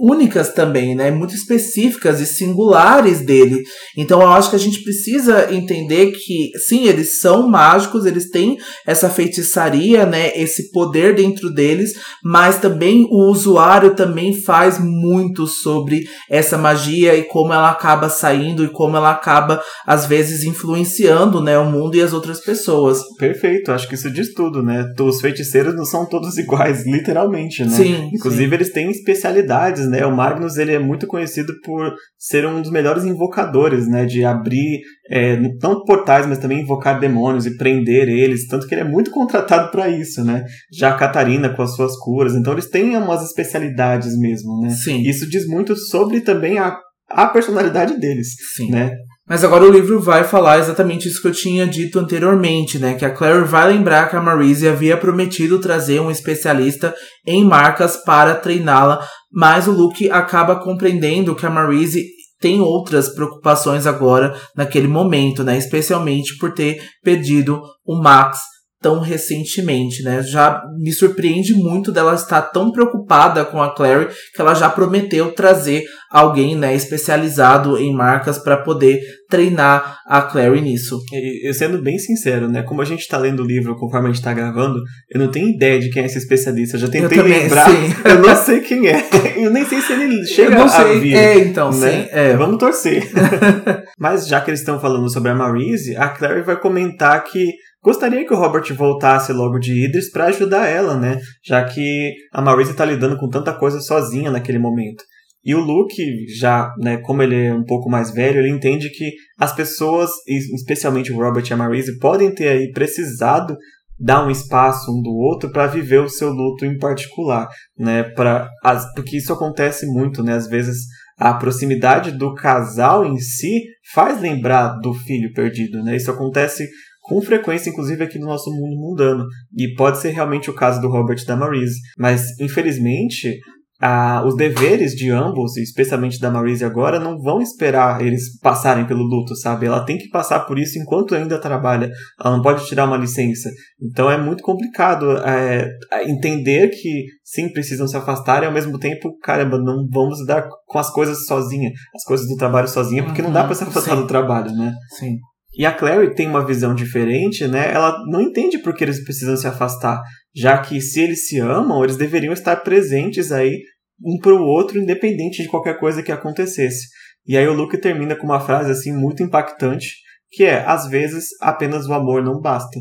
únicas 0.00 0.54
também, 0.54 0.94
né? 0.94 1.10
Muito 1.10 1.34
específicas 1.34 2.20
e 2.20 2.26
singulares 2.26 3.20
dele. 3.20 3.62
Então 3.96 4.22
eu 4.22 4.28
acho 4.28 4.50
que 4.50 4.56
a 4.56 4.60
gente 4.60 4.82
precisa 4.82 5.52
entender 5.52 6.12
que, 6.12 6.50
sim, 6.66 6.86
eles 6.86 7.20
são 7.20 7.48
mágicos, 7.48 8.06
eles 8.06 8.30
têm 8.30 8.56
essa 8.86 9.10
feitiçaria, 9.10 10.06
né? 10.06 10.32
Esse 10.34 10.70
poder 10.70 11.14
dentro 11.14 11.52
deles, 11.52 11.92
mas 12.24 12.58
também 12.58 13.06
o 13.10 13.30
usuário 13.30 13.94
também 13.94 14.40
faz 14.40 14.78
muito 14.78 15.46
sobre 15.46 16.04
essa 16.30 16.56
magia 16.56 17.14
e 17.14 17.24
como 17.24 17.52
ela 17.52 17.70
acaba 17.70 18.08
saindo 18.08 18.64
e 18.64 18.68
como 18.68 18.96
ela 18.96 19.10
acaba, 19.10 19.60
às 19.86 20.06
vezes, 20.06 20.44
influenciando, 20.44 21.42
né? 21.42 21.58
O 21.58 21.70
mundo 21.70 21.96
e 21.96 22.00
as 22.00 22.12
outras 22.12 22.40
pessoas. 22.40 23.02
Perfeito, 23.18 23.70
acho 23.72 23.88
que 23.88 23.94
isso 23.94 24.10
diz 24.10 24.32
tudo, 24.32 24.62
né? 24.62 24.86
Os 24.98 25.20
feiticeiros 25.20 25.74
não 25.74 25.84
são 25.84 26.06
todos 26.06 26.36
iguais, 26.38 26.86
literalmente, 26.86 27.62
né? 27.64 27.70
Sim. 27.70 28.10
Inclusive, 28.14 28.48
sim. 28.48 28.54
eles 28.54 28.72
têm 28.72 28.90
especialidades, 28.90 29.89
né? 29.90 30.06
O 30.06 30.14
Magnus 30.14 30.56
ele 30.56 30.72
é 30.72 30.78
muito 30.78 31.06
conhecido 31.06 31.52
por 31.64 31.92
ser 32.18 32.46
um 32.46 32.62
dos 32.62 32.70
melhores 32.70 33.04
invocadores, 33.04 33.88
né? 33.88 34.06
De 34.06 34.24
abrir 34.24 34.80
é, 35.10 35.36
não 35.60 35.84
portais, 35.84 36.26
mas 36.26 36.38
também 36.38 36.60
invocar 36.60 36.98
demônios 37.00 37.46
e 37.46 37.56
prender 37.56 38.08
eles, 38.08 38.46
tanto 38.46 38.66
que 38.66 38.74
ele 38.74 38.82
é 38.82 38.88
muito 38.88 39.10
contratado 39.10 39.70
para 39.70 39.88
isso, 39.88 40.24
né? 40.24 40.44
Já 40.72 40.90
a 40.90 40.96
Catarina 40.96 41.54
com 41.54 41.62
as 41.62 41.74
suas 41.74 41.98
curas, 41.98 42.34
então 42.34 42.52
eles 42.52 42.70
têm 42.70 42.96
umas 42.96 43.22
especialidades 43.22 44.16
mesmo, 44.18 44.60
né? 44.60 44.70
Sim. 44.70 45.02
Isso 45.02 45.28
diz 45.28 45.46
muito 45.46 45.76
sobre 45.76 46.20
também 46.20 46.58
a, 46.58 46.78
a 47.10 47.26
personalidade 47.26 47.98
deles, 47.98 48.28
Sim. 48.56 48.70
né? 48.70 48.96
Mas 49.30 49.44
agora 49.44 49.62
o 49.62 49.70
livro 49.70 50.00
vai 50.00 50.24
falar 50.24 50.58
exatamente 50.58 51.06
isso 51.06 51.22
que 51.22 51.28
eu 51.28 51.32
tinha 51.32 51.64
dito 51.64 52.00
anteriormente, 52.00 52.80
né? 52.80 52.94
Que 52.94 53.04
a 53.04 53.14
Claire 53.14 53.44
vai 53.44 53.72
lembrar 53.72 54.10
que 54.10 54.16
a 54.16 54.20
Marise 54.20 54.66
havia 54.66 54.96
prometido 54.96 55.60
trazer 55.60 56.00
um 56.00 56.10
especialista 56.10 56.92
em 57.24 57.44
marcas 57.44 57.96
para 58.04 58.34
treiná-la, 58.34 59.06
mas 59.32 59.68
o 59.68 59.70
Luke 59.70 60.10
acaba 60.10 60.56
compreendendo 60.56 61.36
que 61.36 61.46
a 61.46 61.50
Marise 61.50 62.04
tem 62.40 62.60
outras 62.60 63.14
preocupações 63.14 63.86
agora 63.86 64.34
naquele 64.56 64.88
momento, 64.88 65.44
né? 65.44 65.56
Especialmente 65.56 66.36
por 66.36 66.52
ter 66.52 66.82
perdido 67.00 67.62
o 67.86 68.02
Max 68.02 68.40
tão 68.80 69.00
recentemente, 69.00 70.02
né? 70.02 70.22
Já 70.22 70.62
me 70.78 70.92
surpreende 70.92 71.54
muito 71.54 71.92
dela 71.92 72.14
estar 72.14 72.40
tão 72.42 72.72
preocupada 72.72 73.44
com 73.44 73.62
a 73.62 73.74
Clary 73.74 74.08
que 74.34 74.40
ela 74.40 74.54
já 74.54 74.68
prometeu 74.70 75.32
trazer 75.32 75.84
alguém, 76.10 76.56
né, 76.56 76.74
especializado 76.74 77.78
em 77.78 77.94
marcas 77.94 78.36
para 78.36 78.56
poder 78.56 79.00
treinar 79.28 80.00
a 80.08 80.22
Clary 80.22 80.60
nisso. 80.60 80.98
E, 81.12 81.48
eu 81.48 81.54
sendo 81.54 81.80
bem 81.80 81.98
sincero, 81.98 82.48
né? 82.48 82.62
Como 82.62 82.82
a 82.82 82.84
gente 82.84 83.06
tá 83.06 83.16
lendo 83.16 83.44
o 83.44 83.46
livro 83.46 83.76
conforme 83.76 84.08
a 84.08 84.12
gente 84.12 84.24
tá 84.24 84.34
gravando, 84.34 84.80
eu 85.08 85.20
não 85.20 85.30
tenho 85.30 85.48
ideia 85.48 85.78
de 85.78 85.88
quem 85.90 86.02
é 86.02 86.06
esse 86.06 86.18
especialista. 86.18 86.76
Eu 86.76 86.80
já 86.80 86.88
tentei 86.88 87.18
Eu 87.18 87.22
também, 87.22 87.42
lembrar, 87.42 87.70
sim. 87.70 87.94
eu 88.04 88.18
não 88.18 88.36
sei 88.36 88.60
quem 88.60 88.88
é. 88.88 89.08
Eu 89.40 89.50
nem 89.50 89.64
sei 89.64 89.80
se 89.80 89.92
ele 89.92 90.26
chega 90.26 90.52
eu 90.52 90.58
não 90.58 90.66
a 90.66 90.68
sei. 90.68 91.00
vir. 91.00 91.14
É, 91.14 91.38
então, 91.38 91.70
né? 91.70 92.02
sim. 92.02 92.08
É. 92.10 92.36
Vamos 92.36 92.58
torcer. 92.58 93.08
Mas 93.98 94.26
já 94.26 94.40
que 94.40 94.50
eles 94.50 94.60
estão 94.60 94.78
falando 94.78 95.10
sobre 95.10 95.30
a 95.30 95.34
Marise, 95.34 95.96
a 95.96 96.08
Clary 96.08 96.42
vai 96.42 96.60
comentar 96.60 97.24
que 97.24 97.46
gostaria 97.82 98.26
que 98.26 98.32
o 98.32 98.36
Robert 98.36 98.74
voltasse 98.74 99.32
logo 99.32 99.58
de 99.58 99.86
Idris 99.86 100.10
para 100.10 100.26
ajudar 100.26 100.66
ela, 100.66 100.96
né? 100.96 101.18
Já 101.44 101.64
que 101.64 102.12
a 102.32 102.40
Marise 102.40 102.74
tá 102.74 102.84
lidando 102.84 103.16
com 103.16 103.28
tanta 103.28 103.52
coisa 103.52 103.80
sozinha 103.80 104.30
naquele 104.30 104.58
momento. 104.58 105.02
E 105.42 105.54
o 105.54 105.60
Luke, 105.60 106.02
já, 106.38 106.70
né, 106.78 106.98
como 106.98 107.22
ele 107.22 107.46
é 107.46 107.54
um 107.54 107.64
pouco 107.64 107.88
mais 107.88 108.10
velho, 108.10 108.40
ele 108.40 108.50
entende 108.50 108.90
que 108.90 109.10
as 109.38 109.54
pessoas, 109.54 110.10
especialmente 110.26 111.10
o 111.10 111.16
Robert 111.16 111.44
e 111.48 111.52
a 111.54 111.56
Marise, 111.56 111.98
podem 111.98 112.34
ter 112.34 112.48
aí 112.48 112.70
precisado 112.72 113.56
dar 113.98 114.26
um 114.26 114.30
espaço 114.30 114.90
um 114.90 115.02
do 115.02 115.10
outro 115.10 115.50
para 115.50 115.66
viver 115.66 116.00
o 116.00 116.08
seu 116.08 116.30
luto 116.30 116.64
em 116.64 116.78
particular, 116.78 117.48
né? 117.78 118.02
Para 118.02 118.48
porque 118.94 119.18
isso 119.18 119.32
acontece 119.32 119.86
muito, 119.86 120.22
né? 120.22 120.34
Às 120.34 120.46
vezes 120.46 120.86
a 121.18 121.34
proximidade 121.34 122.12
do 122.12 122.34
casal 122.34 123.04
em 123.04 123.18
si 123.18 123.62
faz 123.92 124.18
lembrar 124.20 124.78
do 124.80 124.94
filho 124.94 125.32
perdido, 125.34 125.82
né? 125.82 125.96
Isso 125.96 126.10
acontece 126.10 126.66
com 127.00 127.20
frequência, 127.22 127.70
inclusive 127.70 128.04
aqui 128.04 128.18
no 128.18 128.26
nosso 128.26 128.50
mundo 128.50 128.76
mundano. 128.76 129.24
E 129.56 129.74
pode 129.74 129.98
ser 129.98 130.10
realmente 130.10 130.50
o 130.50 130.54
caso 130.54 130.80
do 130.80 130.88
Robert 130.88 131.24
da 131.26 131.36
Marise. 131.36 131.76
Mas, 131.98 132.38
infelizmente, 132.38 133.38
ah, 133.82 134.22
os 134.26 134.36
deveres 134.36 134.92
de 134.92 135.10
ambos, 135.10 135.56
especialmente 135.56 136.20
da 136.20 136.30
Marise 136.30 136.62
agora, 136.62 137.00
não 137.00 137.18
vão 137.18 137.40
esperar 137.40 138.04
eles 138.04 138.38
passarem 138.38 138.86
pelo 138.86 139.02
luto, 139.02 139.34
sabe? 139.34 139.64
Ela 139.64 139.84
tem 139.86 139.96
que 139.96 140.10
passar 140.10 140.40
por 140.40 140.58
isso 140.58 140.78
enquanto 140.78 141.14
ainda 141.14 141.40
trabalha. 141.40 141.90
Ela 142.22 142.36
não 142.36 142.42
pode 142.42 142.66
tirar 142.66 142.84
uma 142.84 142.98
licença. 142.98 143.48
Então 143.80 144.10
é 144.10 144.18
muito 144.18 144.42
complicado 144.42 145.16
é, 145.18 145.66
entender 146.06 146.68
que 146.68 147.06
sim, 147.24 147.50
precisam 147.50 147.88
se 147.88 147.96
afastar 147.96 148.42
e 148.42 148.46
ao 148.46 148.52
mesmo 148.52 148.78
tempo, 148.78 149.16
caramba, 149.22 149.58
não 149.58 149.86
vamos 149.90 150.20
lidar 150.20 150.46
com 150.66 150.78
as 150.78 150.90
coisas 150.90 151.24
sozinha, 151.24 151.70
as 151.94 152.04
coisas 152.04 152.26
do 152.28 152.36
trabalho 152.36 152.68
sozinha, 152.68 153.02
porque 153.02 153.22
não 153.22 153.32
dá 153.32 153.44
para 153.44 153.54
se 153.54 153.64
afastar 153.64 153.96
Sim. 153.96 154.02
do 154.02 154.06
trabalho, 154.06 154.52
né? 154.52 154.74
Sim. 154.98 155.16
E 155.52 155.66
a 155.66 155.72
Clary 155.72 156.14
tem 156.14 156.28
uma 156.28 156.46
visão 156.46 156.74
diferente, 156.74 157.46
né? 157.46 157.72
Ela 157.72 158.04
não 158.06 158.20
entende 158.20 158.58
por 158.58 158.74
que 158.74 158.84
eles 158.84 159.02
precisam 159.02 159.36
se 159.36 159.46
afastar, 159.46 160.00
já 160.34 160.58
que 160.58 160.80
se 160.80 161.00
eles 161.00 161.26
se 161.26 161.38
amam, 161.40 161.82
eles 161.82 161.96
deveriam 161.96 162.32
estar 162.32 162.56
presentes 162.56 163.32
aí 163.32 163.58
um 164.02 164.18
para 164.18 164.34
o 164.34 164.42
outro, 164.42 164.78
independente 164.78 165.42
de 165.42 165.48
qualquer 165.48 165.78
coisa 165.78 166.02
que 166.02 166.12
acontecesse. 166.12 166.88
E 167.26 167.36
aí 167.36 167.46
o 167.46 167.52
Luke 167.52 167.78
termina 167.78 168.16
com 168.16 168.24
uma 168.24 168.40
frase 168.40 168.70
assim 168.70 168.92
muito 168.92 169.22
impactante, 169.22 169.88
que 170.30 170.44
é: 170.44 170.64
às 170.64 170.88
vezes 170.88 171.26
apenas 171.40 171.86
o 171.86 171.92
amor 171.92 172.22
não 172.22 172.40
basta. 172.40 172.78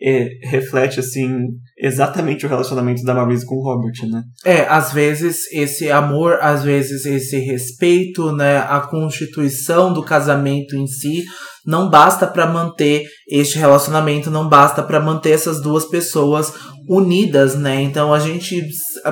E 0.00 0.38
reflete 0.48 1.00
assim 1.00 1.46
exatamente 1.78 2.46
o 2.46 2.48
relacionamento 2.48 3.02
da 3.02 3.14
Marise 3.14 3.44
com 3.44 3.56
o 3.56 3.62
Robert, 3.62 3.92
né? 4.10 4.22
É, 4.44 4.60
às 4.62 4.92
vezes 4.92 5.50
esse 5.52 5.90
amor, 5.90 6.38
às 6.40 6.64
vezes 6.64 7.04
esse 7.04 7.38
respeito, 7.38 8.32
né, 8.32 8.58
a 8.58 8.80
constituição 8.80 9.92
do 9.92 10.02
casamento 10.02 10.74
em 10.74 10.86
si 10.86 11.24
não 11.66 11.90
basta 11.90 12.26
para 12.26 12.46
manter 12.46 13.06
este 13.28 13.58
relacionamento, 13.58 14.30
não 14.30 14.48
basta 14.48 14.82
para 14.82 15.00
manter 15.00 15.32
essas 15.32 15.60
duas 15.60 15.84
pessoas 15.84 16.52
unidas, 16.88 17.56
né? 17.56 17.82
Então 17.82 18.14
a 18.14 18.20
gente 18.20 18.62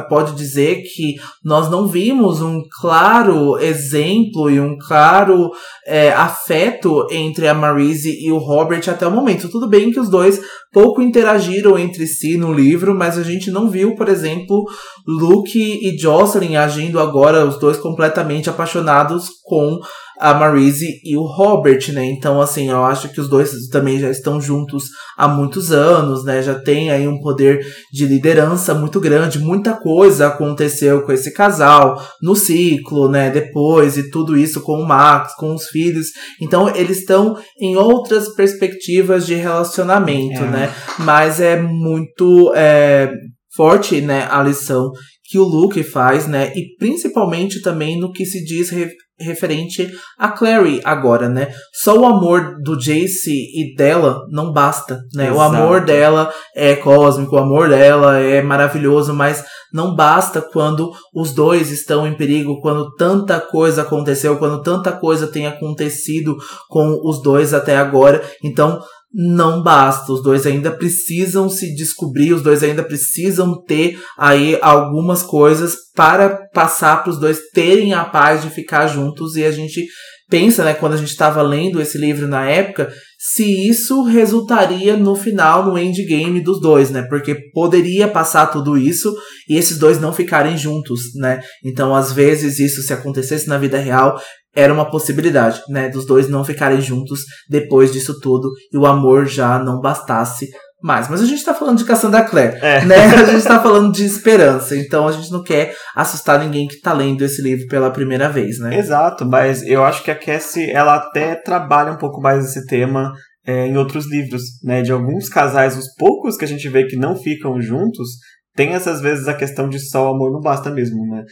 pode 0.09 0.37
dizer 0.37 0.83
que 0.83 1.17
nós 1.45 1.69
não 1.69 1.89
vimos 1.89 2.41
um 2.41 2.63
claro 2.81 3.59
exemplo 3.59 4.49
e 4.49 4.61
um 4.61 4.77
claro 4.79 5.51
é, 5.85 6.13
afeto 6.13 7.07
entre 7.11 7.49
a 7.49 7.55
Marise 7.55 8.17
e 8.25 8.31
o 8.31 8.39
Robert 8.39 8.89
até 8.89 9.07
o 9.07 9.11
momento. 9.11 9.49
Tudo 9.49 9.69
bem 9.69 9.91
que 9.91 9.99
os 9.99 10.09
dois 10.09 10.41
pouco 10.73 11.03
interagiram 11.03 11.77
entre 11.77 12.07
si 12.07 12.37
no 12.37 12.54
livro, 12.55 12.95
mas 12.95 13.19
a 13.19 13.23
gente 13.23 13.51
não 13.51 13.69
viu, 13.69 13.95
por 13.95 14.09
exemplo, 14.09 14.65
Luke 15.07 15.59
e 15.59 15.99
Jocelyn 15.99 16.57
agindo 16.57 16.99
agora, 16.99 17.45
os 17.45 17.59
dois 17.59 17.77
completamente 17.77 18.49
apaixonados 18.49 19.29
com 19.45 19.81
a 20.19 20.33
Marise 20.35 20.87
e 21.05 21.17
o 21.17 21.23
Robert, 21.25 21.93
né? 21.93 22.05
Então, 22.07 22.41
assim, 22.41 22.69
eu 22.71 22.85
acho 22.85 23.09
que 23.09 23.21
os 23.21 23.29
dois 23.29 23.53
também 23.69 23.99
já 23.99 24.11
estão 24.11 24.41
juntos 24.41 24.85
há 25.17 25.27
muitos 25.27 25.73
anos, 25.73 26.25
né? 26.25 26.43
Já 26.43 26.55
tem 26.55 26.91
aí 26.91 27.07
um 27.09 27.21
poder 27.21 27.65
de 27.93 28.07
liderança 28.07 28.75
muito 28.75 29.01
grande, 29.01 29.39
muita 29.39 29.73
coisa 29.75 30.29
aconteceu 30.29 31.03
com 31.03 31.13
esse 31.13 31.33
casal 31.33 32.01
no 32.23 32.35
ciclo, 32.37 33.09
né? 33.09 33.31
Depois 33.31 33.97
e 33.97 34.11
tudo 34.11 34.37
isso 34.37 34.61
com 34.61 34.75
o 34.81 34.87
Max, 34.87 35.35
com 35.35 35.55
os 35.55 35.67
filhos. 35.67 36.09
Então, 36.41 36.69
eles 36.75 36.99
estão 36.99 37.37
em 37.61 37.77
outras 37.77 38.29
perspectivas 38.35 39.27
de 39.27 39.35
relacionamento, 39.35 40.43
É. 40.43 40.47
né? 40.51 40.75
Mas 41.01 41.41
é 41.41 41.61
muito 41.61 42.53
é, 42.55 43.11
forte, 43.55 44.01
né? 44.01 44.27
A 44.31 44.43
lição 44.43 44.91
que 45.27 45.39
o 45.39 45.45
Luke 45.45 45.83
faz, 45.83 46.27
né? 46.29 46.53
E 46.55 46.77
principalmente 46.79 47.61
também 47.63 47.99
no 47.99 48.13
que 48.13 48.25
se 48.27 48.45
diz 48.45 48.69
re- 48.71 48.93
referente 49.19 49.91
a 50.19 50.29
Clary 50.29 50.81
agora, 50.85 51.29
né? 51.29 51.53
Só 51.73 51.97
o 51.97 52.05
amor 52.05 52.57
do 52.63 52.77
Jace 52.77 53.31
e 53.31 53.75
dela 53.77 54.21
não 54.31 54.53
basta, 54.53 55.01
né? 55.15 55.31
O 55.31 55.35
Exato. 55.35 55.55
amor 55.57 55.81
dela 55.85 56.33
é 56.55 56.75
cósmico, 56.75 57.37
o 57.37 57.39
amor 57.39 57.69
dela 57.69 58.19
é 58.19 58.43
maravilhoso, 58.43 59.15
mas 59.15 59.45
não 59.73 59.95
basta 59.95 60.41
quando 60.41 60.93
os 61.13 61.33
dois 61.33 61.71
estão 61.71 62.07
em 62.07 62.17
perigo, 62.17 62.61
quando 62.61 62.95
tanta 62.95 63.41
coisa 63.41 63.83
aconteceu, 63.83 64.37
quando 64.39 64.63
tanta 64.63 64.93
coisa 64.93 65.27
tem 65.27 65.47
acontecido 65.47 66.37
com 66.69 67.01
os 67.03 67.21
dois 67.21 67.53
até 67.53 67.77
agora. 67.77 68.23
Então, 68.43 68.81
não 69.15 69.63
basta. 69.63 70.13
Os 70.13 70.23
dois 70.23 70.47
ainda 70.47 70.73
precisam 70.73 71.49
se 71.49 71.75
descobrir, 71.75 72.33
os 72.33 72.43
dois 72.43 72.63
ainda 72.63 72.83
precisam 72.83 73.63
ter 73.63 73.99
aí 74.19 74.59
algumas 74.61 75.23
coisas 75.23 75.77
para 75.95 76.49
passar 76.53 77.03
para 77.03 77.11
os 77.11 77.21
dois 77.21 77.39
terem 77.53 77.95
a 77.95 78.05
paz 78.05 78.43
de 78.43 78.51
ficar 78.51 78.89
juntos 78.89 79.37
e 79.37 79.45
a 79.45 79.53
gente 79.53 79.87
pensa, 80.29 80.65
né, 80.65 80.75
quando 80.75 80.95
a 80.95 80.97
gente 80.97 81.11
estava 81.11 81.43
lendo 81.43 81.81
esse 81.81 81.99
livro 81.99 82.27
na 82.27 82.49
época, 82.49 82.93
se 83.19 83.69
isso 83.69 84.03
resultaria 84.03 84.97
no 84.97 85.15
final, 85.15 85.65
no 85.65 85.79
endgame 85.79 86.43
dos 86.43 86.61
dois, 86.61 86.91
né? 86.91 87.03
Porque 87.09 87.37
poderia 87.53 88.09
passar 88.09 88.47
tudo 88.49 88.77
isso 88.77 89.15
e 89.49 89.57
esses 89.57 89.79
dois 89.79 90.01
não 90.01 90.13
ficarem 90.13 90.59
juntos, 90.59 91.15
né? 91.15 91.41
Então, 91.65 91.95
às 91.95 92.13
vezes, 92.13 92.59
isso 92.59 92.83
se 92.83 92.93
acontecesse 92.93 93.49
na 93.49 93.57
vida 93.57 93.79
real, 93.79 94.21
era 94.55 94.73
uma 94.73 94.91
possibilidade, 94.91 95.61
né? 95.69 95.89
Dos 95.89 96.07
dois 96.07 96.29
não 96.29 96.45
ficarem 96.45 96.81
juntos 96.81 97.21
depois 97.49 97.93
disso 97.93 98.21
tudo 98.21 98.51
e 98.73 98.79
o 98.79 98.87
amor 98.87 99.27
já 99.27 99.59
não 99.59 99.81
bastasse 99.81 100.49
mais. 100.83 101.09
Mas 101.09 101.23
a 101.23 101.27
gente 101.27 101.43
tá 101.43 101.55
falando 101.55 101.79
de 101.79 101.85
Cassandra 101.85 102.23
Clare, 102.23 102.59
é. 102.61 102.85
né? 102.87 102.97
A 102.97 103.25
gente 103.25 103.45
tá 103.45 103.61
falando 103.61 103.91
de 103.91 104.05
esperança. 104.05 104.77
Então 104.77 105.09
a 105.09 105.13
gente 105.13 105.33
não 105.33 105.43
quer 105.43 105.75
assustar 105.97 106.39
ninguém 106.39 106.69
que 106.69 106.81
tá 106.81 106.93
lendo 106.93 107.25
esse 107.25 107.41
livro 107.43 107.67
pela 107.69 107.91
primeira 107.91 108.29
vez, 108.29 108.59
né? 108.59 108.79
Exato, 108.79 109.25
mas 109.25 109.63
eu 109.63 109.83
acho 109.83 110.03
que 110.05 110.11
a 110.11 110.15
Cassie, 110.15 110.71
ela 110.71 110.97
até 110.97 111.35
trabalha 111.35 111.93
um 111.93 111.99
pouco 111.99 112.21
mais 112.21 112.45
esse 112.45 112.67
tema 112.67 113.13
é, 113.47 113.67
em 113.67 113.77
outros 113.77 114.07
livros, 114.07 114.43
né? 114.63 114.83
De 114.83 114.93
alguns 114.93 115.29
casais, 115.29 115.77
os 115.77 115.93
poucos 115.97 116.37
que 116.37 116.45
a 116.45 116.49
gente 116.49 116.69
vê 116.69 116.87
que 116.87 116.97
não 116.97 117.17
ficam 117.17 117.61
juntos, 117.61 118.09
tem 118.55 118.75
essas 118.75 119.01
vezes 119.01 119.27
a 119.27 119.35
questão 119.35 119.69
de 119.69 119.81
só 119.81 120.07
o 120.07 120.15
amor 120.15 120.33
não 120.33 120.41
basta 120.41 120.71
mesmo, 120.71 121.05
né? 121.07 121.25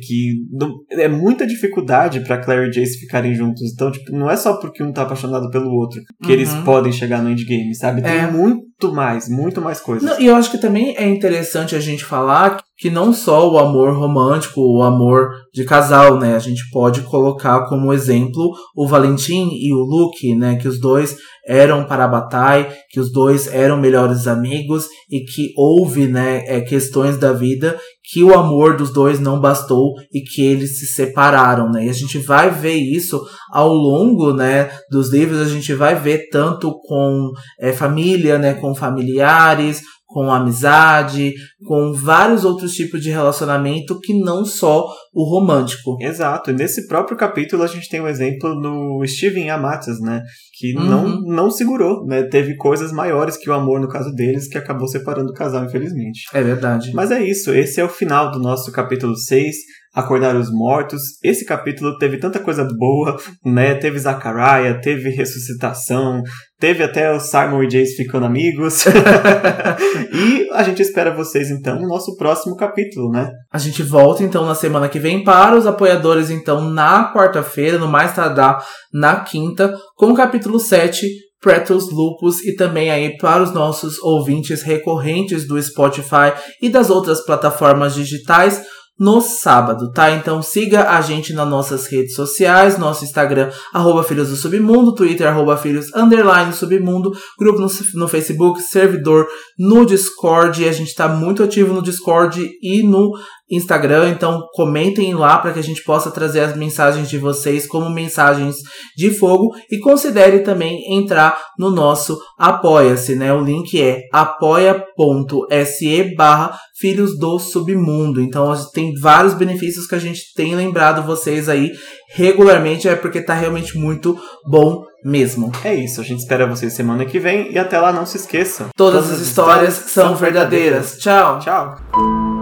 Que 0.00 0.44
é 0.90 1.08
muita 1.08 1.46
dificuldade 1.46 2.20
para 2.20 2.38
Claire 2.38 2.68
e 2.68 2.70
Jace 2.70 2.98
ficarem 2.98 3.34
juntos. 3.34 3.62
Então, 3.72 3.90
tipo, 3.90 4.12
não 4.12 4.30
é 4.30 4.36
só 4.36 4.56
porque 4.56 4.82
um 4.82 4.92
tá 4.92 5.02
apaixonado 5.02 5.50
pelo 5.50 5.70
outro 5.70 6.00
que 6.22 6.28
uhum. 6.28 6.32
eles 6.32 6.52
podem 6.64 6.92
chegar 6.92 7.22
no 7.22 7.30
endgame, 7.30 7.74
sabe? 7.74 8.02
Tem 8.02 8.18
é. 8.18 8.30
muito 8.30 8.62
mais, 8.90 9.28
muito 9.28 9.60
mais 9.60 9.80
coisas. 9.80 10.18
e 10.18 10.26
eu 10.26 10.34
acho 10.34 10.50
que 10.50 10.58
também 10.58 10.96
é 10.96 11.06
interessante 11.06 11.76
a 11.76 11.80
gente 11.80 12.04
falar 12.04 12.62
que 12.78 12.90
não 12.90 13.12
só 13.12 13.48
o 13.48 13.58
amor 13.58 13.96
romântico, 13.96 14.60
o 14.60 14.82
amor 14.82 15.30
de 15.54 15.64
casal, 15.64 16.18
né? 16.18 16.34
A 16.34 16.40
gente 16.40 16.62
pode 16.72 17.02
colocar 17.02 17.66
como 17.68 17.92
exemplo 17.92 18.52
o 18.74 18.88
Valentim 18.88 19.50
e 19.52 19.72
o 19.72 19.84
Luke, 19.84 20.34
né? 20.34 20.56
Que 20.56 20.66
os 20.66 20.80
dois 20.80 21.16
eram 21.46 21.84
para 21.84 22.04
a 22.04 22.08
batalha, 22.08 22.72
que 22.90 23.00
os 23.00 23.12
dois 23.12 23.52
eram 23.52 23.80
melhores 23.80 24.26
amigos 24.26 24.86
e 25.10 25.20
que 25.20 25.52
houve, 25.56 26.06
né, 26.06 26.44
é, 26.46 26.60
questões 26.60 27.18
da 27.18 27.32
vida 27.32 27.78
que 28.04 28.22
o 28.22 28.34
amor 28.34 28.76
dos 28.76 28.92
dois 28.92 29.20
não 29.20 29.40
bastou 29.40 29.94
e 30.12 30.22
que 30.22 30.44
eles 30.44 30.78
se 30.78 30.86
separaram, 30.86 31.70
né? 31.70 31.86
E 31.86 31.88
a 31.88 31.92
gente 31.92 32.18
vai 32.18 32.50
ver 32.50 32.74
isso 32.74 33.20
ao 33.50 33.72
longo, 33.72 34.32
né, 34.32 34.70
dos 34.90 35.12
livros, 35.12 35.40
a 35.40 35.48
gente 35.48 35.72
vai 35.72 35.94
ver 35.94 36.28
tanto 36.28 36.72
com 36.82 37.30
é, 37.60 37.72
família, 37.72 38.38
né, 38.38 38.54
com 38.54 38.71
familiares, 38.74 39.82
com 40.12 40.30
amizade, 40.30 41.32
com 41.66 41.92
vários 41.92 42.44
outros 42.44 42.72
tipos 42.72 43.00
de 43.00 43.10
relacionamento 43.10 43.98
que 43.98 44.12
não 44.20 44.44
só 44.44 44.86
o 45.12 45.24
romântico. 45.24 45.96
Exato. 46.00 46.50
E 46.50 46.54
nesse 46.54 46.86
próprio 46.86 47.16
capítulo 47.16 47.62
a 47.62 47.66
gente 47.66 47.88
tem 47.88 48.00
um 48.00 48.06
exemplo 48.06 48.54
no 48.54 49.04
Steven 49.06 49.50
Amatis, 49.50 50.00
né? 50.00 50.22
Que 50.58 50.76
uhum. 50.76 50.84
não, 50.84 51.20
não 51.22 51.50
segurou, 51.50 52.06
né? 52.06 52.24
Teve 52.24 52.56
coisas 52.56 52.92
maiores 52.92 53.36
que 53.36 53.48
o 53.48 53.54
amor 53.54 53.80
no 53.80 53.88
caso 53.88 54.12
deles 54.12 54.48
que 54.48 54.58
acabou 54.58 54.86
separando 54.86 55.30
o 55.30 55.34
casal, 55.34 55.64
infelizmente. 55.64 56.24
É 56.32 56.42
verdade. 56.42 56.92
Mas 56.92 57.10
é 57.10 57.22
isso. 57.24 57.50
Esse 57.52 57.80
é 57.80 57.84
o 57.84 57.88
final 57.88 58.30
do 58.30 58.38
nosso 58.38 58.70
capítulo 58.70 59.16
6 59.16 59.56
acordar 59.94 60.34
os 60.36 60.50
mortos. 60.50 61.02
Esse 61.22 61.44
capítulo 61.44 61.98
teve 61.98 62.16
tanta 62.18 62.38
coisa 62.38 62.66
boa, 62.78 63.16
né? 63.44 63.74
Teve 63.74 63.98
Zachariah, 63.98 64.80
teve 64.80 65.10
ressuscitação, 65.10 66.22
teve 66.58 66.82
até 66.82 67.12
o 67.12 67.20
Simon 67.20 67.62
e 67.62 67.68
Jace 67.68 67.96
ficando 67.96 68.26
amigos. 68.26 68.84
e 70.14 70.48
a 70.52 70.62
gente 70.62 70.80
espera 70.80 71.14
vocês 71.14 71.50
então 71.50 71.78
no 71.78 71.88
nosso 71.88 72.16
próximo 72.16 72.56
capítulo, 72.56 73.10
né? 73.10 73.30
A 73.52 73.58
gente 73.58 73.82
volta 73.82 74.22
então 74.22 74.46
na 74.46 74.54
semana 74.54 74.88
que 74.88 74.98
vem 74.98 75.22
para 75.22 75.56
os 75.56 75.66
apoiadores 75.66 76.30
então 76.30 76.70
na 76.70 77.12
quarta-feira, 77.12 77.78
no 77.78 77.88
mais 77.88 78.14
tardar 78.14 78.64
na 78.92 79.16
quinta, 79.16 79.76
com 79.96 80.06
o 80.06 80.14
capítulo 80.14 80.58
7 80.58 81.06
Pretos 81.42 81.90
Lupus 81.90 82.40
e 82.44 82.54
também 82.54 82.88
aí 82.88 83.16
para 83.18 83.42
os 83.42 83.52
nossos 83.52 83.98
ouvintes 83.98 84.62
recorrentes 84.62 85.46
do 85.46 85.60
Spotify 85.60 86.32
e 86.62 86.68
das 86.68 86.88
outras 86.88 87.20
plataformas 87.26 87.96
digitais 87.96 88.62
no 88.98 89.20
sábado, 89.20 89.90
tá? 89.90 90.10
Então 90.10 90.42
siga 90.42 90.90
a 90.90 91.00
gente 91.00 91.32
nas 91.32 91.48
nossas 91.48 91.86
redes 91.86 92.14
sociais, 92.14 92.78
nosso 92.78 93.04
Instagram, 93.04 93.50
arroba 93.72 94.04
Filhos 94.04 94.28
do 94.28 94.36
Submundo, 94.36 94.94
Twitter, 94.94 95.26
arroba 95.26 95.56
Filhos, 95.56 95.86
underline 95.94 96.52
Submundo, 96.52 97.10
grupo 97.38 97.58
no, 97.58 97.68
no 97.94 98.08
Facebook, 98.08 98.60
servidor 98.60 99.26
no 99.58 99.84
Discord, 99.84 100.68
a 100.68 100.72
gente 100.72 100.94
tá 100.94 101.08
muito 101.08 101.42
ativo 101.42 101.72
no 101.72 101.82
Discord 101.82 102.48
e 102.62 102.86
no 102.86 103.10
Instagram, 103.52 104.08
então 104.08 104.48
comentem 104.54 105.14
lá 105.14 105.38
para 105.38 105.52
que 105.52 105.58
a 105.58 105.62
gente 105.62 105.84
possa 105.84 106.10
trazer 106.10 106.40
as 106.40 106.56
mensagens 106.56 107.10
de 107.10 107.18
vocês 107.18 107.66
como 107.66 107.90
mensagens 107.90 108.56
de 108.96 109.10
fogo 109.10 109.50
e 109.70 109.78
considere 109.78 110.40
também 110.40 110.94
entrar 110.94 111.38
no 111.58 111.70
nosso 111.70 112.18
Apoia-se, 112.38 113.14
né? 113.14 113.32
O 113.32 113.40
link 113.40 113.80
é 113.80 114.02
apoia.se 114.12 116.14
barra 116.16 116.58
Filhos 116.78 117.16
do 117.16 117.38
Submundo. 117.38 118.20
Então 118.20 118.52
tem 118.72 118.94
vários 118.98 119.34
benefícios 119.34 119.86
que 119.86 119.94
a 119.94 120.00
gente 120.00 120.32
tem 120.34 120.56
lembrado 120.56 121.06
vocês 121.06 121.48
aí 121.48 121.70
regularmente, 122.14 122.88
é 122.88 122.96
porque 122.96 123.20
tá 123.20 123.34
realmente 123.34 123.78
muito 123.78 124.18
bom 124.46 124.82
mesmo. 125.04 125.52
É 125.64 125.74
isso, 125.74 126.00
a 126.00 126.04
gente 126.04 126.20
espera 126.20 126.46
vocês 126.46 126.72
semana 126.72 127.04
que 127.04 127.18
vem 127.18 127.52
e 127.52 127.58
até 127.58 127.78
lá 127.78 127.92
não 127.92 128.06
se 128.06 128.16
esqueça. 128.16 128.68
Todas, 128.76 129.04
Todas 129.04 129.20
as 129.20 129.26
histórias, 129.26 129.74
histórias 129.74 129.92
são 129.92 130.16
verdadeiras. 130.16 130.96
verdadeiras. 130.96 130.98
Tchau. 130.98 131.38
Tchau. 131.38 132.41